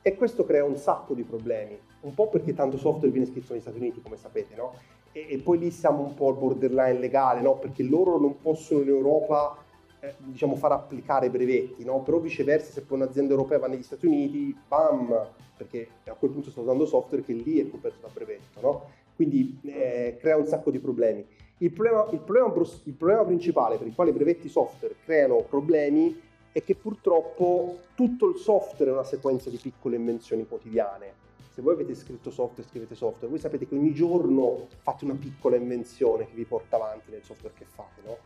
e 0.01 0.15
questo 0.15 0.45
crea 0.45 0.63
un 0.63 0.77
sacco 0.77 1.13
di 1.13 1.23
problemi, 1.23 1.77
un 2.01 2.13
po' 2.15 2.27
perché 2.27 2.55
tanto 2.55 2.77
software 2.77 3.11
viene 3.11 3.27
scritto 3.27 3.53
negli 3.53 3.61
Stati 3.61 3.77
Uniti, 3.77 4.01
come 4.01 4.17
sapete, 4.17 4.55
no? 4.55 4.73
E, 5.11 5.27
e 5.29 5.37
poi 5.37 5.59
lì 5.59 5.69
siamo 5.69 6.01
un 6.01 6.15
po' 6.15 6.29
al 6.29 6.37
borderline 6.37 6.97
legale, 6.97 7.41
no? 7.41 7.57
Perché 7.57 7.83
loro 7.83 8.17
non 8.17 8.41
possono 8.41 8.81
in 8.81 8.87
Europa, 8.87 9.55
eh, 9.99 10.15
diciamo, 10.17 10.55
far 10.55 10.71
applicare 10.71 11.29
brevetti, 11.29 11.83
no? 11.83 12.01
Però 12.01 12.19
viceversa, 12.19 12.71
se 12.71 12.81
poi 12.81 12.99
un'azienda 12.99 13.31
europea 13.31 13.59
va 13.59 13.67
negli 13.67 13.83
Stati 13.83 14.05
Uniti, 14.05 14.55
bam, 14.67 15.27
perché 15.57 15.87
a 16.05 16.13
quel 16.13 16.31
punto 16.31 16.51
sto 16.51 16.61
usando 16.61 16.85
software 16.85 17.23
che 17.23 17.33
lì 17.33 17.59
è 17.59 17.69
coperto 17.69 17.99
da 18.01 18.09
brevetto, 18.13 18.61
no? 18.61 18.89
Quindi 19.15 19.59
eh, 19.63 20.17
crea 20.19 20.37
un 20.37 20.45
sacco 20.45 20.71
di 20.71 20.79
problemi. 20.79 21.25
Il 21.57 21.71
problema, 21.71 22.07
il, 22.11 22.19
problema, 22.19 22.53
il 22.83 22.93
problema 22.93 23.25
principale 23.25 23.77
per 23.77 23.87
il 23.87 23.93
quale 23.93 24.11
i 24.11 24.13
brevetti 24.13 24.47
software 24.47 24.95
creano 25.03 25.43
problemi 25.43 26.17
è 26.53 26.63
che 26.63 26.75
purtroppo 26.75 27.79
tutto 27.95 28.29
il 28.29 28.37
software 28.37 28.91
è 28.91 28.93
una 28.93 29.03
sequenza 29.03 29.49
di 29.49 29.57
piccole 29.57 29.97
invenzioni 29.97 30.47
quotidiane. 30.47 31.27
Se 31.51 31.61
voi 31.61 31.73
avete 31.73 31.95
scritto 31.95 32.31
software, 32.31 32.67
scrivete 32.69 32.95
software, 32.95 33.27
voi 33.27 33.39
sapete 33.39 33.67
che 33.67 33.75
ogni 33.75 33.93
giorno 33.93 34.67
fate 34.81 35.03
una 35.03 35.15
piccola 35.15 35.57
invenzione 35.57 36.25
che 36.25 36.33
vi 36.33 36.45
porta 36.45 36.77
avanti 36.77 37.11
nel 37.11 37.23
software 37.23 37.53
che 37.57 37.65
fate, 37.65 38.01
no? 38.05 38.17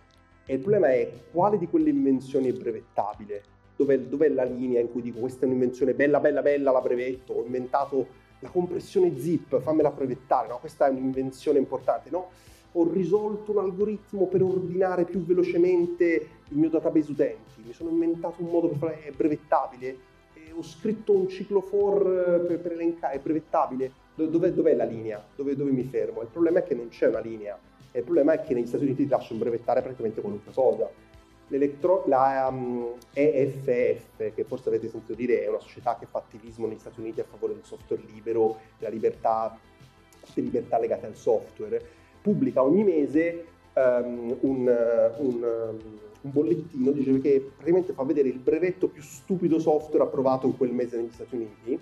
E 0.46 0.54
il 0.56 0.60
problema 0.60 0.92
è 0.92 1.10
quale 1.32 1.58
di 1.58 1.68
quelle 1.68 1.90
invenzioni 1.90 2.50
è 2.50 2.54
brevettabile? 2.54 3.44
Dov'è, 3.76 4.00
dov'è 4.00 4.30
la 4.30 4.44
linea 4.44 4.82
in 4.82 4.92
cui 4.92 5.02
dico 5.02 5.20
questa 5.20 5.46
è 5.46 5.48
un'invenzione 5.48 5.94
bella, 5.94 6.20
bella, 6.20 6.42
bella, 6.42 6.72
la 6.72 6.82
brevetto, 6.82 7.34
ho 7.34 7.44
inventato 7.44 8.22
la 8.40 8.50
compressione 8.50 9.18
zip, 9.18 9.62
fammela 9.62 9.90
brevettare, 9.92 10.50
no? 10.50 10.58
Questa 10.60 10.88
è 10.88 10.90
un'invenzione 10.90 11.60
importante, 11.60 12.10
no? 12.10 12.30
ho 12.74 12.92
risolto 12.92 13.52
un 13.52 13.60
algoritmo 13.60 14.28
per 14.28 14.42
ordinare 14.42 15.06
più 15.06 15.24
velocemente 15.24 16.28
il 16.50 16.58
mio 16.58 16.70
database 16.70 17.12
utenti, 17.12 17.62
mi 17.66 17.74
sono 17.74 17.90
inventato 17.90 18.42
un 18.42 18.50
modo 18.50 18.70
per 18.70 18.78
fare, 18.78 19.04
è 19.04 19.12
brevettabile, 19.12 19.98
e 20.34 20.52
ho 20.56 20.64
scritto 20.64 21.14
un 21.14 21.28
ciclo 21.28 21.62
for 21.62 22.04
per, 22.48 22.60
per 22.60 22.72
elencare, 22.72 23.16
è 23.16 23.20
brevettabile, 23.20 23.92
dov'è, 24.16 24.52
dov'è 24.52 24.74
la 24.74 24.86
linea? 24.86 25.24
Dove, 25.36 25.56
dove, 25.56 25.72
mi 25.72 25.84
fermo? 25.84 26.22
Il 26.22 26.30
problema 26.32 26.60
è 26.60 26.64
che 26.64 26.74
non 26.74 26.90
c'è 26.90 27.08
una 27.08 27.20
linea, 27.20 27.58
e 27.94 28.00
il 28.00 28.04
problema 28.06 28.34
è 28.34 28.42
che 28.42 28.56
negli 28.56 28.66
Stati 28.66 28.86
Uniti 28.86 29.04
ti 29.04 29.10
lasciano 29.10 29.40
brevettare 29.40 29.82
praticamente 29.82 30.20
qualunque 30.20 30.52
cosa. 30.52 30.90
la 32.06 32.48
um, 32.50 32.96
EFF, 33.14 34.34
che 34.34 34.44
forse 34.46 34.70
avete 34.70 34.90
sentito 34.90 35.14
dire, 35.14 35.44
è 35.44 35.48
una 35.48 35.60
società 35.60 35.96
che 36.00 36.08
fa 36.10 36.18
attivismo 36.18 36.66
negli 36.66 36.80
Stati 36.80 37.00
Uniti 37.00 37.20
a 37.20 37.24
favore 37.24 37.54
del 37.54 37.64
software 37.64 38.02
libero, 38.12 38.58
della 38.80 38.92
libertà, 38.92 39.60
delle 40.34 40.48
libertà 40.48 40.80
legate 40.80 41.06
al 41.06 41.16
software, 41.16 41.80
pubblica 42.20 42.64
ogni 42.64 42.84
mese 42.84 43.46
um, 43.74 44.38
un, 44.40 45.12
un, 45.20 45.44
un, 46.22 46.32
bollettino 46.32 46.90
dice 46.92 47.20
che 47.22 47.52
praticamente 47.56 47.94
fa 47.94 48.02
vedere 48.04 48.30
il 48.30 48.40
brevetto 48.40 48.88
più 48.88 49.04
stupido 49.04 49.60
software 49.60 50.06
approvato 50.06 50.48
in 50.48 50.58
quel 50.58 50.72
mese 50.72 50.98
negli 50.98 51.12
Stati 51.12 51.36
Uniti, 51.36 51.80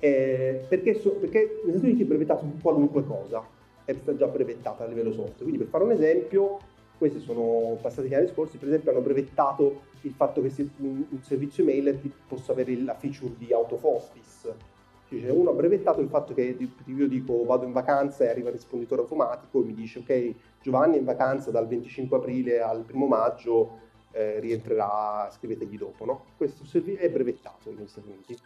eh, 0.00 0.66
perché, 0.68 1.00
so, 1.00 1.12
perché 1.12 1.62
negli 1.64 1.76
Stati 1.76 1.86
Uniti 1.86 2.02
è 2.02 2.06
brevettato 2.06 2.44
qualunque 2.60 3.06
cosa, 3.06 3.58
è 3.84 3.96
già 4.16 4.26
brevettata 4.26 4.84
a 4.84 4.86
livello 4.86 5.12
software. 5.12 5.42
Quindi 5.42 5.58
per 5.58 5.68
fare 5.68 5.84
un 5.84 5.92
esempio, 5.92 6.58
questi 6.98 7.20
sono 7.20 7.78
passati 7.80 8.08
gli 8.08 8.14
anni 8.14 8.28
scorsi, 8.28 8.58
per 8.58 8.68
esempio 8.68 8.90
hanno 8.90 9.00
brevettato 9.00 9.88
il 10.02 10.12
fatto 10.12 10.40
che 10.42 10.52
un, 10.78 11.04
servizio 11.22 11.62
email 11.62 11.98
possa 12.26 12.52
avere 12.52 12.76
la 12.82 12.94
feature 12.94 13.32
di 13.36 13.52
out 13.52 13.76
office. 13.80 14.68
Cioè, 15.08 15.30
uno 15.30 15.50
ha 15.50 15.54
brevettato 15.54 16.00
il 16.00 16.08
fatto 16.08 16.34
che 16.34 16.56
io 16.84 17.08
dico 17.08 17.44
vado 17.44 17.64
in 17.64 17.72
vacanza 17.72 18.24
e 18.24 18.28
arriva 18.28 18.48
il 18.48 18.54
risponditore 18.54 19.02
automatico 19.02 19.60
e 19.60 19.64
mi 19.64 19.74
dice 19.74 19.98
ok 19.98 20.34
Giovanni 20.62 20.94
è 20.94 20.98
in 20.98 21.04
vacanza 21.04 21.50
dal 21.50 21.66
25 21.66 22.16
aprile 22.16 22.60
al 22.60 22.84
1 22.88 23.06
maggio, 23.06 23.78
eh, 24.12 24.38
rientrerà, 24.40 25.28
scrivetegli 25.32 25.78
dopo. 25.78 26.04
No? 26.04 26.24
Questo 26.36 26.64
è 26.78 27.10
brevettato 27.10 27.72
negli 27.72 27.88
Stati 27.88 28.08
Uniti. 28.08 28.36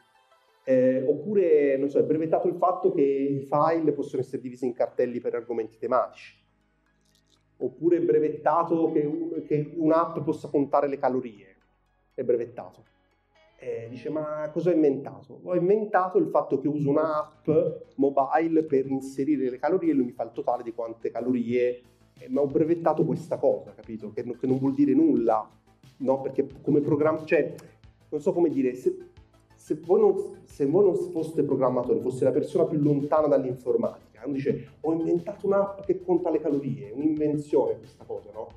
Eh, 0.64 1.04
oppure, 1.06 1.76
non 1.76 1.90
so, 1.90 1.98
è 1.98 2.04
brevettato 2.04 2.48
il 2.48 2.54
fatto 2.54 2.92
che 2.92 3.02
i 3.02 3.40
file 3.40 3.92
possono 3.92 4.22
essere 4.22 4.40
divisi 4.40 4.64
in 4.64 4.72
cartelli 4.72 5.20
per 5.20 5.34
argomenti 5.34 5.76
tematici 5.78 6.42
oppure 7.58 7.98
è 7.98 8.00
brevettato 8.00 8.90
che, 8.92 9.44
che 9.46 9.72
un'app 9.76 10.18
possa 10.20 10.48
contare 10.48 10.88
le 10.88 10.98
calorie, 10.98 11.56
è 12.14 12.22
brevettato. 12.22 12.92
Eh, 13.56 13.86
dice 13.88 14.10
ma 14.10 14.50
cosa 14.52 14.70
ho 14.70 14.74
inventato? 14.74 15.40
Ho 15.42 15.54
inventato 15.54 16.18
il 16.18 16.26
fatto 16.26 16.60
che 16.60 16.68
uso 16.68 16.90
un'app 16.90 17.48
mobile 17.94 18.64
per 18.64 18.86
inserire 18.86 19.48
le 19.48 19.58
calorie 19.58 19.92
e 19.92 19.94
lui 19.94 20.06
mi 20.06 20.12
fa 20.12 20.24
il 20.24 20.32
totale 20.32 20.62
di 20.62 20.74
quante 20.74 21.10
calorie, 21.10 21.80
eh, 22.18 22.28
ma 22.28 22.42
ho 22.42 22.46
brevettato 22.46 23.04
questa 23.04 23.38
cosa, 23.38 23.72
capito? 23.74 24.12
Che, 24.12 24.22
che 24.22 24.46
non 24.46 24.58
vuol 24.58 24.74
dire 24.74 24.92
nulla, 24.92 25.48
no? 25.98 26.20
Perché 26.20 26.46
come 26.60 26.80
programma, 26.80 27.24
cioè, 27.24 27.54
non 28.10 28.20
so 28.20 28.32
come 28.32 28.50
dire, 28.50 28.74
se, 28.74 29.12
se, 29.64 29.80
voi 29.82 29.98
non, 29.98 30.42
se 30.44 30.66
voi 30.66 30.84
non 30.84 30.94
foste 30.94 31.42
programmatori, 31.42 31.98
foste 32.00 32.24
la 32.24 32.32
persona 32.32 32.66
più 32.66 32.78
lontana 32.82 33.28
dall'informatica, 33.28 34.20
uno 34.22 34.34
dice 34.34 34.72
ho 34.78 34.92
inventato 34.92 35.46
un'app 35.46 35.80
che 35.86 36.02
conta 36.02 36.28
le 36.28 36.38
calorie, 36.38 36.90
un'invenzione 36.90 37.78
questa 37.78 38.04
cosa, 38.04 38.28
no? 38.30 38.48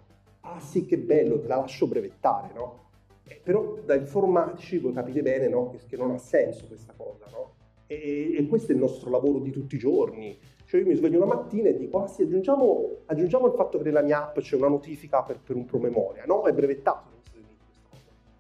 Ah 0.42 0.60
sì, 0.60 0.86
che 0.86 0.98
bello, 0.98 1.40
te 1.40 1.48
la 1.48 1.56
lascio 1.56 1.88
brevettare, 1.88 2.52
no? 2.54 2.90
Eh, 3.24 3.40
però 3.42 3.78
da 3.86 3.96
informatici 3.96 4.80
voi 4.80 4.92
capite 4.92 5.22
bene 5.22 5.48
no? 5.48 5.70
che, 5.70 5.80
che, 5.88 5.96
non 5.96 6.12
ha 6.12 6.18
senso 6.18 6.68
questa 6.68 6.94
cosa, 6.98 7.24
no? 7.32 7.54
E, 7.88 8.36
e, 8.38 8.46
questo 8.48 8.74
è 8.74 8.76
il 8.76 8.82
nostro 8.82 9.10
lavoro 9.10 9.40
di 9.40 9.52
tutti 9.52 9.76
i 9.76 9.80
giorni. 9.80 10.38
Cioè 10.66 10.82
io 10.82 10.88
mi 10.88 10.96
sveglio 10.96 11.24
una 11.24 11.34
mattina 11.36 11.70
e 11.70 11.78
dico, 11.78 12.04
ah 12.04 12.08
sì, 12.08 12.24
aggiungiamo, 12.24 13.04
aggiungiamo 13.06 13.48
il 13.48 13.54
fatto 13.54 13.78
che 13.78 13.86
nella 13.86 14.02
mia 14.02 14.26
app 14.26 14.40
c'è 14.40 14.58
una 14.58 14.68
notifica 14.68 15.24
per, 15.24 15.40
per 15.40 15.56
un 15.56 15.64
promemoria. 15.64 16.26
No, 16.26 16.44
è 16.44 16.52
brevettato, 16.52 17.08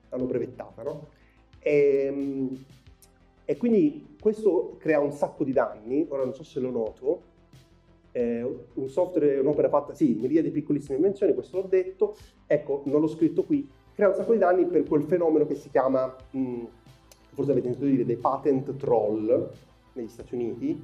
l'hanno 0.09 0.25
brevettata, 0.25 0.83
no? 0.83 1.15
E, 1.59 2.05
ehm, 2.05 2.65
e 3.45 3.57
quindi 3.57 4.15
questo 4.19 4.75
crea 4.77 4.99
un 4.99 5.11
sacco 5.11 5.43
di 5.43 5.53
danni, 5.53 6.05
ora 6.09 6.23
non 6.23 6.33
so 6.33 6.43
se 6.43 6.59
lo 6.59 6.69
noto, 6.69 7.21
eh, 8.11 8.43
un 8.73 8.89
software 8.89 9.35
è 9.35 9.39
un'opera 9.39 9.69
fatta, 9.69 9.93
sì, 9.93 10.17
miriade 10.19 10.47
di 10.49 10.53
piccolissime 10.53 10.97
invenzioni, 10.97 11.33
questo 11.33 11.61
l'ho 11.61 11.67
detto, 11.67 12.15
ecco, 12.45 12.81
non 12.85 12.99
l'ho 12.99 13.07
scritto 13.07 13.43
qui, 13.43 13.69
crea 13.93 14.09
un 14.09 14.15
sacco 14.15 14.33
di 14.33 14.39
danni 14.39 14.65
per 14.65 14.83
quel 14.83 15.03
fenomeno 15.03 15.45
che 15.45 15.55
si 15.55 15.69
chiama, 15.69 16.13
mh, 16.31 16.63
forse 17.33 17.51
avete 17.51 17.67
sentito 17.67 17.85
dire, 17.85 18.05
dei 18.05 18.17
patent 18.17 18.75
troll 18.75 19.51
negli 19.93 20.09
Stati 20.09 20.35
Uniti, 20.35 20.83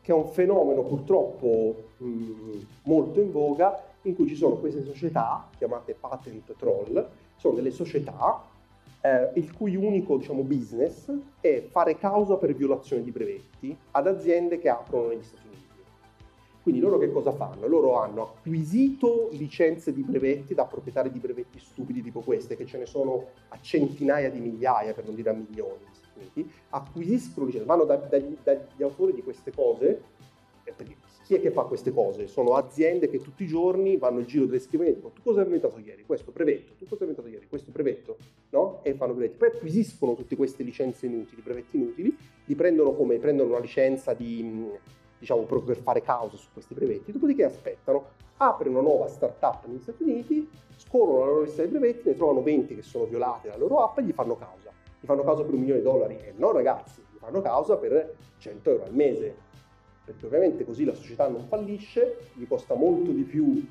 che 0.00 0.12
è 0.12 0.14
un 0.14 0.26
fenomeno 0.26 0.82
purtroppo 0.82 1.74
mh, 1.96 2.58
molto 2.84 3.20
in 3.20 3.32
voga, 3.32 3.82
in 4.02 4.14
cui 4.14 4.28
ci 4.28 4.36
sono 4.36 4.56
queste 4.56 4.84
società, 4.84 5.48
chiamate 5.56 5.96
patent 5.98 6.54
troll, 6.56 7.08
sono 7.36 7.54
delle 7.54 7.70
società 7.70 8.52
eh, 9.04 9.30
il 9.34 9.52
cui 9.52 9.76
unico 9.76 10.16
diciamo, 10.16 10.42
business 10.42 11.12
è 11.38 11.66
fare 11.70 11.98
causa 11.98 12.36
per 12.36 12.54
violazione 12.54 13.02
di 13.02 13.10
brevetti 13.10 13.76
ad 13.90 14.06
aziende 14.06 14.58
che 14.58 14.70
aprono 14.70 15.08
negli 15.08 15.22
Stati 15.22 15.46
Uniti. 15.46 15.62
Quindi 16.62 16.80
loro 16.80 16.96
che 16.96 17.12
cosa 17.12 17.30
fanno? 17.32 17.66
Loro 17.66 18.00
hanno 18.00 18.22
acquisito 18.22 19.28
licenze 19.32 19.92
di 19.92 20.02
brevetti 20.02 20.54
da 20.54 20.64
proprietari 20.64 21.10
di 21.10 21.18
brevetti 21.18 21.58
stupidi 21.58 22.00
tipo 22.00 22.20
queste, 22.20 22.56
che 22.56 22.64
ce 22.64 22.78
ne 22.78 22.86
sono 22.86 23.26
a 23.48 23.58
centinaia 23.60 24.30
di 24.30 24.40
migliaia, 24.40 24.94
per 24.94 25.04
non 25.04 25.14
dire 25.14 25.28
a 25.28 25.34
milioni 25.34 25.92
acquisiscono 26.70 27.46
licenze, 27.46 27.66
vanno 27.66 27.84
da, 27.84 27.96
dagli, 27.96 28.36
dagli 28.42 28.82
autori 28.82 29.12
di 29.12 29.22
queste 29.22 29.52
cose, 29.52 30.02
chi 31.24 31.34
è 31.34 31.40
che 31.40 31.50
fa 31.50 31.62
queste 31.62 31.90
cose? 31.90 32.26
Sono 32.26 32.54
aziende 32.54 33.08
che 33.08 33.18
tutti 33.18 33.44
i 33.44 33.46
giorni 33.46 33.96
vanno 33.96 34.20
in 34.20 34.26
giro 34.26 34.44
delle 34.44 34.58
scrivanie 34.58 34.92
e 34.92 34.94
dicono 34.96 35.14
tu 35.14 35.22
cosa 35.22 35.40
hai 35.40 35.46
inventato 35.46 35.78
ieri? 35.78 36.04
Questo 36.04 36.30
brevetto, 36.30 36.74
tu 36.74 36.84
cosa 36.84 37.04
hai 37.04 37.08
inventato 37.08 37.28
ieri? 37.28 37.48
Questo 37.48 37.70
brevetto, 37.70 38.18
no? 38.50 38.80
E 38.82 38.92
fanno 38.92 39.14
brevetti. 39.14 39.38
Poi 39.38 39.48
acquisiscono 39.48 40.14
tutte 40.14 40.36
queste 40.36 40.62
licenze 40.62 41.06
inutili, 41.06 41.40
brevetti 41.40 41.76
inutili, 41.76 42.14
li 42.44 42.54
prendono 42.54 42.92
come 42.92 43.16
prendono 43.16 43.48
una 43.48 43.58
licenza 43.58 44.12
di, 44.12 44.68
diciamo, 45.18 45.44
proprio 45.44 45.74
per 45.74 45.82
fare 45.82 46.02
causa 46.02 46.36
su 46.36 46.48
questi 46.52 46.74
brevetti, 46.74 47.10
dopodiché 47.10 47.44
aspettano, 47.44 48.04
apre 48.36 48.68
una 48.68 48.82
nuova 48.82 49.08
startup 49.08 49.64
negli 49.64 49.80
Stati 49.80 50.02
Uniti, 50.02 50.46
scorrono 50.76 51.20
la 51.20 51.24
loro 51.24 51.42
lista 51.44 51.62
di 51.62 51.70
brevetti, 51.70 52.08
ne 52.08 52.16
trovano 52.16 52.42
20 52.42 52.74
che 52.74 52.82
sono 52.82 53.06
violati 53.06 53.48
dalla 53.48 53.60
loro 53.60 53.78
app 53.78 53.96
e 53.96 54.02
gli 54.02 54.12
fanno 54.12 54.36
causa. 54.36 54.70
Gli 55.00 55.06
fanno 55.06 55.22
causa 55.22 55.42
per 55.42 55.54
un 55.54 55.60
milione 55.60 55.80
di 55.80 55.86
dollari? 55.86 56.16
E 56.16 56.34
no 56.36 56.52
ragazzi, 56.52 57.00
gli 57.00 57.16
fanno 57.16 57.40
causa 57.40 57.78
per 57.78 58.14
100 58.36 58.70
euro 58.70 58.84
al 58.84 58.94
mese 58.94 59.43
perché 60.04 60.26
ovviamente 60.26 60.64
così 60.64 60.84
la 60.84 60.94
società 60.94 61.28
non 61.28 61.46
fallisce, 61.46 62.30
gli 62.34 62.46
costa 62.46 62.74
molto 62.74 63.10
di 63.10 63.22
più 63.22 63.64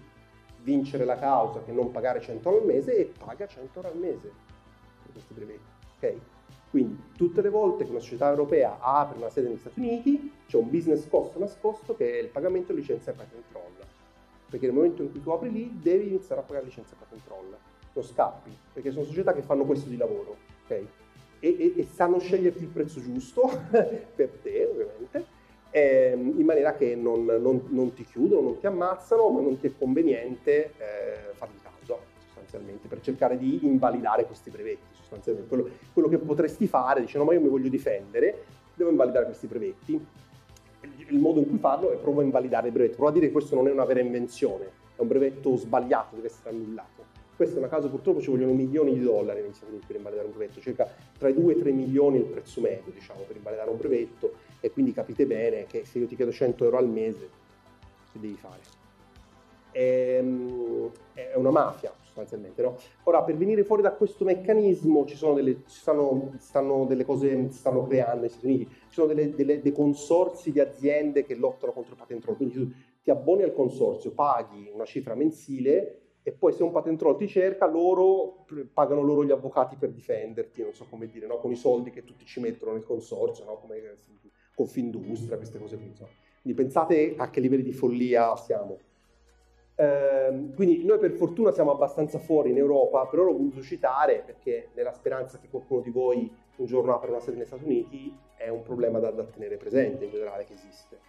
vincere 0.63 1.05
la 1.05 1.17
causa 1.17 1.61
che 1.61 1.71
non 1.71 1.91
pagare 1.91 2.21
100 2.21 2.49
euro 2.49 2.61
al 2.61 2.67
mese 2.67 2.95
e 2.95 3.11
paga 3.17 3.45
100 3.45 3.79
euro 3.79 3.91
al 3.91 3.97
mese 3.97 4.31
per 5.03 5.11
questi 5.11 5.33
brevetti. 5.33 5.71
Okay? 5.97 6.19
Quindi 6.73 6.99
tutte 7.15 7.41
le 7.41 7.49
volte 7.49 7.83
che 7.83 7.91
una 7.91 7.99
società 7.99 8.29
europea 8.29 8.79
apre 8.79 9.17
una 9.17 9.29
sede 9.29 9.49
negli 9.49 9.59
Stati 9.59 9.79
Uniti 9.79 10.31
c'è 10.47 10.57
un 10.57 10.71
business 10.71 11.07
cost 11.07 11.37
nascosto 11.37 11.95
che 11.95 12.17
è 12.17 12.21
il 12.21 12.29
pagamento 12.29 12.73
di 12.73 12.79
licenza 12.79 13.11
patent 13.11 13.43
troll. 13.51 13.75
Perché 14.49 14.65
nel 14.65 14.75
momento 14.75 15.03
in 15.03 15.11
cui 15.11 15.21
tu 15.21 15.29
apri 15.29 15.51
lì 15.51 15.79
devi 15.79 16.07
iniziare 16.07 16.41
a 16.41 16.43
pagare 16.43 16.65
licenza 16.65 16.95
patent 16.97 17.23
troll. 17.25 17.55
Non 17.93 18.03
scappi, 18.03 18.49
perché 18.73 18.89
sono 18.89 19.05
società 19.05 19.33
che 19.33 19.43
fanno 19.43 19.65
questo 19.65 19.87
di 19.87 19.97
lavoro. 19.97 20.35
Okay? 20.63 20.87
E, 21.39 21.55
e, 21.59 21.73
e 21.77 21.83
sanno 21.83 22.17
sceglierti 22.17 22.63
il 22.63 22.69
prezzo 22.69 22.99
giusto 23.01 23.51
per 23.69 24.29
te, 24.41 24.62
ehm, 25.73 26.39
in 26.39 26.45
maniera 26.45 26.75
che 26.75 26.95
non, 26.95 27.25
non, 27.25 27.63
non, 27.69 27.93
ti 27.93 28.05
chiudono, 28.05 28.41
non 28.41 28.59
ti 28.59 28.67
ammazzano, 28.67 29.29
ma 29.29 29.41
non 29.41 29.59
ti 29.59 29.67
è 29.67 29.71
conveniente 29.77 30.73
eh, 30.77 31.33
fargli 31.33 31.59
causa 31.61 31.99
sostanzialmente 32.27 32.87
per 32.87 33.01
cercare 33.01 33.37
di 33.37 33.65
invalidare 33.65 34.25
questi 34.25 34.51
brevetti. 34.51 34.93
Sostanzialmente 34.93 35.49
quello, 35.49 35.69
quello 35.91 36.07
che 36.07 36.19
potresti 36.19 36.67
fare, 36.67 37.01
dice 37.01 37.17
no 37.17 37.23
ma 37.23 37.33
io 37.33 37.41
mi 37.41 37.49
voglio 37.49 37.69
difendere, 37.69 38.43
devo 38.75 38.91
invalidare 38.91 39.25
questi 39.25 39.47
brevetti. 39.47 40.05
Il 41.07 41.19
modo 41.19 41.39
in 41.39 41.47
cui 41.47 41.57
farlo 41.57 41.91
è 41.91 41.95
prova 41.95 42.21
a 42.21 42.25
invalidare 42.25 42.67
il 42.67 42.73
brevetto, 42.73 42.95
prova 42.95 43.09
a 43.09 43.13
dire 43.13 43.27
che 43.27 43.31
questo 43.31 43.55
non 43.55 43.67
è 43.67 43.71
una 43.71 43.85
vera 43.85 44.01
invenzione, 44.01 44.65
è 44.95 45.01
un 45.01 45.07
brevetto 45.07 45.55
sbagliato, 45.55 46.15
deve 46.15 46.27
essere 46.27 46.49
annullato. 46.49 47.11
Questa 47.35 47.55
è 47.55 47.57
una 47.57 47.67
cosa, 47.67 47.87
purtroppo 47.87 48.21
ci 48.21 48.29
vogliono 48.29 48.53
milioni 48.53 48.93
di 48.93 49.01
dollari 49.01 49.41
negli 49.41 49.79
per 49.87 49.95
invalidare 49.95 50.27
un 50.27 50.33
brevetto, 50.35 50.59
circa 50.59 50.87
tra 51.17 51.29
i 51.29 51.33
2 51.33 51.53
e 51.53 51.57
i 51.57 51.59
3 51.59 51.71
milioni 51.71 52.17
il 52.17 52.25
prezzo 52.25 52.61
medio, 52.61 52.91
diciamo, 52.91 53.21
per 53.25 53.35
invalidare 53.35 53.69
un 53.71 53.77
brevetto 53.77 54.33
e 54.65 54.71
quindi 54.71 54.93
capite 54.93 55.25
bene 55.25 55.65
che 55.65 55.83
se 55.83 55.99
io 55.99 56.07
ti 56.07 56.15
chiedo 56.15 56.31
100 56.31 56.63
euro 56.63 56.77
al 56.77 56.87
mese, 56.87 57.29
che 58.13 58.17
devi 58.17 58.35
fare? 58.35 58.61
È, 59.71 60.15
ehm, 60.17 60.89
è 61.11 61.35
una 61.35 61.51
mafia 61.51 61.93
sostanzialmente. 62.01 62.61
No? 62.61 62.77
Ora, 63.03 63.23
per 63.23 63.35
venire 63.35 63.65
fuori 63.65 63.81
da 63.81 63.91
questo 63.91 64.23
meccanismo 64.23 65.03
ci 65.05 65.17
sono 65.17 65.33
delle, 65.33 65.63
ci 65.67 65.79
stanno, 65.79 66.35
stanno 66.37 66.85
delle 66.85 67.03
cose 67.03 67.51
si 67.51 67.57
stanno 67.57 67.83
creando 67.83 68.21
negli 68.21 68.29
Stati 68.29 68.45
Uniti, 68.45 68.69
ci 68.69 68.93
sono 68.93 69.07
delle, 69.07 69.35
delle, 69.35 69.61
dei 69.61 69.73
consorsi 69.73 70.53
di 70.53 70.61
aziende 70.61 71.25
che 71.25 71.35
lottano 71.35 71.73
contro 71.73 71.91
il 71.91 71.99
patent 71.99 72.21
troll, 72.21 72.37
quindi 72.37 72.53
tu 72.53 72.71
ti 73.01 73.09
abboni 73.09 73.43
al 73.43 73.51
consorzio, 73.51 74.11
paghi 74.11 74.71
una 74.73 74.85
cifra 74.85 75.13
mensile 75.13 75.97
e 76.23 76.31
poi 76.31 76.53
se 76.53 76.63
un 76.63 76.71
patent 76.71 76.97
troll 76.97 77.17
ti 77.17 77.27
cerca, 77.27 77.65
loro 77.65 78.45
pagano 78.73 79.01
loro 79.01 79.25
gli 79.25 79.31
avvocati 79.31 79.75
per 79.75 79.91
difenderti, 79.91 80.61
non 80.61 80.73
so 80.73 80.85
come 80.89 81.07
dire, 81.07 81.27
no? 81.27 81.37
con 81.39 81.51
i 81.51 81.57
soldi 81.57 81.89
che 81.89 82.05
tutti 82.05 82.23
ci 82.23 82.39
mettono 82.39 82.71
nel 82.71 82.85
consorzio, 82.85 83.43
no? 83.43 83.57
come 83.57 83.97
Confindustria, 84.55 85.37
queste 85.37 85.59
cose 85.59 85.77
qui. 85.77 85.87
Insomma. 85.87 86.09
Quindi 86.41 86.61
pensate 86.61 87.15
a 87.17 87.29
che 87.29 87.39
livelli 87.39 87.63
di 87.63 87.71
follia 87.71 88.35
siamo. 88.35 88.77
Eh, 89.75 90.51
quindi 90.55 90.83
noi 90.85 90.99
per 90.99 91.11
fortuna 91.11 91.51
siamo 91.51 91.71
abbastanza 91.71 92.19
fuori 92.19 92.51
in 92.51 92.57
Europa, 92.57 93.07
però 93.07 93.23
l'ho 93.23 93.31
voluto 93.31 93.61
citare 93.61 94.21
perché 94.25 94.69
nella 94.73 94.91
speranza 94.91 95.39
che 95.39 95.49
qualcuno 95.49 95.81
di 95.81 95.89
voi 95.89 96.31
un 96.57 96.65
giorno 96.65 96.93
apra 96.93 97.09
una 97.09 97.19
sede 97.19 97.37
negli 97.37 97.45
Stati 97.45 97.63
Uniti 97.63 98.15
è 98.35 98.49
un 98.49 98.61
problema 98.61 98.99
da, 98.99 99.09
da 99.11 99.23
tenere 99.23 99.57
presente 99.57 100.05
in 100.05 100.11
generale 100.11 100.43
che 100.43 100.53
esiste. 100.53 100.99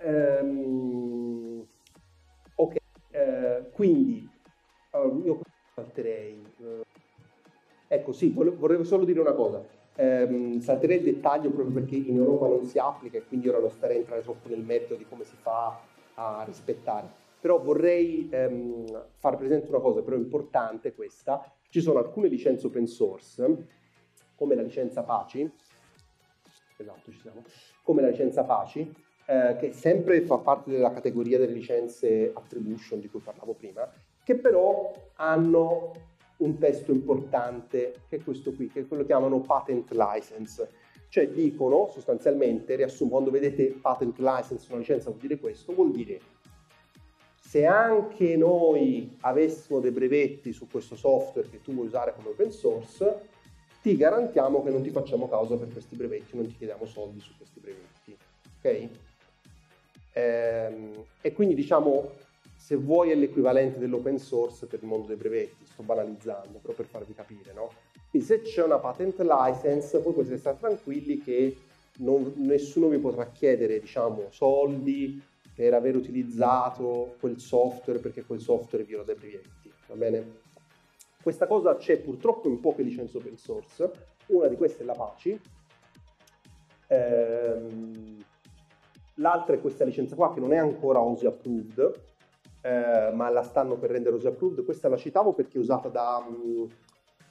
Um, 0.00 1.66
ok, 2.54 2.76
uh, 3.10 3.70
quindi 3.72 4.28
um, 4.92 5.22
io 5.24 5.40
salterei. 5.74 6.42
Eh, 6.60 6.84
ecco, 7.88 8.12
sì, 8.12 8.30
vorrei 8.30 8.84
solo 8.84 9.04
dire 9.04 9.20
una 9.20 9.32
cosa. 9.32 9.82
Eh, 9.96 10.58
salterei 10.60 10.98
il 10.98 11.04
dettaglio 11.04 11.50
proprio 11.50 11.74
perché 11.74 11.96
in 11.96 12.16
Europa 12.16 12.48
non 12.48 12.64
si 12.64 12.78
applica 12.78 13.18
e 13.18 13.24
quindi 13.26 13.48
ora 13.48 13.60
non 13.60 13.70
starei 13.70 13.96
a 13.96 14.00
entrare 14.00 14.22
troppo 14.22 14.48
nel 14.48 14.62
merito 14.62 14.94
di 14.96 15.06
come 15.06 15.24
si 15.24 15.36
fa 15.36 15.80
a 16.14 16.42
rispettare. 16.44 17.22
Però 17.40 17.60
vorrei 17.60 18.28
ehm, 18.30 19.06
far 19.16 19.36
presente 19.36 19.68
una 19.68 19.80
cosa 19.80 20.02
però 20.02 20.16
importante 20.16 20.94
questa. 20.94 21.52
Ci 21.68 21.80
sono 21.80 21.98
alcune 21.98 22.28
licenze 22.28 22.66
open 22.66 22.86
source, 22.86 23.66
come 24.34 24.54
la 24.54 24.62
licenza 24.62 25.00
Apache, 25.00 25.52
esatto, 26.76 27.10
ci 27.10 27.18
siamo, 27.18 27.42
come 27.82 28.02
la 28.02 28.08
licenza 28.08 28.40
Apache, 28.40 28.92
eh, 29.26 29.56
che 29.58 29.72
sempre 29.72 30.20
fa 30.22 30.38
parte 30.38 30.70
della 30.70 30.92
categoria 30.92 31.38
delle 31.38 31.52
licenze 31.52 32.30
attribution 32.34 33.00
di 33.00 33.08
cui 33.08 33.20
parlavo 33.20 33.54
prima, 33.54 33.90
che 34.22 34.36
però 34.36 34.92
hanno 35.16 35.92
un 36.44 36.58
testo 36.58 36.92
importante, 36.92 37.94
che 38.08 38.16
è 38.16 38.22
questo 38.22 38.52
qui, 38.52 38.68
che 38.68 38.86
che 38.86 39.04
chiamano 39.06 39.40
patent 39.40 39.90
license. 39.92 40.68
Cioè 41.08 41.28
dicono 41.28 41.88
sostanzialmente, 41.92 42.74
riassumo, 42.76 43.10
quando 43.10 43.30
vedete 43.30 43.76
patent 43.80 44.18
license, 44.18 44.66
una 44.70 44.78
licenza 44.78 45.10
vuol 45.10 45.20
dire 45.20 45.38
questo, 45.38 45.72
vuol 45.72 45.92
dire 45.92 46.20
se 47.54 47.66
anche 47.66 48.36
noi 48.36 49.16
avessimo 49.20 49.78
dei 49.78 49.92
brevetti 49.92 50.52
su 50.52 50.66
questo 50.66 50.96
software 50.96 51.48
che 51.48 51.62
tu 51.62 51.72
vuoi 51.72 51.86
usare 51.86 52.12
come 52.16 52.30
open 52.30 52.50
source, 52.50 53.28
ti 53.80 53.96
garantiamo 53.96 54.60
che 54.64 54.70
non 54.70 54.82
ti 54.82 54.90
facciamo 54.90 55.28
causa 55.28 55.54
per 55.56 55.70
questi 55.70 55.94
brevetti, 55.94 56.36
non 56.36 56.48
ti 56.48 56.56
chiediamo 56.56 56.84
soldi 56.84 57.20
su 57.20 57.32
questi 57.36 57.60
brevetti. 57.60 58.16
Ok? 58.58 58.88
Ehm, 60.14 61.04
e 61.20 61.32
quindi 61.32 61.54
diciamo, 61.54 62.10
se 62.56 62.74
vuoi 62.74 63.10
è 63.10 63.14
l'equivalente 63.14 63.78
dell'open 63.78 64.18
source 64.18 64.66
per 64.66 64.80
il 64.82 64.88
mondo 64.88 65.06
dei 65.06 65.16
brevetti, 65.16 65.63
sto 65.74 65.82
banalizzando, 65.82 66.58
però 66.58 66.72
per 66.72 66.86
farvi 66.86 67.12
capire, 67.12 67.52
no? 67.52 67.70
Quindi 68.08 68.26
se 68.26 68.40
c'è 68.42 68.62
una 68.62 68.78
patent 68.78 69.20
license, 69.20 69.98
voi 69.98 70.12
potete 70.12 70.38
stare 70.38 70.56
tranquilli 70.58 71.18
che 71.18 71.56
non, 71.98 72.32
nessuno 72.36 72.88
vi 72.88 72.98
potrà 72.98 73.26
chiedere, 73.30 73.80
diciamo, 73.80 74.28
soldi 74.30 75.20
per 75.54 75.74
aver 75.74 75.96
utilizzato 75.96 77.16
quel 77.20 77.38
software 77.38 77.98
perché 77.98 78.24
quel 78.24 78.40
software 78.40 78.84
viola 78.84 79.04
dei 79.04 79.16
brevetti, 79.16 79.70
va 79.88 79.94
bene? 79.94 80.42
Questa 81.20 81.46
cosa 81.46 81.76
c'è 81.76 81.98
purtroppo 81.98 82.48
in 82.48 82.60
poche 82.60 82.82
licenze 82.82 83.16
open 83.16 83.36
source, 83.36 83.90
una 84.26 84.46
di 84.46 84.56
queste 84.56 84.82
è 84.82 84.86
l'Apache, 84.86 85.40
ehm, 86.88 88.24
l'altra 89.14 89.54
è 89.54 89.60
questa 89.60 89.84
licenza 89.84 90.14
qua 90.14 90.32
che 90.32 90.40
non 90.40 90.52
è 90.52 90.56
ancora 90.56 91.00
OSI 91.00 91.26
approved, 91.26 92.00
eh, 92.64 93.10
ma 93.12 93.28
la 93.28 93.42
stanno 93.42 93.76
per 93.76 93.90
rendere 93.90 94.16
OSI 94.16 94.28
approved, 94.28 94.64
questa 94.64 94.88
la 94.88 94.96
citavo 94.96 95.34
perché 95.34 95.58
è 95.58 95.60
usata 95.60 95.90
da, 95.90 96.24
um, 96.26 96.66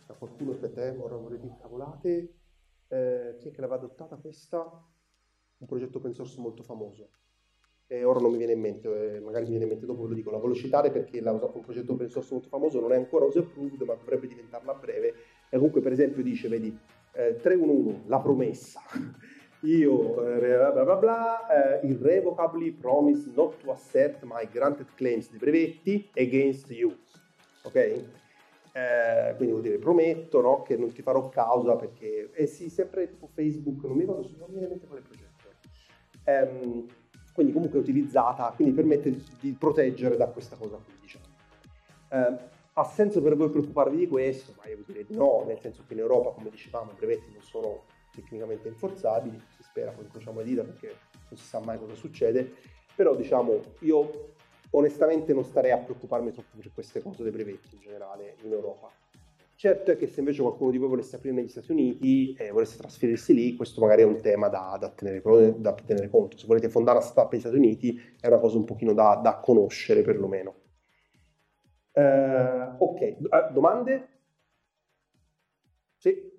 da 0.05 0.13
qualcuno, 0.13 0.51
aspetta, 0.51 0.93
ora 1.01 1.15
vorrei 1.15 1.39
dire 1.39 1.57
cavolate, 1.59 2.33
eh, 2.87 3.35
chi 3.39 3.47
è 3.47 3.51
che 3.51 3.59
l'aveva 3.59 3.79
adottata 3.79 4.15
questa? 4.17 4.59
Un 5.57 5.67
progetto 5.67 5.97
open 5.97 6.13
source 6.13 6.39
molto 6.39 6.61
famoso. 6.61 7.09
E 7.87 8.03
ora 8.03 8.19
non 8.19 8.29
mi 8.29 8.37
viene 8.37 8.53
in 8.53 8.59
mente, 8.59 9.15
eh, 9.15 9.19
magari 9.21 9.45
mi 9.45 9.49
viene 9.49 9.63
in 9.63 9.71
mente 9.71 9.87
dopo 9.87 10.03
ve 10.03 10.09
lo 10.09 10.13
dico, 10.13 10.29
la 10.29 10.37
voglio 10.37 10.53
citare 10.53 10.91
perché 10.91 11.19
l'ha 11.19 11.31
usato 11.31 11.57
un 11.57 11.63
progetto 11.63 11.93
open 11.93 12.09
source 12.09 12.33
molto 12.33 12.49
famoso, 12.49 12.79
non 12.79 12.91
è 12.91 12.95
ancora 12.95 13.25
user 13.25 13.41
approved 13.41 13.81
ma 13.81 13.95
dovrebbe 13.95 14.27
diventarlo 14.27 14.69
a 14.69 14.75
breve. 14.75 15.13
E 15.49 15.57
comunque 15.57 15.81
per 15.81 15.93
esempio 15.93 16.21
dice, 16.21 16.47
vedi, 16.47 16.77
eh, 17.13 17.37
311, 17.37 18.03
la 18.05 18.19
promessa, 18.19 18.81
io 19.63 20.25
eh, 20.25 20.71
bla 20.71 20.83
bla 20.83 20.95
bla, 20.95 21.79
eh, 21.81 21.87
irrevocably 21.87 22.71
promise 22.71 23.29
not 23.33 23.57
to 23.61 23.71
assert 23.71 24.23
my 24.23 24.47
granted 24.51 24.87
claims 24.95 25.29
di 25.29 25.37
brevetti 25.37 26.09
against 26.15 26.69
you, 26.69 26.93
ok? 27.63 27.75
Eh, 27.75 29.33
quindi 29.35 29.51
vuol 29.51 29.61
dire 29.61 29.77
prometto 29.77 30.41
no, 30.41 30.63
che 30.63 30.75
non 30.75 30.91
ti 30.91 31.01
farò 31.01 31.29
causa 31.29 31.75
perché, 31.75 32.31
eh 32.33 32.47
sì, 32.47 32.69
sempre 32.69 33.07
tipo 33.07 33.29
Facebook, 33.33 33.83
non 33.83 33.95
mi 33.95 34.01
ricordo, 34.01 34.29
non 34.37 34.49
mi 34.51 34.59
viene 34.59 34.79
quale 34.79 35.01
progetto. 35.01 35.31
Um, 36.25 36.87
quindi 37.33 37.53
comunque 37.53 37.79
è 37.79 37.81
utilizzata, 37.81 38.51
quindi 38.55 38.73
permette 38.73 39.15
di 39.39 39.55
proteggere 39.57 40.17
da 40.17 40.27
questa 40.27 40.55
cosa 40.55 40.77
qui, 40.77 40.93
diciamo. 40.99 41.25
Eh, 42.09 42.51
ha 42.73 42.83
senso 42.83 43.21
per 43.21 43.35
voi 43.35 43.49
preoccuparvi 43.49 43.97
di 43.97 44.07
questo? 44.07 44.53
Ma 44.57 44.67
io 44.67 44.77
vi 44.77 44.83
direi 44.87 45.05
di 45.05 45.15
no, 45.15 45.43
nel 45.45 45.59
senso 45.59 45.83
che 45.87 45.93
in 45.93 45.99
Europa, 45.99 46.31
come 46.31 46.49
dicevamo, 46.49 46.91
i 46.91 46.95
brevetti 46.95 47.31
non 47.31 47.41
sono 47.41 47.83
tecnicamente 48.13 48.67
enforzabili, 48.67 49.39
si 49.55 49.63
spera, 49.63 49.91
poi 49.91 50.05
incrociamo 50.05 50.39
le 50.39 50.45
dita 50.45 50.63
perché 50.63 50.87
non 51.29 51.37
si 51.37 51.45
sa 51.45 51.59
mai 51.59 51.77
cosa 51.77 51.95
succede, 51.95 52.53
però 52.95 53.15
diciamo, 53.15 53.59
io 53.79 54.33
onestamente 54.71 55.33
non 55.33 55.43
starei 55.43 55.71
a 55.71 55.77
preoccuparmi 55.77 56.31
troppo 56.31 56.57
per 56.57 56.71
queste 56.73 57.01
cose 57.01 57.23
dei 57.23 57.31
brevetti 57.31 57.75
in 57.75 57.81
generale 57.81 58.35
in 58.43 58.51
Europa. 58.51 58.89
Certo 59.55 59.91
è 59.91 59.97
che 59.97 60.07
se 60.07 60.19
invece 60.19 60.41
qualcuno 60.41 60.71
di 60.71 60.77
voi 60.77 60.89
volesse 60.89 61.15
aprire 61.15 61.35
negli 61.35 61.47
Stati 61.47 61.71
Uniti 61.71 62.33
e 62.33 62.51
volesse 62.51 62.77
trasferirsi 62.77 63.33
lì, 63.33 63.55
questo 63.55 63.79
magari 63.79 64.01
è 64.01 64.05
un 64.05 64.19
tema 64.19 64.49
da, 64.49 64.77
da, 64.79 64.89
tenere, 64.89 65.21
da, 65.57 65.73
tenere, 65.73 66.09
conto. 66.09 66.37
Se 66.37 66.47
volete 66.47 66.69
fondare 66.69 66.97
una 66.97 67.05
startup 67.05 67.31
negli 67.31 67.41
Stati 67.41 67.55
Uniti 67.55 68.15
è 68.19 68.27
una 68.27 68.39
cosa 68.39 68.57
un 68.57 68.65
pochino 68.65 68.93
da, 68.93 69.19
da 69.23 69.39
conoscere 69.39 70.01
perlomeno. 70.01 70.55
Eh, 71.93 72.75
ok, 72.77 73.01
eh, 73.01 73.19
domande? 73.51 74.07
Sì. 75.97 76.32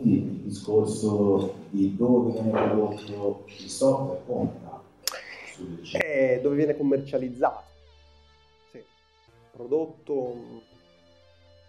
Quindi 0.00 0.16
il 0.16 0.42
discorso 0.42 1.54
di 1.70 1.94
dove 1.96 2.32
viene 2.32 2.50
prodotto 2.50 3.44
il 3.46 3.68
software 3.68 4.20
conta 4.26 4.64
eh, 5.92 6.40
dove 6.42 6.56
viene 6.56 6.76
commercializzato. 6.76 7.62
Sì. 8.70 8.82
Prodotto. 9.52 10.62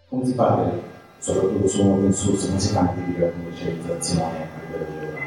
Come 0.08 0.24
si 0.24 0.34
fa, 0.34 0.72
soprattutto 1.18 1.68
su 1.68 1.80
open 1.80 2.12
source, 2.12 2.46
come 2.46 2.60
si 2.60 2.72
fa 2.72 2.80
anche 2.80 3.18
la 3.18 3.30
commercializzazione 3.30 4.42
a 4.42 4.60
livello? 4.64 5.18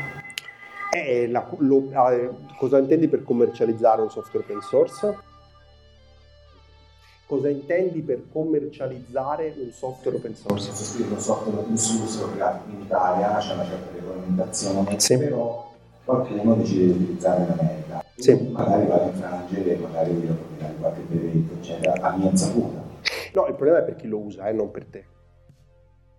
Eh, 0.92 1.28
la, 1.28 1.48
lo, 1.60 1.90
eh, 2.12 2.30
cosa 2.58 2.80
intendi 2.80 3.08
per 3.08 3.24
commercializzare 3.24 4.02
un 4.02 4.10
software 4.10 4.46
open 4.46 4.62
source? 4.62 5.18
Cosa 7.30 7.48
intendi 7.48 8.02
per 8.02 8.24
commercializzare 8.32 9.54
un 9.56 9.70
software 9.70 10.18
open 10.18 10.34
source? 10.34 10.72
Se 10.72 10.84
scrivi 10.84 11.12
un 11.14 11.20
software 11.20 11.60
open 11.60 11.78
source 11.78 12.24
in 12.24 12.82
Italia 12.82 13.38
c'è 13.38 13.54
una 13.54 13.66
certa 13.66 13.92
regolamentazione, 13.94 15.00
sì. 15.00 15.16
però 15.20 15.72
qualcuno 16.04 16.56
decide 16.56 16.86
di 16.86 16.90
utilizzare 16.90 17.44
in 17.44 17.52
America. 17.52 18.04
Sì. 18.16 18.50
Magari 18.50 18.88
va 18.88 18.96
a 18.96 19.06
infrangere, 19.06 19.76
magari 19.76 20.12
vuole 20.12 20.34
propinare 20.34 20.74
qualche 20.80 21.02
brevetto, 21.02 21.54
eccetera, 21.54 21.94
a 22.02 22.18
mia 22.18 22.30
insaputa. 22.32 22.84
No, 23.36 23.46
il 23.46 23.54
problema 23.54 23.78
è 23.78 23.84
per 23.84 23.96
chi 23.96 24.08
lo 24.08 24.18
usa 24.18 24.48
e 24.48 24.50
eh, 24.50 24.54
non 24.54 24.72
per 24.72 24.86
te. 24.86 25.06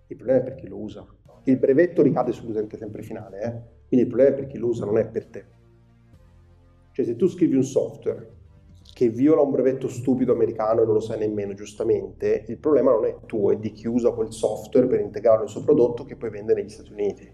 Il 0.07 0.16
problema 0.16 0.39
è 0.39 0.45
per 0.45 0.55
chi 0.55 0.69
lo 0.69 0.77
usa. 0.77 1.05
Il 1.43 1.57
brevetto 1.57 2.03
ricade 2.03 2.31
sull'utente 2.31 2.77
sempre 2.77 3.03
finale, 3.03 3.41
eh? 3.41 3.51
quindi 3.89 4.07
il 4.07 4.07
problema 4.07 4.31
è 4.31 4.35
per 4.35 4.47
chi 4.47 4.59
lo 4.59 4.69
usa, 4.69 4.85
non 4.85 4.97
è 4.97 5.07
per 5.07 5.27
te. 5.27 5.45
Cioè 6.93 7.05
se 7.05 7.16
tu 7.16 7.27
scrivi 7.27 7.57
un 7.57 7.65
software 7.65 8.39
che 8.93 9.09
viola 9.09 9.41
un 9.41 9.51
brevetto 9.51 9.89
stupido 9.89 10.33
americano 10.33 10.83
e 10.83 10.85
non 10.85 10.95
lo 10.95 11.01
sai 11.01 11.19
nemmeno 11.19 11.55
giustamente, 11.55 12.45
il 12.49 12.59
problema 12.59 12.93
non 12.93 13.07
è 13.07 13.17
tuo, 13.27 13.53
è 13.53 13.57
di 13.57 13.73
chi 13.73 13.87
usa 13.87 14.11
quel 14.11 14.33
software 14.33 14.87
per 14.87 15.01
integrarlo 15.01 15.41
nel 15.41 15.49
suo 15.49 15.62
prodotto 15.62 16.05
che 16.05 16.17
poi 16.17 16.31
vende 16.31 16.55
negli 16.55 16.69
Stati 16.69 16.93
Uniti. 16.93 17.33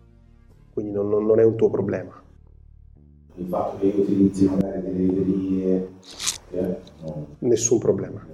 Quindi 0.73 0.93
non, 0.93 1.09
non, 1.09 1.25
non 1.25 1.39
è 1.39 1.45
un 1.45 1.57
tuo 1.57 1.71
problema. 1.71 2.23
Il 3.37 3.47
fatto 3.47 3.79
che 3.79 3.87
io 3.87 4.03
utilizzi 4.03 4.49
magari 4.49 4.83
delle 4.83 4.99
librerie... 4.99 5.91
Eh, 6.51 6.77
no. 7.03 7.27
Nessun 7.41 7.79
problema. 7.79 8.25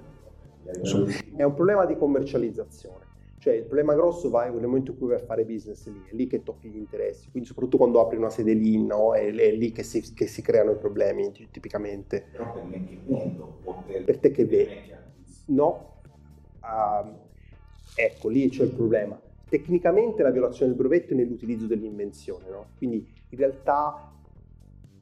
È 1.36 1.42
un 1.42 1.54
problema 1.54 1.84
di 1.86 1.96
commercializzazione. 1.96 3.01
Cioè 3.42 3.54
il 3.54 3.64
problema 3.64 3.94
grosso 3.94 4.30
va 4.30 4.44
nel 4.44 4.62
momento 4.62 4.92
in 4.92 4.98
cui 4.98 5.08
vai 5.08 5.16
a 5.16 5.24
fare 5.24 5.44
business 5.44 5.88
lì, 5.88 6.00
è 6.08 6.14
lì 6.14 6.28
che 6.28 6.44
tocchi 6.44 6.68
gli 6.68 6.76
interessi, 6.76 7.28
quindi 7.28 7.48
soprattutto 7.48 7.76
quando 7.76 8.00
apri 8.00 8.16
una 8.16 8.30
sede 8.30 8.52
lì, 8.52 8.80
no? 8.80 9.16
è, 9.16 9.34
è, 9.34 9.50
lì 9.50 9.72
che 9.72 9.82
si, 9.82 10.14
che 10.14 10.28
si, 10.28 10.42
creano 10.42 10.70
i 10.70 10.76
problemi 10.76 11.32
tipicamente. 11.50 12.24
Però 12.30 12.52
per 12.52 12.62
me 12.62 12.84
che 12.84 13.00
vendo, 13.04 13.58
per, 13.84 14.04
per 14.04 14.18
te 14.18 14.30
che 14.30 14.44
vendi. 14.44 14.94
No, 15.46 16.02
uh, 16.60 17.08
ecco 17.96 18.28
lì 18.28 18.48
c'è 18.48 18.62
il 18.62 18.74
problema. 18.74 19.20
Tecnicamente 19.48 20.22
la 20.22 20.30
violazione 20.30 20.70
del 20.70 20.80
brevetto 20.80 21.12
è 21.12 21.16
nell'utilizzo 21.16 21.66
dell'invenzione, 21.66 22.48
no? 22.48 22.66
quindi 22.76 23.04
in 23.28 23.38
realtà 23.38 24.12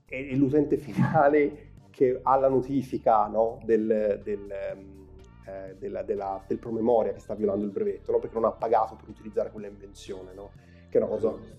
è, 0.06 0.34
l'utente 0.34 0.78
finale 0.80 1.68
che 1.90 2.20
ha 2.22 2.36
la 2.36 2.48
notifica 2.48 3.26
no? 3.26 3.60
del, 3.66 4.18
del 4.24 4.48
um, 4.74 4.89
eh, 5.50 5.76
della, 5.78 6.02
della, 6.02 6.42
del 6.46 6.58
promemoria 6.58 7.12
che 7.12 7.20
sta 7.20 7.34
violando 7.34 7.64
il 7.64 7.70
brevetto, 7.70 8.12
no? 8.12 8.18
perché 8.18 8.34
non 8.34 8.44
ha 8.44 8.52
pagato 8.52 8.94
per 8.96 9.08
utilizzare 9.08 9.50
quella 9.50 9.66
invenzione, 9.66 10.32
no? 10.34 10.50
che 10.88 10.98
è 10.98 11.02
una 11.02 11.10
cosa... 11.10 11.58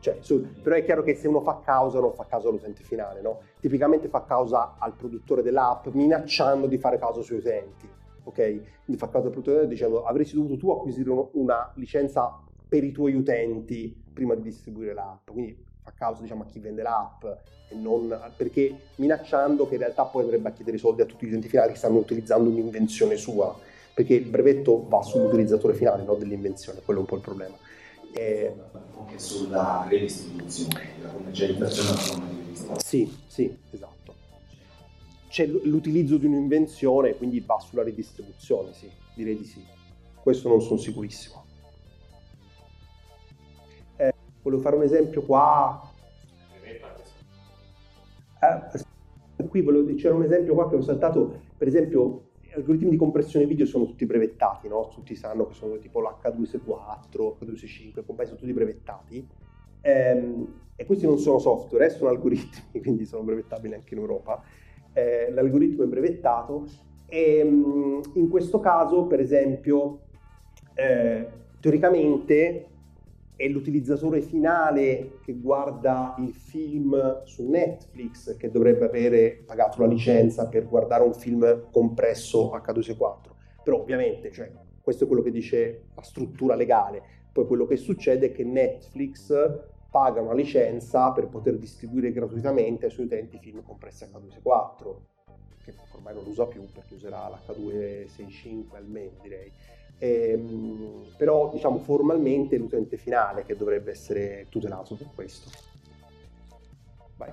Cioè, 0.00 0.18
su, 0.20 0.46
però 0.62 0.76
è 0.76 0.84
chiaro 0.84 1.02
che 1.02 1.16
se 1.16 1.26
uno 1.26 1.40
fa 1.40 1.60
causa 1.64 1.98
non 1.98 2.12
fa 2.14 2.24
causa 2.24 2.48
all'utente 2.48 2.82
finale, 2.82 3.20
no? 3.20 3.40
tipicamente 3.60 4.08
fa 4.08 4.24
causa 4.24 4.76
al 4.78 4.94
produttore 4.94 5.42
dell'app 5.42 5.88
minacciando 5.88 6.66
di 6.66 6.78
fare 6.78 6.98
causa 6.98 7.20
sui 7.20 7.38
utenti. 7.38 7.88
ok? 8.22 8.34
Quindi 8.34 8.96
fa 8.96 9.08
causa 9.08 9.26
al 9.26 9.32
produttore 9.32 9.66
dicendo 9.66 10.04
avresti 10.04 10.36
dovuto 10.36 10.56
tu 10.56 10.70
acquisire 10.70 11.10
una 11.32 11.72
licenza 11.74 12.40
per 12.68 12.84
i 12.84 12.92
tuoi 12.92 13.14
utenti 13.14 14.04
prima 14.12 14.34
di 14.34 14.42
distribuire 14.42 14.94
l'app. 14.94 15.30
Quindi 15.30 15.66
fa 15.88 15.92
causa 15.96 16.22
diciamo, 16.22 16.42
a 16.42 16.46
chi 16.46 16.58
vende 16.58 16.82
l'app 16.82 17.24
e 17.68 17.74
non 17.74 18.32
perché 18.36 18.76
minacciando 18.96 19.66
che 19.66 19.74
in 19.74 19.80
realtà 19.80 20.04
poi 20.04 20.22
dovrebbe 20.24 20.52
chiedere 20.52 20.76
i 20.76 20.80
soldi 20.80 21.02
a 21.02 21.06
tutti 21.06 21.26
gli 21.26 21.30
utenti 21.30 21.48
finali 21.48 21.72
che 21.72 21.78
stanno 21.78 21.98
utilizzando 21.98 22.48
un'invenzione 22.48 23.16
sua, 23.16 23.56
perché 23.92 24.14
il 24.14 24.28
brevetto 24.28 24.86
va 24.88 25.02
sull'utilizzatore 25.02 25.74
finale, 25.74 26.02
non 26.04 26.18
dell'invenzione, 26.18 26.80
quello 26.84 27.00
è 27.00 27.02
un 27.02 27.08
po' 27.08 27.16
il 27.16 27.22
problema. 27.22 27.56
E... 28.12 28.54
Anche 28.98 29.18
sulla 29.18 29.86
redistribuzione, 29.88 30.88
la 31.02 31.08
commercializzazione 31.08 31.88
della 31.88 32.00
forma 32.00 32.26
di 32.28 32.36
redistribuzione. 32.36 32.80
Sì, 32.80 33.18
sì, 33.26 33.58
esatto. 33.70 33.96
C'è 35.28 35.46
l'utilizzo 35.46 36.16
di 36.16 36.24
un'invenzione, 36.24 37.14
quindi 37.16 37.40
va 37.40 37.58
sulla 37.60 37.82
redistribuzione, 37.82 38.72
sì, 38.72 38.90
direi 39.14 39.36
di 39.36 39.44
sì. 39.44 39.62
Questo 40.22 40.48
non 40.48 40.62
sono 40.62 40.78
sicurissimo. 40.78 41.44
Volevo 44.48 44.62
fare 44.62 44.76
un 44.76 44.82
esempio 44.82 45.22
qua. 45.22 45.80
Eh, 48.40 49.46
qui 49.48 49.62
volevo, 49.62 49.94
c'era 49.94 50.14
un 50.14 50.22
esempio 50.22 50.54
qua 50.54 50.68
che 50.68 50.76
ho 50.76 50.80
saltato, 50.80 51.40
per 51.56 51.68
esempio 51.68 52.24
gli 52.40 52.52
algoritmi 52.52 52.90
di 52.90 52.96
compressione 52.96 53.46
video 53.46 53.66
sono 53.66 53.84
tutti 53.84 54.06
brevettati, 54.06 54.68
no? 54.68 54.88
tutti 54.88 55.14
sanno 55.14 55.46
che 55.46 55.54
sono 55.54 55.78
tipo 55.78 56.00
l'H264, 56.00 57.36
H265, 57.38 58.04
compagni 58.04 58.28
sono 58.28 58.38
tutti 58.38 58.52
brevettati. 58.52 59.28
Ehm, 59.82 60.60
e 60.74 60.84
questi 60.86 61.06
non 61.06 61.18
sono 61.18 61.38
software, 61.38 61.86
eh, 61.86 61.90
sono 61.90 62.10
algoritmi, 62.10 62.80
quindi 62.80 63.04
sono 63.04 63.22
brevettabili 63.22 63.74
anche 63.74 63.94
in 63.94 64.00
Europa. 64.00 64.42
Eh, 64.92 65.30
l'algoritmo 65.30 65.84
è 65.84 65.86
brevettato 65.86 66.66
e 67.06 67.44
mm, 67.44 68.00
in 68.14 68.28
questo 68.28 68.60
caso, 68.60 69.06
per 69.06 69.20
esempio, 69.20 70.00
eh, 70.74 71.28
teoricamente 71.60 72.67
è 73.38 73.46
l'utilizzatore 73.46 74.20
finale 74.20 75.20
che 75.22 75.34
guarda 75.34 76.16
il 76.18 76.34
film 76.34 77.22
su 77.22 77.48
Netflix 77.48 78.36
che 78.36 78.50
dovrebbe 78.50 78.86
avere 78.86 79.44
pagato 79.46 79.80
la 79.80 79.86
licenza 79.86 80.48
per 80.48 80.66
guardare 80.66 81.04
un 81.04 81.14
film 81.14 81.70
compresso 81.70 82.50
H264. 82.52 83.62
Però 83.62 83.78
ovviamente, 83.78 84.32
cioè, 84.32 84.50
questo 84.82 85.04
è 85.04 85.06
quello 85.06 85.22
che 85.22 85.30
dice 85.30 85.84
la 85.94 86.02
struttura 86.02 86.56
legale. 86.56 87.00
Poi 87.30 87.46
quello 87.46 87.64
che 87.64 87.76
succede 87.76 88.26
è 88.26 88.32
che 88.32 88.42
Netflix 88.42 89.32
paga 89.88 90.20
una 90.20 90.34
licenza 90.34 91.12
per 91.12 91.28
poter 91.28 91.58
distribuire 91.58 92.10
gratuitamente 92.10 92.86
ai 92.86 92.90
suoi 92.90 93.06
utenti 93.06 93.38
film 93.38 93.62
compressi 93.62 94.04
H264, 94.04 94.96
che 95.62 95.74
ormai 95.94 96.14
non 96.14 96.26
usa 96.26 96.44
più 96.46 96.66
perché 96.72 96.94
userà 96.94 97.28
l'H265 97.28 98.74
almeno 98.74 99.12
direi. 99.22 99.52
Ehm, 99.98 101.06
però 101.16 101.50
diciamo 101.52 101.78
formalmente 101.80 102.54
è 102.54 102.58
l'utente 102.58 102.96
finale 102.96 103.44
che 103.44 103.56
dovrebbe 103.56 103.90
essere 103.90 104.46
tutelato 104.48 104.94
per 104.94 105.08
questo. 105.14 105.50
Vai. 107.16 107.32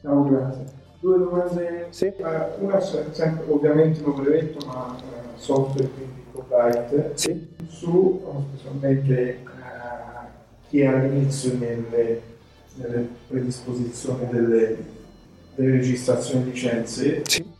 Ciao, 0.00 0.24
grazie. 0.24 0.64
Due 0.98 1.18
domande. 1.18 1.86
Sì. 1.90 2.12
Uh, 2.16 2.64
una 2.64 2.80
sempre 2.80 3.44
ovviamente 3.48 4.00
non 4.00 4.14
brevetto, 4.14 4.64
ma 4.66 4.96
uh, 4.96 5.38
software 5.38 5.88
quindi 5.88 6.24
copyright. 6.32 7.14
Sì. 7.14 7.54
Su 7.68 8.22
specialmente 8.54 9.38
uh, 9.44 10.26
chi 10.68 10.80
è 10.80 10.86
all'inizio 10.86 11.58
nelle, 11.58 12.22
nelle 12.76 13.08
predisposizioni 13.28 14.26
delle, 14.28 14.76
delle 15.54 15.70
registrazioni 15.72 16.44
di 16.44 16.50
licenze. 16.52 17.22
Sì. 17.26 17.50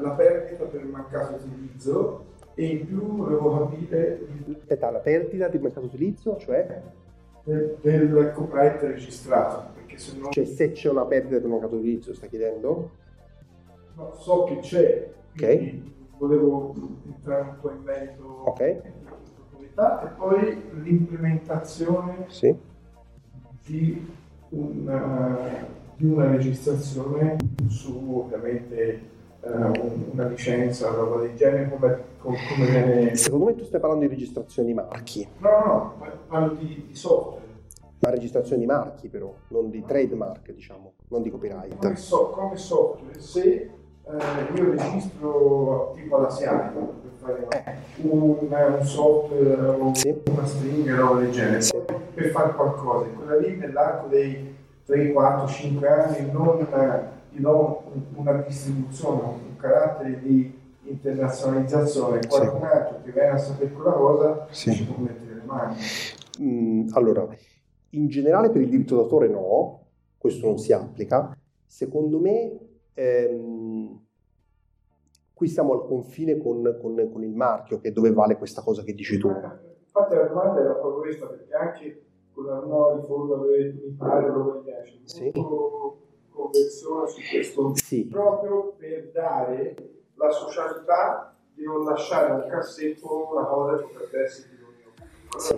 la 0.00 0.10
perdita 0.10 0.64
per 0.64 0.84
mancato 0.84 1.40
utilizzo 1.44 2.28
e 2.54 2.66
in 2.66 2.86
più 2.86 3.16
volevo 3.16 3.58
capire... 3.68 4.26
Aspetta, 4.58 4.90
la 4.90 4.98
perdita 4.98 5.48
di 5.48 5.58
mercato 5.58 5.86
utilizzo, 5.86 6.36
cioè? 6.38 6.82
Del, 7.44 7.76
del 7.80 8.32
copyright 8.34 8.80
registrato, 8.82 9.70
perché 9.74 9.96
se 9.98 10.18
no... 10.18 10.28
Cioè 10.30 10.44
se 10.44 10.72
c'è 10.72 10.90
una 10.90 11.06
perdita 11.06 11.38
di 11.38 11.46
mercato 11.48 11.76
utilizzo, 11.76 12.14
stai 12.14 12.28
chiedendo? 12.28 12.90
No, 13.94 14.14
so 14.14 14.44
che 14.44 14.58
c'è, 14.60 15.10
ok. 15.32 15.74
volevo 16.18 16.74
entrare 17.06 17.42
un 17.42 17.56
po' 17.60 17.70
in 17.70 17.82
merito 17.82 18.42
Ok. 18.46 18.60
e 18.60 18.82
poi 20.16 20.62
l'implementazione 20.82 22.26
Sì. 22.28 22.54
di 23.64 24.06
una, 24.50 25.66
di 25.96 26.04
una 26.06 26.30
registrazione 26.30 27.36
su 27.68 28.20
ovviamente 28.22 28.76
eh, 28.82 29.00
una 29.42 30.26
licenza 30.28 30.90
o 30.90 30.94
roba 30.94 31.20
del 31.22 31.34
genere 31.34 31.70
come, 31.70 31.98
come 32.20 32.36
viene... 32.66 33.16
Secondo 33.16 33.46
me 33.46 33.54
tu 33.54 33.64
stai 33.64 33.80
parlando 33.80 34.04
di 34.06 34.10
registrazione 34.12 34.68
di 34.68 34.74
marchi, 34.74 35.26
No, 35.38 35.48
no, 35.50 35.64
no, 35.66 35.94
parlo 36.28 36.54
di, 36.54 36.84
di 36.88 36.94
software. 36.94 37.38
ma 38.00 38.10
registrazione 38.10 38.60
di 38.60 38.66
marchi 38.66 39.08
però, 39.08 39.32
non 39.48 39.70
di 39.70 39.82
trademark 39.86 40.52
diciamo, 40.52 40.92
non 41.08 41.22
di 41.22 41.30
Come, 41.30 41.48
copyright. 41.48 41.92
so- 41.94 42.30
come 42.30 42.56
software, 42.56 43.18
se 43.18 43.42
eh, 43.42 44.54
io 44.54 44.70
registro 44.70 45.92
tipo 45.94 46.16
all'asiatico 46.16 46.94
per 47.02 47.46
fare 47.46 47.78
un, 48.02 48.36
un 48.40 48.84
software 48.84 49.60
o 49.66 49.94
Sì. 49.94 50.20
una 50.28 50.46
string 50.46 50.88
o 50.90 50.96
roba 50.96 51.20
del 51.20 51.30
genere, 51.30 51.60
Sì. 51.62 51.76
per 52.14 52.26
fare 52.30 52.52
qualcosa, 52.54 53.06
quella 53.08 53.36
lì 53.38 53.56
nell'arco 53.56 54.06
dei 54.08 54.54
3, 54.84 55.12
4, 55.12 55.46
5 55.46 55.88
anni 55.88 56.30
non 56.30 56.66
un- 57.48 58.02
una 58.14 58.32
distribuzione, 58.42 59.22
un 59.22 59.56
carattere 59.56 60.20
di 60.20 60.58
internazionalizzazione, 60.82 62.20
qualcun 62.26 62.62
altro 62.64 63.00
che 63.04 63.10
viene 63.12 63.28
a 63.30 63.36
sapere 63.38 63.70
quella 63.72 63.92
cosa 63.92 64.46
Sì. 64.50 64.72
ci 64.72 64.84
può 64.86 64.96
mettere 65.02 65.34
le 65.34 65.42
mani. 65.44 65.76
Mm, 66.40 66.88
allora, 66.92 67.26
in 67.90 68.08
generale 68.08 68.50
per 68.50 68.60
il 68.62 68.68
diritto 68.68 68.96
d'autore 68.96 69.28
no, 69.28 69.86
questo 70.18 70.46
non 70.46 70.58
si 70.58 70.72
applica. 70.72 71.36
Secondo 71.66 72.18
me 72.18 72.58
ehm, 72.94 73.98
qui 75.32 75.48
siamo 75.48 75.72
al 75.72 75.84
confine 75.86 76.36
con, 76.38 76.76
con- 76.80 77.08
con 77.12 77.22
il 77.24 77.34
marchio, 77.34 77.78
che 77.78 77.88
è 77.88 77.92
dove 77.92 78.12
vale 78.12 78.36
questa 78.36 78.62
cosa 78.62 78.82
che 78.82 78.92
dici 78.92 79.16
tu. 79.18 79.28
Infatti 79.28 80.14
la 80.14 80.24
domanda 80.26 80.60
era 80.60 80.72
proprio 80.74 81.00
questa, 81.02 81.26
perché 81.26 81.54
anche 81.54 82.02
con 82.32 82.44
la 82.44 82.58
nuova 82.60 82.96
riforma 82.96 83.36
del 83.46 83.74
militare 83.74 84.28
lo 84.28 84.62
c'è 84.64 84.84
Sì. 85.04 85.30
molto 85.34 85.98
conversione 86.30 87.08
su 87.08 87.20
questo 87.30 87.72
Sì, 87.74 88.06
proprio 88.06 88.74
per 88.78 89.10
dare 89.12 89.74
la 90.14 90.30
socialità 90.30 91.34
di 91.54 91.64
non 91.64 91.84
lasciare 91.84 92.32
al 92.32 92.46
cassetto 92.48 93.30
una 93.32 93.44
cosa 93.44 93.76
che 93.76 93.82
potrebbe 93.84 94.22
essere 94.24 94.48
di 94.56 94.62
ognuno. 94.62 95.38
sì, 95.38 95.54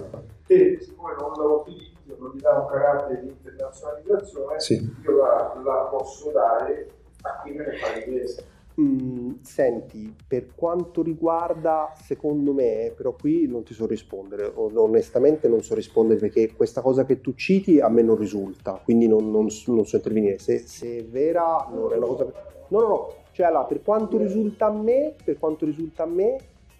Che 0.47 0.78
siccome 0.81 1.15
non 1.19 1.32
la 1.36 1.44
utilizzo, 1.44 2.16
non 2.19 2.32
gli 2.35 2.40
dà 2.40 2.59
un 2.59 2.66
carattere 2.66 3.20
di 3.20 3.28
internazionalizzazione, 3.28 4.61
sì. 4.61 4.97
io 5.03 5.16
la, 5.16 5.61
la 5.62 5.89
posso 5.90 6.31
dare 6.31 6.90
a 7.23 7.40
chi 7.43 7.53
me 7.53 7.66
ne 7.66 7.77
fa 7.77 7.93
richiesta. 7.93 8.43
Mm, 8.81 9.32
senti, 9.43 10.15
per 10.27 10.55
quanto 10.55 11.03
riguarda, 11.03 11.93
secondo 11.94 12.55
me, 12.55 12.93
però 12.97 13.12
qui 13.12 13.47
non 13.47 13.65
ti 13.65 13.74
so 13.74 13.86
rispondere, 13.86 14.51
onestamente 14.55 15.47
non 15.47 15.62
so 15.62 15.74
rispondere 15.74 16.19
perché 16.19 16.55
questa 16.55 16.81
cosa 16.81 17.05
che 17.05 17.20
tu 17.20 17.35
citi 17.35 17.81
a 17.81 17.89
me 17.89 18.01
non 18.01 18.16
risulta, 18.16 18.81
quindi 18.82 19.07
non, 19.07 19.31
non 19.31 19.49
non 19.66 19.85
so 19.85 19.97
intervenire. 19.97 20.39
Se, 20.39 20.59
se 20.59 20.99
è 20.99 21.05
vera, 21.05 21.69
non 21.70 21.93
è 21.93 21.97
una 21.97 22.07
cosa... 22.07 22.24
No, 22.69 22.81
no, 22.81 22.89
no, 22.89 23.15
cioè 23.32 23.47
allora, 23.47 23.65
per 23.65 23.82
quanto 23.82 24.16
risulta 24.16 24.66
a 24.66 24.73
me, 24.73 25.15
per 25.23 25.39
quanto 25.39 25.66
risulta 25.66 26.05
a 26.05 26.07
me, 26.07 26.36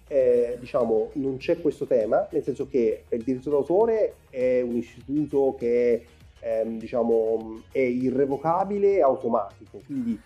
eh, 0.07 0.57
diciamo, 0.59 1.09
non 1.13 1.37
c'è 1.37 1.61
questo 1.61 1.85
tema, 1.85 2.27
nel 2.31 2.43
senso 2.43 2.67
che 2.67 3.03
il 3.07 3.23
diritto 3.23 3.51
d'autore 3.51 4.15
è 4.31 4.61
un 4.61 4.75
istituto 4.75 5.55
che 5.57 6.05
ehm, 6.39 6.77
diciamo, 6.77 7.61
è 7.71 7.79
irrevocabile 7.79 8.95
e 8.95 9.01
automatico, 9.01 9.79
quindi 9.85 10.19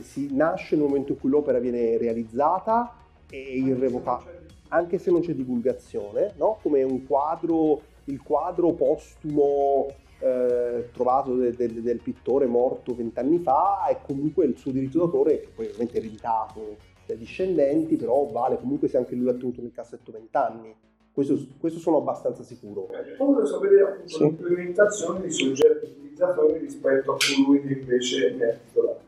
si 0.00 0.34
nasce 0.34 0.76
nel 0.76 0.86
momento 0.86 1.12
in 1.12 1.18
cui 1.18 1.28
l'opera 1.30 1.58
viene 1.58 1.98
realizzata 1.98 2.94
è 3.28 3.36
irrevocabile, 3.36 4.46
anche 4.68 4.98
se 4.98 5.10
non 5.10 5.20
c'è 5.20 5.34
divulgazione, 5.34 6.32
no? 6.38 6.58
come 6.62 6.82
un 6.82 7.06
quadro, 7.06 7.80
il 8.04 8.22
quadro 8.22 8.72
postumo 8.72 9.86
eh, 10.20 10.88
trovato 10.92 11.34
de- 11.34 11.54
de- 11.54 11.82
del 11.82 12.00
pittore 12.00 12.46
morto 12.46 12.94
vent'anni 12.94 13.38
fa 13.38 13.86
è 13.88 13.98
comunque 14.06 14.44
il 14.44 14.56
suo 14.56 14.70
diritto 14.70 14.98
d'autore, 14.98 15.40
che 15.40 15.48
poi 15.54 15.66
ovviamente 15.66 15.94
è 15.94 15.98
ereditato 15.98 16.76
dai 17.06 17.16
discendenti, 17.16 17.96
però 17.96 18.24
vale 18.26 18.56
comunque 18.58 18.88
se 18.88 18.96
anche 18.98 19.14
lui 19.14 19.24
l'ha 19.24 19.34
tenuto 19.34 19.60
nel 19.60 19.72
cassetto 19.72 20.12
vent'anni. 20.12 20.74
Questo, 21.12 21.36
questo 21.58 21.78
sono 21.78 21.98
abbastanza 21.98 22.42
sicuro. 22.42 22.86
Poi 22.86 23.16
voglio 23.18 23.44
sapere 23.44 23.82
appunto 23.82 24.08
Sì. 24.08 24.22
l'implementazione 24.22 25.20
di 25.20 25.30
soggetti 25.30 25.84
utilizzatori 25.86 26.58
rispetto 26.58 27.12
a 27.12 27.16
colui 27.18 27.60
che 27.60 27.72
invece 27.74 28.34
ne 28.34 28.48
è 28.48 28.58
titolare. 28.66 29.00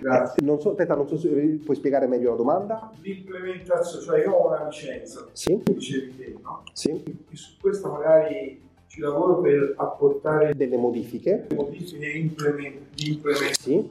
Grazie. 0.00 0.44
Non 0.44 0.60
so, 0.60 0.70
aspetta, 0.70 0.94
non 0.94 1.06
so 1.08 1.16
se 1.16 1.28
puoi 1.64 1.76
spiegare 1.76 2.06
meglio 2.06 2.30
la 2.30 2.36
domanda? 2.36 2.90
L'implementazione, 3.00 4.04
cioè 4.04 4.20
io 4.20 4.32
ho 4.32 4.48
una 4.48 4.66
licenza, 4.66 5.26
Sì, 5.32 5.60
dicevi 5.64 6.16
te, 6.16 6.34
no? 6.42 6.62
sì. 6.72 6.90
E 7.30 7.36
su 7.36 7.52
questa 7.60 7.88
magari 7.88 8.60
ci 8.86 9.00
lavoro 9.00 9.40
per 9.40 9.74
apportare 9.76 10.54
Delle 10.54 10.76
modifiche? 10.76 11.46
modifiche 11.54 12.06
implement- 12.06 12.94
di 12.94 13.08
implementazione. 13.12 13.52
Sì. 13.82 13.90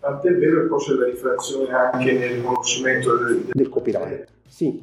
Tant'è 0.00 0.30
vero 0.32 0.62
che 0.62 0.68
poi 0.68 0.78
c'è 0.78 0.92
la 0.92 1.04
riflessione 1.06 1.72
anche 1.72 2.12
nel 2.12 2.30
riconoscimento 2.36 3.16
del, 3.16 3.44
Del 3.52 3.68
copyright? 3.68 4.28
Sì, 4.46 4.80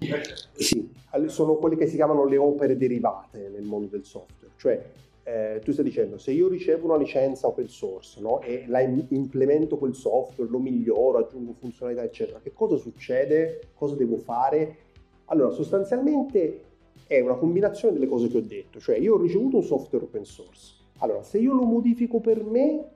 sì. 0.54 0.92
All- 1.12 1.28
Sono 1.28 1.56
quelle 1.56 1.78
che 1.78 1.88
si 1.88 1.96
chiamano 1.96 2.26
le 2.26 2.36
opere 2.38 2.76
derivate 2.78 3.50
nel 3.52 3.64
mondo 3.64 3.88
del 3.92 4.04
software, 4.04 4.52
cioè 4.58 4.84
eh, 5.28 5.60
tu 5.64 5.72
stai 5.72 5.84
dicendo 5.84 6.20
se 6.20 6.32
io 6.32 6.48
ricevo 6.48 6.86
una 6.86 6.98
licenza 6.98 7.48
open 7.48 7.68
source 7.68 8.22
no, 8.22 8.42
e 8.42 8.66
la 8.68 8.80
implemento 8.82 9.76
quel 9.76 9.96
software, 9.96 10.50
lo 10.50 10.60
miglioro, 10.60 11.18
aggiungo 11.18 11.54
funzionalità 11.54 12.04
eccetera, 12.04 12.40
che 12.40 12.54
cosa 12.54 12.78
succede? 12.78 13.70
Cosa 13.74 13.96
devo 13.96 14.18
fare? 14.18 14.78
Allora 15.26 15.50
sostanzialmente 15.50 16.62
è 17.08 17.20
una 17.22 17.34
combinazione 17.34 17.96
delle 17.96 18.08
cose 18.08 18.28
che 18.28 18.38
ho 18.38 18.42
detto, 18.42 18.80
cioè 18.80 18.98
io 18.98 19.16
ho 19.16 19.22
ricevuto 19.22 19.58
un 19.58 19.64
software 19.64 20.06
open 20.06 20.26
source, 20.26 20.76
allora 21.00 21.24
se 21.24 21.40
io 21.40 21.54
lo 21.54 21.64
modifico 21.64 22.20
per 22.20 22.44
me 22.44 22.92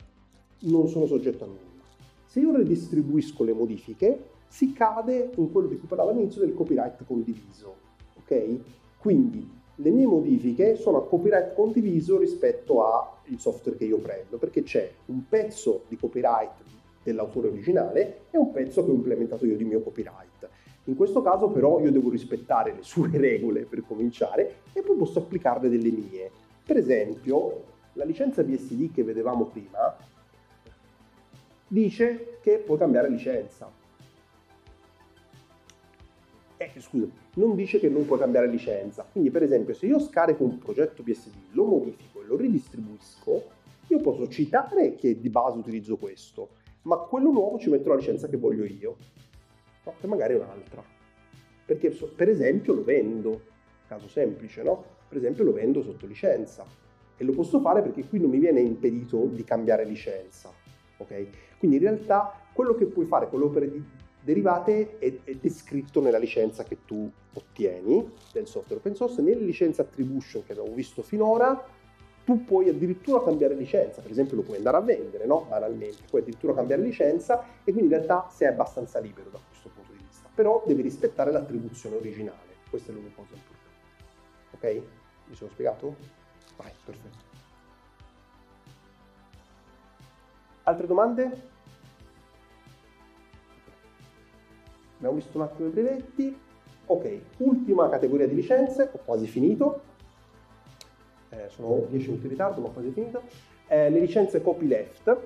non 0.61 0.87
sono 0.87 1.07
soggetto 1.07 1.45
a 1.45 1.47
nulla, 1.47 1.83
se 2.25 2.41
io 2.41 2.55
redistribuisco 2.55 3.43
le 3.43 3.53
modifiche 3.53 4.23
si 4.47 4.71
cade 4.71 5.31
in 5.35 5.51
quello 5.51 5.67
di 5.67 5.79
cui 5.79 5.87
parlavo 5.87 6.11
all'inizio 6.11 6.41
del 6.41 6.53
copyright 6.53 7.03
condiviso, 7.05 7.75
ok? 8.19 8.59
Quindi 8.99 9.57
le 9.81 9.91
mie 9.91 10.05
modifiche 10.05 10.75
sono 10.75 10.97
a 10.97 11.05
copyright 11.05 11.53
condiviso 11.53 12.17
rispetto 12.17 12.83
al 12.83 13.37
software 13.37 13.77
che 13.77 13.85
io 13.85 13.97
prendo, 13.97 14.37
perché 14.37 14.63
c'è 14.63 14.91
un 15.05 15.27
pezzo 15.27 15.83
di 15.87 15.95
copyright 15.95 16.51
dell'autore 17.01 17.47
originale 17.47 18.21
e 18.29 18.37
un 18.37 18.51
pezzo 18.51 18.83
che 18.83 18.91
ho 18.91 18.93
implementato 18.93 19.45
io 19.45 19.55
di 19.55 19.63
mio 19.63 19.81
copyright. 19.81 20.49
In 20.85 20.95
questo 20.95 21.21
caso 21.21 21.49
però 21.49 21.79
io 21.79 21.91
devo 21.91 22.09
rispettare 22.09 22.73
le 22.73 22.83
sue 22.83 23.09
regole 23.17 23.63
per 23.63 23.83
cominciare 23.85 24.61
e 24.73 24.81
poi 24.81 24.97
posso 24.97 25.19
applicarle 25.19 25.69
delle 25.69 25.91
mie. 25.91 26.29
Per 26.65 26.75
esempio, 26.75 27.63
la 27.93 28.03
licenza 28.03 28.43
BSD 28.43 28.91
che 28.91 29.03
vedevamo 29.03 29.45
prima 29.45 29.95
dice 31.67 32.37
che 32.41 32.57
puoi 32.57 32.77
cambiare 32.77 33.09
licenza 33.09 33.78
eh, 36.61 36.81
scusa, 36.81 37.07
non 37.35 37.55
dice 37.55 37.79
che 37.79 37.87
non 37.87 38.05
puoi 38.05 38.19
cambiare 38.19 38.47
licenza. 38.47 39.07
Quindi, 39.09 39.31
per 39.31 39.43
esempio, 39.43 39.73
se 39.73 39.85
io 39.85 39.97
scarico 39.97 40.43
un 40.43 40.57
progetto 40.57 41.03
PSD, 41.03 41.33
lo 41.51 41.63
modifico 41.63 42.21
e 42.21 42.25
lo 42.25 42.35
ridistribuisco, 42.35 43.43
io 43.87 44.01
posso 44.01 44.27
citare 44.27 44.95
che 44.95 45.19
di 45.21 45.29
base 45.29 45.57
utilizzo 45.57 45.95
questo, 45.95 46.49
ma 46.81 46.97
quello 46.97 47.31
nuovo 47.31 47.57
ci 47.59 47.69
metto 47.69 47.87
la 47.87 47.95
licenza 47.95 48.27
che 48.27 48.35
voglio 48.35 48.65
io, 48.65 48.97
no, 49.85 49.93
che 50.01 50.07
magari 50.07 50.33
un'altra. 50.33 50.83
Perché, 51.65 51.91
per 52.13 52.27
esempio, 52.27 52.73
lo 52.73 52.83
vendo, 52.83 53.41
caso 53.87 54.09
semplice, 54.09 54.61
no? 54.61 54.83
Per 55.07 55.17
esempio, 55.17 55.45
lo 55.45 55.53
vendo 55.53 55.81
sotto 55.81 56.05
licenza. 56.05 56.65
E 57.15 57.23
lo 57.23 57.31
posso 57.31 57.61
fare 57.61 57.81
perché 57.81 58.05
qui 58.05 58.19
non 58.19 58.29
mi 58.29 58.37
viene 58.37 58.59
impedito 58.59 59.27
di 59.27 59.45
cambiare 59.45 59.85
licenza. 59.85 60.51
Ok? 60.97 61.57
Quindi 61.57 61.77
in 61.77 61.83
realtà 61.83 62.33
quello 62.51 62.75
che 62.75 62.85
puoi 62.85 63.05
fare 63.05 63.29
con 63.29 63.39
le 63.39 63.45
opere 63.45 63.71
di 63.71 63.81
derivate 64.21 64.99
è, 64.99 65.19
è, 65.23 65.35
descritto 65.35 66.01
nella 66.01 66.17
licenza 66.17 66.63
che 66.63 66.79
tu 66.85 67.09
ottieni 67.33 68.11
del 68.31 68.47
software 68.47 68.79
open 68.79 68.95
source. 68.95 69.21
Nelle 69.21 69.43
licenze 69.43 69.81
attribution 69.81 70.45
che 70.45 70.51
abbiamo 70.51 70.73
visto 70.73 71.01
finora, 71.01 71.77
tu 72.29 72.43
puoi 72.43 72.69
addirittura 72.69 73.23
cambiare 73.23 73.55
licenza, 73.55 74.01
per 74.01 74.11
esempio 74.11 74.35
lo 74.35 74.43
puoi 74.43 74.57
andare 74.57 74.77
a 74.77 74.81
vendere, 74.81 75.25
no? 75.25 75.45
Banalmente, 75.49 76.03
puoi 76.07 76.21
addirittura 76.21 76.53
cambiare 76.53 76.81
licenza 76.83 77.43
e 77.63 77.71
quindi 77.71 77.85
in 77.85 77.89
realtà 77.89 78.27
sei 78.31 78.47
abbastanza 78.47 78.99
libero 78.99 79.31
da 79.31 79.39
questo 79.47 79.69
punto 79.73 79.91
di 79.93 80.03
vista, 80.05 80.29
però 80.35 80.63
devi 80.65 80.83
rispettare 80.83 81.31
l'attribuzione 81.31 81.95
originale, 81.95 82.57
questa 82.69 82.91
è 82.91 82.93
l'unica 82.93 83.15
cosa 83.15 83.33
importante. 83.33 83.67
Ok? 84.51 84.83
Mi 85.25 85.35
sono 85.35 85.49
spiegato? 85.49 85.95
Vai, 86.55 86.71
perfetto. 86.85 87.27
Altre 90.63 90.85
domande? 90.85 91.41
Abbiamo 94.99 95.15
visto 95.15 95.37
un 95.37 95.43
attimo 95.45 95.69
i 95.69 95.71
brevetti, 95.71 96.37
ok, 96.85 97.19
ultima 97.37 97.89
categoria 97.89 98.27
di 98.27 98.35
licenze, 98.35 98.89
ho 98.91 98.99
quasi 99.05 99.27
finito, 99.27 99.81
eh, 101.29 101.47
sono 101.49 101.85
10 101.89 102.07
minuti 102.07 102.25
in 102.25 102.31
ritardo 102.31 102.61
ma 102.61 102.67
ho 102.67 102.71
quasi 102.71 102.91
finito, 102.91 103.21
eh, 103.67 103.89
le 103.89 103.99
licenze 103.99 104.41
copyleft, 104.41 105.17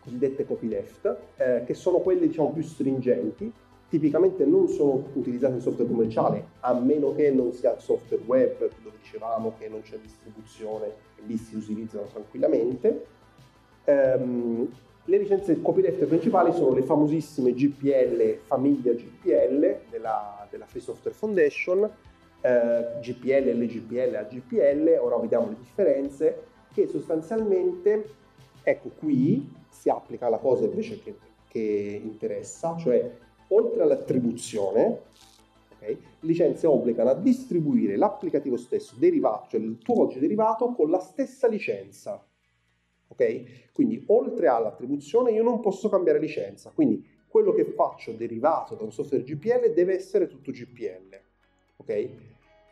cosiddette 0.00 0.46
copyleft, 0.46 1.16
eh, 1.36 1.62
che 1.66 1.74
sono 1.74 1.98
quelle 1.98 2.26
diciamo 2.26 2.52
più 2.52 2.62
stringenti, 2.62 3.52
tipicamente 3.90 4.46
non 4.46 4.68
sono 4.68 5.04
utilizzate 5.12 5.54
in 5.54 5.60
software 5.60 5.90
commerciale, 5.90 6.46
a 6.60 6.72
meno 6.72 7.14
che 7.14 7.30
non 7.30 7.52
sia 7.52 7.78
software 7.78 8.22
web, 8.24 8.58
dove 8.82 8.96
dicevamo 9.00 9.54
che 9.58 9.68
non 9.68 9.82
c'è 9.82 9.98
distribuzione 9.98 10.86
e 10.86 11.22
lì 11.26 11.36
si 11.36 11.56
utilizzano 11.56 12.06
tranquillamente. 12.06 13.06
Um, 13.84 14.72
le 15.06 15.18
licenze 15.18 15.60
copyleft 15.60 16.04
principali 16.06 16.52
sono 16.52 16.74
le 16.74 16.82
famosissime 16.82 17.52
GPL, 17.52 18.38
famiglia 18.44 18.92
GPL 18.92 19.80
della, 19.90 20.46
della 20.48 20.64
Free 20.64 20.80
Software 20.80 21.14
Foundation, 21.14 21.90
eh, 22.40 23.00
GPL, 23.00 23.50
LGPL, 23.50 24.14
AGPL, 24.14 24.98
ora 25.00 25.18
vediamo 25.18 25.48
le 25.48 25.56
differenze, 25.58 26.46
che 26.72 26.86
sostanzialmente, 26.86 28.14
ecco 28.62 28.90
qui 28.96 29.52
si 29.68 29.90
applica 29.90 30.30
la 30.30 30.38
cosa 30.38 30.64
invece 30.64 31.02
che, 31.02 31.16
che 31.48 32.00
interessa, 32.02 32.76
cioè 32.78 33.10
oltre 33.48 33.82
all'attribuzione, 33.82 35.00
okay, 35.76 35.98
licenze 36.20 36.66
obbligano 36.66 37.10
a 37.10 37.14
distribuire 37.14 37.96
l'applicativo 37.96 38.56
stesso 38.56 38.94
derivato, 38.96 39.48
cioè 39.50 39.60
il 39.60 39.76
tuo 39.78 39.94
codice 39.94 40.18
derivato 40.18 40.72
con 40.72 40.88
la 40.88 40.98
stessa 40.98 41.46
licenza 41.46 42.24
ok? 43.14 43.72
Quindi 43.72 44.02
oltre 44.08 44.48
all'attribuzione 44.48 45.30
io 45.30 45.42
non 45.42 45.60
posso 45.60 45.88
cambiare 45.88 46.18
licenza, 46.18 46.70
quindi 46.74 47.12
quello 47.28 47.52
che 47.52 47.64
faccio 47.64 48.12
derivato 48.12 48.74
da 48.74 48.84
un 48.84 48.92
software 48.92 49.24
GPL 49.24 49.72
deve 49.72 49.94
essere 49.94 50.28
tutto 50.28 50.50
GPL, 50.52 51.20
ok? 51.76 52.08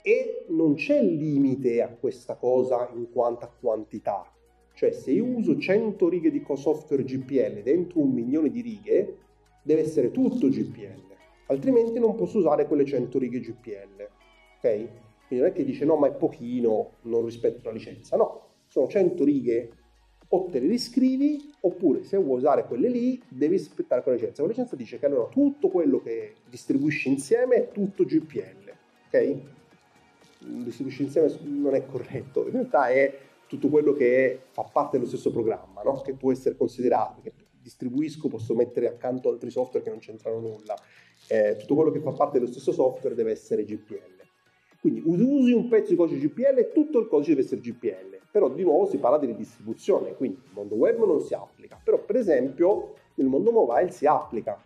E 0.03 0.45
non 0.49 0.75
c'è 0.75 1.03
limite 1.03 1.81
a 1.81 1.89
questa 1.89 2.35
cosa 2.37 2.89
in 2.95 3.11
quanto 3.11 3.45
a 3.45 3.51
quantità, 3.59 4.31
cioè 4.75 4.93
se 4.93 5.13
io 5.13 5.25
uso 5.25 5.59
100 5.59 6.09
righe 6.09 6.31
di 6.31 6.45
software 6.55 7.05
GPL 7.05 7.63
dentro 7.63 8.01
un 8.01 8.11
milione 8.11 8.51
di 8.51 8.61
righe, 8.61 9.17
deve 9.63 9.81
essere 9.83 10.11
tutto 10.11 10.49
GPL, 10.49 11.15
altrimenti 11.47 11.99
non 11.99 12.15
posso 12.15 12.39
usare 12.39 12.67
quelle 12.67 12.85
100 12.85 13.19
righe 13.19 13.41
GPL, 13.41 14.09
ok? 14.59 14.89
Quindi 15.27 15.45
non 15.45 15.47
è 15.47 15.53
che 15.53 15.65
dice 15.65 15.85
no 15.85 15.97
ma 15.97 16.09
è 16.09 16.13
pochino, 16.13 16.93
non 17.03 17.25
rispetto 17.25 17.69
la 17.69 17.75
licenza, 17.75 18.17
no, 18.17 18.51
sono 18.67 18.87
100 18.87 19.25
righe 19.25 19.71
o 20.35 20.49
te 20.51 20.61
le 20.61 20.67
riscrivi 20.67 21.53
oppure 21.61 22.05
se 22.05 22.17
vuoi 22.17 22.39
usare 22.39 22.65
quelle 22.67 22.89
lì 22.89 23.21
devi 23.29 23.57
aspettare 23.57 24.03
quella 24.03 24.19
licenza. 24.19 24.43
La 24.43 24.49
licenza 24.49 24.77
dice 24.77 24.99
che 24.99 25.07
allora 25.07 25.29
tutto 25.29 25.69
quello 25.69 26.01
che 26.01 26.35
distribuisci 26.49 27.09
insieme 27.09 27.57
è 27.57 27.69
tutto 27.73 28.05
GPL, 28.05 28.73
ok? 29.09 29.37
Distribuisci 30.39 31.03
insieme 31.03 31.33
non 31.43 31.75
è 31.75 31.85
corretto, 31.85 32.47
in 32.47 32.53
realtà 32.53 32.89
è 32.89 33.17
tutto 33.47 33.69
quello 33.69 33.93
che 33.93 34.41
fa 34.51 34.63
parte 34.63 34.97
dello 34.97 35.09
stesso 35.09 35.31
programma, 35.31 35.83
no? 35.83 36.01
che 36.01 36.15
può 36.15 36.33
essere 36.33 36.57
considerato, 36.57 37.21
che 37.21 37.33
distribuisco, 37.61 38.29
posso 38.29 38.55
mettere 38.55 38.89
accanto 38.89 39.29
altri 39.29 39.51
software 39.51 39.85
che 39.85 39.91
non 39.91 40.01
c'entrano 40.01 40.41
nulla, 40.41 40.75
eh, 41.29 41.57
tutto 41.59 41.75
quello 41.75 41.91
che 41.91 42.01
fa 42.01 42.13
parte 42.13 42.39
dello 42.39 42.51
stesso 42.51 42.73
software 42.73 43.15
deve 43.15 43.33
essere 43.33 43.65
GPL. 43.65 44.21
Quindi 44.81 45.03
usi 45.05 45.53
un 45.53 45.69
pezzo 45.69 45.91
di 45.91 45.97
codice 45.97 46.27
GPL 46.27 46.59
e 46.59 46.73
tutto 46.73 46.99
il 46.99 47.07
codice 47.07 47.35
deve 47.35 47.43
essere 47.43 47.61
GPL 47.61 48.22
però 48.33 48.49
di 48.49 48.63
nuovo 48.63 48.87
si 48.87 48.97
parla 48.97 49.19
di 49.19 49.37
distribuzione, 49.37 50.15
quindi 50.15 50.41
nel 50.43 50.55
mondo 50.55 50.75
web 50.75 51.05
non 51.05 51.21
si 51.21 51.35
applica, 51.35 51.79
però 51.83 51.99
per 51.99 52.17
esempio 52.17 52.95
nel 53.15 53.27
mondo 53.27 53.53
mobile 53.53 53.91
si 53.91 54.07
applica. 54.07 54.59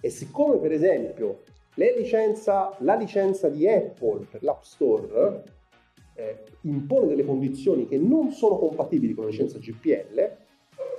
E 0.00 0.10
siccome 0.10 0.58
per 0.58 0.72
esempio 0.72 1.42
licenza, 1.74 2.76
la 2.80 2.96
licenza 2.96 3.48
di 3.48 3.68
Apple 3.68 4.26
per 4.28 4.42
l'App 4.42 4.62
Store 4.62 5.44
eh, 6.14 6.42
impone 6.62 7.06
delle 7.06 7.24
condizioni 7.24 7.86
che 7.86 7.96
non 7.96 8.32
sono 8.32 8.58
compatibili 8.58 9.14
con 9.14 9.24
la 9.24 9.30
licenza 9.30 9.58
GPL, 9.58 10.36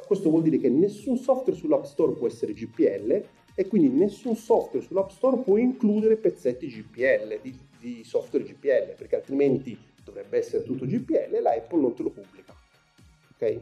questo 0.07 0.29
vuol 0.29 0.43
dire 0.43 0.57
che 0.57 0.69
nessun 0.69 1.17
software 1.17 1.57
sull'App 1.57 1.83
Store 1.83 2.13
può 2.13 2.25
essere 2.25 2.53
GPL 2.53 3.23
e 3.53 3.67
quindi 3.67 3.89
nessun 3.89 4.35
software 4.35 4.83
sull'App 4.85 5.09
Store 5.09 5.37
può 5.39 5.57
includere 5.57 6.15
pezzetti 6.15 6.67
GPL, 6.67 7.41
di, 7.41 7.55
di 7.77 8.03
software 8.05 8.45
GPL, 8.45 8.95
perché 8.95 9.17
altrimenti 9.17 9.77
dovrebbe 10.09 10.37
essere 10.37 10.63
tutto 10.63 10.85
GPL 10.85 11.41
la 11.41 11.51
Apple 11.51 11.81
non 11.81 11.95
te 11.95 12.03
lo 12.03 12.09
pubblica. 12.09 12.53
Ok? 13.33 13.59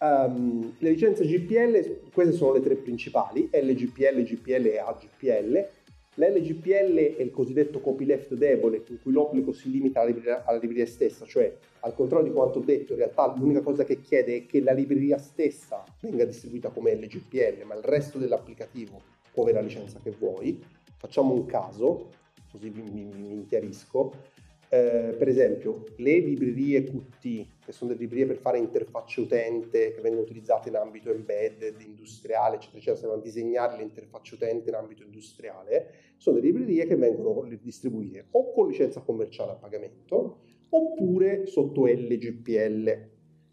Um, 0.00 0.76
le 0.78 0.90
licenze 0.90 1.26
GPL, 1.26 2.10
queste 2.12 2.32
sono 2.32 2.52
le 2.52 2.60
tre 2.60 2.76
principali, 2.76 3.50
LGPL, 3.52 4.22
GPL 4.22 4.66
e 4.66 4.78
AGPL. 4.78 5.68
L'LGPL 6.14 7.16
è 7.16 7.22
il 7.22 7.30
cosiddetto 7.30 7.80
copyleft 7.80 8.34
debole, 8.34 8.82
in 8.88 9.00
cui 9.00 9.12
l'obbligo 9.12 9.52
si 9.52 9.70
limita 9.70 10.00
alla 10.00 10.10
libreria, 10.10 10.44
alla 10.44 10.58
libreria, 10.58 10.86
stessa, 10.86 11.24
cioè 11.24 11.52
al 11.80 11.94
contrario 11.94 12.26
di 12.26 12.32
quanto 12.32 12.58
ho 12.58 12.62
detto, 12.62 12.92
in 12.92 12.98
realtà 12.98 13.32
l'unica 13.36 13.60
cosa 13.60 13.84
che 13.84 14.00
chiede 14.00 14.36
è 14.36 14.46
che 14.46 14.60
la 14.60 14.72
libreria 14.72 15.18
stessa 15.18 15.84
venga 16.00 16.24
distribuita 16.24 16.70
come 16.70 16.94
LGPL, 16.94 17.64
ma 17.64 17.74
il 17.74 17.82
resto 17.82 18.18
dell'applicativo 18.18 19.00
può 19.32 19.44
avere 19.44 19.60
la 19.60 19.66
licenza 19.66 20.00
che 20.02 20.10
vuoi. 20.10 20.60
Facciamo 20.96 21.34
un 21.34 21.46
caso, 21.46 22.08
così 22.58 22.70
mi, 22.70 23.04
mi, 23.04 23.34
mi 23.34 23.46
chiarisco. 23.46 24.12
Eh, 24.70 25.14
per 25.16 25.28
esempio, 25.28 25.84
le 25.96 26.18
librerie 26.18 26.82
Qt 26.82 27.46
che 27.64 27.72
sono 27.72 27.90
delle 27.90 28.02
librerie 28.02 28.26
per 28.26 28.36
fare 28.36 28.58
interfacce 28.58 29.22
utente 29.22 29.92
che 29.92 30.00
vengono 30.02 30.22
utilizzate 30.22 30.68
in 30.68 30.76
ambito 30.76 31.10
embedded, 31.10 31.80
industriale, 31.80 32.56
eccetera, 32.56 32.78
eccetera, 32.78 32.96
se 32.96 33.06
vanno 33.06 33.20
a 33.20 33.22
disegnare 33.22 33.76
le 33.76 33.82
interfacce 33.84 34.34
utente 34.34 34.68
in 34.68 34.74
ambito 34.74 35.02
industriale, 35.02 35.90
sono 36.16 36.36
delle 36.36 36.52
librerie 36.52 36.86
che 36.86 36.96
vengono 36.96 37.48
distribuite 37.62 38.26
o 38.32 38.52
con 38.52 38.68
licenza 38.68 39.00
commerciale 39.00 39.52
a 39.52 39.54
pagamento 39.54 40.40
oppure 40.68 41.46
sotto 41.46 41.86
LGPL. 41.86 43.08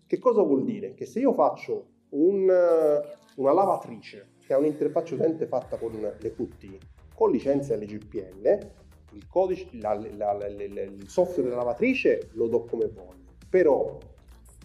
Che 0.07 0.19
cosa 0.19 0.41
vuol 0.41 0.65
dire? 0.65 0.93
Che 0.95 1.05
se 1.05 1.19
io 1.19 1.33
faccio 1.33 1.87
un, 2.09 2.43
una 2.43 3.53
lavatrice 3.53 4.33
che 4.45 4.53
ha 4.53 4.57
un'interfaccia 4.57 5.15
utente 5.15 5.45
fatta 5.45 5.77
con 5.77 5.93
le 5.93 6.33
QT 6.33 6.77
con 7.15 7.31
licenza 7.31 7.75
LGPL, 7.75 8.83
il, 9.15 9.27
codice, 9.27 9.67
la, 9.73 9.93
la, 10.15 10.33
la, 10.33 10.47
il 10.47 11.03
software 11.07 11.49
della 11.49 11.61
lavatrice 11.61 12.29
lo 12.33 12.47
do 12.47 12.63
come 12.65 12.87
voglio 12.87 13.25
però 13.49 13.97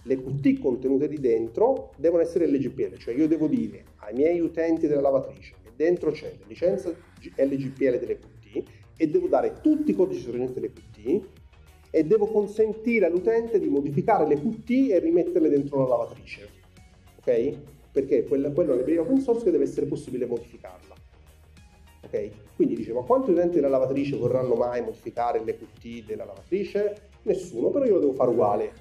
le 0.02 0.16
QT 0.16 0.58
contenute 0.60 1.06
di 1.06 1.20
dentro 1.20 1.92
devono 1.96 2.22
essere 2.22 2.46
LGPL, 2.48 2.96
cioè 2.96 3.14
io 3.14 3.28
devo 3.28 3.46
dire 3.46 3.84
ai 3.98 4.14
miei 4.14 4.40
utenti 4.40 4.86
della 4.86 5.02
lavatrice 5.02 5.54
che 5.62 5.70
dentro 5.76 6.10
c'è 6.10 6.34
la 6.40 6.46
licenza 6.48 6.88
LGPL 6.90 7.98
delle 7.98 8.18
QT 8.18 8.62
e 8.96 9.08
devo 9.08 9.28
dare 9.28 9.60
tutti 9.62 9.92
i 9.92 9.94
codici 9.94 10.22
sorgenti 10.22 10.54
delle 10.54 10.72
QT 10.72 11.20
e 11.90 12.04
devo 12.04 12.26
consentire 12.26 13.06
all'utente 13.06 13.60
di 13.60 13.68
modificare 13.68 14.26
le 14.26 14.40
QT 14.40 14.90
e 14.90 14.98
rimetterle 14.98 15.48
dentro 15.48 15.78
la 15.78 15.88
lavatrice. 15.88 16.48
Ok? 17.18 17.56
Perché 17.92 18.24
quella, 18.24 18.50
quella 18.50 18.70
è 18.70 18.72
una 18.72 18.82
libreria 18.82 19.02
open 19.02 19.20
source 19.20 19.44
che 19.44 19.50
deve 19.50 19.64
essere 19.64 19.86
possibile 19.86 20.26
modificarla. 20.26 20.89
Ok? 22.10 22.30
Quindi 22.56 22.90
ma 22.92 23.02
quanti 23.02 23.30
utenti 23.30 23.54
della 23.54 23.68
lavatrice 23.68 24.16
vorranno 24.16 24.54
mai 24.56 24.82
modificare 24.82 25.42
le 25.44 25.56
QT 25.56 26.04
della 26.04 26.24
lavatrice? 26.24 27.08
Nessuno, 27.22 27.68
però 27.68 27.84
io 27.84 27.94
lo 27.94 28.00
devo 28.00 28.12
fare 28.14 28.30
uguale. 28.30 28.72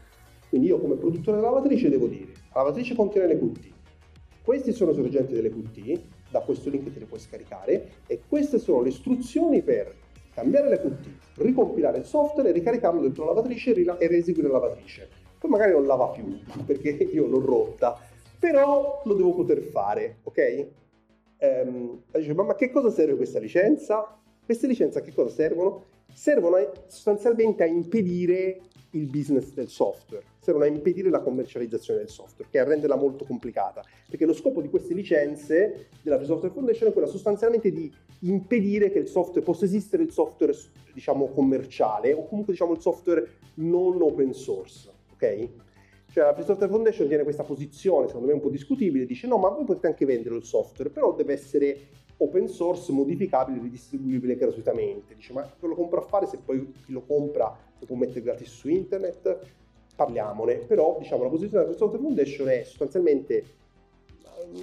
Quindi 0.50 0.68
io 0.68 0.80
come 0.80 0.96
produttore 0.96 1.38
della 1.38 1.52
lavatrice 1.52 1.90
devo 1.90 2.08
dire, 2.08 2.32
la 2.54 2.64
lavatrice 2.64 2.96
contiene 2.96 3.28
le 3.28 3.38
QT. 3.38 3.68
Questi 4.44 4.72
sono 4.72 4.92
i 4.92 4.96
sorgenti 4.96 5.34
delle 5.34 5.52
QT, 5.52 6.02
da 6.32 6.40
questo 6.40 6.70
link 6.72 6.92
te 6.92 7.00
le 7.00 7.06
puoi 7.06 7.20
scaricare, 7.20 7.90
e 8.08 8.22
queste 8.28 8.58
sono 8.58 8.82
le 8.82 8.90
istruzioni 8.90 9.62
per 9.62 9.94
cambiare 10.34 10.70
le 10.70 10.80
QT, 10.80 11.42
ricompilare 11.42 12.00
il 12.00 12.06
software, 12.06 12.52
ricaricarlo 12.52 13.00
dentro 13.00 13.26
la 13.26 13.34
lavatrice 13.34 13.74
e 13.74 14.08
reeseguire 14.08 14.48
la 14.48 14.60
lavatrice. 14.60 15.08
Poi 15.38 15.52
magari 15.52 15.74
non 15.74 15.86
lava 15.86 16.08
più, 16.08 16.40
perché 16.66 16.90
io 16.90 17.28
l'ho 17.28 17.46
rotta, 17.46 17.96
però 18.40 19.02
lo 19.06 19.14
devo 19.14 19.36
poter 19.36 19.62
fare, 19.62 20.18
ok? 20.24 20.68
Um, 21.42 22.02
dice, 22.12 22.34
ma, 22.34 22.44
ma 22.44 22.56
che 22.56 22.70
cosa 22.70 22.90
serve 22.92 23.16
questa 23.16 23.40
licenza? 23.40 24.18
Queste 24.44 24.68
licenze 24.68 25.00
a 25.00 25.02
che 25.02 25.14
cosa 25.14 25.34
servono? 25.34 25.86
servono 26.14 26.58
sostanzialmente 26.88 27.64
a 27.64 27.66
impedire 27.66 28.62
il 28.92 29.06
business 29.06 29.54
del 29.54 29.68
software, 29.68 30.24
servono 30.40 30.66
a 30.66 30.68
impedire 30.68 31.10
la 31.10 31.22
commercializzazione 31.22 32.00
del 32.00 32.10
software, 32.10 32.50
che 32.50 32.60
a 32.60 32.64
renderla 32.64 32.96
molto 32.96 33.24
complicata, 33.24 33.84
perché 34.10 34.26
lo 34.26 34.34
scopo 34.34 34.62
di 34.62 34.70
queste 34.70 34.96
licenze 34.96 35.90
della 36.02 36.16
Free 36.16 36.28
Software 36.28 36.54
Foundation 36.54 36.90
è 36.90 36.94
quello 36.94 37.08
sostanzialmente 37.08 37.72
di 37.72 37.92
impedire 38.22 38.90
che 38.90 39.00
il 39.00 39.08
software 39.08 39.46
possa 39.46 39.66
esistere 39.66 40.04
il 40.04 40.12
software 40.12 40.54
diciamo 40.92 41.28
commerciale 41.28 42.14
o 42.14 42.28
comunque 42.28 42.54
diciamo 42.54 42.74
il 42.74 42.82
software 42.82 43.28
non 43.56 44.02
open 44.02 44.34
source, 44.34 44.90
ok? 45.14 45.50
Cioè 46.12 46.24
la 46.24 46.34
Free 46.34 46.46
Software 46.46 46.72
Foundation 46.72 47.08
tiene 47.08 47.24
questa 47.24 47.44
posizione, 47.44 48.08
secondo 48.08 48.28
me 48.28 48.34
un 48.34 48.40
po' 48.40 48.50
discutibile, 48.50 49.06
dice 49.06 49.28
no, 49.28 49.38
ma 49.38 49.50
voi 49.50 49.64
potete 49.64 49.88
anche 49.88 50.06
vendere 50.06 50.36
il 50.36 50.44
software, 50.44 50.90
però 50.90 51.14
deve 51.14 51.34
essere 51.34 51.78
open 52.18 52.48
source, 52.48 52.92
modificabile, 52.92 53.62
ridistribuibile 53.62 54.36
gratuitamente. 54.36 55.16
Dice, 55.16 55.34
ma 55.34 55.44
che 55.44 55.68
lo 55.68 55.76
compro 55.76 56.00
a 56.00 56.04
fare 56.04 56.26
se 56.26 56.38
poi 56.38 56.72
chi 56.86 56.92
lo 56.92 57.04
compra 57.06 57.56
lo 57.78 57.86
può 57.86 57.96
mettere 57.96 58.22
gratis 58.22 58.50
su 58.50 58.70
internet? 58.70 59.40
Parliamone. 59.96 60.56
Però, 60.56 60.98
diciamo, 61.00 61.24
la 61.24 61.30
posizione 61.30 61.64
della 61.66 61.78
Software 61.78 62.04
Foundation 62.04 62.50
è 62.50 62.64
sostanzialmente, 62.64 63.44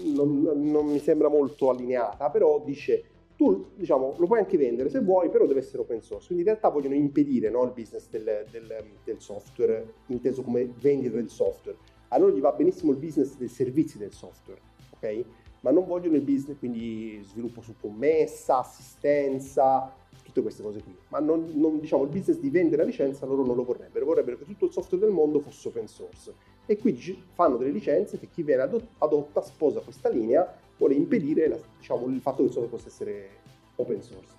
non, 0.04 0.42
non, 0.42 0.86
mi 0.86 0.98
sembra 0.98 1.28
molto 1.28 1.70
allineata, 1.70 2.30
però 2.30 2.60
dice, 2.64 3.04
tu 3.36 3.66
diciamo, 3.74 4.14
lo 4.16 4.26
puoi 4.26 4.38
anche 4.38 4.56
vendere 4.56 4.88
se 4.88 5.00
vuoi, 5.00 5.28
però 5.28 5.46
deve 5.46 5.60
essere 5.60 5.82
open 5.82 6.00
source. 6.02 6.26
Quindi 6.26 6.44
in 6.44 6.50
realtà 6.50 6.68
vogliono 6.68 6.94
impedire 6.94 7.50
no, 7.50 7.64
il 7.64 7.72
business 7.72 8.08
del, 8.08 8.46
del, 8.50 8.84
del 9.04 9.20
software, 9.20 9.92
inteso 10.06 10.42
come 10.42 10.72
vendere 10.80 11.20
il 11.20 11.28
software. 11.28 11.76
A 12.08 12.18
loro 12.18 12.34
gli 12.34 12.40
va 12.40 12.52
benissimo 12.52 12.92
il 12.92 12.98
business 12.98 13.36
dei 13.36 13.48
servizi 13.48 13.98
del 13.98 14.12
software, 14.12 14.60
ok? 14.94 15.24
ma 15.66 15.72
non 15.72 15.84
vogliono 15.84 16.14
il 16.14 16.22
business, 16.22 16.58
quindi 16.58 17.20
sviluppo 17.24 17.60
su 17.60 17.74
commessa, 17.80 18.58
assistenza, 18.58 19.92
tutte 20.22 20.40
queste 20.40 20.62
cose 20.62 20.80
qui. 20.80 20.94
Ma 21.08 21.18
non, 21.18 21.50
non, 21.54 21.80
diciamo, 21.80 22.04
il 22.04 22.08
business 22.08 22.38
di 22.38 22.50
vendere 22.50 22.82
la 22.82 22.88
licenza 22.88 23.26
loro 23.26 23.44
non 23.44 23.56
lo 23.56 23.64
vorrebbero, 23.64 24.04
vorrebbero 24.04 24.38
che 24.38 24.44
tutto 24.44 24.66
il 24.66 24.70
software 24.70 25.04
del 25.04 25.12
mondo 25.12 25.40
fosse 25.40 25.66
open 25.66 25.88
source. 25.88 26.32
E 26.66 26.78
quindi 26.78 27.20
fanno 27.32 27.56
delle 27.56 27.72
licenze 27.72 28.16
che 28.16 28.28
chi 28.28 28.44
viene 28.44 28.62
adotta 28.98 29.40
sposa 29.40 29.80
questa 29.80 30.08
linea, 30.08 30.56
vuole 30.76 30.94
impedire 30.94 31.48
la, 31.48 31.58
diciamo, 31.78 32.06
il 32.06 32.20
fatto 32.20 32.38
che 32.38 32.44
il 32.44 32.52
software 32.52 32.76
possa 32.76 32.88
essere 32.88 33.28
open 33.76 34.02
source. 34.02 34.34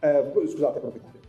Eh, 0.00 0.30
scusate, 0.48 0.80
proprietario. 0.80 1.28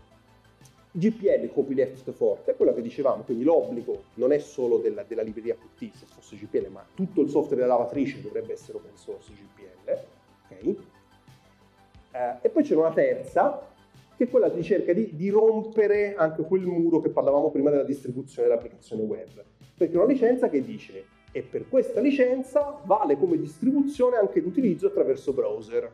GPL 0.93 1.53
copyleft 1.53 2.11
forte, 2.11 2.51
è 2.51 2.55
quello 2.55 2.73
che 2.73 2.81
dicevamo, 2.81 3.23
quindi 3.23 3.45
l'obbligo 3.45 4.03
non 4.15 4.33
è 4.33 4.39
solo 4.39 4.77
della, 4.77 5.03
della, 5.03 5.21
libreria 5.21 5.55
Qt 5.55 5.95
se 5.95 6.05
fosse 6.05 6.35
GPL, 6.35 6.69
ma 6.69 6.85
tutto 6.93 7.21
il 7.21 7.29
software 7.29 7.61
della 7.61 7.77
lavatrice 7.77 8.21
dovrebbe 8.21 8.53
essere 8.53 8.77
open 8.77 8.95
source 8.95 9.31
GPL. 9.31 10.03
Okay. 10.45 10.77
Eh, 12.11 12.37
e 12.41 12.49
poi 12.49 12.63
c'è 12.63 12.75
una 12.75 12.91
terza, 12.91 13.69
che 14.17 14.25
è 14.25 14.29
quella 14.29 14.51
che 14.51 14.61
cerca 14.63 14.91
di, 14.91 15.15
di, 15.15 15.29
rompere 15.29 16.13
anche 16.15 16.43
quel 16.43 16.65
muro 16.65 16.99
che 16.99 17.09
parlavamo 17.09 17.51
prima 17.51 17.69
della 17.69 17.83
distribuzione 17.83 18.49
dell'applicazione 18.49 19.03
web. 19.03 19.43
Perché 19.77 19.95
una 19.95 20.05
licenza 20.05 20.49
che 20.49 20.61
dice, 20.61 21.05
e 21.31 21.41
per 21.41 21.67
questa 21.69 21.99
licenza 22.01 22.79
vale 22.83 23.17
come 23.17 23.37
distribuzione 23.37 24.17
anche 24.17 24.41
l'utilizzo 24.41 24.87
attraverso 24.87 25.33
browser. 25.33 25.91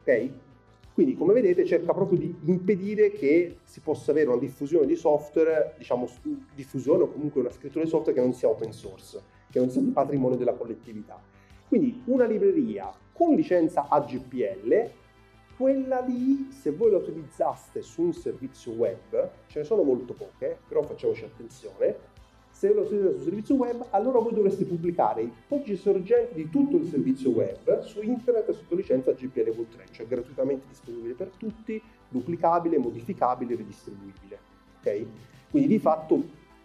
Ok? 0.00 0.30
Quindi, 0.92 1.16
come 1.16 1.32
vedete, 1.32 1.64
cerca 1.64 1.94
proprio 1.94 2.18
di 2.18 2.36
impedire 2.44 3.10
che 3.10 3.60
si 3.64 3.80
possa 3.80 4.10
avere 4.10 4.28
una 4.28 4.38
diffusione 4.38 4.86
di 4.86 4.96
software, 4.96 5.74
diciamo, 5.78 6.06
diffusione 6.54 7.04
o 7.04 7.08
comunque 7.08 7.40
una 7.40 7.50
scrittura 7.50 7.84
di 7.84 7.88
software 7.88 8.18
che 8.18 8.24
non 8.24 8.34
sia 8.34 8.48
open 8.48 8.72
source, 8.72 9.20
che 9.50 9.60
non 9.60 9.70
sia 9.70 9.80
di 9.80 9.90
patrimonio 9.90 10.36
della 10.36 10.52
collettività. 10.52 11.18
Quindi, 11.68 12.02
una 12.06 12.26
libreria 12.26 12.92
con 13.12 13.34
licenza 13.34 13.86
AGPL, 13.88 14.90
quella 15.56 16.00
lì, 16.00 16.48
se 16.50 16.70
voi 16.72 16.90
la 16.90 16.98
utilizzaste 16.98 17.80
su 17.82 18.02
un 18.02 18.12
servizio 18.12 18.72
web, 18.72 19.30
ce 19.46 19.60
ne 19.60 19.64
sono 19.64 19.82
molto 19.82 20.12
poche, 20.12 20.58
però 20.66 20.82
facciamoci 20.82 21.24
attenzione, 21.24 21.96
se 22.60 22.74
lo 22.74 22.82
utilizzate 22.82 23.14
sul 23.14 23.22
servizio 23.22 23.54
web, 23.54 23.86
allora 23.88 24.18
voi 24.18 24.34
dovreste 24.34 24.66
pubblicare 24.66 25.22
i 25.22 25.32
codici 25.48 25.76
sorgenti 25.76 26.34
di 26.34 26.50
tutto 26.50 26.76
il 26.76 26.86
servizio 26.88 27.30
web 27.30 27.80
su 27.80 28.02
internet 28.02 28.50
sotto 28.50 28.74
licenza 28.74 29.12
GPL-V3, 29.12 29.90
cioè 29.92 30.06
gratuitamente 30.06 30.66
disponibile 30.68 31.14
per 31.14 31.30
tutti, 31.38 31.80
duplicabile, 32.06 32.76
modificabile, 32.76 33.54
ridistribuibile. 33.54 34.38
Okay? 34.78 35.06
Quindi 35.50 35.68
di 35.68 35.78
fatto 35.78 36.22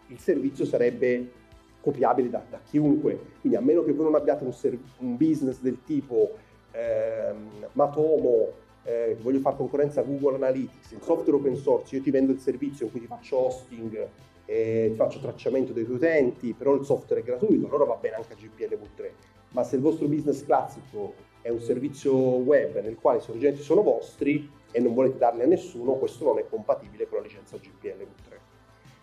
il 0.08 0.20
servizio 0.20 0.66
sarebbe 0.66 1.32
copiabile 1.80 2.30
da, 2.30 2.44
da 2.50 2.60
chiunque, 2.62 3.18
quindi 3.40 3.58
a 3.58 3.62
meno 3.62 3.82
che 3.86 3.94
voi 3.94 4.04
non 4.04 4.16
abbiate 4.16 4.44
un, 4.44 4.52
serv- 4.52 4.98
un 4.98 5.16
business 5.16 5.62
del 5.62 5.78
tipo 5.86 6.32
ehm, 6.72 7.68
Matomo, 7.72 8.50
eh, 8.84 9.16
voglio 9.22 9.40
fare 9.40 9.56
concorrenza 9.56 10.02
a 10.02 10.04
Google 10.04 10.36
Analytics, 10.36 10.92
il 10.92 11.02
software 11.02 11.38
open 11.38 11.56
source, 11.56 11.96
io 11.96 12.02
ti 12.02 12.12
vendo 12.12 12.34
il 12.34 12.40
servizio 12.40 12.86
in 12.86 12.92
cui 12.92 13.00
ti 13.00 13.08
faccio 13.08 13.46
hosting, 13.46 14.10
e 14.46 14.94
faccio 14.96 15.20
tracciamento 15.20 15.74
tuoi 15.74 15.86
utenti, 15.90 16.54
però 16.54 16.76
il 16.76 16.86
software 16.86 17.22
è 17.22 17.24
gratuito, 17.26 17.68
allora 17.68 17.86
va 17.86 17.96
bene 17.96 18.16
anche 18.16 18.34
a 18.34 18.36
GPL 18.36 18.78
V3. 18.78 19.12
Ma 19.50 19.64
se 19.64 19.76
il 19.76 19.82
vostro 19.82 20.08
business 20.08 20.44
classico 20.46 21.14
è 21.42 21.50
un 21.50 21.60
servizio 21.60 22.14
web 22.14 22.82
nel 22.82 22.96
quale 22.96 23.20
i 23.20 23.22
sorgenti 23.22 23.62
sono 23.62 23.82
vostri 23.82 24.50
e 24.72 24.80
non 24.80 24.94
volete 24.94 25.18
darli 25.18 25.42
a 25.42 25.46
nessuno, 25.46 25.94
questo 25.94 26.26
non 26.26 26.38
è 26.38 26.46
compatibile 26.48 27.08
con 27.08 27.20
la 27.20 27.24
licenza 27.24 27.58
GPL 27.58 28.04
V3. 28.04 28.38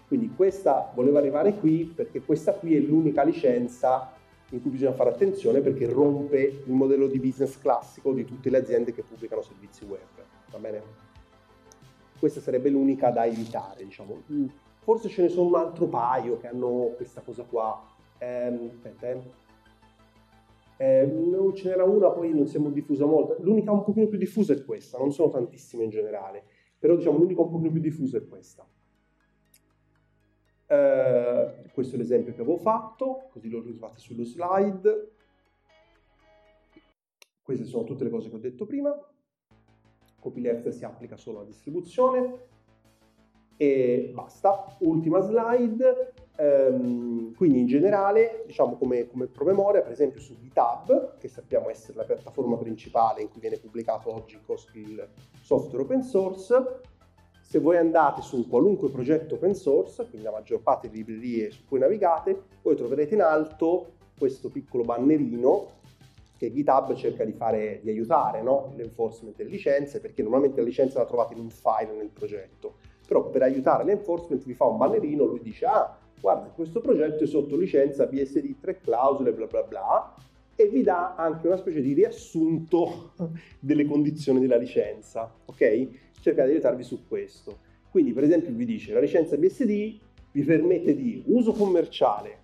Quindi 0.08 0.30
questa 0.36 0.92
voleva 0.94 1.18
arrivare 1.18 1.54
qui 1.54 1.84
perché 1.84 2.20
questa 2.20 2.52
qui 2.52 2.76
è 2.76 2.80
l'unica 2.80 3.22
licenza 3.22 4.12
in 4.50 4.60
cui 4.60 4.70
bisogna 4.70 4.92
fare 4.92 5.08
attenzione 5.08 5.60
perché 5.60 5.86
rompe 5.86 6.62
il 6.66 6.72
modello 6.72 7.06
di 7.06 7.18
business 7.18 7.58
classico 7.58 8.12
di 8.12 8.26
tutte 8.26 8.50
le 8.50 8.58
aziende 8.58 8.92
che 8.92 9.02
pubblicano 9.02 9.40
servizi 9.40 9.84
web. 9.84 10.00
Va 10.50 10.58
bene? 10.58 10.82
Questa 12.18 12.40
sarebbe 12.40 12.68
l'unica 12.68 13.08
da 13.10 13.24
evitare, 13.24 13.84
diciamo 13.84 14.22
Forse 14.82 15.08
ce 15.08 15.22
ne 15.22 15.28
sono 15.28 15.48
un 15.48 15.54
altro 15.54 15.86
paio 15.86 16.38
che 16.38 16.48
hanno 16.48 16.92
questa 16.96 17.20
cosa 17.20 17.44
qua. 17.44 17.80
Ehm, 18.18 18.70
aspetta, 18.72 19.10
eh. 19.10 19.40
Eh, 20.76 21.52
ce 21.54 21.68
n'era 21.68 21.84
una, 21.84 22.10
poi 22.10 22.34
non 22.34 22.48
si 22.48 22.56
è 22.56 22.60
diffusa 22.70 23.06
molto. 23.06 23.36
L'unica 23.40 23.70
un 23.70 23.84
pochino 23.84 24.08
più 24.08 24.18
diffusa 24.18 24.52
è 24.52 24.64
questa, 24.64 24.98
non 24.98 25.12
sono 25.12 25.30
tantissime 25.30 25.84
in 25.84 25.90
generale, 25.90 26.42
però 26.76 26.96
diciamo 26.96 27.18
l'unica 27.18 27.42
un 27.42 27.50
pochino 27.50 27.70
più 27.70 27.80
diffusa 27.80 28.18
è 28.18 28.26
questa. 28.26 28.66
Eh, 30.66 31.70
questo 31.72 31.94
è 31.94 31.98
l'esempio 31.98 32.34
che 32.34 32.40
avevo 32.40 32.56
fatto, 32.56 33.28
così 33.30 33.48
lo 33.48 33.62
trovate 33.62 34.00
sullo 34.00 34.24
slide. 34.24 35.10
Queste 37.42 37.64
sono 37.64 37.84
tutte 37.84 38.02
le 38.02 38.10
cose 38.10 38.28
che 38.28 38.34
ho 38.34 38.40
detto 38.40 38.66
prima. 38.66 38.92
Copyleft 40.18 40.68
si 40.70 40.84
applica 40.84 41.16
solo 41.16 41.38
alla 41.38 41.46
distribuzione, 41.46 42.50
e 43.62 44.10
basta. 44.12 44.76
Ultima 44.80 45.20
slide. 45.20 46.14
Ehm, 46.36 47.32
quindi 47.36 47.60
in 47.60 47.66
generale, 47.66 48.42
diciamo 48.46 48.76
come, 48.76 49.06
come 49.06 49.26
promemoria, 49.26 49.82
per 49.82 49.92
esempio 49.92 50.20
su 50.20 50.36
GitHub, 50.40 51.16
che 51.18 51.28
sappiamo 51.28 51.70
essere 51.70 51.96
la 51.98 52.04
piattaforma 52.04 52.56
principale 52.56 53.22
in 53.22 53.28
cui 53.30 53.40
viene 53.40 53.58
pubblicato 53.58 54.12
oggi 54.12 54.36
il 54.74 55.08
software 55.40 55.84
open 55.84 56.02
source, 56.02 56.80
se 57.40 57.60
voi 57.60 57.76
andate 57.76 58.22
su 58.22 58.36
un 58.36 58.48
qualunque 58.48 58.90
progetto 58.90 59.34
open 59.36 59.54
source, 59.54 60.06
quindi 60.08 60.22
la 60.22 60.32
maggior 60.32 60.60
parte 60.60 60.88
delle 60.90 61.04
librerie 61.04 61.50
su 61.52 61.64
cui 61.68 61.78
navigate, 61.78 62.44
voi 62.62 62.74
troverete 62.74 63.14
in 63.14 63.22
alto 63.22 63.92
questo 64.18 64.48
piccolo 64.48 64.82
bannerino 64.82 65.80
che 66.36 66.50
GitHub 66.50 66.94
cerca 66.94 67.24
di, 67.24 67.32
fare, 67.32 67.78
di 67.82 67.90
aiutare 67.90 68.42
no? 68.42 68.72
l'enforcement 68.74 69.36
delle 69.36 69.50
licenze, 69.50 70.00
perché 70.00 70.22
normalmente 70.22 70.60
la 70.60 70.66
licenza 70.66 70.98
la 70.98 71.06
trovate 71.06 71.34
in 71.34 71.40
un 71.40 71.50
file 71.50 71.92
nel 71.96 72.08
progetto, 72.08 72.78
però 73.12 73.28
per 73.28 73.42
aiutare 73.42 73.84
l'enforcement 73.84 74.42
vi 74.44 74.54
fa 74.54 74.64
un 74.64 74.78
bannerino, 74.78 75.26
lui 75.26 75.42
dice 75.42 75.66
ah 75.66 75.94
guarda 76.18 76.48
questo 76.48 76.80
progetto 76.80 77.24
è 77.24 77.26
sotto 77.26 77.58
licenza 77.58 78.06
BSD 78.06 78.54
3 78.58 78.80
clausole 78.80 79.34
bla 79.34 79.46
bla 79.46 79.62
bla 79.62 80.14
e 80.56 80.66
vi 80.68 80.82
dà 80.82 81.14
anche 81.14 81.46
una 81.46 81.58
specie 81.58 81.82
di 81.82 81.92
riassunto 81.92 83.12
delle 83.58 83.84
condizioni 83.84 84.40
della 84.40 84.56
licenza, 84.56 85.30
ok? 85.46 85.88
Cerca 86.20 86.44
di 86.44 86.52
aiutarvi 86.52 86.82
su 86.82 87.06
questo. 87.06 87.58
Quindi 87.90 88.12
per 88.12 88.22
esempio 88.24 88.52
vi 88.52 88.64
dice 88.64 88.92
la 88.92 89.00
licenza 89.00 89.36
BSD 89.36 89.98
vi 90.32 90.42
permette 90.44 90.94
di 90.94 91.22
uso 91.26 91.52
commerciale, 91.52 92.38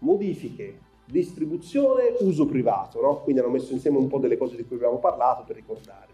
modifiche, 0.00 0.78
distribuzione, 1.06 2.14
uso 2.20 2.44
privato, 2.44 3.00
no? 3.00 3.20
Quindi 3.20 3.40
hanno 3.40 3.52
messo 3.52 3.72
insieme 3.72 3.98
un 3.98 4.08
po' 4.08 4.18
delle 4.18 4.36
cose 4.36 4.56
di 4.56 4.64
cui 4.64 4.76
abbiamo 4.76 4.98
parlato 4.98 5.44
per 5.46 5.56
ricordare. 5.56 6.13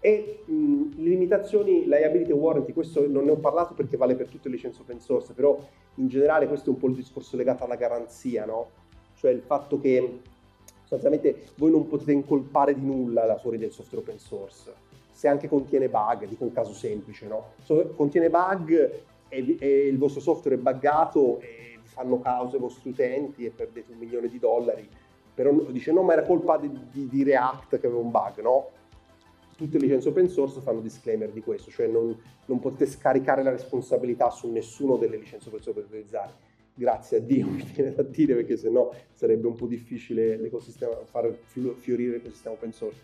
E 0.00 0.42
mh, 0.46 0.82
le 0.96 1.08
limitazioni, 1.10 1.84
liability 1.84 2.32
warranty, 2.32 2.72
questo 2.72 3.06
non 3.06 3.24
ne 3.24 3.32
ho 3.32 3.36
parlato 3.36 3.74
perché 3.74 3.98
vale 3.98 4.14
per 4.14 4.28
tutte 4.28 4.48
le 4.48 4.54
licenze 4.54 4.80
open 4.80 4.98
source, 5.00 5.34
però 5.34 5.58
in 5.96 6.08
generale 6.08 6.46
questo 6.46 6.70
è 6.70 6.72
un 6.72 6.78
po' 6.78 6.88
il 6.88 6.94
discorso 6.94 7.36
legato 7.36 7.64
alla 7.64 7.76
garanzia, 7.76 8.46
no? 8.46 8.70
Cioè 9.16 9.30
il 9.30 9.42
fatto 9.42 9.78
che 9.78 10.20
sostanzialmente 10.80 11.52
voi 11.56 11.70
non 11.70 11.86
potete 11.86 12.12
incolpare 12.12 12.74
di 12.74 12.84
nulla 12.84 13.26
la 13.26 13.36
fuori 13.36 13.58
del 13.58 13.70
software 13.70 14.02
open 14.02 14.18
source. 14.18 14.72
Se 15.12 15.28
anche 15.28 15.48
contiene 15.48 15.90
bug, 15.90 16.26
dico 16.26 16.44
un 16.44 16.52
caso 16.52 16.72
semplice, 16.72 17.26
no? 17.26 17.52
So, 17.62 17.92
contiene 17.94 18.30
bug 18.30 19.02
e, 19.28 19.56
e, 19.60 19.86
il 19.86 19.98
vostro 19.98 20.22
software 20.22 20.56
è 20.56 20.58
buggato 20.58 21.40
e 21.40 21.78
vi 21.80 21.88
fanno 21.88 22.18
causa 22.20 22.56
i 22.56 22.60
vostri 22.60 22.88
utenti 22.88 23.44
e 23.44 23.50
perdete 23.50 23.92
un 23.92 23.98
milione 23.98 24.28
di 24.28 24.38
dollari, 24.38 24.88
però 25.34 25.52
dice 25.68 25.92
no 25.92 26.02
ma 26.02 26.14
era 26.14 26.22
colpa 26.22 26.56
di, 26.56 26.70
di, 26.90 27.06
di 27.06 27.22
React 27.22 27.78
che 27.78 27.86
aveva 27.86 28.00
un 28.00 28.10
bug, 28.10 28.40
no? 28.40 28.70
Tutte 29.60 29.76
le 29.76 29.84
licenze 29.84 30.08
open 30.08 30.26
source 30.30 30.62
fanno 30.62 30.80
disclaimer 30.80 31.30
di 31.30 31.42
questo, 31.42 31.70
cioè 31.70 31.86
non, 31.86 32.16
non 32.46 32.60
potete 32.60 32.86
scaricare 32.86 33.42
la 33.42 33.50
responsabilità 33.50 34.30
su 34.30 34.50
nessuno 34.50 34.96
delle 34.96 35.18
licenze 35.18 35.48
open 35.48 35.60
source 35.60 35.80
per 35.80 35.90
utilizzare. 35.90 36.32
Grazie 36.72 37.18
a 37.18 37.20
Dio 37.20 37.46
mi 37.50 37.62
viene 37.62 37.92
da 37.92 38.02
dire 38.02 38.34
perché 38.36 38.56
sennò 38.56 38.90
sarebbe 39.12 39.46
un 39.46 39.54
po' 39.54 39.66
difficile 39.66 40.40
far 41.04 41.30
fiorire 41.76 42.12
l'ecosistema 42.12 42.54
open 42.54 42.72
source. 42.72 43.00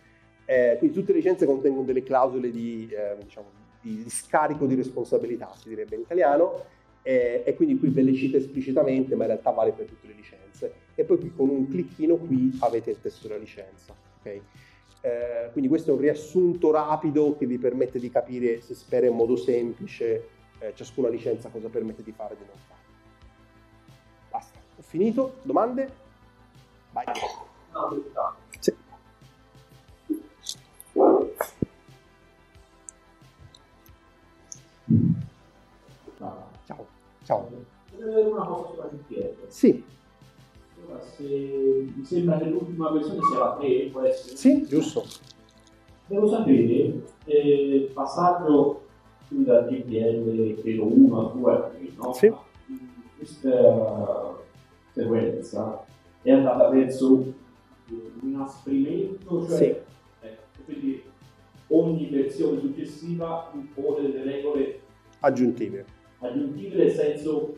Eh, 0.47 0.77
quindi 0.78 0.97
tutte 0.97 1.12
le 1.12 1.19
licenze 1.19 1.45
contengono 1.45 1.85
delle 1.85 2.03
clausole 2.03 2.51
di, 2.51 2.89
eh, 2.91 3.23
diciamo, 3.23 3.49
di, 3.83 4.03
di 4.03 4.11
scarico 4.11 4.65
di 4.65 4.77
responsabilità, 4.77 5.53
si 5.57 5.69
direbbe 5.69 5.97
in 5.97 6.03
italiano, 6.03 6.65
eh, 7.03 7.43
e 7.45 7.55
quindi 7.55 7.78
qui 7.78 7.91
ve 7.91 8.01
le 8.01 8.15
cito 8.15 8.39
esplicitamente, 8.39 9.15
ma 9.15 9.24
in 9.24 9.31
realtà 9.31 9.51
vale 9.51 9.73
per 9.73 9.85
tutte 9.85 10.07
le 10.07 10.15
licenze. 10.15 10.73
E 10.95 11.05
poi 11.05 11.19
qui 11.19 11.33
con 11.35 11.51
un 11.51 11.69
clicchino 11.69 12.16
qui 12.16 12.57
avete 12.61 12.93
il 12.93 13.01
testo 13.01 13.28
della 13.28 13.41
licenza. 13.41 13.95
Okay? 14.20 14.41
Eh, 15.07 15.51
quindi 15.53 15.69
questo 15.69 15.91
è 15.91 15.95
un 15.95 16.01
riassunto 16.01 16.73
rapido 16.73 17.37
che 17.37 17.47
vi 17.47 17.59
permette 17.59 18.01
di 18.01 18.11
capire, 18.11 18.61
si 18.61 18.74
spera 18.74 19.07
in 19.07 19.15
modo 19.15 19.37
semplice, 19.37 20.28
eh, 20.59 20.74
ciascuna 20.74 21.09
licenza 21.09 21.49
cosa 21.49 21.69
permette 21.69 22.03
di 22.03 22.11
fare 22.11 22.35
e 22.35 22.37
di 22.39 22.43
non 22.45 22.57
fare. 22.66 22.81
Basta, 24.28 24.59
ho 24.59 24.83
finito. 24.83 25.35
Domande? 25.43 25.89
Vai. 26.91 27.05
No, 27.73 28.37
sì. 28.59 28.74
Ciao. 36.66 36.87
Ciao. 37.23 37.51
Sì 39.47 39.95
se 41.16 41.88
mi 41.94 42.05
sembra 42.05 42.36
che 42.36 42.44
l'ultima 42.44 42.90
versione 42.90 43.20
sia 43.22 43.38
la 43.38 43.56
3, 43.59 43.88
può 43.90 44.02
essere? 44.02 44.36
Sì, 44.36 44.66
giusto. 44.66 45.05
Devo 46.06 46.28
sapere, 46.28 47.02
eh, 47.24 47.90
passaggio 47.93 48.82
da 49.28 49.62
GPL 49.62 50.60
credo 50.60 50.84
1 50.84 51.20
a 51.20 51.32
2 51.32 51.52
a 51.52 51.60
3, 51.60 51.88
no? 51.97 52.12
Sì. 52.12 52.32
Questa 53.16 54.36
sequenza 54.93 55.84
è 56.22 56.30
andata 56.30 56.68
verso 56.68 57.12
un 57.12 57.32
inasprimento, 58.22 59.47
cioè 59.47 59.56
sì. 59.56 59.64
ecco, 60.26 60.43
quindi 60.64 61.02
ogni 61.68 62.06
versione 62.10 62.60
successiva 62.60 63.51
impone 63.55 64.02
delle 64.02 64.22
regole 64.22 64.80
aggiuntive. 65.20 65.84
Aggiuntive 66.18 66.76
nel 66.76 66.93
senso 66.93 67.56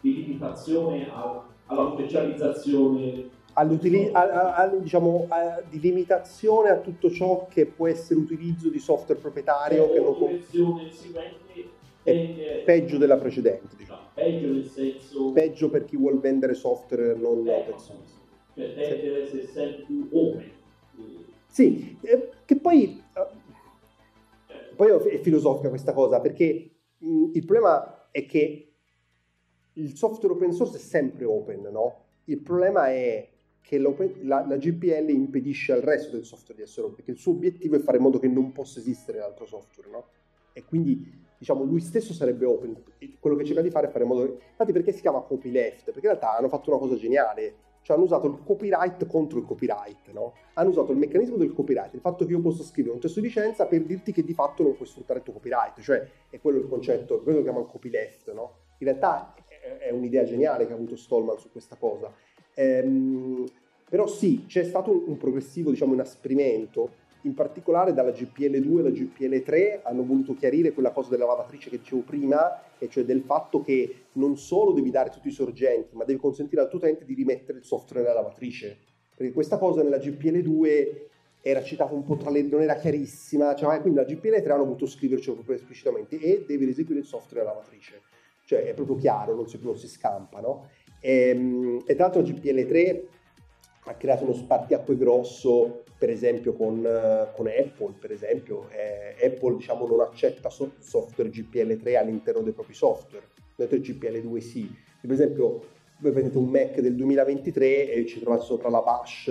di 0.00 0.24
limitazione 0.24 1.10
al 1.12 1.49
alla 1.70 1.92
specializzazione. 1.92 3.38
A, 3.52 4.54
a, 4.54 4.66
diciamo, 4.68 5.26
a, 5.28 5.62
di 5.68 5.80
limitazione 5.80 6.70
a 6.70 6.78
tutto 6.78 7.10
ciò 7.10 7.46
che 7.48 7.66
può 7.66 7.88
essere 7.88 8.20
utilizzo 8.20 8.68
di 8.68 8.78
software 8.78 9.20
proprietario 9.20 9.90
che 9.90 10.00
non 10.00 10.14
è 12.02 12.62
peggio 12.64 12.96
della 12.96 13.18
precedente 13.18 13.76
diciamo. 13.76 14.00
peggio 14.14 14.46
nel 14.46 14.64
senso 14.64 15.32
peggio 15.32 15.68
per 15.68 15.84
chi 15.84 15.96
vuole 15.96 16.18
vendere 16.18 16.54
software 16.54 17.14
non 17.14 17.46
eh, 17.46 17.52
open 17.52 17.78
source. 17.78 18.14
cioè 18.54 19.00
deve 19.00 19.22
essere 19.24 19.46
sempre 19.46 19.84
più 19.84 20.08
open. 20.10 20.50
Sì, 21.48 21.98
eh, 22.00 22.30
che 22.44 22.56
poi 22.56 23.02
eh, 23.12 24.74
poi 24.76 24.90
è 24.90 25.18
filosofica 25.20 25.68
questa 25.68 25.92
cosa 25.92 26.20
perché 26.20 26.70
mh, 26.98 27.30
il 27.34 27.44
problema 27.44 28.08
è 28.10 28.24
che 28.24 28.69
il 29.74 29.96
software 29.96 30.34
open 30.34 30.52
source 30.52 30.76
è 30.76 30.80
sempre 30.80 31.24
open, 31.24 31.62
no? 31.70 32.04
Il 32.24 32.40
problema 32.40 32.88
è 32.88 33.28
che 33.60 33.78
la, 33.78 33.92
la, 34.22 34.56
GPL 34.56 35.10
impedisce 35.10 35.72
al 35.72 35.80
resto 35.80 36.16
del 36.16 36.24
software 36.24 36.56
di 36.56 36.62
essere 36.62 36.82
open, 36.82 36.96
perché 36.96 37.12
il 37.12 37.18
suo 37.18 37.32
obiettivo 37.32 37.76
è 37.76 37.78
fare 37.78 37.98
in 37.98 38.02
modo 38.02 38.18
che 38.18 38.28
non 38.28 38.52
possa 38.52 38.80
esistere 38.80 39.18
l'altro 39.18 39.46
software, 39.46 39.90
no? 39.90 40.04
E 40.52 40.64
quindi, 40.64 41.26
diciamo, 41.38 41.62
lui 41.62 41.80
stesso 41.80 42.12
sarebbe 42.12 42.44
open. 42.46 42.82
Quello 43.20 43.36
che 43.36 43.44
cerca 43.44 43.62
di 43.62 43.70
fare 43.70 43.86
è 43.86 43.90
fare 43.90 44.04
in 44.04 44.10
modo 44.10 44.24
che... 44.24 44.44
Infatti 44.50 44.72
perché 44.72 44.92
si 44.92 45.00
chiama 45.00 45.20
copyleft? 45.20 45.84
Perché 45.84 46.00
in 46.00 46.12
realtà 46.14 46.36
hanno 46.36 46.48
fatto 46.48 46.70
una 46.70 46.78
cosa 46.78 46.96
geniale, 46.96 47.54
cioè 47.82 47.96
hanno 47.96 48.04
usato 48.04 48.26
il 48.26 48.42
copyright 48.44 49.06
contro 49.06 49.38
il 49.38 49.44
copyright, 49.44 50.10
no? 50.12 50.34
Hanno 50.54 50.70
usato 50.70 50.92
il 50.92 50.98
meccanismo 50.98 51.36
del 51.36 51.52
copyright, 51.52 51.94
il 51.94 52.00
fatto 52.00 52.24
che 52.24 52.32
io 52.32 52.40
posso 52.40 52.62
scrivere 52.62 52.94
un 52.94 53.00
testo 53.00 53.20
di 53.20 53.26
licenza 53.26 53.66
per 53.66 53.82
dirti 53.84 54.12
che 54.12 54.24
di 54.24 54.34
fatto 54.34 54.62
non 54.62 54.74
puoi 54.74 54.88
sfruttare 54.88 55.20
il 55.20 55.24
tuo 55.24 55.34
copyright, 55.34 55.80
cioè 55.80 56.06
è 56.28 56.40
quello 56.40 56.58
il 56.58 56.68
concetto, 56.68 57.20
quello 57.22 57.38
che 57.38 57.44
chiamano 57.44 57.66
copyleft, 57.66 58.32
no? 58.32 58.54
In 58.78 58.86
realtà 58.86 59.34
è 59.78 59.90
un'idea 59.90 60.24
geniale 60.24 60.66
che 60.66 60.72
ha 60.72 60.76
avuto 60.76 60.96
Stallman 60.96 61.38
su 61.38 61.50
questa 61.50 61.76
cosa. 61.76 62.12
Ehm, 62.54 63.44
però 63.88 64.06
sì, 64.06 64.44
c'è 64.46 64.64
stato 64.64 65.04
un, 65.06 65.16
progressivo 65.16 65.70
diciamo, 65.70 65.94
inasprimento, 65.94 66.98
in 67.22 67.34
particolare 67.34 67.92
dalla 67.92 68.12
GPL2 68.12 68.78
alla 68.78 68.88
GPL3 68.88 69.80
hanno 69.82 70.04
voluto 70.04 70.34
chiarire 70.34 70.72
quella 70.72 70.90
cosa 70.90 71.10
della 71.10 71.26
lavatrice 71.26 71.68
che 71.68 71.78
dicevo 71.78 72.02
prima, 72.02 72.62
e 72.78 72.88
cioè 72.88 73.04
del 73.04 73.22
fatto 73.22 73.60
che 73.60 74.04
non 74.12 74.38
solo 74.38 74.72
devi 74.72 74.90
dare 74.90 75.10
tutti 75.10 75.28
i 75.28 75.32
sorgenti, 75.32 75.96
ma 75.96 76.04
devi 76.04 76.18
consentire 76.18 76.62
al 76.62 76.68
tuo 76.68 76.78
utente 76.78 77.04
di 77.04 77.14
rimettere 77.14 77.58
il 77.58 77.64
software 77.64 78.02
nella 78.06 78.20
lavatrice. 78.20 78.78
Perché 79.14 79.32
questa 79.32 79.58
cosa 79.58 79.82
nella 79.82 79.98
GPL2 79.98 81.08
era 81.42 81.62
citata 81.62 81.92
un 81.92 82.04
po' 82.04 82.16
tra 82.16 82.30
le... 82.30 82.42
non 82.42 82.62
era 82.62 82.76
chiarissima, 82.76 83.54
cioè, 83.54 83.80
quindi 83.80 83.98
la 83.98 84.06
GPL3 84.06 84.50
hanno 84.50 84.64
voluto 84.64 84.86
scrivercelo 84.86 85.34
proprio 85.34 85.56
esplicitamente 85.56 86.18
e 86.18 86.44
devi 86.46 86.68
eseguire 86.68 87.00
il 87.00 87.06
software 87.06 87.44
nella 87.44 87.56
lavatrice 87.56 88.00
cioè 88.50 88.64
è 88.64 88.74
proprio 88.74 88.96
chiaro, 88.96 89.36
non 89.36 89.46
si, 89.46 89.60
non 89.62 89.78
si 89.78 89.86
scampa, 89.86 90.40
no? 90.40 90.70
E, 90.98 91.28
ehm, 91.28 91.82
e 91.86 91.94
tra 91.94 92.06
l'altro 92.06 92.22
GPL3 92.22 93.00
ha 93.84 93.94
creato 93.94 94.24
uno 94.24 94.32
spartiacque 94.32 94.96
grosso, 94.96 95.84
per 95.96 96.10
esempio 96.10 96.54
con, 96.54 96.80
con 97.36 97.46
Apple, 97.46 97.94
per 98.00 98.10
esempio. 98.10 98.68
Eh, 98.70 99.24
Apple 99.24 99.54
diciamo, 99.54 99.86
non 99.86 100.00
accetta 100.00 100.50
so- 100.50 100.72
software 100.78 101.30
GPL3 101.30 101.96
all'interno 101.96 102.40
dei 102.42 102.52
propri 102.52 102.74
software, 102.74 103.26
mentre 103.54 103.78
GPL2 103.78 104.38
sì. 104.38 104.68
Per 105.00 105.12
esempio, 105.12 105.62
voi 105.98 106.10
prendete 106.10 106.36
un 106.36 106.48
Mac 106.48 106.80
del 106.80 106.96
2023 106.96 107.92
e 107.92 108.06
ci 108.06 108.18
trovate 108.18 108.42
sopra 108.42 108.68
la 108.68 108.80
bash 108.80 109.30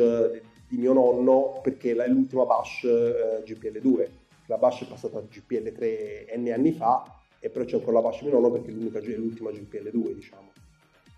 di 0.66 0.78
mio 0.78 0.94
nonno 0.94 1.60
perché 1.62 1.94
è 1.94 2.08
l'ultima 2.08 2.46
bash 2.46 2.86
eh, 2.86 3.44
GPL2. 3.46 4.08
La 4.46 4.58
bash 4.58 4.84
è 4.84 4.88
passata 4.88 5.18
a 5.18 5.24
GPL3 5.24 6.40
n 6.40 6.52
anni 6.54 6.72
fa 6.72 7.19
e 7.40 7.49
però 7.49 7.66
c'è 7.66 7.76
ancora 7.76 7.94
la 7.94 8.02
Bash 8.02 8.22
Milano 8.22 8.52
perché 8.52 8.70
è, 8.70 9.16
l'ultima 9.16 9.49
GPL2 9.49 10.14
diciamo 10.14 10.52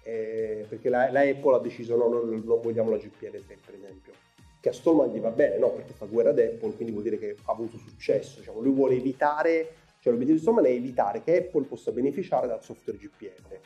eh, 0.03 0.65
perché 0.67 0.89
la, 0.89 1.11
la, 1.11 1.21
Apple 1.21 1.55
ha 1.55 1.59
deciso 1.59 1.95
no, 1.95 2.07
non, 2.07 2.29
non 2.29 2.61
vogliamo 2.61 2.89
la 2.89 2.97
GPL3 2.97 3.45
per 3.65 3.75
esempio 3.75 4.13
che 4.59 4.69
a 4.69 4.73
Stallman 4.73 5.11
gli 5.11 5.19
va 5.19 5.31
bene 5.31 5.57
no 5.57 5.71
perché 5.71 5.93
fa 5.93 6.05
guerra 6.05 6.29
ad 6.29 6.39
Apple 6.39 6.73
quindi 6.75 6.91
vuol 6.91 7.03
dire 7.03 7.17
che 7.17 7.35
ha 7.43 7.51
avuto 7.51 7.77
successo 7.77 8.39
diciamo. 8.39 8.59
lui 8.59 8.73
vuole 8.73 8.95
evitare 8.95 9.75
cioè 9.99 10.11
l'obiettivo 10.11 10.37
di 10.37 10.43
Stallman 10.43 10.65
è 10.65 10.69
evitare 10.69 11.23
che 11.23 11.37
Apple 11.37 11.65
possa 11.65 11.91
beneficiare 11.91 12.47
dal 12.47 12.63
software 12.63 12.97
GPL 12.97 13.59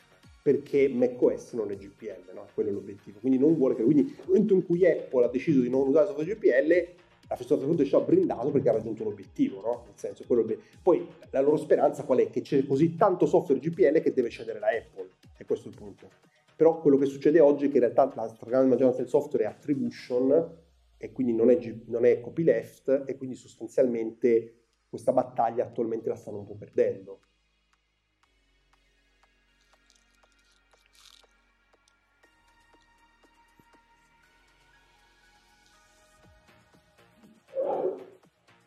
perché 0.46 0.86
macOS 0.86 1.54
non 1.54 1.72
è 1.72 1.76
GPL, 1.76 2.32
no? 2.32 2.46
quello 2.54 2.68
è 2.68 2.72
l'obiettivo. 2.72 3.18
Quindi 3.18 3.36
non 3.36 3.56
vuole 3.56 3.74
che. 3.74 3.82
Quindi 3.82 4.02
nel 4.04 4.26
momento 4.26 4.54
in 4.54 4.64
cui 4.64 4.86
Apple 4.86 5.24
ha 5.24 5.28
deciso 5.28 5.60
di 5.60 5.68
non 5.68 5.88
usare 5.88 6.06
software 6.06 6.32
GPL, 6.32 6.86
la 7.28 7.36
software 7.36 7.84
ci 7.84 7.94
ha 7.94 8.00
brindato 8.00 8.50
perché 8.50 8.68
ha 8.68 8.72
raggiunto 8.72 9.02
un 9.02 9.12
obiettivo, 9.12 9.60
no? 9.60 9.82
Nel 9.86 9.96
senso, 9.96 10.24
quello 10.26 10.44
Poi 10.82 11.06
la 11.30 11.40
loro 11.40 11.56
speranza 11.56 12.04
qual 12.04 12.18
è? 12.18 12.30
Che 12.30 12.40
c'è 12.40 12.66
così 12.66 12.94
tanto 12.96 13.26
software 13.26 13.60
GPL 13.60 14.00
che 14.00 14.12
deve 14.12 14.30
cedere 14.30 14.58
la 14.58 14.68
Apple, 14.68 15.10
e 15.36 15.44
questo 15.44 15.68
è 15.68 15.70
il 15.70 15.76
punto. 15.76 16.08
Però 16.54 16.80
quello 16.80 16.96
che 16.96 17.06
succede 17.06 17.40
oggi 17.40 17.66
è 17.66 17.68
che 17.68 17.74
in 17.74 17.82
realtà 17.82 18.10
la 18.14 18.28
stragrande 18.28 18.68
maggioranza 18.68 19.00
del 19.00 19.08
software 19.08 19.44
è 19.44 19.48
attribution 19.48 20.64
e 20.96 21.12
quindi 21.12 21.34
non 21.34 21.50
è, 21.50 21.58
non 21.86 22.06
è 22.06 22.20
copyleft 22.20 23.04
e 23.06 23.16
quindi 23.16 23.36
sostanzialmente 23.36 24.54
questa 24.88 25.12
battaglia 25.12 25.64
attualmente 25.64 26.08
la 26.08 26.16
stanno 26.16 26.38
un 26.38 26.46
po' 26.46 26.54
perdendo. 26.54 27.20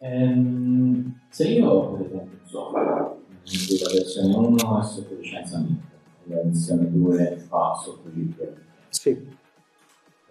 Ehm, 0.02 1.20
se 1.30 1.48
io 1.50 1.92
per 1.92 2.06
esempio 2.06 2.38
so, 2.46 2.72
la 2.72 3.18
versione 3.44 4.36
1 4.36 4.80
è 4.80 4.84
sotto 4.84 5.16
licenza 5.16 5.60
MIT, 5.60 5.82
la 6.24 6.44
versione 6.44 6.90
2 6.90 7.36
fa 7.48 7.74
sotto 7.84 8.10
GPL. 8.10 8.56
Sì. 8.88 9.28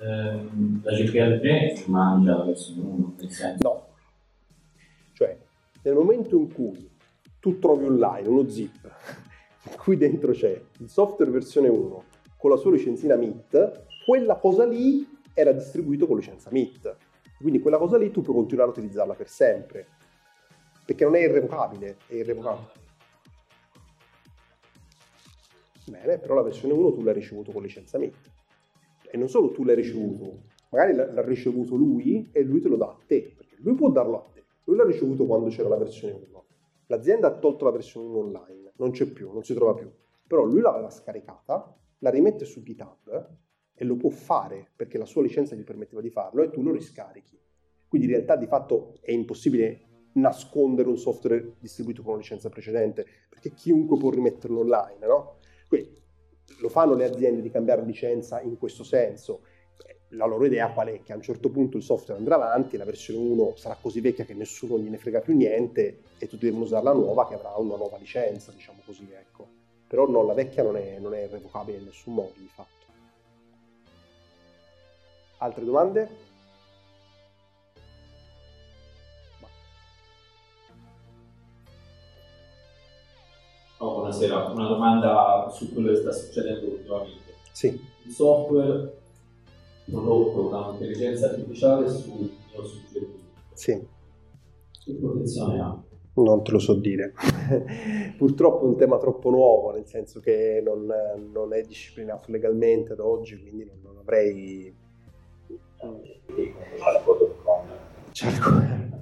Ehm, 0.01 0.81
la 0.83 0.93
GPL 0.93 1.41
3 1.41 1.83
mangia 1.87 2.37
la 2.39 2.45
versione 2.45 2.81
1, 2.81 3.15
nel 3.19 3.31
senso? 3.31 3.69
No. 3.69 3.87
Cioè, 5.13 5.39
nel 5.83 5.95
momento 5.95 6.37
in 6.37 6.53
cui 6.53 6.91
tu 7.39 7.59
trovi 7.59 7.85
online 7.85 8.27
uno 8.27 8.49
zip 8.49 8.91
in 9.71 9.77
cui 9.77 9.97
dentro 9.97 10.33
c'è 10.33 10.61
il 10.79 10.89
software 10.89 11.31
versione 11.31 11.69
1 11.69 12.05
con 12.39 12.51
la 12.51 12.57
sua 12.57 12.71
licenzina 12.71 13.17
MIT, 13.17 13.83
quella 14.07 14.37
cosa 14.37 14.65
lì 14.65 15.07
era 15.35 15.53
distribuito 15.53 16.07
con 16.07 16.17
licenza 16.17 16.49
MIT. 16.51 16.97
Quindi 17.39 17.61
quella 17.61 17.79
cosa 17.79 17.97
lì 17.97 18.11
tu 18.11 18.21
puoi 18.21 18.37
continuare 18.37 18.71
a 18.71 18.73
utilizzarla 18.73 19.15
per 19.15 19.29
sempre. 19.29 19.87
Perché 20.85 21.05
non 21.05 21.15
è 21.17 21.21
irrevocabile, 21.21 21.99
è 22.07 22.15
irrevocabile. 22.15 22.73
Bene, 25.89 26.19
però 26.19 26.35
la 26.35 26.43
versione 26.43 26.75
1 26.75 26.93
tu 26.93 27.03
l'hai 27.03 27.15
ricevuto 27.15 27.53
con 27.53 27.63
licenza 27.63 27.99
MIT. 27.99 28.31
E 29.11 29.17
non 29.17 29.29
solo 29.29 29.53
tu 29.53 29.65
l'hai 29.65 29.75
ricevuto, 29.75 30.43
magari 30.71 30.95
l'ha 30.95 31.23
ricevuto 31.23 31.77
lui 31.77 32.29
e 32.33 32.43
lui 32.43 32.61
te 32.61 32.69
lo 32.69 32.77
dà 32.77 32.87
a 32.87 32.99
te, 33.07 33.33
perché 33.37 33.57
lui 33.61 33.75
può 33.75 33.91
darlo 33.91 34.19
a 34.19 34.29
te. 34.33 34.45
Lui 34.65 34.77
l'ha 34.77 34.85
ricevuto 34.85 35.25
quando 35.25 35.49
c'era 35.49 35.69
la 35.69 35.79
versione 35.79 36.13
1. 36.13 36.45
L'azienda 36.87 37.29
ha 37.29 37.39
tolto 37.39 37.65
la 37.65 37.71
versione 37.71 38.09
1 38.09 38.19
online, 38.19 38.73
non 38.77 38.91
c'è 38.91 39.07
più, 39.07 39.33
non 39.33 39.45
si 39.45 39.55
trova 39.55 39.75
più. 39.75 39.91
Però 40.27 40.43
lui 40.45 40.61
l'aveva 40.61 40.91
scaricata, 40.91 41.75
la 41.99 42.11
rimette 42.11 42.45
su 42.45 42.63
GitHub 42.63 43.29
e 43.81 43.85
lo 43.85 43.95
può 43.95 44.11
fare 44.11 44.71
perché 44.75 44.99
la 44.99 45.05
sua 45.05 45.23
licenza 45.23 45.55
gli 45.55 45.63
permetteva 45.63 46.01
di 46.01 46.11
farlo 46.11 46.43
e 46.43 46.51
tu 46.51 46.63
lo 46.63 46.73
riscarichi. 46.73 47.39
Quindi 47.87 48.09
in 48.09 48.15
realtà 48.15 48.35
di 48.35 48.47
fatto 48.47 48.95
è 49.01 49.13
impossibile 49.13 49.87
nascondere 50.15 50.89
un 50.89 50.99
software 50.99 51.55
distribuito 51.61 52.03
con 52.03 52.15
una 52.15 52.21
licenza 52.21 52.49
precedente 52.49 53.07
perché 53.29 53.53
chiunque 53.55 53.97
può 53.97 54.11
rimetterlo 54.11 54.61
online, 54.61 55.07
no? 55.07 55.37
Quindi 55.69 55.97
lo 56.61 56.69
fanno 56.69 56.95
le 56.95 57.05
aziende 57.05 57.41
di 57.41 57.51
cambiare 57.51 57.85
licenza 57.85 58.41
in 58.41 58.59
questo 58.59 58.83
senso. 58.83 59.43
La 60.13 60.27
loro 60.27 60.45
idea 60.45 60.73
qual 60.73 60.89
è? 60.89 61.03
Che 61.03 61.13
a 61.13 61.17
un 61.17 61.23
certo 61.23 61.49
punto 61.49 61.77
il 61.77 61.85
software 61.85 62.19
andrà 62.19 62.35
avanti, 62.35 62.77
la 62.77 62.85
versione 62.85 63.21
1 63.31 63.53
sarà 63.55 63.77
così 63.81 64.01
vecchia 64.01 64.25
che 64.25 64.35
nessuno 64.35 64.77
gliene 64.77 64.99
frega 64.99 65.21
più 65.21 65.37
niente 65.37 66.01
e 66.19 66.27
tutti 66.27 66.47
devono 66.47 66.65
usare 66.65 66.83
la 66.83 66.95
nuova 66.95 67.29
che 67.29 67.35
avrà 67.35 67.55
una 67.57 67.77
nuova 67.77 67.97
licenza, 67.99 68.51
diciamo 68.51 68.81
così, 68.85 69.07
ecco. 69.13 69.47
Però 69.87 70.09
no, 70.09 70.25
la 70.25 70.35
vecchia 70.35 70.65
non 70.65 70.77
è, 70.77 70.99
non 70.99 71.15
è 71.15 71.29
revocabile 71.29 71.79
in 71.79 71.85
nessun 71.85 72.15
modo, 72.15 72.33
di 72.37 72.49
fatto. 72.49 72.78
Altre 75.41 75.65
domande? 75.65 76.09
Oh, 83.77 83.95
buonasera, 83.95 84.47
una 84.47 84.67
domanda 84.67 85.49
su 85.53 85.73
quello 85.73 85.91
che 85.91 85.97
sta 85.99 86.11
succedendo 86.11 86.67
ultimamente. 86.67 87.35
Sì. 87.53 87.69
Il 88.05 88.11
software 88.11 88.93
prodotto 89.85 90.49
da 90.49 90.59
un'intelligenza 90.67 91.27
artificiale 91.27 91.89
su 91.89 92.11
mio 92.51 92.65
suggerimento. 92.65 93.25
Sì. 93.53 93.87
Che 94.85 94.93
protezione 94.95 95.61
ha? 95.61 95.83
Non 96.15 96.43
te 96.43 96.51
lo 96.51 96.59
so 96.59 96.75
dire. 96.75 97.15
Purtroppo 98.19 98.65
è 98.65 98.69
un 98.71 98.77
tema 98.77 98.99
troppo 98.99 99.31
nuovo, 99.31 99.71
nel 99.71 99.87
senso 99.87 100.19
che 100.19 100.61
non, 100.65 100.93
non 101.31 101.55
è 101.55 101.63
disciplinato 101.63 102.33
legalmente 102.33 102.95
ad 102.95 102.99
oggi, 102.99 103.41
quindi 103.41 103.65
non, 103.65 103.79
non 103.85 103.99
avrei 103.99 104.78
Certo. 108.13 108.97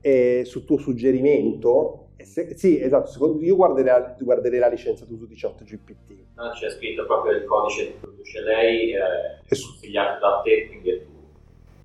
E 0.00 0.42
sul 0.44 0.64
tuo 0.64 0.78
suggerimento, 0.78 2.10
se, 2.16 2.56
sì, 2.56 2.80
esatto, 2.80 3.10
secondo, 3.10 3.42
io 3.42 3.56
guarderei, 3.56 4.14
guarderei 4.20 4.58
la 4.58 4.68
licenza 4.68 5.04
tu 5.04 5.16
su 5.16 5.26
18 5.26 5.64
GPT. 5.64 6.12
No, 6.36 6.50
c'è 6.52 6.70
scritto 6.70 7.04
proprio 7.06 7.36
il 7.36 7.44
codice 7.44 7.86
che 7.86 7.96
produce 8.00 8.40
lei, 8.40 8.92
eh, 8.92 9.40
è 9.44 9.48
consigliato 9.48 10.20
da 10.20 10.40
te, 10.42 10.66
quindi 10.68 10.90
è 10.90 11.02
tu. 11.02 11.10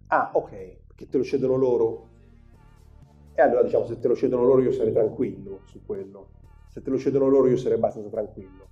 Ah, 0.08 0.30
ok, 0.34 0.50
perché 0.88 1.10
te 1.10 1.18
lo 1.18 1.24
cedono 1.24 1.56
loro. 1.56 2.08
E 3.34 3.42
allora 3.42 3.64
diciamo, 3.64 3.86
se 3.86 3.98
te 4.00 4.08
lo 4.08 4.16
cedono 4.16 4.44
loro 4.44 4.62
io 4.62 4.72
sarei 4.72 4.94
tranquillo 4.94 5.62
su 5.66 5.84
quello. 5.84 6.30
Se 6.70 6.82
te 6.82 6.90
lo 6.92 6.98
cedono 7.00 7.28
loro 7.28 7.48
io 7.48 7.58
sarei 7.58 7.78
abbastanza 7.78 8.10
tranquillo. 8.10 8.68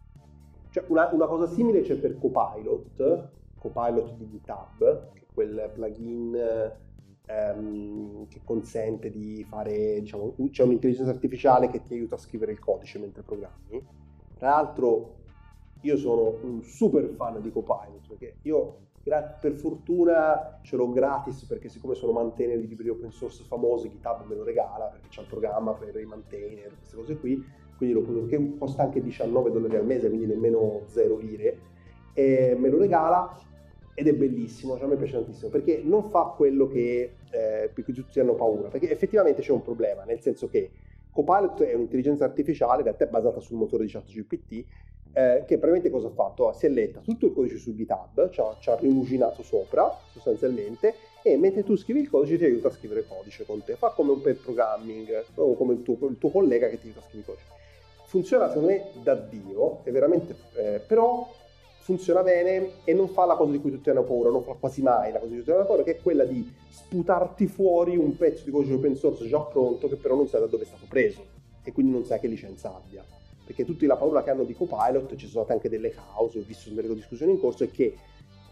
Cioè, 0.69 0.85
una, 0.87 1.09
una 1.11 1.25
cosa 1.25 1.47
simile 1.47 1.81
c'è 1.81 1.95
per 1.95 2.17
Copilot, 2.17 3.29
Copilot 3.61 4.15
di 4.15 4.27
GitHub, 4.27 5.11
che 5.13 5.19
è 5.19 5.25
quel 5.31 5.69
plugin 5.71 6.35
ehm, 7.27 8.27
che 8.27 8.41
consente 8.43 9.11
di 9.11 9.45
fare, 9.47 9.99
diciamo, 9.99 10.33
c'è 10.49 10.63
un'intelligenza 10.63 11.11
artificiale 11.11 11.69
che 11.69 11.83
ti 11.83 11.93
aiuta 11.93 12.15
a 12.15 12.17
scrivere 12.17 12.53
il 12.53 12.59
codice 12.59 12.97
mentre 12.97 13.21
programmi. 13.21 13.85
Tra 14.35 14.49
l'altro 14.49 15.17
io 15.81 15.95
sono 15.95 16.39
un 16.41 16.63
super 16.63 17.07
fan 17.09 17.39
di 17.39 17.51
Copilot, 17.51 18.07
perché 18.07 18.37
io 18.41 18.77
per 19.03 19.53
fortuna 19.53 20.59
ce 20.61 20.75
l'ho 20.75 20.91
gratis 20.91 21.43
perché 21.45 21.69
siccome 21.69 21.95
sono 21.95 22.11
maintainer 22.11 22.59
di 22.59 22.67
libri 22.67 22.89
open 22.89 23.11
source 23.11 23.43
famosi, 23.43 23.89
GitHub 23.89 24.25
me 24.27 24.35
lo 24.35 24.43
regala 24.43 24.85
perché 24.85 25.07
c'è 25.07 25.21
il 25.21 25.27
programma 25.27 25.73
per 25.73 25.95
i 25.99 26.05
maintainer, 26.05 26.75
queste 26.77 26.95
cose 26.95 27.17
qui, 27.17 27.43
quindi 27.77 27.95
lo 27.95 28.01
posso, 28.01 28.25
che 28.25 28.57
costa 28.57 28.83
anche 28.83 29.01
19 29.01 29.51
dollari 29.51 29.75
al 29.75 29.85
mese, 29.85 30.07
quindi 30.07 30.25
nemmeno 30.25 30.81
0 30.85 31.17
lire, 31.17 31.59
e 32.13 32.55
me 32.59 32.69
lo 32.69 32.77
regala 32.77 33.35
ed 34.01 34.07
è 34.07 34.13
bellissimo, 34.13 34.75
cioè 34.77 34.85
a 34.85 34.87
me 34.87 34.95
piace 34.95 35.13
tantissimo, 35.13 35.51
perché 35.51 35.79
non 35.83 36.09
fa 36.09 36.33
quello 36.35 36.67
che, 36.67 37.17
eh, 37.29 37.71
tutti 37.73 38.19
hanno 38.19 38.33
paura, 38.33 38.69
perché 38.69 38.89
effettivamente 38.89 39.43
c'è 39.43 39.51
un 39.51 39.61
problema, 39.61 40.03
nel 40.03 40.19
senso 40.19 40.49
che 40.49 40.71
Copilot 41.11 41.61
è 41.61 41.75
un'intelligenza 41.75 42.25
artificiale, 42.25 42.77
in 42.77 42.85
realtà 42.85 43.05
è 43.05 43.07
basata 43.07 43.39
sul 43.39 43.57
motore 43.57 43.85
di 43.85 43.91
ChatGPT, 43.91 44.51
eh, 45.13 45.43
che 45.45 45.57
praticamente 45.57 45.91
cosa 45.91 46.07
ha 46.07 46.11
fatto? 46.11 46.51
Si 46.53 46.65
è 46.65 46.69
letta 46.69 47.01
tutto 47.01 47.27
il 47.27 47.33
codice 47.33 47.57
su 47.57 47.75
GitHub, 47.75 48.29
ci 48.31 48.39
ha, 48.39 48.55
ci 48.59 48.69
ha 48.71 48.75
rimuginato 48.75 49.43
sopra 49.43 49.95
sostanzialmente 50.11 50.95
e 51.21 51.37
mentre 51.37 51.63
tu 51.63 51.75
scrivi 51.75 51.99
il 51.99 52.09
codice 52.09 52.37
ti 52.37 52.45
aiuta 52.45 52.69
a 52.69 52.71
scrivere 52.71 53.05
codice 53.07 53.45
con 53.45 53.63
te, 53.63 53.75
fa 53.75 53.89
come 53.89 54.13
un 54.13 54.21
pair 54.21 54.37
programming, 54.37 55.25
come 55.35 55.73
il 55.73 55.83
tuo, 55.83 56.07
il 56.07 56.17
tuo 56.17 56.31
collega 56.31 56.69
che 56.69 56.79
ti 56.79 56.87
aiuta 56.87 57.01
a 57.01 57.03
scrivere 57.03 57.33
codice. 57.33 57.59
Funziona 58.05 58.47
secondo 58.47 58.69
me 58.69 58.85
da 59.03 59.13
Dio, 59.13 59.81
è 59.83 59.91
veramente, 59.91 60.35
eh, 60.55 60.79
però 60.79 61.27
funziona 61.91 62.23
bene 62.23 62.69
e 62.85 62.93
non 62.93 63.09
fa 63.09 63.25
la 63.25 63.35
cosa 63.35 63.51
di 63.51 63.59
cui 63.59 63.69
tutti 63.69 63.89
hanno 63.89 64.03
paura, 64.03 64.29
non 64.29 64.43
fa 64.43 64.53
quasi 64.53 64.81
mai 64.81 65.11
la 65.11 65.19
cosa 65.19 65.31
di 65.31 65.35
cui 65.35 65.43
tutti 65.43 65.51
hanno 65.51 65.65
paura, 65.65 65.83
che 65.83 65.97
è 65.97 66.01
quella 66.01 66.23
di 66.23 66.49
sputarti 66.69 67.47
fuori 67.47 67.97
un 67.97 68.15
pezzo 68.15 68.45
di 68.45 68.51
codice 68.51 68.73
open 68.73 68.95
source 68.95 69.27
già 69.27 69.41
pronto 69.41 69.89
che 69.89 69.97
però 69.97 70.15
non 70.15 70.27
sai 70.27 70.39
da 70.39 70.47
dove 70.47 70.63
è 70.63 70.67
stato 70.67 70.85
preso 70.87 71.25
e 71.63 71.71
quindi 71.73 71.91
non 71.91 72.05
sai 72.05 72.19
che 72.19 72.27
licenza 72.27 72.73
abbia. 72.73 73.03
Perché 73.43 73.65
tutti 73.65 73.85
la 73.85 73.97
paura 73.97 74.23
che 74.23 74.29
hanno 74.29 74.45
di 74.45 74.53
Copilot, 74.53 75.15
ci 75.15 75.27
sono 75.27 75.43
state 75.43 75.51
anche 75.51 75.67
delle 75.67 75.89
cause, 75.89 76.39
ho 76.39 76.43
visto 76.43 76.69
delle 76.69 76.93
discussioni 76.93 77.33
in 77.33 77.39
corso, 77.39 77.65
è 77.65 77.71
che 77.71 77.95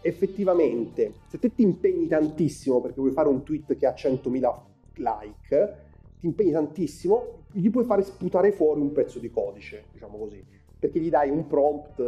effettivamente 0.02 1.14
se 1.28 1.38
te 1.38 1.54
ti 1.54 1.62
impegni 1.62 2.06
tantissimo 2.06 2.80
perché 2.80 3.00
vuoi 3.00 3.12
fare 3.12 3.28
un 3.28 3.42
tweet 3.42 3.76
che 3.76 3.86
ha 3.86 3.94
100.000 3.94 4.54
like, 4.96 5.76
ti 6.18 6.26
impegni 6.26 6.50
tantissimo, 6.50 7.44
gli 7.52 7.70
puoi 7.70 7.84
fare 7.84 8.02
sputare 8.02 8.52
fuori 8.52 8.80
un 8.80 8.92
pezzo 8.92 9.18
di 9.18 9.30
codice, 9.30 9.84
diciamo 9.92 10.18
così 10.18 10.58
perché 10.80 10.98
gli 10.98 11.10
dai 11.10 11.30
un 11.30 11.46
prompt, 11.46 12.02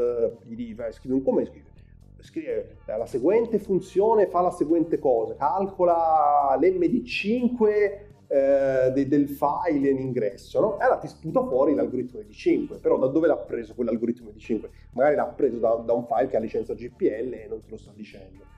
gli 0.45 0.57
dici, 0.57 0.77
scrivi 0.91 1.15
un 1.15 1.23
come 1.23 1.45
scrive, 1.45 1.71
scrive 2.19 2.77
la 2.87 3.07
seguente 3.07 3.59
funzione 3.59 4.27
fa 4.27 4.41
la 4.41 4.51
seguente 4.51 4.99
cosa, 4.99 5.37
calcola 5.37 6.57
l'MD5 6.59 8.11
eh, 8.33 8.91
de, 8.93 9.07
del 9.09 9.29
file 9.29 9.91
in 9.91 9.99
ingresso, 9.99 10.59
no? 10.59 10.81
E 10.81 10.85
allora 10.85 10.99
ti 10.99 11.09
sputa 11.09 11.47
fuori 11.47 11.75
l'algoritmo 11.75 12.21
MD5, 12.21 12.81
però 12.81 12.97
da 12.97 13.09
dove 13.09 13.27
l'ha 13.27 13.37
preso 13.37 13.75
quell'algoritmo 13.75 14.31
MD5? 14.31 14.69
Magari 14.93 15.17
l'ha 15.17 15.27
preso 15.27 15.59
da, 15.59 15.75
da 15.85 15.93
un 15.93 16.07
file 16.07 16.29
che 16.29 16.37
ha 16.39 16.41
licenza 16.41 16.73
GPL 16.73 17.33
e 17.35 17.47
non 17.49 17.61
te 17.61 17.67
lo 17.69 17.77
sta 17.77 17.93
dicendo. 17.95 18.52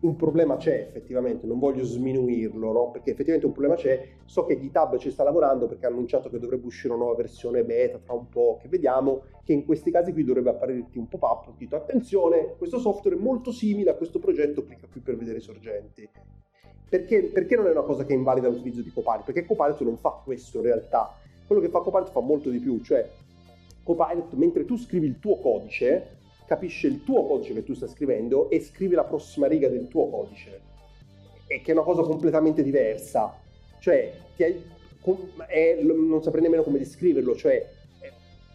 Un 0.00 0.14
problema 0.14 0.56
c'è 0.56 0.86
effettivamente, 0.88 1.46
non 1.46 1.58
voglio 1.58 1.84
sminuirlo, 1.84 2.70
no? 2.70 2.90
perché 2.90 3.10
effettivamente 3.10 3.46
un 3.46 3.52
problema 3.52 3.74
c'è, 3.74 4.06
so 4.24 4.44
che 4.44 4.58
GitHub 4.58 4.96
ci 4.98 5.10
sta 5.10 5.24
lavorando 5.24 5.66
perché 5.66 5.86
ha 5.86 5.88
annunciato 5.88 6.30
che 6.30 6.38
dovrebbe 6.38 6.66
uscire 6.66 6.92
una 6.92 7.02
nuova 7.02 7.16
versione 7.16 7.64
beta 7.64 7.98
tra 7.98 8.12
un 8.12 8.28
po', 8.28 8.58
che 8.60 8.68
vediamo 8.68 9.22
che 9.42 9.52
in 9.52 9.64
questi 9.64 9.90
casi 9.90 10.12
qui 10.12 10.22
dovrebbe 10.22 10.50
apparirti 10.50 10.98
un 10.98 11.08
pop-up, 11.08 11.56
dito 11.56 11.74
attenzione, 11.74 12.54
questo 12.56 12.78
software 12.78 13.16
è 13.16 13.18
molto 13.18 13.50
simile 13.50 13.90
a 13.90 13.94
questo 13.94 14.20
progetto, 14.20 14.64
clicca 14.64 14.86
qui 14.90 15.00
per 15.00 15.16
vedere 15.16 15.38
i 15.38 15.42
sorgenti. 15.42 16.08
Perché, 16.88 17.24
perché 17.24 17.56
non 17.56 17.66
è 17.66 17.70
una 17.70 17.82
cosa 17.82 18.04
che 18.04 18.14
invalida 18.14 18.48
l'utilizzo 18.48 18.82
di 18.82 18.92
Copilot? 18.92 19.24
Perché 19.24 19.44
Copilot 19.44 19.80
non 19.80 19.96
fa 19.96 20.20
questo 20.24 20.58
in 20.58 20.64
realtà, 20.64 21.12
quello 21.46 21.60
che 21.60 21.68
fa 21.68 21.80
Copilot 21.80 22.10
fa 22.10 22.20
molto 22.20 22.50
di 22.50 22.58
più, 22.58 22.80
cioè 22.82 23.06
Copilot 23.82 24.34
mentre 24.34 24.64
tu 24.64 24.76
scrivi 24.76 25.06
il 25.06 25.18
tuo 25.18 25.38
codice, 25.38 26.17
capisce 26.48 26.86
il 26.86 27.04
tuo 27.04 27.26
codice 27.26 27.52
che 27.52 27.62
tu 27.62 27.74
stai 27.74 27.90
scrivendo 27.90 28.48
e 28.48 28.60
scrive 28.60 28.94
la 28.94 29.04
prossima 29.04 29.46
riga 29.46 29.68
del 29.68 29.86
tuo 29.86 30.08
codice, 30.08 30.60
e 31.46 31.60
che 31.60 31.70
è 31.70 31.74
una 31.74 31.84
cosa 31.84 32.00
completamente 32.02 32.62
diversa. 32.62 33.38
Cioè, 33.78 34.12
è, 34.34 35.78
non 35.82 36.22
saprei 36.22 36.42
nemmeno 36.42 36.62
come 36.62 36.78
descriverlo, 36.78 37.36
cioè 37.36 37.68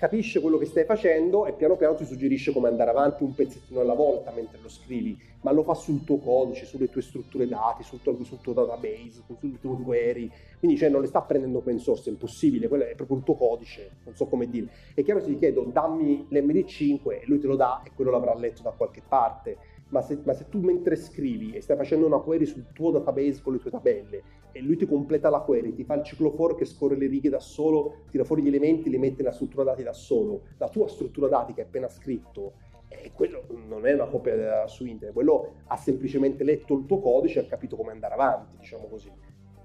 capisce 0.04 0.42
quello 0.42 0.58
che 0.58 0.66
stai 0.66 0.84
facendo 0.84 1.46
e 1.46 1.54
piano 1.54 1.78
piano 1.78 1.96
ti 1.96 2.04
suggerisce 2.04 2.52
come 2.52 2.68
andare 2.68 2.90
avanti 2.90 3.24
un 3.24 3.34
pezzettino 3.34 3.80
alla 3.80 3.94
volta 3.94 4.34
mentre 4.36 4.60
lo 4.62 4.68
scrivi, 4.68 5.18
ma 5.44 5.54
lo 5.54 5.64
fa 5.64 5.76
sul 5.76 6.04
tuo 6.04 6.18
codice, 6.18 6.66
sulle 6.66 6.90
tue 6.90 7.02
strutture 7.02 7.48
dati, 7.48 7.84
sul 7.84 8.02
tuo, 8.02 8.22
sul 8.26 8.42
tuo 8.42 8.52
database, 8.52 9.24
sulle 9.26 9.60
tue 9.62 9.78
query, 9.82 10.30
quindi 10.60 10.76
cioè, 10.76 10.90
non 10.90 11.00
le 11.00 11.08
sta 11.08 11.22
prendendo 11.22 11.60
open 11.60 11.80
source, 11.80 12.10
è 12.10 12.12
impossibile, 12.12 12.68
quello 12.68 12.84
è 12.84 12.96
proprio 12.96 13.16
il 13.16 13.24
tuo 13.24 13.36
codice, 13.36 13.92
non 14.04 14.14
so 14.14 14.26
come 14.26 14.50
dire. 14.50 14.68
È 14.94 15.02
chiaro 15.04 15.22
se 15.22 15.28
ti 15.28 15.38
chiedo 15.38 15.64
dammi 15.72 16.28
l'MD5 16.30 17.10
e 17.10 17.24
lui 17.28 17.40
te 17.40 17.48
lo 17.48 17.56
dà 17.56 17.82
e 17.86 17.92
quello 17.96 18.12
l'avrà 18.12 18.36
letto 18.36 18.62
da 18.62 18.72
qualche 18.72 19.02
parte, 19.08 19.56
ma 19.88 20.02
se, 20.02 20.20
ma 20.26 20.34
se, 20.34 20.50
tu 20.50 20.60
mentre 20.60 20.98
scrivi 20.98 21.54
e 21.54 21.62
stai 21.62 21.78
facendo 21.78 22.06
una 22.06 22.20
query 22.20 22.46
sul 22.46 22.66
tuo 22.74 22.92
database 22.92 23.42
con 23.42 23.54
le 23.54 23.60
tue 23.60 23.72
tabelle 23.72 24.24
e 24.54 24.62
lui 24.62 24.78
ti 24.78 24.86
completa 24.86 25.30
la 25.30 25.40
query, 25.40 25.74
ti 25.74 25.84
fa 25.84 25.96
il 25.96 26.04
ciclo 26.04 26.30
for 26.32 26.56
che 26.56 26.64
scorre 26.64 26.96
le 26.96 27.08
righe 27.08 27.30
da 27.30 27.40
solo, 27.40 28.06
tira 28.10 28.24
fuori 28.24 28.44
gli 28.44 28.48
elementi, 28.48 28.90
li 28.90 28.98
mette 28.98 29.24
nella 29.24 29.34
struttura 29.34 29.64
dati 29.64 29.84
da 29.84 29.94
solo, 29.94 30.44
la 30.58 30.70
tua 30.70 30.88
struttura 30.88 31.28
dati 31.28 31.54
che 31.54 31.62
hai 31.62 31.68
appena 31.68 31.90
scritto, 31.90 32.54
eh, 32.88 33.12
quello 33.14 33.46
non 33.68 33.88
è 33.88 33.94
una 33.94 34.06
copia 34.06 34.68
su 34.68 34.86
internet, 34.86 35.14
quello 35.14 35.56
ha 35.66 35.76
semplicemente 35.76 36.44
letto 36.44 36.78
il 36.78 36.86
tuo 36.86 37.00
codice 37.00 37.40
e 37.40 37.44
ha 37.44 37.48
capito 37.48 37.76
come 37.76 37.92
andare 37.92 38.14
avanti, 38.14 38.58
diciamo 38.58 38.88
così. 38.88 39.12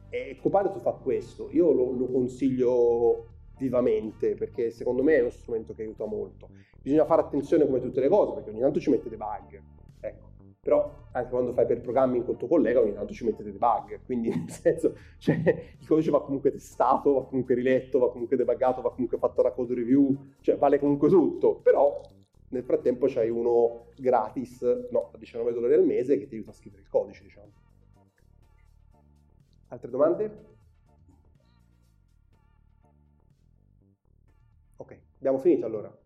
E 0.09 0.39
Copilot 0.41 0.81
fa 0.81 0.93
questo, 0.93 1.51
io 1.53 1.71
lo, 1.71 1.93
lo 1.93 2.07
consiglio 2.07 3.27
vivamente 3.59 4.35
perché 4.35 4.71
secondo 4.71 5.03
me 5.03 5.17
è 5.17 5.21
uno 5.21 5.31
strumento 5.31 5.75
che 5.75 5.83
aiuta 5.83 6.07
molto. 6.07 6.49
Bisogna 6.81 7.05
fare 7.05 7.21
attenzione 7.21 7.67
come 7.67 7.81
tutte 7.81 8.01
le 8.01 8.09
cose 8.09 8.33
perché 8.33 8.51
ogni 8.51 8.61
tanto 8.61 8.81
ci 8.81 8.89
mette 8.89 9.11
dei 9.11 9.19
bug 9.19 9.63
Ecco. 10.01 10.28
Però 10.69 11.07
anche 11.13 11.31
quando 11.31 11.55
fai 11.55 11.65
per 11.65 11.81
programming 11.81 12.27
con 12.27 12.37
tuo 12.37 12.47
collega 12.47 12.81
ogni 12.81 12.93
tanto 12.93 13.15
ci 13.15 13.25
mettete 13.25 13.45
dei 13.45 13.59
bug, 13.59 14.01
quindi 14.05 14.29
nel 14.37 14.51
senso, 14.51 14.99
cioè, 15.17 15.35
il 15.79 15.87
codice 15.87 16.11
va 16.11 16.23
comunque 16.23 16.51
testato, 16.51 17.15
va 17.15 17.25
comunque 17.25 17.55
riletto, 17.55 17.99
va 17.99 18.11
comunque 18.11 18.37
debuggato, 18.37 18.83
va 18.83 18.91
comunque 18.91 19.17
fatto 19.17 19.41
la 19.41 19.53
code 19.53 19.73
review, 19.73 20.15
cioè 20.43 20.59
vale 20.59 20.79
comunque 20.79 21.09
tutto, 21.09 21.55
però 21.55 21.99
nel 22.51 22.65
frattempo 22.65 23.07
c'hai 23.09 23.31
uno 23.31 23.87
gratis, 23.97 24.61
no, 24.91 25.09
a 25.15 25.17
19 25.17 25.55
dollari 25.55 25.73
al 25.73 25.87
mese 25.87 26.19
che 26.19 26.29
ti 26.29 26.35
aiuta 26.35 26.51
a 26.51 26.53
scrivere 26.53 26.83
il 26.83 26.89
codice, 26.91 27.23
diciamo. 27.23 27.51
Altre 29.69 29.91
domande? 29.91 30.45
Ok, 34.77 34.99
abbiamo 35.17 35.39
finito 35.39 35.65
allora. 35.65 35.98